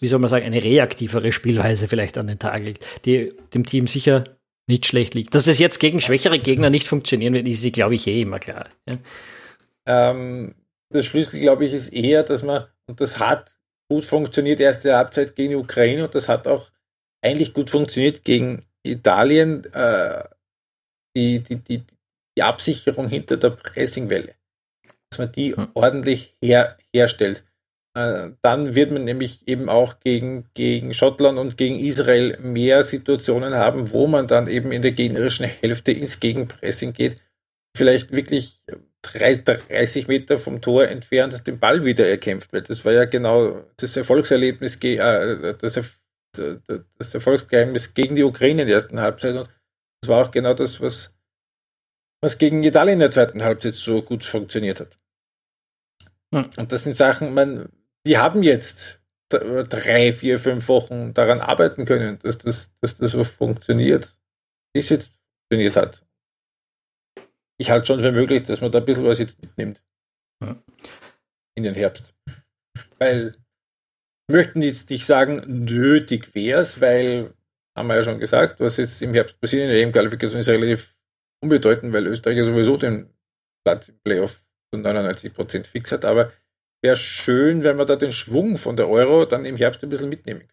wie 0.00 0.06
soll 0.06 0.20
man 0.20 0.30
sagen, 0.30 0.46
eine 0.46 0.62
reaktivere 0.62 1.32
Spielweise 1.32 1.88
vielleicht 1.88 2.16
an 2.16 2.28
den 2.28 2.38
Tag 2.38 2.62
legt, 2.62 2.86
die 3.04 3.32
dem 3.54 3.66
Team 3.66 3.88
sicher 3.88 4.24
nicht 4.66 4.86
schlecht 4.86 5.14
liegt. 5.14 5.34
Dass 5.34 5.46
es 5.46 5.58
jetzt 5.58 5.80
gegen 5.80 6.00
schwächere 6.00 6.38
Gegner 6.38 6.70
nicht 6.70 6.86
funktionieren 6.86 7.34
wird, 7.34 7.48
ist 7.48 7.60
sie, 7.60 7.72
glaube 7.72 7.94
ich, 7.94 8.06
eh 8.06 8.22
immer 8.22 8.38
klar. 8.38 8.68
Ja. 8.86 8.98
Ähm, 9.86 10.54
das 10.90 11.06
Schlüssel, 11.06 11.40
glaube 11.40 11.64
ich, 11.64 11.72
ist 11.72 11.88
eher, 11.88 12.22
dass 12.22 12.42
man, 12.42 12.66
und 12.86 13.00
das 13.00 13.18
hat 13.18 13.50
gut 13.90 14.04
funktioniert, 14.04 14.60
erste 14.60 14.96
Halbzeit 14.96 15.34
gegen 15.34 15.50
die 15.50 15.56
Ukraine 15.56 16.04
und 16.04 16.14
das 16.14 16.28
hat 16.28 16.46
auch 16.46 16.70
eigentlich 17.22 17.52
gut 17.52 17.70
funktioniert 17.70 18.24
gegen 18.24 18.64
Italien, 18.82 19.64
äh, 19.72 20.24
die, 21.16 21.40
die, 21.40 21.56
die, 21.56 21.84
die 22.36 22.42
Absicherung 22.42 23.08
hinter 23.08 23.36
der 23.36 23.50
Pressingwelle. 23.50 24.34
Dass 25.10 25.18
man 25.18 25.32
die 25.32 25.54
hm. 25.54 25.68
ordentlich 25.74 26.36
her, 26.42 26.76
herstellt. 26.94 27.44
Äh, 27.94 28.30
dann 28.42 28.74
wird 28.76 28.92
man 28.92 29.04
nämlich 29.04 29.46
eben 29.48 29.68
auch 29.68 29.98
gegen, 30.00 30.48
gegen 30.54 30.94
Schottland 30.94 31.38
und 31.38 31.56
gegen 31.56 31.76
Israel 31.76 32.38
mehr 32.40 32.84
Situationen 32.84 33.54
haben, 33.54 33.90
wo 33.90 34.06
man 34.06 34.28
dann 34.28 34.46
eben 34.46 34.70
in 34.70 34.82
der 34.82 34.92
gegnerischen 34.92 35.46
Hälfte 35.46 35.92
ins 35.92 36.20
Gegenpressing 36.20 36.92
geht. 36.92 37.16
Vielleicht 37.76 38.12
wirklich 38.12 38.62
30 39.02 40.08
Meter 40.08 40.38
vom 40.38 40.60
Tor 40.60 40.86
entfernt 40.86 41.46
den 41.46 41.58
Ball 41.58 41.84
wieder 41.84 42.06
erkämpft, 42.06 42.52
weil 42.52 42.62
das 42.62 42.84
war 42.84 42.92
ja 42.92 43.06
genau 43.06 43.64
das 43.76 43.96
Erfolgserlebnis, 43.96 44.76
äh, 44.84 45.54
das, 45.58 45.80
das 46.32 47.14
Erfolgsgeheimnis 47.14 47.94
gegen 47.94 48.14
die 48.14 48.24
Ukraine 48.24 48.62
in 48.62 48.68
der 48.68 48.76
ersten 48.76 49.00
Halbzeit. 49.00 49.34
Und 49.34 49.48
das 50.00 50.08
war 50.08 50.24
auch 50.24 50.30
genau 50.30 50.54
das, 50.54 50.80
was, 50.80 51.12
was 52.20 52.38
gegen 52.38 52.62
Italien 52.62 52.94
in 52.94 53.00
der 53.00 53.10
zweiten 53.10 53.42
Halbzeit 53.42 53.74
so 53.74 54.02
gut 54.02 54.22
funktioniert 54.22 54.80
hat. 54.80 54.98
Und 56.56 56.70
das 56.70 56.84
sind 56.84 56.94
Sachen, 56.94 57.34
man, 57.34 57.68
die 58.06 58.18
haben 58.18 58.42
jetzt 58.42 59.00
drei, 59.28 60.12
vier, 60.12 60.38
fünf 60.38 60.68
Wochen 60.68 61.14
daran 61.14 61.40
arbeiten 61.40 61.84
können, 61.84 62.18
dass 62.18 62.38
das, 62.38 62.72
dass 62.80 62.96
das 62.96 63.12
so 63.12 63.22
funktioniert, 63.22 64.18
wie 64.74 64.80
es 64.80 64.88
jetzt 64.88 65.20
funktioniert 65.48 65.76
hat. 65.76 66.04
Ich 67.58 67.70
halte 67.70 67.86
schon 67.86 68.00
für 68.00 68.12
möglich, 68.12 68.42
dass 68.44 68.60
man 68.60 68.72
da 68.72 68.78
ein 68.78 68.84
bisschen 68.84 69.04
was 69.04 69.18
jetzt 69.18 69.40
mitnimmt. 69.40 69.84
Hm. 70.42 70.62
In 71.56 71.64
den 71.64 71.74
Herbst. 71.74 72.14
Weil 72.98 73.36
möchten 74.30 74.62
jetzt 74.62 74.90
nicht 74.90 75.04
sagen, 75.04 75.64
nötig 75.64 76.34
wäre 76.34 76.60
es, 76.60 76.80
weil, 76.80 77.34
haben 77.76 77.88
wir 77.88 77.96
ja 77.96 78.02
schon 78.02 78.18
gesagt, 78.18 78.60
was 78.60 78.78
jetzt 78.78 79.02
im 79.02 79.12
Herbst 79.12 79.40
passiert 79.40 79.64
in 79.64 79.68
der 79.68 79.82
EM-Qualifikation 79.82 80.40
ist 80.40 80.48
relativ 80.48 80.96
unbedeutend, 81.42 81.92
weil 81.92 82.06
Österreich 82.06 82.38
ja 82.38 82.44
sowieso 82.44 82.76
den 82.76 83.12
Platz 83.64 83.88
im 83.88 83.98
Playoff 84.00 84.42
zu 84.72 84.80
99% 84.80 85.66
fix 85.66 85.92
hat, 85.92 86.04
aber 86.04 86.32
wäre 86.82 86.96
schön, 86.96 87.64
wenn 87.64 87.78
wir 87.78 87.84
da 87.84 87.96
den 87.96 88.12
Schwung 88.12 88.56
von 88.56 88.76
der 88.76 88.88
Euro 88.88 89.24
dann 89.24 89.44
im 89.44 89.56
Herbst 89.56 89.82
ein 89.82 89.90
bisschen 89.90 90.08
mitnehmen. 90.08 90.44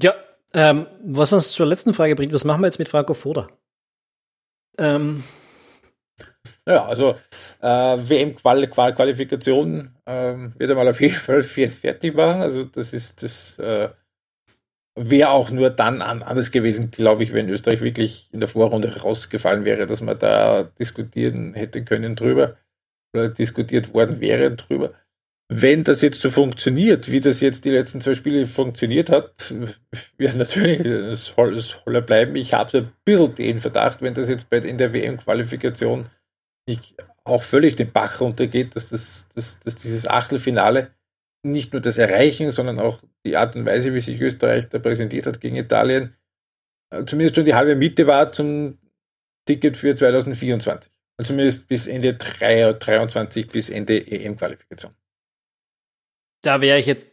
Ja, 0.00 0.14
ähm, 0.52 0.86
was 1.02 1.32
uns 1.32 1.52
zur 1.52 1.66
letzten 1.66 1.94
Frage 1.94 2.16
bringt, 2.16 2.32
was 2.32 2.44
machen 2.44 2.60
wir 2.60 2.66
jetzt 2.66 2.78
mit 2.78 2.88
Franco 2.88 3.14
Foda? 3.14 3.46
Ähm. 4.78 5.24
Ja, 6.68 6.84
also 6.86 7.16
äh, 7.60 7.68
WM-Qualifikation 7.68 9.94
ähm, 10.04 10.54
wird 10.58 10.70
er 10.70 10.76
mal 10.76 10.88
auf 10.88 11.00
jeden 11.00 11.14
Fall 11.14 11.42
fertig 11.42 12.14
machen. 12.14 12.42
Also 12.42 12.64
das 12.64 12.92
ist 12.92 13.22
das 13.22 13.58
äh, 13.58 13.88
wäre 14.96 15.30
auch 15.30 15.50
nur 15.50 15.70
dann 15.70 16.02
anders 16.02 16.50
gewesen, 16.50 16.90
glaube 16.90 17.22
ich, 17.22 17.32
wenn 17.32 17.48
Österreich 17.48 17.82
wirklich 17.82 18.32
in 18.32 18.40
der 18.40 18.48
Vorrunde 18.48 19.02
rausgefallen 19.02 19.64
wäre, 19.64 19.86
dass 19.86 20.00
man 20.00 20.18
da 20.18 20.64
diskutieren 20.64 21.54
hätte 21.54 21.84
können 21.84 22.16
drüber 22.16 22.56
oder 23.16 23.28
diskutiert 23.28 23.94
worden 23.94 24.20
wäre 24.20 24.54
drüber. 24.54 24.92
Wenn 25.48 25.84
das 25.84 26.02
jetzt 26.02 26.20
so 26.20 26.28
funktioniert, 26.28 27.10
wie 27.10 27.20
das 27.20 27.40
jetzt 27.40 27.64
die 27.64 27.70
letzten 27.70 28.00
zwei 28.00 28.14
Spiele 28.14 28.46
funktioniert 28.46 29.10
hat, 29.10 29.54
ja 30.18 30.34
natürlich, 30.34 30.80
es 30.80 31.26
soll, 31.26 31.56
soll 31.56 31.94
er 31.94 32.02
bleiben. 32.02 32.34
Ich 32.36 32.52
habe 32.52 32.78
ein 32.78 32.92
bisschen 33.04 33.34
den 33.36 33.58
Verdacht, 33.58 34.02
wenn 34.02 34.14
das 34.14 34.28
jetzt 34.28 34.50
bei, 34.50 34.58
in 34.58 34.78
der 34.78 34.92
WM-Qualifikation 34.92 36.06
nicht 36.68 36.94
auch 37.24 37.42
völlig 37.42 37.76
den 37.76 37.92
Bach 37.92 38.20
runtergeht, 38.20 38.74
dass, 38.74 38.88
das, 38.88 39.28
dass, 39.34 39.60
dass 39.60 39.76
dieses 39.76 40.06
Achtelfinale 40.06 40.90
nicht 41.44 41.72
nur 41.72 41.80
das 41.80 41.98
Erreichen, 41.98 42.50
sondern 42.50 42.78
auch 42.78 43.02
die 43.24 43.36
Art 43.36 43.56
und 43.56 43.66
Weise, 43.66 43.94
wie 43.94 44.00
sich 44.00 44.20
Österreich 44.20 44.68
da 44.68 44.78
präsentiert 44.78 45.26
hat 45.26 45.40
gegen 45.40 45.56
Italien, 45.56 46.14
äh, 46.92 47.04
zumindest 47.04 47.36
schon 47.36 47.44
die 47.44 47.54
halbe 47.54 47.76
Miete 47.76 48.06
war 48.06 48.32
zum 48.32 48.78
Ticket 49.46 49.76
für 49.76 49.94
2024. 49.94 50.92
Zumindest 51.22 51.66
bis 51.68 51.86
Ende 51.86 52.14
23, 52.14 53.48
bis 53.48 53.70
Ende 53.70 54.06
EM-Qualifikation. 54.06 54.92
Da 56.42 56.60
wäre 56.60 56.78
ich 56.78 56.84
jetzt, 56.84 57.08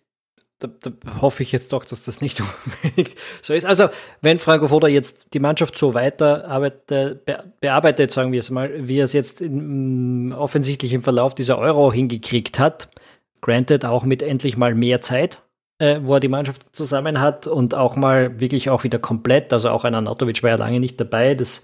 da, 0.59 0.67
da, 0.67 1.21
hoffe 1.21 1.41
ich 1.43 1.53
jetzt 1.53 1.71
doch, 1.71 1.85
dass 1.85 2.03
das 2.03 2.19
nicht 2.19 2.41
unbedingt 2.83 3.15
so 3.41 3.53
ist. 3.53 3.65
Also, 3.65 3.87
wenn 4.21 4.39
Franco 4.39 4.67
Foda 4.67 4.89
jetzt 4.89 5.33
die 5.33 5.39
Mannschaft 5.39 5.77
so 5.77 5.93
weiter 5.93 6.47
arbeitet, 6.47 7.25
bearbeitet, 7.61 8.11
sagen 8.11 8.33
wir 8.33 8.41
es 8.41 8.49
mal, 8.49 8.87
wie 8.87 8.99
er 8.99 9.05
es 9.05 9.13
jetzt 9.13 9.41
in, 9.41 10.29
mm, 10.29 10.31
offensichtlich 10.33 10.93
im 10.93 11.01
Verlauf 11.03 11.33
dieser 11.33 11.57
Euro 11.57 11.91
hingekriegt 11.93 12.59
hat, 12.59 12.89
granted 13.39 13.85
auch 13.85 14.03
mit 14.03 14.21
endlich 14.21 14.57
mal 14.57 14.75
mehr 14.75 14.99
Zeit, 14.99 15.41
äh, 15.79 16.01
wo 16.03 16.15
er 16.15 16.19
die 16.19 16.27
Mannschaft 16.27 16.75
zusammen 16.75 17.21
hat 17.21 17.47
und 17.47 17.73
auch 17.73 17.95
mal 17.95 18.41
wirklich 18.41 18.69
auch 18.69 18.83
wieder 18.83 18.99
komplett, 18.99 19.53
also 19.53 19.69
auch 19.69 19.85
ein 19.85 19.95
Anatovic 19.95 20.43
war 20.43 20.49
ja 20.49 20.55
lange 20.57 20.81
nicht 20.81 20.99
dabei, 20.99 21.35
das 21.35 21.63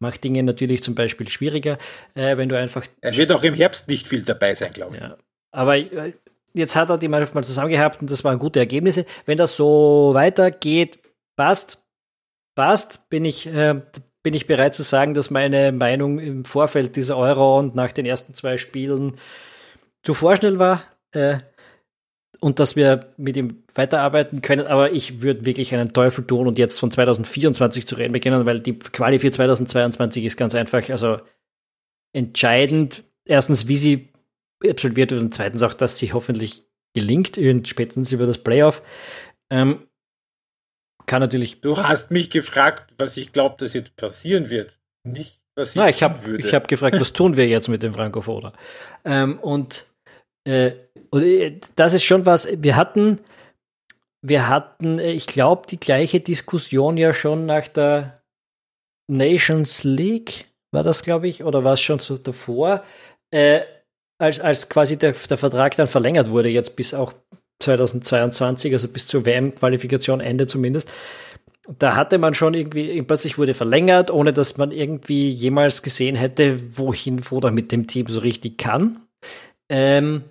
macht 0.00 0.24
Dinge 0.24 0.42
natürlich 0.42 0.82
zum 0.82 0.94
Beispiel 0.94 1.28
schwieriger, 1.28 1.78
äh, 2.14 2.36
wenn 2.36 2.48
du 2.48 2.58
einfach. 2.58 2.86
Er 3.00 3.16
wird 3.16 3.32
auch 3.32 3.42
im 3.42 3.54
Herbst 3.54 3.88
nicht 3.88 4.08
viel 4.08 4.22
dabei 4.22 4.54
sein, 4.54 4.72
glaube 4.72 4.96
ich. 4.96 5.02
Ja. 5.02 5.16
Aber 5.52 5.76
äh, 5.76 6.12
jetzt 6.52 6.76
hat 6.76 6.90
er 6.90 6.98
die 6.98 7.08
Mannschaft 7.08 7.34
mal 7.34 7.44
zusammengehabt 7.44 8.00
und 8.00 8.10
das 8.10 8.24
waren 8.24 8.38
gute 8.38 8.60
Ergebnisse. 8.60 9.04
Wenn 9.26 9.38
das 9.38 9.56
so 9.56 10.10
weitergeht, 10.14 10.98
passt, 11.36 11.78
passt, 12.54 13.08
bin 13.08 13.24
ich, 13.24 13.46
äh, 13.46 13.80
bin 14.22 14.34
ich 14.34 14.46
bereit 14.46 14.74
zu 14.74 14.82
sagen, 14.82 15.14
dass 15.14 15.30
meine 15.30 15.72
Meinung 15.72 16.18
im 16.18 16.44
Vorfeld 16.44 16.96
dieser 16.96 17.16
Euro 17.16 17.58
und 17.58 17.74
nach 17.74 17.92
den 17.92 18.06
ersten 18.06 18.34
zwei 18.34 18.56
Spielen 18.56 19.16
zu 20.02 20.14
vorschnell 20.14 20.58
war. 20.58 20.84
Äh, 21.12 21.38
und 22.40 22.58
dass 22.58 22.76
wir 22.76 23.12
mit 23.16 23.36
ihm 23.36 23.64
weiterarbeiten 23.74 24.42
können. 24.42 24.66
Aber 24.66 24.92
ich 24.92 25.22
würde 25.22 25.44
wirklich 25.44 25.74
einen 25.74 25.92
Teufel 25.92 26.26
tun 26.26 26.46
und 26.46 26.58
jetzt 26.58 26.78
von 26.78 26.90
2024 26.90 27.86
zu 27.86 27.94
reden 27.96 28.12
beginnen, 28.12 28.46
weil 28.46 28.60
die 28.60 28.78
Quali 28.78 29.18
für 29.18 29.30
2022 29.30 30.24
ist 30.24 30.36
ganz 30.36 30.54
einfach, 30.54 30.88
also 30.90 31.18
entscheidend. 32.12 33.04
Erstens, 33.26 33.68
wie 33.68 33.76
sie 33.76 34.08
absolviert 34.68 35.10
wird 35.10 35.22
und 35.22 35.34
zweitens 35.34 35.62
auch, 35.62 35.74
dass 35.74 35.98
sie 35.98 36.12
hoffentlich 36.12 36.62
gelingt, 36.94 37.38
spätestens 37.66 38.12
über 38.12 38.26
das 38.26 38.38
Playoff. 38.38 38.82
Ähm, 39.50 39.88
kann 41.06 41.20
natürlich. 41.20 41.60
Du 41.60 41.76
hast 41.76 42.10
mich 42.10 42.30
gefragt, 42.30 42.92
was 42.98 43.16
ich 43.16 43.32
glaube, 43.32 43.56
dass 43.58 43.74
jetzt 43.74 43.96
passieren 43.96 44.50
wird. 44.50 44.78
Nicht, 45.02 45.42
was 45.54 45.70
ich, 45.70 45.76
Na, 45.76 45.88
ich 45.88 46.02
habe 46.02 46.38
Ich 46.38 46.54
habe 46.54 46.66
gefragt, 46.66 46.98
was 46.98 47.12
tun 47.12 47.36
wir 47.36 47.46
jetzt 47.46 47.68
mit 47.68 47.82
dem 47.82 47.92
Franco 47.94 48.20
Foda? 48.20 48.52
Ähm, 49.06 49.38
und 49.40 49.84
äh, 50.44 50.72
und 51.10 51.22
äh, 51.22 51.60
das 51.76 51.92
ist 51.92 52.04
schon 52.04 52.26
was, 52.26 52.48
wir 52.50 52.76
hatten, 52.76 53.20
wir 54.22 54.48
hatten, 54.48 54.98
äh, 54.98 55.12
ich 55.12 55.26
glaube, 55.26 55.66
die 55.68 55.80
gleiche 55.80 56.20
Diskussion 56.20 56.96
ja 56.96 57.12
schon 57.12 57.46
nach 57.46 57.68
der 57.68 58.22
Nations 59.08 59.84
League, 59.84 60.46
war 60.72 60.82
das, 60.82 61.02
glaube 61.02 61.28
ich, 61.28 61.44
oder 61.44 61.64
war 61.64 61.74
es 61.74 61.80
schon 61.80 61.98
so 61.98 62.16
davor, 62.18 62.82
äh, 63.30 63.60
als, 64.18 64.40
als 64.40 64.68
quasi 64.68 64.96
der, 64.98 65.12
der 65.12 65.36
Vertrag 65.36 65.76
dann 65.76 65.86
verlängert 65.86 66.30
wurde, 66.30 66.48
jetzt 66.48 66.76
bis 66.76 66.94
auch 66.94 67.12
2022, 67.60 68.72
also 68.72 68.88
bis 68.88 69.06
zur 69.06 69.24
WM-Qualifikation 69.24 70.20
Ende 70.20 70.46
zumindest. 70.46 70.90
da 71.78 71.96
hatte 71.96 72.18
man 72.18 72.34
schon 72.34 72.54
irgendwie, 72.54 73.00
plötzlich 73.02 73.38
wurde 73.38 73.54
verlängert, 73.54 74.10
ohne 74.10 74.32
dass 74.32 74.58
man 74.58 74.70
irgendwie 74.70 75.28
jemals 75.28 75.82
gesehen 75.82 76.16
hätte, 76.16 76.76
wohin 76.76 77.22
Foda 77.22 77.50
mit 77.50 77.72
dem 77.72 77.86
Team 77.86 78.06
so 78.08 78.20
richtig 78.20 78.58
kann. 78.58 79.03
Ähm, 79.68 80.24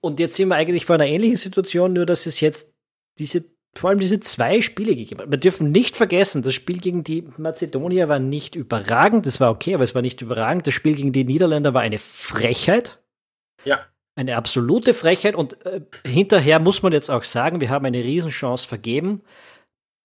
und 0.00 0.20
jetzt 0.20 0.36
sind 0.36 0.48
wir 0.48 0.56
eigentlich 0.56 0.84
vor 0.84 0.96
einer 0.96 1.06
ähnlichen 1.06 1.36
Situation, 1.36 1.94
nur 1.94 2.06
dass 2.06 2.26
es 2.26 2.40
jetzt 2.40 2.74
diese, 3.18 3.44
vor 3.74 3.90
allem 3.90 4.00
diese 4.00 4.20
zwei 4.20 4.60
Spiele 4.60 4.94
gegeben 4.94 5.22
hat. 5.22 5.30
Wir 5.30 5.38
dürfen 5.38 5.72
nicht 5.72 5.96
vergessen, 5.96 6.42
das 6.42 6.54
Spiel 6.54 6.78
gegen 6.78 7.04
die 7.04 7.22
Mazedonier 7.38 8.08
war 8.08 8.18
nicht 8.18 8.54
überragend, 8.54 9.26
das 9.26 9.40
war 9.40 9.50
okay, 9.50 9.74
aber 9.74 9.84
es 9.84 9.94
war 9.94 10.02
nicht 10.02 10.20
überragend. 10.20 10.66
Das 10.66 10.74
Spiel 10.74 10.94
gegen 10.94 11.12
die 11.12 11.24
Niederländer 11.24 11.72
war 11.72 11.80
eine 11.80 11.98
Frechheit. 11.98 13.02
Ja. 13.64 13.80
Eine 14.14 14.36
absolute 14.36 14.94
Frechheit 14.94 15.34
und 15.34 15.64
äh, 15.64 15.80
hinterher 16.06 16.60
muss 16.60 16.82
man 16.82 16.92
jetzt 16.92 17.10
auch 17.10 17.24
sagen, 17.24 17.60
wir 17.60 17.70
haben 17.70 17.86
eine 17.86 18.04
Riesenchance 18.04 18.68
vergeben. 18.68 19.22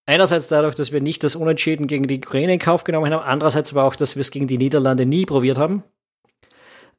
Einerseits 0.05 0.47
dadurch, 0.47 0.73
dass 0.73 0.91
wir 0.91 1.01
nicht 1.01 1.23
das 1.23 1.35
Unentschieden 1.35 1.85
gegen 1.85 2.07
die 2.07 2.17
Ukraine 2.17 2.53
in 2.53 2.59
Kauf 2.59 2.83
genommen 2.83 3.13
haben, 3.13 3.21
andererseits 3.21 3.71
aber 3.73 3.83
auch, 3.83 3.95
dass 3.95 4.15
wir 4.15 4.21
es 4.21 4.31
gegen 4.31 4.47
die 4.47 4.57
Niederlande 4.57 5.05
nie 5.05 5.25
probiert 5.25 5.59
haben. 5.59 5.83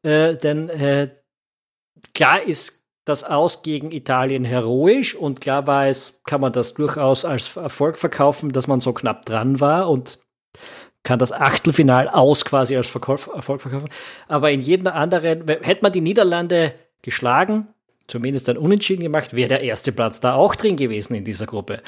Äh, 0.03 0.37
denn 0.37 0.69
äh, 0.69 1.09
klar 2.15 2.43
ist 2.43 2.81
das 3.05 3.25
Aus 3.25 3.63
gegen 3.63 3.91
Italien 3.91 4.45
heroisch 4.45 5.15
und 5.15 5.41
klar 5.41 5.67
war 5.67 5.87
es, 5.87 6.23
kann 6.25 6.41
man 6.41 6.53
das 6.53 6.75
durchaus 6.75 7.25
als 7.25 7.57
Erfolg 7.57 7.99
verkaufen, 7.99 8.53
dass 8.53 8.67
man 8.69 8.81
so 8.81 8.93
knapp 8.93 9.25
dran 9.25 9.61
war 9.61 9.91
und 9.91 10.19
kann 11.03 11.19
das 11.19 11.33
Achtelfinal 11.33 12.09
aus 12.09 12.45
quasi 12.45 12.77
als 12.77 12.89
Verkauf, 12.89 13.31
Erfolg 13.35 13.63
verkaufen. 13.63 13.89
Aber 14.29 14.51
in 14.51 14.61
jedem 14.61 14.89
anderen, 14.89 15.49
hätte 15.49 15.83
man 15.83 15.93
die 15.93 16.03
Niederlande 16.03 16.75
geschlagen, 17.03 17.69
zumindest 18.07 18.49
ein 18.51 18.59
Unentschieden 18.59 19.03
gemacht, 19.03 19.35
wäre 19.35 19.49
der 19.49 19.63
erste 19.63 19.93
Platz 19.93 20.21
da 20.21 20.35
auch 20.35 20.55
drin 20.55 20.77
gewesen 20.77 21.15
in 21.15 21.25
dieser 21.25 21.47
Gruppe. 21.47 21.83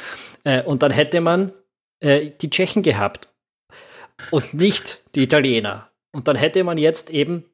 Äh, 0.44 0.62
und 0.62 0.82
dann 0.82 0.92
hätte 0.92 1.20
man 1.20 1.52
äh, 2.00 2.30
die 2.40 2.48
Tschechen 2.48 2.82
gehabt 2.82 3.28
und 4.30 4.54
nicht 4.54 5.00
die 5.14 5.24
Italiener. 5.24 5.90
Und 6.12 6.28
dann 6.28 6.36
hätte 6.36 6.64
man 6.64 6.78
jetzt 6.78 7.10
eben 7.10 7.44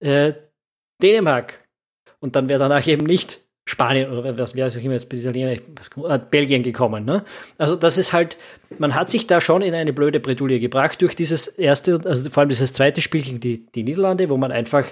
äh, 0.00 0.34
Dänemark. 1.02 1.66
Und 2.20 2.36
dann 2.36 2.48
wäre 2.48 2.60
danach 2.60 2.86
eben 2.86 3.04
nicht 3.04 3.40
Spanien 3.68 4.10
oder 4.10 4.36
was 4.36 4.54
wäre 4.54 4.68
auch 4.68 4.82
immer 4.82 4.94
jetzt 4.94 5.12
Italiener, 5.12 5.52
äh, 5.52 6.18
Belgien 6.18 6.62
gekommen. 6.62 7.04
Ne? 7.04 7.24
Also 7.56 7.76
das 7.76 7.98
ist 7.98 8.12
halt, 8.12 8.36
man 8.78 8.94
hat 8.94 9.10
sich 9.10 9.26
da 9.26 9.40
schon 9.40 9.62
in 9.62 9.74
eine 9.74 9.92
blöde 9.92 10.18
Bredouille 10.18 10.58
gebracht 10.58 11.00
durch 11.02 11.14
dieses 11.14 11.46
erste, 11.46 12.00
also 12.04 12.28
vor 12.30 12.40
allem 12.40 12.48
dieses 12.48 12.72
zweite 12.72 13.00
Spiel 13.00 13.22
gegen 13.22 13.40
die, 13.40 13.66
die 13.66 13.84
Niederlande, 13.84 14.28
wo 14.28 14.36
man 14.36 14.50
einfach 14.50 14.86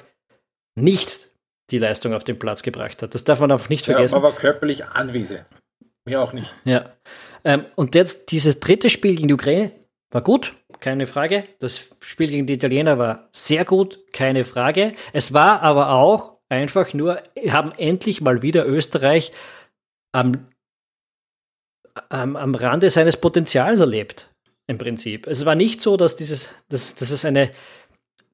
nicht 0.77 1.31
die 1.71 1.79
Leistung 1.79 2.15
auf 2.15 2.25
den 2.25 2.39
Platz 2.39 2.63
gebracht 2.63 3.03
hat. 3.03 3.15
Das 3.15 3.25
darf 3.25 3.41
man 3.41 3.51
auch 3.53 3.69
nicht 3.69 3.85
vergessen. 3.85 4.15
Ja, 4.15 4.21
man 4.21 4.31
war 4.31 4.39
körperlich 4.39 4.87
anwesend. 4.87 5.45
Mir 6.07 6.23
auch 6.23 6.33
nicht. 6.33 6.55
Ja. 6.65 6.93
Ähm, 7.45 7.67
und 7.75 7.95
jetzt 7.95 8.31
dieses 8.31 8.61
dritte 8.61 8.91
Spiel 8.91 9.17
gegen 9.17 9.29
die 9.29 9.35
Ukraine 9.35 9.73
war 10.11 10.23
gut, 10.23 10.55
keine 10.81 11.07
Frage. 11.07 11.45
Das 11.59 11.91
Spiel 12.01 12.29
gegen 12.29 12.47
die 12.47 12.55
Italiener 12.55 12.99
war 12.99 13.29
sehr 13.33 13.65
gut, 13.65 13.99
keine 14.13 14.45
Frage. 14.45 14.95
Es 15.13 15.33
war 15.35 15.63
aber 15.63 15.91
auch 15.91 16.38
einfach 16.49 16.95
nur, 16.95 17.21
haben 17.49 17.73
endlich 17.73 18.21
mal 18.21 18.43
wieder 18.43 18.67
Österreich 18.67 19.33
am, 20.13 20.49
am, 22.09 22.37
am 22.37 22.55
Rande 22.55 22.91
seines 22.91 23.17
Potenzials 23.17 23.81
erlebt. 23.81 24.31
Im 24.67 24.77
Prinzip. 24.77 25.27
Es 25.27 25.47
war 25.47 25.55
nicht 25.55 25.81
so, 25.81 25.97
dass 25.97 26.15
dieses, 26.15 26.51
dass, 26.69 26.95
dass 26.95 27.11
es 27.11 27.25
eine 27.25 27.51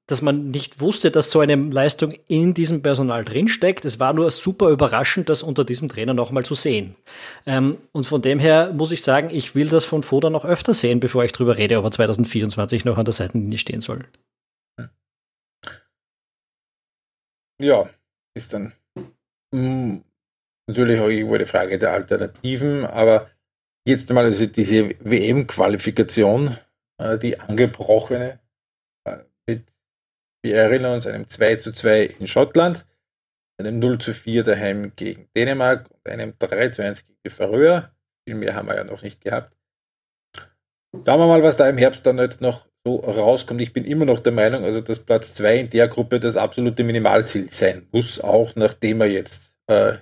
dass 0.07 0.21
man 0.21 0.49
nicht 0.49 0.81
wusste, 0.81 1.11
dass 1.11 1.31
so 1.31 1.41
eine 1.41 1.55
Leistung 1.55 2.13
in 2.27 2.53
diesem 2.53 2.83
Personal 2.83 3.25
drinsteckt. 3.25 3.85
Es 3.85 3.99
war 3.99 4.13
nur 4.13 4.31
super 4.31 4.69
überraschend, 4.69 5.31
das 5.31 5.43
unter 5.43 5.65
diesem 5.65 5.89
Trainer 5.89 6.13
nochmal 6.13 6.45
zu 6.45 6.55
sehen. 6.55 6.95
Ähm, 7.47 7.79
und 7.93 8.07
von 8.07 8.21
dem 8.21 8.39
her 8.39 8.73
muss 8.75 8.93
ich 8.93 9.03
sagen, 9.03 9.31
ich 9.31 9.55
will 9.55 9.69
das 9.69 9.85
von 9.85 10.03
Foda 10.03 10.29
noch 10.29 10.45
öfter 10.45 10.75
sehen, 10.75 11.01
bevor 11.01 11.25
ich 11.25 11.33
drüber 11.33 11.57
rede, 11.57 11.79
ob 11.79 11.85
er 11.85 11.91
2024 11.91 12.85
noch 12.85 12.99
an 12.99 13.07
der 13.07 13.15
Seitenlinie 13.15 13.59
stehen 13.59 13.81
soll. 13.81 14.05
Ja, 17.59 17.89
ist 18.35 18.53
dann 18.53 18.73
mh, 18.97 19.05
hm, 19.55 20.05
natürlich 20.69 21.01
auch 21.01 21.09
irgendwo 21.09 21.37
die 21.37 21.47
Frage 21.47 21.79
der 21.79 21.93
Alternativen, 21.93 22.85
aber 22.85 23.31
jetzt 23.87 24.11
einmal 24.11 24.25
also 24.25 24.47
diese 24.47 24.91
WM-Qualifikation, 25.01 26.57
äh, 26.99 27.19
die 27.19 27.39
angebrochene, 27.39 28.41
wir 30.45 30.59
erinnern 30.59 30.93
uns 30.93 31.07
einem 31.07 31.27
2 31.27 31.57
zu 31.57 31.73
2 31.73 32.05
in 32.05 32.27
Schottland, 32.27 32.85
einem 33.59 33.79
0 33.79 33.99
zu 33.99 34.13
4 34.13 34.43
daheim 34.43 34.95
gegen 34.95 35.27
Dänemark 35.35 35.91
und 35.91 36.07
einem 36.07 36.35
3 36.39 36.69
zu 36.69 36.83
1 36.83 37.07
gegen 37.07 37.19
die 37.25 37.31
Färöer. 37.31 37.95
Viel 38.29 38.37
mehr 38.37 38.55
haben 38.55 38.69
wir 38.69 38.77
ja 38.77 38.85
noch 38.85 39.03
nicht 39.03 39.23
gehabt. 39.23 39.57
Schauen 41.07 41.21
wir 41.21 41.27
mal, 41.27 41.43
was 41.43 41.57
da 41.57 41.69
im 41.69 41.79
Herbst 41.79 42.07
dann 42.07 42.19
jetzt 42.19 42.41
noch 42.41 42.67
so 42.87 42.97
rauskommt. 42.97 43.61
Ich 43.61 43.73
bin 43.73 43.85
immer 43.85 44.05
noch 44.05 44.21
der 44.21 44.33
Meinung, 44.33 44.65
also 44.65 44.81
dass 44.81 44.99
Platz 44.99 45.33
2 45.35 45.59
in 45.59 45.71
der 45.71 45.89
Gruppe 45.89 46.21
das 46.21 46.37
absolute 46.37 46.85
Minimalziel 46.85 47.51
sein 47.51 47.87
muss, 47.93 48.21
auch 48.21 48.55
nachdem 48.57 49.01
er 49.01 49.09
jetzt 49.09 49.55
äh, 49.67 49.95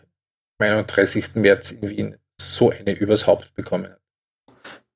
am 0.58 0.66
31. 0.66 1.36
März 1.36 1.70
in 1.72 1.88
Wien 1.88 2.16
so 2.40 2.70
eine 2.70 2.92
übers 2.92 3.26
Haupt 3.26 3.54
bekommen 3.54 3.84
hat. 3.84 4.00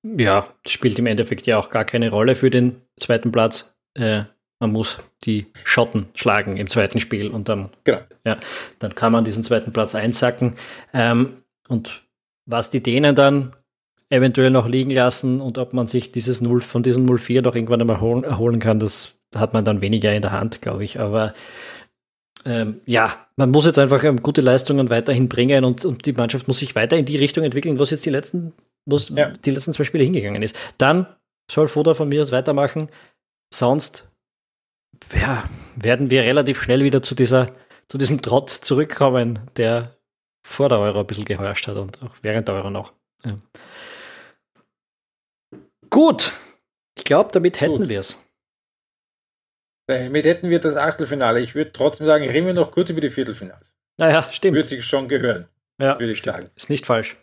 Ja, 0.02 0.48
spielt 0.66 0.98
im 0.98 1.06
Endeffekt 1.06 1.47
ja 1.47 1.59
auch 1.59 1.70
gar 1.70 1.85
keine 1.85 2.10
Rolle 2.10 2.35
für 2.35 2.51
den 2.51 2.82
zweiten 2.98 3.32
Platz. 3.32 3.77
Äh, 3.94 4.24
man 4.60 4.73
muss 4.73 4.98
die 5.24 5.47
Schotten 5.64 6.09
schlagen 6.14 6.56
im 6.56 6.68
zweiten 6.68 7.01
Spiel 7.01 7.28
und 7.28 7.48
dann, 7.48 7.70
genau. 7.85 8.01
ja, 8.24 8.39
dann 8.78 8.94
kann 8.94 9.12
man 9.12 9.24
diesen 9.24 9.43
zweiten 9.43 9.73
Platz 9.73 9.94
einsacken. 9.94 10.55
Ähm, 10.93 11.36
und 11.68 12.06
was 12.47 12.70
die 12.70 12.82
Dänen 12.82 13.14
dann 13.14 13.55
eventuell 14.08 14.50
noch 14.50 14.68
liegen 14.68 14.90
lassen 14.90 15.40
und 15.40 15.58
ob 15.58 15.72
man 15.72 15.86
sich 15.86 16.12
dieses 16.12 16.40
0 16.40 16.60
von 16.60 16.82
diesem 16.82 17.06
0-4 17.06 17.42
noch 17.42 17.56
irgendwann 17.56 17.80
einmal 17.80 18.00
holen, 18.00 18.24
erholen 18.24 18.60
kann, 18.60 18.78
das 18.78 19.18
hat 19.34 19.52
man 19.52 19.64
dann 19.64 19.80
weniger 19.80 20.14
in 20.14 20.22
der 20.22 20.32
Hand, 20.32 20.62
glaube 20.62 20.84
ich. 20.84 21.00
Aber 21.00 21.34
ähm, 22.44 22.80
ja, 22.86 23.26
man 23.36 23.50
muss 23.50 23.66
jetzt 23.66 23.78
einfach 23.78 24.04
ähm, 24.04 24.22
gute 24.22 24.40
Leistungen 24.40 24.90
weiterhin 24.90 25.28
bringen 25.28 25.64
und, 25.64 25.84
und 25.84 26.06
die 26.06 26.12
Mannschaft 26.12 26.46
muss 26.46 26.58
sich 26.58 26.76
weiter 26.76 26.96
in 26.96 27.04
die 27.04 27.16
Richtung 27.16 27.44
entwickeln, 27.44 27.78
was 27.78 27.90
jetzt 27.90 28.06
die 28.06 28.10
letzten, 28.10 28.52
was 28.86 29.08
ja. 29.08 29.30
die 29.30 29.50
letzten 29.50 29.72
zwei 29.72 29.84
Spiele 29.84 30.04
hingegangen 30.04 30.42
ist. 30.42 30.56
Dann 30.78 31.06
soll 31.50 31.66
Foda 31.66 31.94
von 31.94 32.08
mir 32.08 32.22
aus 32.22 32.32
weitermachen. 32.32 32.88
Sonst 33.52 34.08
ja, 35.20 35.48
werden 35.74 36.10
wir 36.10 36.22
relativ 36.22 36.62
schnell 36.62 36.82
wieder 36.84 37.02
zu 37.02 37.14
dieser, 37.14 37.52
zu 37.88 37.98
diesem 37.98 38.22
Trott 38.22 38.50
zurückkommen, 38.50 39.40
der 39.56 39.96
vor 40.46 40.68
der 40.68 40.78
Euro 40.78 41.00
ein 41.00 41.06
bisschen 41.06 41.24
geherrscht 41.24 41.66
hat 41.66 41.76
und 41.76 42.00
auch 42.02 42.14
während 42.22 42.46
der 42.46 42.54
Euro 42.54 42.70
noch. 42.70 42.92
Ja. 43.24 43.36
Gut, 45.97 46.35
ich 46.94 47.05
glaube, 47.05 47.31
damit 47.32 47.62
hätten 47.62 47.89
wir 47.89 48.01
es. 48.01 48.23
Damit 49.89 50.27
hätten 50.27 50.51
wir 50.51 50.60
das 50.60 50.77
Achtelfinale. 50.77 51.40
Ich 51.40 51.55
würde 51.55 51.73
trotzdem 51.73 52.06
sagen, 52.06 52.28
reden 52.28 52.47
wir 52.47 52.52
noch 52.52 52.70
kurz 52.70 52.90
über 52.90 53.01
die 53.01 53.09
Viertelfinals. 53.09 53.73
Naja, 53.97 54.28
stimmt. 54.31 54.56
Würde 54.56 54.68
sich 54.68 54.85
schon 54.85 55.09
gehören. 55.09 55.48
Ja, 55.81 55.98
würde 55.98 56.12
ich 56.12 56.20
sagen. 56.20 56.51
Ist 56.55 56.68
nicht 56.68 56.85
falsch. 56.85 57.16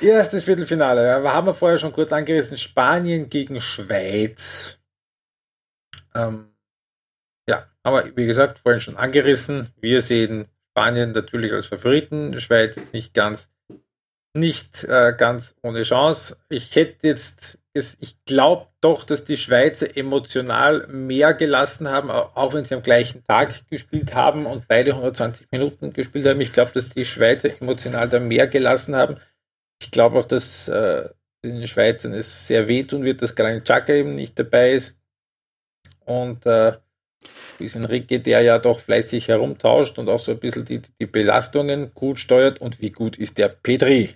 Erstes 0.00 0.42
Viertelfinale. 0.42 1.06
Ja, 1.06 1.32
haben 1.32 1.46
wir 1.46 1.54
vorher 1.54 1.78
schon 1.78 1.92
kurz 1.92 2.12
angerissen. 2.12 2.56
Spanien 2.56 3.30
gegen 3.30 3.60
Schweiz. 3.60 4.80
Ähm, 6.12 6.52
ja, 7.48 7.70
aber 7.84 8.16
wie 8.16 8.24
gesagt, 8.24 8.58
vorhin 8.58 8.80
schon 8.80 8.96
angerissen. 8.96 9.72
Wir 9.80 10.02
sehen 10.02 10.48
Spanien 10.72 11.12
natürlich 11.12 11.52
als 11.52 11.66
Favoriten, 11.66 12.40
Schweiz 12.40 12.80
nicht 12.92 13.14
ganz, 13.14 13.48
nicht 14.34 14.82
äh, 14.82 15.14
ganz 15.16 15.54
ohne 15.62 15.84
Chance. 15.84 16.38
Ich 16.48 16.74
hätte 16.74 17.06
jetzt, 17.06 17.59
ich 17.72 18.24
glaube 18.24 18.66
doch, 18.80 19.04
dass 19.04 19.24
die 19.24 19.36
Schweizer 19.36 19.96
emotional 19.96 20.86
mehr 20.88 21.34
gelassen 21.34 21.88
haben, 21.88 22.10
auch 22.10 22.52
wenn 22.52 22.64
sie 22.64 22.74
am 22.74 22.82
gleichen 22.82 23.24
Tag 23.26 23.68
gespielt 23.70 24.14
haben 24.14 24.46
und 24.46 24.66
beide 24.66 24.92
120 24.92 25.48
Minuten 25.52 25.92
gespielt 25.92 26.26
haben. 26.26 26.40
Ich 26.40 26.52
glaube, 26.52 26.72
dass 26.74 26.88
die 26.88 27.04
Schweizer 27.04 27.50
emotional 27.60 28.08
da 28.08 28.18
mehr 28.18 28.48
gelassen 28.48 28.96
haben. 28.96 29.18
Ich 29.80 29.92
glaube 29.92 30.18
auch, 30.18 30.24
dass 30.24 30.66
äh, 30.68 31.08
den 31.44 31.66
Schweizern 31.66 32.12
es 32.12 32.48
sehr 32.48 32.66
wehtun 32.66 33.04
wird, 33.04 33.22
dass 33.22 33.36
Granit 33.36 33.64
Xhaka 33.64 33.92
eben 33.94 34.14
nicht 34.14 34.38
dabei 34.38 34.72
ist. 34.72 34.98
Und 36.04 36.44
äh, 36.46 36.76
Luis 37.58 37.76
Enrique, 37.76 38.18
der 38.18 38.42
ja 38.42 38.58
doch 38.58 38.80
fleißig 38.80 39.28
herumtauscht 39.28 39.98
und 39.98 40.08
auch 40.08 40.18
so 40.18 40.32
ein 40.32 40.40
bisschen 40.40 40.64
die, 40.64 40.82
die 41.00 41.06
Belastungen 41.06 41.94
gut 41.94 42.18
steuert. 42.18 42.60
Und 42.60 42.80
wie 42.80 42.90
gut 42.90 43.16
ist 43.16 43.38
der 43.38 43.48
Petri? 43.48 44.14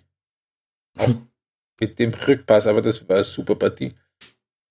Auch 0.98 1.08
mit 1.80 1.98
dem 1.98 2.12
Rückpass, 2.12 2.66
aber 2.66 2.82
das 2.82 3.08
war 3.08 3.16
eine 3.16 3.24
super 3.24 3.56
Partie. 3.56 3.94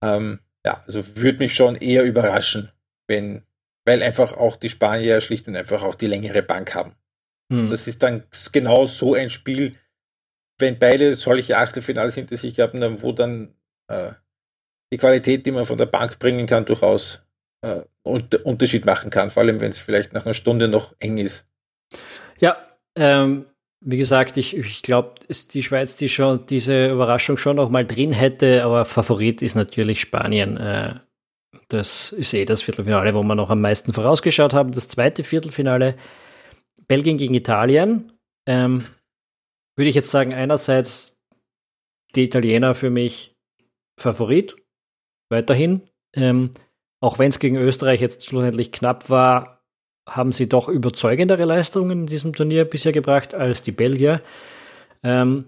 Ähm, 0.04 0.40
ja, 0.66 0.82
also 0.86 1.18
würde 1.18 1.40
mich 1.40 1.54
schon 1.54 1.76
eher 1.76 2.04
überraschen, 2.04 2.72
wenn, 3.08 3.44
weil 3.86 4.02
einfach 4.02 4.34
auch 4.38 4.56
die 4.56 4.70
Spanier 4.70 5.22
schlicht 5.22 5.48
und 5.48 5.56
einfach 5.56 5.84
auch 5.84 5.96
die 5.96 6.08
längere 6.08 6.42
Bank 6.42 6.74
haben. 6.76 6.96
Hm. 7.52 7.70
Das 7.70 7.88
ist 7.88 8.04
dann 8.04 8.24
genau 8.52 8.86
so 8.86 9.14
ein 9.14 9.30
Spiel, 9.30 9.74
wenn 10.60 10.80
beide 10.80 11.14
solche 11.14 11.58
Achtelfinals 11.58 12.16
hinter 12.16 12.38
sich 12.38 12.60
haben, 12.60 13.02
wo 13.02 13.12
dann 13.12 13.56
äh, 13.90 14.12
die 14.92 14.98
Qualität, 14.98 15.46
die 15.46 15.52
man 15.52 15.66
von 15.66 15.78
der 15.78 15.88
Bank 15.88 16.20
bringen 16.20 16.46
kann, 16.46 16.66
durchaus 16.66 17.26
äh, 17.62 17.82
Unterschied 18.04 18.86
machen 18.86 19.10
kann, 19.10 19.30
vor 19.30 19.44
allem 19.44 19.60
wenn 19.60 19.72
es 19.72 19.80
vielleicht 19.80 20.14
nach 20.14 20.26
einer 20.26 20.34
Stunde 20.34 20.68
noch 20.68 20.96
eng 21.00 21.18
ist. 21.18 21.48
Ja, 22.40 22.64
ähm, 22.96 23.46
wie 23.86 23.98
gesagt, 23.98 24.38
ich, 24.38 24.56
ich 24.56 24.82
glaube, 24.82 25.16
ist 25.28 25.54
die 25.54 25.64
Schweiz, 25.64 25.96
die 25.96 26.10
schon 26.10 26.46
diese 26.46 26.90
Überraschung 26.90 27.38
schon 27.38 27.58
noch 27.58 27.70
mal 27.70 27.86
drin 27.86 28.14
hätte, 28.14 28.64
aber 28.64 28.86
Favorit 28.86 29.42
ist 29.42 29.56
natürlich 29.56 30.02
Spanien. 30.02 30.58
Äh, 30.58 30.96
das 31.68 32.12
ist 32.12 32.34
eh 32.34 32.46
das 32.46 32.62
Viertelfinale, 32.62 33.14
wo 33.14 33.24
wir 33.24 33.36
noch 33.36 33.50
am 33.50 33.62
meisten 33.62 33.94
vorausgeschaut 33.94 34.54
haben. 34.54 34.72
Das 34.72 34.88
zweite 34.88 35.24
Viertelfinale, 35.24 35.96
Belgien 36.88 37.18
gegen 37.18 37.34
Italien. 37.34 38.14
Ähm, 38.46 38.86
würde 39.76 39.90
ich 39.90 39.96
jetzt 39.96 40.12
sagen, 40.12 40.34
einerseits 40.34 41.20
die 42.16 42.24
Italiener 42.24 42.76
für 42.76 42.90
mich 42.90 43.36
Favorit, 44.00 44.56
weiterhin. 45.30 45.82
Ähm, 46.16 46.52
auch 47.02 47.20
wenn 47.20 47.30
es 47.30 47.40
gegen 47.40 47.58
Österreich 47.58 48.00
jetzt 48.02 48.26
schlussendlich 48.26 48.72
knapp 48.72 49.10
war, 49.10 49.53
haben 50.08 50.32
sie 50.32 50.50
doch 50.50 50.68
überzeugendere 50.68 51.46
Leistungen 51.46 52.02
in 52.02 52.06
diesem 52.08 52.34
Turnier 52.34 52.66
bisher 52.66 52.92
gebracht 52.92 53.34
als 53.34 53.62
die 53.62 53.72
Belgier. 53.72 54.22
Ähm, 55.04 55.46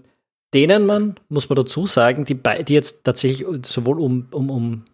denen 0.54 0.86
man, 0.86 1.16
muss 1.28 1.50
man 1.50 1.58
dazu 1.58 1.86
sagen, 1.86 2.26
die, 2.26 2.36
die 2.36 2.74
jetzt 2.74 3.04
tatsächlich 3.04 3.46
sowohl 3.66 4.00
um, 4.00 4.28
um, 4.32 4.50
um 4.50 4.86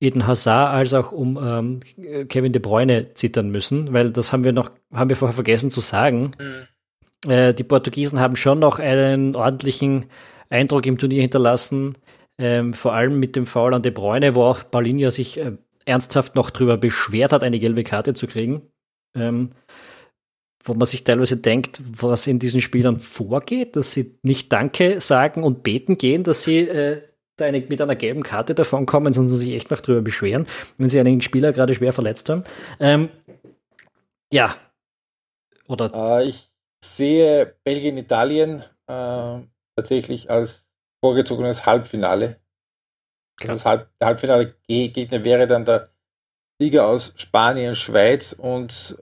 Eden 0.00 0.26
Hazard 0.26 0.72
als 0.72 0.94
auch 0.94 1.12
um 1.12 1.38
ähm, 1.42 2.28
Kevin 2.28 2.52
De 2.52 2.60
Bruyne 2.60 3.14
zittern 3.14 3.50
müssen, 3.50 3.92
weil 3.92 4.10
das 4.10 4.32
haben 4.32 4.44
wir 4.44 4.52
noch, 4.52 4.70
haben 4.92 5.10
wir 5.10 5.16
vorher 5.16 5.34
vergessen 5.34 5.70
zu 5.70 5.80
sagen. 5.80 6.30
Mhm. 6.38 7.30
Äh, 7.30 7.54
die 7.54 7.64
Portugiesen 7.64 8.20
haben 8.20 8.36
schon 8.36 8.58
noch 8.58 8.78
einen 8.78 9.34
ordentlichen 9.34 10.06
Eindruck 10.50 10.86
im 10.86 10.98
Turnier 10.98 11.22
hinterlassen, 11.22 11.96
ähm, 12.38 12.72
vor 12.74 12.92
allem 12.92 13.18
mit 13.18 13.36
dem 13.36 13.46
Foul 13.46 13.74
an 13.74 13.82
De 13.82 13.92
Bruyne, 13.92 14.34
wo 14.34 14.44
auch 14.44 14.70
Paulinho 14.70 15.10
sich 15.10 15.38
äh, 15.38 15.52
ernsthaft 15.86 16.34
noch 16.34 16.50
darüber 16.50 16.76
beschwert 16.76 17.32
hat, 17.32 17.42
eine 17.42 17.58
gelbe 17.58 17.82
Karte 17.82 18.14
zu 18.14 18.26
kriegen. 18.26 18.62
Ähm, 19.16 19.50
wo 20.64 20.74
man 20.74 20.86
sich 20.86 21.04
teilweise 21.04 21.36
denkt, 21.36 21.80
was 22.00 22.26
in 22.26 22.38
diesen 22.38 22.60
Spielern 22.60 22.96
vorgeht, 22.96 23.76
dass 23.76 23.92
sie 23.92 24.18
nicht 24.22 24.52
Danke 24.52 25.00
sagen 25.00 25.44
und 25.44 25.62
beten 25.62 25.96
gehen, 25.96 26.24
dass 26.24 26.42
sie 26.42 26.60
äh, 26.60 27.02
da 27.36 27.44
eine, 27.44 27.60
mit 27.60 27.80
einer 27.80 27.96
gelben 27.96 28.22
Karte 28.22 28.54
davon 28.54 28.86
kommen, 28.86 29.12
sondern 29.12 29.34
sich 29.34 29.52
echt 29.52 29.70
noch 29.70 29.80
drüber 29.80 30.00
beschweren, 30.00 30.46
wenn 30.78 30.90
sie 30.90 30.98
einen 30.98 31.20
Spieler 31.20 31.52
gerade 31.52 31.74
schwer 31.74 31.92
verletzt 31.92 32.28
haben. 32.28 32.42
Ähm, 32.80 33.10
ja. 34.32 34.56
Oder? 35.68 35.92
Äh, 35.94 36.28
ich 36.28 36.48
sehe 36.82 37.54
Belgien, 37.62 37.98
Italien 37.98 38.62
äh, 38.86 39.40
tatsächlich 39.76 40.30
als 40.30 40.70
vorgezogenes 41.04 41.66
Halbfinale. 41.66 42.40
Also 43.40 43.52
das 43.52 43.64
Halb, 43.66 43.90
Halbfinale-Gegner 44.02 45.22
wäre 45.24 45.46
dann 45.46 45.64
der 45.64 45.90
Liga 46.58 46.86
aus 46.86 47.12
Spanien, 47.16 47.74
Schweiz 47.74 48.32
und 48.32 48.98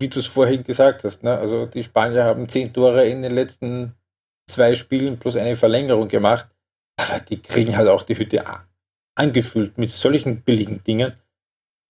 wie 0.00 0.08
du 0.08 0.18
es 0.18 0.26
vorhin 0.26 0.64
gesagt 0.64 1.04
hast, 1.04 1.22
ne, 1.22 1.36
also 1.36 1.66
die 1.66 1.82
Spanier 1.82 2.24
haben 2.24 2.48
zehn 2.48 2.72
Tore 2.72 3.06
in 3.06 3.22
den 3.22 3.32
letzten 3.32 3.94
zwei 4.46 4.74
Spielen 4.74 5.18
plus 5.18 5.36
eine 5.36 5.56
Verlängerung 5.56 6.08
gemacht, 6.08 6.48
aber 6.96 7.20
die 7.20 7.40
kriegen 7.40 7.76
halt 7.76 7.88
auch 7.88 8.02
die 8.02 8.18
Hütte 8.18 8.44
angefüllt 9.14 9.78
mit 9.78 9.90
solchen 9.90 10.42
billigen 10.42 10.82
Dingen. 10.84 11.14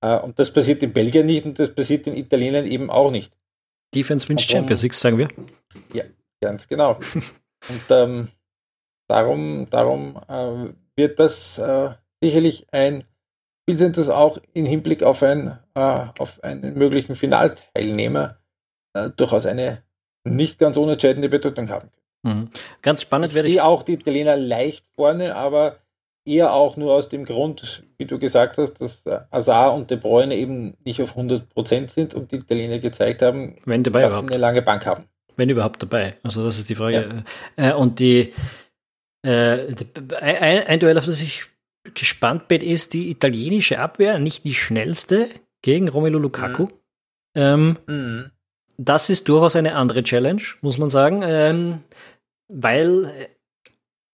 Äh, 0.03 0.19
und 0.19 0.39
das 0.39 0.53
passiert 0.53 0.83
in 0.83 0.93
Belgien 0.93 1.27
nicht 1.27 1.47
und 1.47 1.59
das 1.59 1.75
passiert 1.75 2.07
den 2.07 2.17
Italienern 2.17 2.67
eben 2.67 2.91
auch 2.91 3.11
nicht. 3.11 3.33
Defense 3.95 4.29
wins 4.29 4.43
Champions 4.43 4.83
League, 4.83 4.95
sagen 4.95 5.19
wir. 5.19 5.29
Ja, 5.93 6.05
ganz 6.41 6.69
genau. 6.69 6.95
und 7.69 7.83
ähm, 7.91 8.29
darum, 9.09 9.69
darum 9.71 10.21
äh, 10.29 10.73
wird 10.97 11.19
das 11.19 11.59
äh, 11.59 11.91
sicherlich 12.21 12.67
ein 12.73 13.05
Spiel 13.65 13.79
sind, 13.79 13.97
das 13.97 14.11
auch 14.11 14.39
im 14.53 14.67
Hinblick 14.67 15.03
auf, 15.03 15.23
ein, 15.23 15.59
äh, 15.75 16.07
auf 16.19 16.43
einen 16.45 16.75
möglichen 16.75 17.15
Finalteilnehmer 17.15 18.37
äh, 18.95 19.11
durchaus 19.11 19.47
eine 19.47 19.83
nicht 20.27 20.59
ganz 20.59 20.77
unentscheidende 20.77 21.29
Bedeutung 21.29 21.69
haben 21.69 21.91
Mhm. 22.25 22.49
Ganz 22.83 23.03
spannend 23.03 23.31
ich 23.31 23.35
werde 23.35 23.49
ich. 23.49 23.55
sehe 23.55 23.65
auch 23.65 23.83
die 23.83 23.93
Italiener 23.95 24.37
leicht 24.37 24.87
vorne, 24.97 25.37
aber 25.37 25.77
eher 26.27 26.55
auch 26.55 26.77
nur 26.77 26.95
aus 26.95 27.11
dem 27.11 27.27
Grund, 27.27 27.85
wie 27.99 28.07
du 28.07 28.19
gesagt 28.19 28.57
hast, 28.57 28.81
dass 28.81 29.05
Azar 29.31 29.75
und 29.75 29.91
De 29.91 29.99
Bruyne 29.99 30.35
eben 30.35 30.75
nicht 30.85 31.03
auf 31.03 31.17
100% 31.17 31.91
sind 31.91 32.15
und 32.15 32.33
die 32.33 32.37
Italiener 32.37 32.79
gezeigt 32.79 33.21
haben, 33.21 33.57
dass 33.67 33.77
überhaupt. 33.77 34.13
sie 34.15 34.27
eine 34.27 34.37
lange 34.39 34.63
Bank 34.63 34.87
haben. 34.87 35.05
Wenn 35.37 35.51
überhaupt 35.51 35.83
dabei. 35.83 36.17
Also 36.23 36.43
das 36.45 36.57
ist 36.57 36.69
die 36.71 36.77
Frage. 36.77 37.25
Ja. 37.59 37.71
Äh, 37.71 37.75
und 37.75 37.99
die, 37.99 38.33
äh, 39.23 39.75
die 39.75 39.87
ein, 40.15 40.67
ein 40.67 40.81
Duell, 40.81 40.97
auf 40.97 41.05
das 41.05 41.21
ich 41.21 41.45
gespannt 41.93 42.49
bin, 42.49 42.63
ist 42.63 42.95
die 42.95 43.11
italienische 43.11 43.79
Abwehr, 43.79 44.19
nicht 44.19 44.45
die 44.45 44.55
schnellste 44.55 45.29
gegen 45.63 45.89
Romelu 45.89 46.19
Lukaku. 46.19 46.65
Mhm. 46.65 46.71
Ähm, 47.35 47.77
mhm. 47.87 48.31
Das 48.77 49.11
ist 49.11 49.29
durchaus 49.29 49.57
eine 49.57 49.77
andere 49.77 50.03
Challenge, 50.03 50.43
muss 50.61 50.79
man 50.79 50.91
sagen, 50.91 51.23
ähm, 51.25 51.81
weil 52.49 53.05
äh, 53.05 53.29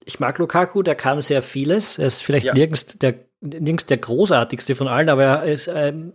ich 0.05 0.20
mag 0.20 0.38
Lukaku, 0.38 0.82
der 0.82 0.94
kann 0.94 1.22
sehr 1.22 1.42
vieles. 1.42 1.98
Er 1.98 2.06
ist 2.06 2.22
vielleicht 2.22 2.47
ja. 2.47 2.55
nirgends, 2.55 2.86
der, 2.98 3.14
nirgends 3.40 3.86
der 3.86 3.98
großartigste 3.98 4.74
von 4.74 4.88
allen, 4.88 5.09
aber 5.09 5.24
er, 5.24 5.44
ist, 5.44 5.68
ähm, 5.72 6.14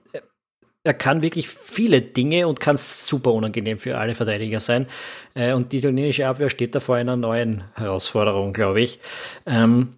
er 0.84 0.94
kann 0.94 1.24
wirklich 1.24 1.50
viele 1.50 2.02
Dinge 2.02 2.48
und 2.48 2.60
kann 2.60 2.78
super 2.78 3.34
unangenehm 3.34 3.80
für 3.80 3.98
alle 3.98 4.16
Verteidiger 4.16 4.60
sein. 4.60 4.88
Äh, 5.34 5.54
und 5.54 5.72
die 5.72 5.80
italienische 5.80 6.28
Abwehr 6.28 6.50
steht 6.50 6.76
da 6.76 6.80
vor 6.80 6.96
einer 6.96 7.16
neuen 7.16 7.64
Herausforderung, 7.74 8.54
glaube 8.54 8.82
ich. 8.82 9.00
Ähm, 9.46 9.96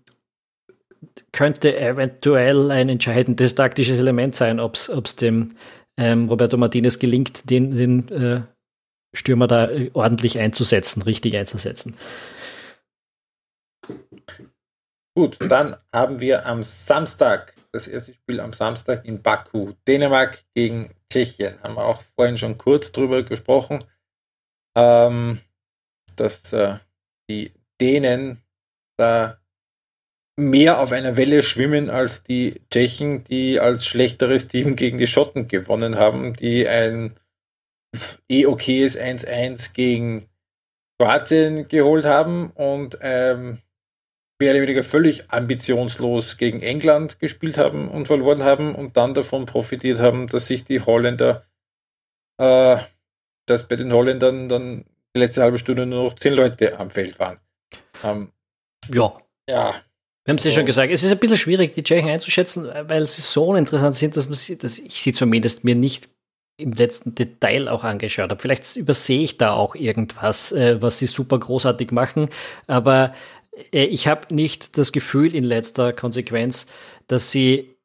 könnte 1.38 1.77
eventuell 1.77 2.72
ein 2.72 2.89
entscheidendes 2.89 3.53
taktisches 3.53 3.99
Element 3.99 4.35
sein, 4.35 4.59
ob 4.59 4.73
es 4.76 5.15
dem 5.18 5.49
ähm, 5.95 6.27
Roberto 6.30 6.57
Martinez 6.57 6.97
gelingt, 6.97 7.47
den, 7.51 7.76
den 7.76 8.09
äh, 8.09 8.41
Stürmer 9.15 9.45
da 9.45 9.69
äh, 9.69 9.91
ordentlich 9.93 10.39
einzusetzen, 10.39 11.03
richtig 11.03 11.38
einzusetzen. 11.38 11.95
Gut, 15.15 15.38
dann 15.47 15.77
haben 15.93 16.19
wir 16.22 16.47
am 16.47 16.64
Samstag, 16.64 17.53
das 17.72 17.88
erste 17.88 18.15
Spiel 18.15 18.39
am 18.39 18.53
Samstag 18.53 19.05
in 19.05 19.22
Baku, 19.22 19.73
Dänemark 19.88 20.43
gegen 20.55 20.89
Tschechien. 21.11 21.61
Haben 21.61 21.76
wir 21.76 21.85
auch 21.85 22.01
vorhin 22.15 22.39
schon 22.39 22.57
kurz 22.57 22.91
drüber 22.91 23.22
gesprochen, 23.22 23.84
ähm, 24.76 25.39
dass 26.15 26.51
äh, 26.51 26.80
die 27.30 27.51
Dänen 27.80 28.41
da 28.97 29.36
mehr 30.38 30.80
auf 30.80 30.91
einer 30.91 31.18
Welle 31.18 31.41
schwimmen 31.41 31.89
als 31.89 32.23
die 32.23 32.61
Tschechen, 32.69 33.23
die 33.23 33.59
als 33.59 33.85
schlechteres 33.85 34.47
Team 34.47 34.76
gegen 34.76 34.97
die 34.97 35.07
Schotten 35.07 35.47
gewonnen 35.47 35.97
haben, 35.97 36.34
die 36.34 36.68
ein 36.68 37.15
eh 38.30 38.45
okayes 38.45 38.97
1-1 38.97 39.73
gegen 39.73 40.30
Kroatien 40.99 41.68
geholt 41.68 42.05
haben 42.05 42.51
und 42.51 42.97
ähm, 43.01 43.59
mehr 44.39 44.51
oder 44.51 44.61
weniger 44.61 44.84
völlig 44.84 45.31
ambitionslos 45.31 46.38
gegen 46.38 46.61
England 46.61 47.19
gespielt 47.19 47.57
haben 47.57 47.88
und 47.88 48.07
verloren 48.07 48.43
haben 48.43 48.76
und 48.76 48.95
dann 48.97 49.15
davon 49.15 49.47
profitiert 49.47 49.99
haben, 49.99 50.27
dass 50.27 50.47
sich 50.47 50.64
die 50.64 50.81
Holländer, 50.81 51.45
äh, 52.39 52.77
dass 53.47 53.68
bei 53.68 53.76
den 53.76 53.91
Holländern 53.91 54.49
dann 54.49 54.85
die 55.15 55.19
letzte 55.19 55.41
halbe 55.41 55.57
Stunde 55.57 55.88
nur 55.88 56.03
noch 56.03 56.15
zehn 56.15 56.34
Leute 56.34 56.80
am 56.80 56.91
Feld 56.91 57.18
waren. 57.18 57.39
Ähm, 58.03 58.31
ja. 58.89 59.14
Ja, 59.49 59.73
wir 60.27 60.33
haben 60.33 60.39
es 60.39 60.43
ja 60.43 60.51
schon 60.51 60.65
gesagt, 60.65 60.91
es 60.91 61.03
ist 61.03 61.11
ein 61.13 61.19
bisschen 61.19 61.37
schwierig, 61.37 61.71
die 61.71 61.83
Tschechen 61.83 62.09
einzuschätzen, 62.09 62.69
weil 62.89 63.07
sie 63.07 63.21
so 63.21 63.45
uninteressant 63.45 63.95
sind, 63.95 64.17
dass, 64.17 64.25
man 64.25 64.33
sie, 64.33 64.57
dass 64.57 64.77
ich 64.77 65.01
sie 65.01 65.13
zumindest 65.13 65.63
mir 65.63 65.73
nicht 65.73 66.09
im 66.57 66.73
letzten 66.73 67.15
Detail 67.15 67.69
auch 67.69 67.85
angeschaut 67.85 68.29
habe. 68.29 68.41
Vielleicht 68.41 68.75
übersehe 68.75 69.21
ich 69.21 69.37
da 69.37 69.53
auch 69.53 69.73
irgendwas, 69.73 70.51
äh, 70.51 70.81
was 70.81 70.99
sie 70.99 71.05
super 71.05 71.39
großartig 71.39 71.91
machen, 71.91 72.27
aber 72.67 73.13
äh, 73.71 73.85
ich 73.85 74.09
habe 74.09 74.35
nicht 74.35 74.77
das 74.77 74.91
Gefühl 74.91 75.33
in 75.33 75.45
letzter 75.45 75.93
Konsequenz, 75.93 76.67
dass 77.07 77.31
sie 77.31 77.77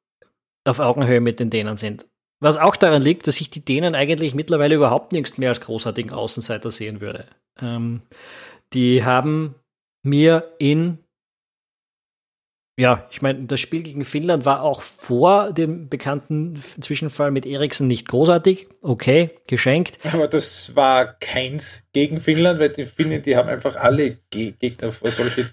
auf 0.65 0.81
Augenhöhe 0.81 1.21
mit 1.21 1.39
den 1.39 1.49
Dänern 1.49 1.77
sind. 1.77 2.09
Was 2.41 2.57
auch 2.57 2.75
daran 2.75 3.03
liegt, 3.03 3.29
dass 3.29 3.41
ich 3.41 3.51
die 3.51 3.65
Dänen 3.65 3.95
eigentlich 3.95 4.35
mittlerweile 4.35 4.75
überhaupt 4.75 5.13
nichts 5.13 5.39
mehr 5.39 5.51
als 5.51 5.61
großartigen 5.61 6.11
Außenseiter 6.11 6.73
sehen 6.73 7.01
würde. 7.01 7.27
Ähm, 7.61 8.03
die 8.73 9.05
haben 9.05 9.55
mir 10.03 10.53
in 10.59 10.99
ja, 12.79 13.07
ich 13.11 13.21
meine, 13.21 13.45
das 13.45 13.61
Spiel 13.61 13.83
gegen 13.83 14.05
Finnland 14.05 14.47
war 14.47 14.63
auch 14.63 14.81
vor 14.81 15.53
dem 15.53 15.89
bekannten 15.89 16.57
Zwischenfall 16.81 17.31
mit 17.31 17.45
Eriksen 17.45 17.87
nicht 17.87 18.09
großartig. 18.09 18.67
Okay, 18.81 19.31
geschenkt. 19.47 19.99
Aber 20.11 20.27
das 20.27 20.75
war 20.75 21.15
keins 21.21 21.83
gegen 21.93 22.21
Finnland, 22.21 22.59
weil 22.61 22.71
die 22.71 22.87
Finnen, 22.87 23.21
die 23.21 23.37
haben 23.37 23.49
einfach 23.49 23.77
alle 23.77 24.19
Gegner 24.31 24.91
vor 24.91 25.11
solche 25.11 25.53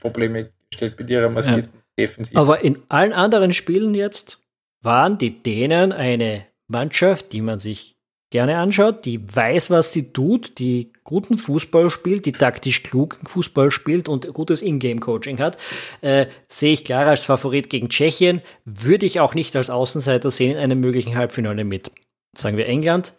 Probleme 0.00 0.50
gestellt 0.70 0.98
mit 0.98 1.10
ihrer 1.10 1.28
massivten 1.28 1.72
ja. 1.74 1.80
Defensive. 1.98 2.38
Aber 2.38 2.62
in 2.62 2.78
allen 2.88 3.12
anderen 3.12 3.52
Spielen 3.52 3.94
jetzt 3.94 4.38
waren 4.80 5.18
die 5.18 5.42
Dänen 5.42 5.92
eine 5.92 6.46
Mannschaft, 6.68 7.32
die 7.32 7.40
man 7.40 7.58
sich 7.58 7.96
gerne 8.30 8.58
anschaut, 8.58 9.04
die 9.04 9.20
weiß, 9.34 9.70
was 9.70 9.92
sie 9.92 10.12
tut, 10.12 10.58
die 10.58 10.92
guten 11.02 11.36
Fußball 11.36 11.90
spielt, 11.90 12.26
die 12.26 12.32
taktisch 12.32 12.84
klug 12.84 13.16
Fußball 13.26 13.70
spielt 13.70 14.08
und 14.08 14.32
gutes 14.32 14.62
Ingame-Coaching 14.62 15.40
hat, 15.40 15.58
äh, 16.00 16.26
sehe 16.48 16.72
ich 16.72 16.84
klar 16.84 17.06
als 17.06 17.24
Favorit 17.24 17.68
gegen 17.70 17.88
Tschechien, 17.88 18.40
würde 18.64 19.06
ich 19.06 19.18
auch 19.20 19.34
nicht 19.34 19.56
als 19.56 19.68
Außenseiter 19.68 20.30
sehen 20.30 20.52
in 20.52 20.58
einem 20.58 20.80
möglichen 20.80 21.16
Halbfinale 21.16 21.64
mit, 21.64 21.90
sagen 22.36 22.56
wir 22.56 22.66
England. 22.66 23.14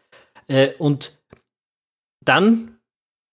Äh, 0.48 0.70
und 0.78 1.20
dann 2.24 2.78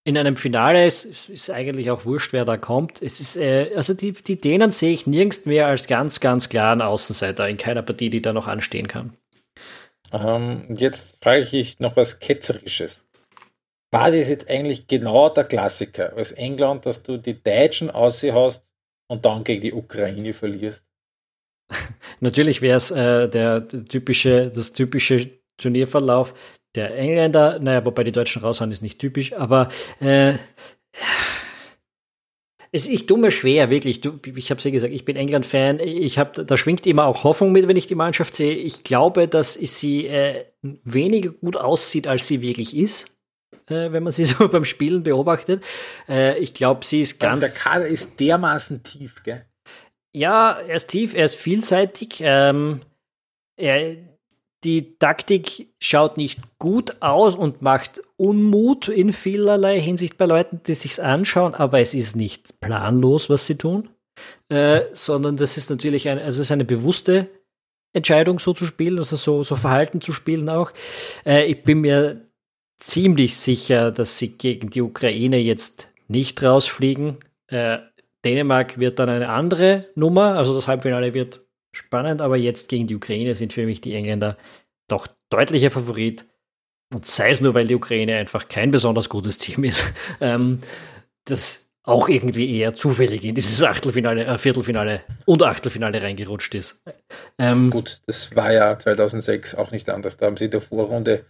in 0.04 0.16
einem 0.16 0.36
Finale 0.36 0.86
ist, 0.86 1.28
ist 1.28 1.50
eigentlich 1.50 1.90
auch 1.90 2.06
wurscht, 2.06 2.32
wer 2.32 2.44
da 2.44 2.56
kommt. 2.56 3.02
Es 3.02 3.20
ist, 3.20 3.36
äh, 3.36 3.70
also 3.76 3.94
die, 3.94 4.12
die 4.12 4.40
Dänen 4.40 4.70
sehe 4.70 4.90
ich 4.90 5.06
nirgends 5.06 5.44
mehr 5.46 5.66
als 5.66 5.86
ganz, 5.86 6.18
ganz 6.18 6.48
klaren 6.48 6.82
Außenseiter 6.82 7.48
in 7.48 7.58
keiner 7.58 7.82
Partie, 7.82 8.10
die 8.10 8.22
da 8.22 8.32
noch 8.32 8.48
anstehen 8.48 8.88
kann. 8.88 9.12
Ähm, 10.12 10.74
jetzt 10.76 11.22
frage 11.22 11.42
ich 11.42 11.50
dich 11.50 11.80
noch 11.80 11.96
was 11.96 12.18
Ketzerisches. 12.18 13.06
War 13.90 14.10
das 14.10 14.28
jetzt 14.28 14.50
eigentlich 14.50 14.86
genau 14.86 15.30
der 15.30 15.44
Klassiker 15.44 16.14
als 16.14 16.32
England, 16.32 16.84
dass 16.84 17.02
du 17.02 17.16
die 17.16 17.42
Deutschen 17.42 17.90
aushaust 17.90 18.62
und 19.08 19.24
dann 19.24 19.44
gegen 19.44 19.62
die 19.62 19.72
Ukraine 19.72 20.34
verlierst? 20.34 20.84
Natürlich 22.20 22.60
wäre 22.60 22.76
es 22.76 22.90
äh, 22.90 23.28
der, 23.28 23.66
typische, 23.66 24.50
das 24.50 24.72
typische 24.72 25.30
Turnierverlauf 25.56 26.34
der 26.74 26.96
Engländer, 26.96 27.58
naja, 27.58 27.84
wobei 27.84 28.04
die 28.04 28.12
Deutschen 28.12 28.42
raushauen 28.42 28.72
ist 28.72 28.82
nicht 28.82 28.98
typisch, 28.98 29.32
aber 29.32 29.68
äh, 30.00 30.34
es, 32.72 32.88
ich 32.88 33.06
tue 33.06 33.18
mir 33.18 33.30
schwer, 33.30 33.70
wirklich. 33.70 34.00
Du, 34.00 34.18
ich 34.36 34.50
habe 34.50 34.58
es 34.58 34.64
ja 34.64 34.70
gesagt, 34.70 34.92
ich 34.92 35.04
bin 35.04 35.16
England-Fan. 35.16 35.80
Ich 35.80 36.18
habe, 36.18 36.44
da 36.44 36.56
schwingt 36.56 36.86
immer 36.86 37.06
auch 37.06 37.24
Hoffnung 37.24 37.52
mit, 37.52 37.68
wenn 37.68 37.76
ich 37.76 37.86
die 37.86 37.94
Mannschaft 37.94 38.34
sehe. 38.34 38.54
Ich 38.54 38.84
glaube, 38.84 39.28
dass 39.28 39.54
sie 39.54 40.06
äh, 40.06 40.44
weniger 40.62 41.30
gut 41.30 41.56
aussieht, 41.56 42.06
als 42.06 42.26
sie 42.26 42.42
wirklich 42.42 42.76
ist. 42.76 43.18
Äh, 43.68 43.92
wenn 43.92 44.02
man 44.02 44.12
sie 44.12 44.24
so 44.26 44.48
beim 44.48 44.64
Spielen 44.64 45.02
beobachtet. 45.02 45.64
Äh, 46.08 46.38
ich 46.38 46.54
glaube, 46.54 46.84
sie 46.84 47.00
ist 47.00 47.18
ganz. 47.18 47.40
Der 47.40 47.62
Kader 47.62 47.86
ist 47.86 48.20
dermaßen 48.20 48.82
tief, 48.82 49.22
gell? 49.22 49.44
Ja, 50.12 50.52
er 50.52 50.76
ist 50.76 50.88
tief, 50.88 51.14
er 51.14 51.26
ist 51.26 51.36
vielseitig. 51.36 52.20
Ähm, 52.20 52.80
er, 53.56 53.96
die 54.64 54.98
Taktik 54.98 55.68
schaut 55.78 56.16
nicht 56.16 56.40
gut 56.58 56.96
aus 57.00 57.36
und 57.36 57.62
macht 57.62 58.02
Unmut 58.16 58.88
in 58.88 59.12
vielerlei 59.12 59.80
Hinsicht 59.80 60.18
bei 60.18 60.26
Leuten, 60.26 60.60
die 60.66 60.74
sich's 60.74 60.98
anschauen, 60.98 61.54
aber 61.54 61.80
es 61.80 61.94
ist 61.94 62.16
nicht 62.16 62.60
planlos, 62.60 63.30
was 63.30 63.46
sie 63.46 63.56
tun, 63.56 63.88
äh, 64.48 64.82
sondern 64.92 65.36
das 65.36 65.56
ist 65.56 65.70
natürlich 65.70 66.08
ein, 66.08 66.18
also 66.18 66.40
es 66.40 66.48
ist 66.48 66.52
eine 66.52 66.64
bewusste 66.64 67.28
Entscheidung, 67.92 68.38
so 68.38 68.52
zu 68.52 68.66
spielen, 68.66 68.98
also 68.98 69.16
so, 69.16 69.42
so 69.44 69.56
Verhalten 69.56 70.00
zu 70.00 70.12
spielen 70.12 70.48
auch. 70.48 70.72
Äh, 71.24 71.44
ich 71.44 71.62
bin 71.62 71.80
mir 71.80 72.28
ziemlich 72.78 73.36
sicher, 73.36 73.92
dass 73.92 74.18
sie 74.18 74.36
gegen 74.36 74.70
die 74.70 74.82
Ukraine 74.82 75.38
jetzt 75.38 75.88
nicht 76.08 76.42
rausfliegen. 76.42 77.18
Äh, 77.46 77.78
Dänemark 78.24 78.78
wird 78.78 78.98
dann 78.98 79.08
eine 79.08 79.28
andere 79.28 79.86
Nummer, 79.94 80.36
also 80.36 80.54
das 80.54 80.66
Halbfinale 80.66 81.14
wird 81.14 81.47
spannend, 81.72 82.20
aber 82.20 82.36
jetzt 82.36 82.68
gegen 82.68 82.86
die 82.86 82.96
Ukraine 82.96 83.34
sind 83.34 83.52
für 83.52 83.66
mich 83.66 83.80
die 83.80 83.94
Engländer 83.94 84.36
doch 84.88 85.06
deutlicher 85.30 85.70
Favorit. 85.70 86.26
Und 86.92 87.04
sei 87.04 87.30
es 87.30 87.40
nur, 87.40 87.54
weil 87.54 87.66
die 87.66 87.74
Ukraine 87.74 88.16
einfach 88.16 88.48
kein 88.48 88.70
besonders 88.70 89.08
gutes 89.08 89.38
Team 89.38 89.64
ist, 89.64 89.92
ähm, 90.20 90.60
das 91.24 91.68
auch 91.82 92.08
irgendwie 92.08 92.58
eher 92.58 92.74
zufällig 92.74 93.24
in 93.24 93.34
dieses 93.34 93.62
Achtelfinale, 93.62 94.24
äh, 94.24 94.38
Viertelfinale 94.38 95.02
und 95.24 95.42
Achtelfinale 95.42 96.02
reingerutscht 96.02 96.54
ist. 96.54 96.82
Ähm, 97.38 97.70
Gut, 97.70 98.02
das 98.06 98.34
war 98.36 98.52
ja 98.52 98.78
2006 98.78 99.54
auch 99.54 99.70
nicht 99.70 99.88
anders. 99.88 100.18
Da 100.18 100.26
haben 100.26 100.36
sie 100.36 100.46
in 100.46 100.50
der 100.50 100.60
Vorrunde 100.60 101.24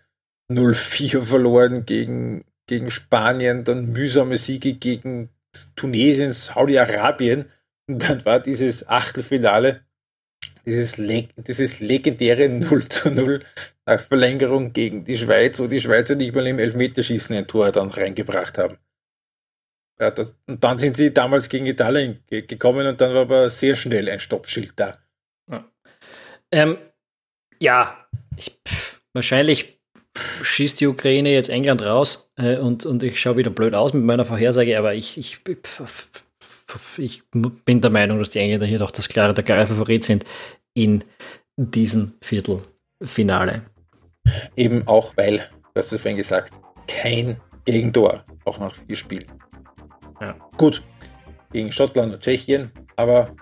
0-4 0.50 1.22
verloren 1.22 1.86
gegen, 1.86 2.44
gegen 2.66 2.90
Spanien, 2.90 3.64
dann 3.64 3.92
mühsame 3.92 4.36
Siege 4.36 4.74
gegen 4.74 5.30
Tunesien, 5.76 6.32
Saudi-Arabien. 6.32 7.46
Und 7.88 8.08
dann 8.08 8.24
war 8.24 8.40
dieses 8.40 8.88
Achtelfinale 8.88 9.82
dieses, 10.68 10.96
leg 10.98 11.30
dieses 11.36 11.80
legendäre 11.80 12.48
0 12.48 12.88
zu 12.88 13.10
0 13.10 13.40
nach 13.86 14.00
Verlängerung 14.00 14.72
gegen 14.72 15.04
die 15.04 15.16
Schweiz, 15.16 15.58
wo 15.58 15.66
die 15.66 15.80
Schweizer 15.80 16.14
nicht 16.14 16.34
mal 16.34 16.46
im 16.46 16.58
Elfmeterschießen 16.58 17.34
ein 17.34 17.46
Tor 17.46 17.72
dann 17.72 17.90
reingebracht 17.90 18.58
haben. 18.58 18.76
Ja, 20.00 20.10
das, 20.10 20.34
und 20.46 20.62
dann 20.62 20.78
sind 20.78 20.96
sie 20.96 21.12
damals 21.12 21.48
gegen 21.48 21.66
Italien 21.66 22.22
ge 22.28 22.42
gekommen 22.42 22.86
und 22.86 23.00
dann 23.00 23.14
war 23.14 23.22
aber 23.22 23.50
sehr 23.50 23.74
schnell 23.74 24.08
ein 24.08 24.20
Stoppschild 24.20 24.74
da. 24.76 24.92
Ja, 25.50 25.64
ähm, 26.52 26.78
ja 27.58 28.06
ich, 28.36 28.56
pff, 28.66 29.00
wahrscheinlich 29.12 29.80
schießt 30.42 30.80
die 30.80 30.86
Ukraine 30.86 31.32
jetzt 31.32 31.48
England 31.48 31.82
raus 31.82 32.30
äh, 32.36 32.56
und, 32.56 32.86
und 32.86 33.02
ich 33.02 33.20
schaue 33.20 33.38
wieder 33.38 33.50
blöd 33.50 33.74
aus 33.74 33.92
mit 33.92 34.04
meiner 34.04 34.24
Vorhersage, 34.24 34.78
aber 34.78 34.94
ich, 34.94 35.18
ich, 35.18 35.38
pff, 35.38 36.08
ich 36.98 37.22
bin 37.30 37.80
der 37.80 37.90
Meinung, 37.90 38.18
dass 38.18 38.30
die 38.30 38.38
Engländer 38.38 38.66
hier 38.66 38.78
doch 38.78 38.90
das 38.90 39.08
klare, 39.08 39.34
der 39.34 39.44
klare 39.44 39.66
Favorit 39.66 40.04
sind 40.04 40.24
in 40.78 41.02
diesem 41.56 42.14
Viertelfinale. 42.20 43.62
Eben 44.54 44.86
auch, 44.86 45.16
weil, 45.16 45.44
hast 45.74 45.90
du 45.90 45.98
vorhin 45.98 46.16
gesagt, 46.16 46.52
kein 46.86 47.38
Gegentor, 47.64 48.24
auch 48.44 48.60
nach 48.60 48.74
vier 48.74 48.96
Spielen. 48.96 49.24
Ja. 50.20 50.36
Gut, 50.56 50.82
gegen 51.50 51.72
Schottland 51.72 52.14
und 52.14 52.22
Tschechien, 52.22 52.70
aber 52.96 53.34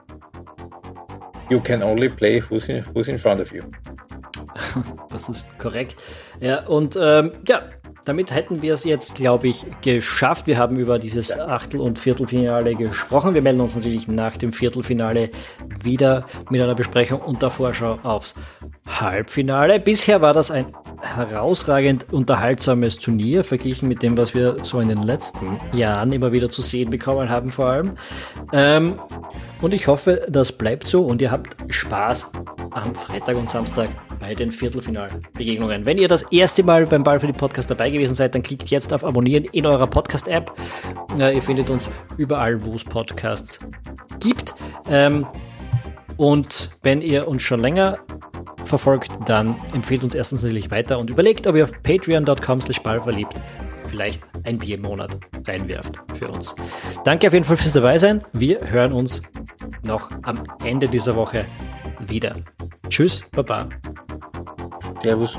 you 1.51 1.61
can 1.61 1.83
only 1.83 2.09
play 2.09 2.43
who's 2.49 2.69
in, 2.69 2.85
who's 2.95 3.09
in 3.09 3.19
front 3.19 3.41
of 3.41 3.53
you. 3.53 3.63
Das 5.11 5.29
ist 5.29 5.59
korrekt. 5.59 5.97
Ja, 6.41 6.67
und 6.67 6.99
ähm, 7.01 7.33
ja, 7.47 7.71
damit 8.07 8.31
hätten 8.31 8.63
wir 8.63 8.73
es 8.73 8.85
jetzt, 8.85 9.17
glaube 9.17 9.49
ich, 9.49 9.67
geschafft. 9.83 10.47
Wir 10.47 10.59
haben 10.59 10.77
über 10.77 10.99
dieses 11.01 11.37
Achtel- 11.37 11.81
und 11.81 11.99
Viertelfinale 11.99 12.77
gesprochen. 12.77 13.35
Wir 13.35 13.43
melden 13.43 13.61
uns 13.61 13.75
natürlich 13.75 14.07
nach 14.07 14.37
dem 14.37 14.53
Viertelfinale 14.53 15.31
wieder 15.83 16.25
mit 16.49 16.63
einer 16.63 16.77
Besprechung 16.77 17.21
und 17.21 17.43
der 17.43 17.51
Vorschau 17.51 17.97
aufs 18.05 18.35
Halbfinale. 18.89 19.81
Bisher 19.81 20.21
war 20.23 20.33
das 20.33 20.53
ein 20.53 20.67
herausragend 21.03 22.13
unterhaltsames 22.13 22.99
Turnier, 22.99 23.43
verglichen 23.43 23.89
mit 23.89 24.05
dem, 24.05 24.17
was 24.17 24.37
wir 24.37 24.65
so 24.65 24.79
in 24.79 24.89
den 24.89 25.03
letzten 25.03 25.59
Jahren 25.73 26.13
immer 26.13 26.31
wieder 26.31 26.49
zu 26.49 26.63
sehen 26.63 26.91
bekommen 26.91 27.29
haben, 27.29 27.51
vor 27.51 27.67
allem. 27.67 27.93
Ähm, 28.53 28.95
und 29.63 29.75
ich 29.75 29.89
hoffe, 29.89 30.27
das 30.29 30.53
bleibt 30.53 30.87
so 30.87 31.05
und 31.05 31.21
ihr 31.21 31.33
habt 31.33 31.57
Spaß 31.73 32.31
am 32.71 32.95
Freitag 32.95 33.37
und 33.37 33.49
Samstag 33.49 33.89
bei 34.21 34.35
den 34.35 34.53
Viertelfinalbegegnungen. 34.53 35.87
Wenn 35.87 35.99
ihr 35.99 36.09
das 36.09 36.23
erste 36.31 36.63
Mal 36.63 36.87
beim 36.87 37.03
Ball 37.03 37.19
für 37.21 37.27
die 37.27 37.33
Podcast 37.33 37.71
dabei 37.71 37.91
gewesen 37.97 38.15
seid, 38.15 38.35
dann 38.35 38.43
klickt 38.43 38.69
jetzt 38.69 38.93
auf 38.93 39.05
Abonnieren 39.05 39.45
in 39.53 39.67
eurer 39.67 39.87
Podcast-App. 39.87 40.53
Ihr 41.19 41.43
findet 41.43 41.71
uns 41.71 41.89
überall, 42.17 42.63
wo 42.65 42.75
es 42.75 42.85
Podcasts 42.85 43.61
gibt. 44.21 44.55
Ähm, 44.89 45.27
und 46.17 46.71
wenn 46.83 47.03
ihr 47.03 47.29
uns 47.29 47.43
schon 47.43 47.61
länger 47.61 47.97
verfolgt, 48.65 49.11
dann 49.27 49.57
empfehlt 49.73 50.03
uns 50.03 50.15
erstens 50.15 50.43
natürlich 50.43 50.71
weiter 50.71 50.99
und 50.99 51.11
überlegt, 51.11 51.47
ob 51.47 51.57
ihr 51.57 51.65
auf 51.65 51.83
patreon.com 51.83 52.61
slash 52.61 52.81
ballverliebt 52.81 53.35
vielleicht 53.89 54.23
ein 54.45 54.59
Bier 54.59 54.77
im 54.77 54.83
Monat 54.83 55.17
reinwerft 55.47 55.95
für 56.19 56.29
uns. 56.29 56.55
Danke 57.05 57.29
auf 57.29 57.33
jeden 57.33 57.45
Fall 57.45 57.57
fürs 57.57 57.73
Dabeisein. 57.73 58.23
Wir 58.33 58.59
hören 58.69 58.93
uns 58.93 59.23
noch 59.85 60.11
am 60.25 60.43
Ende 60.65 60.89
dieser 60.89 61.15
Woche 61.15 61.45
wieder. 62.07 62.33
Tschüss, 62.89 63.23
Baba. 63.33 63.69
Servus. 65.03 65.39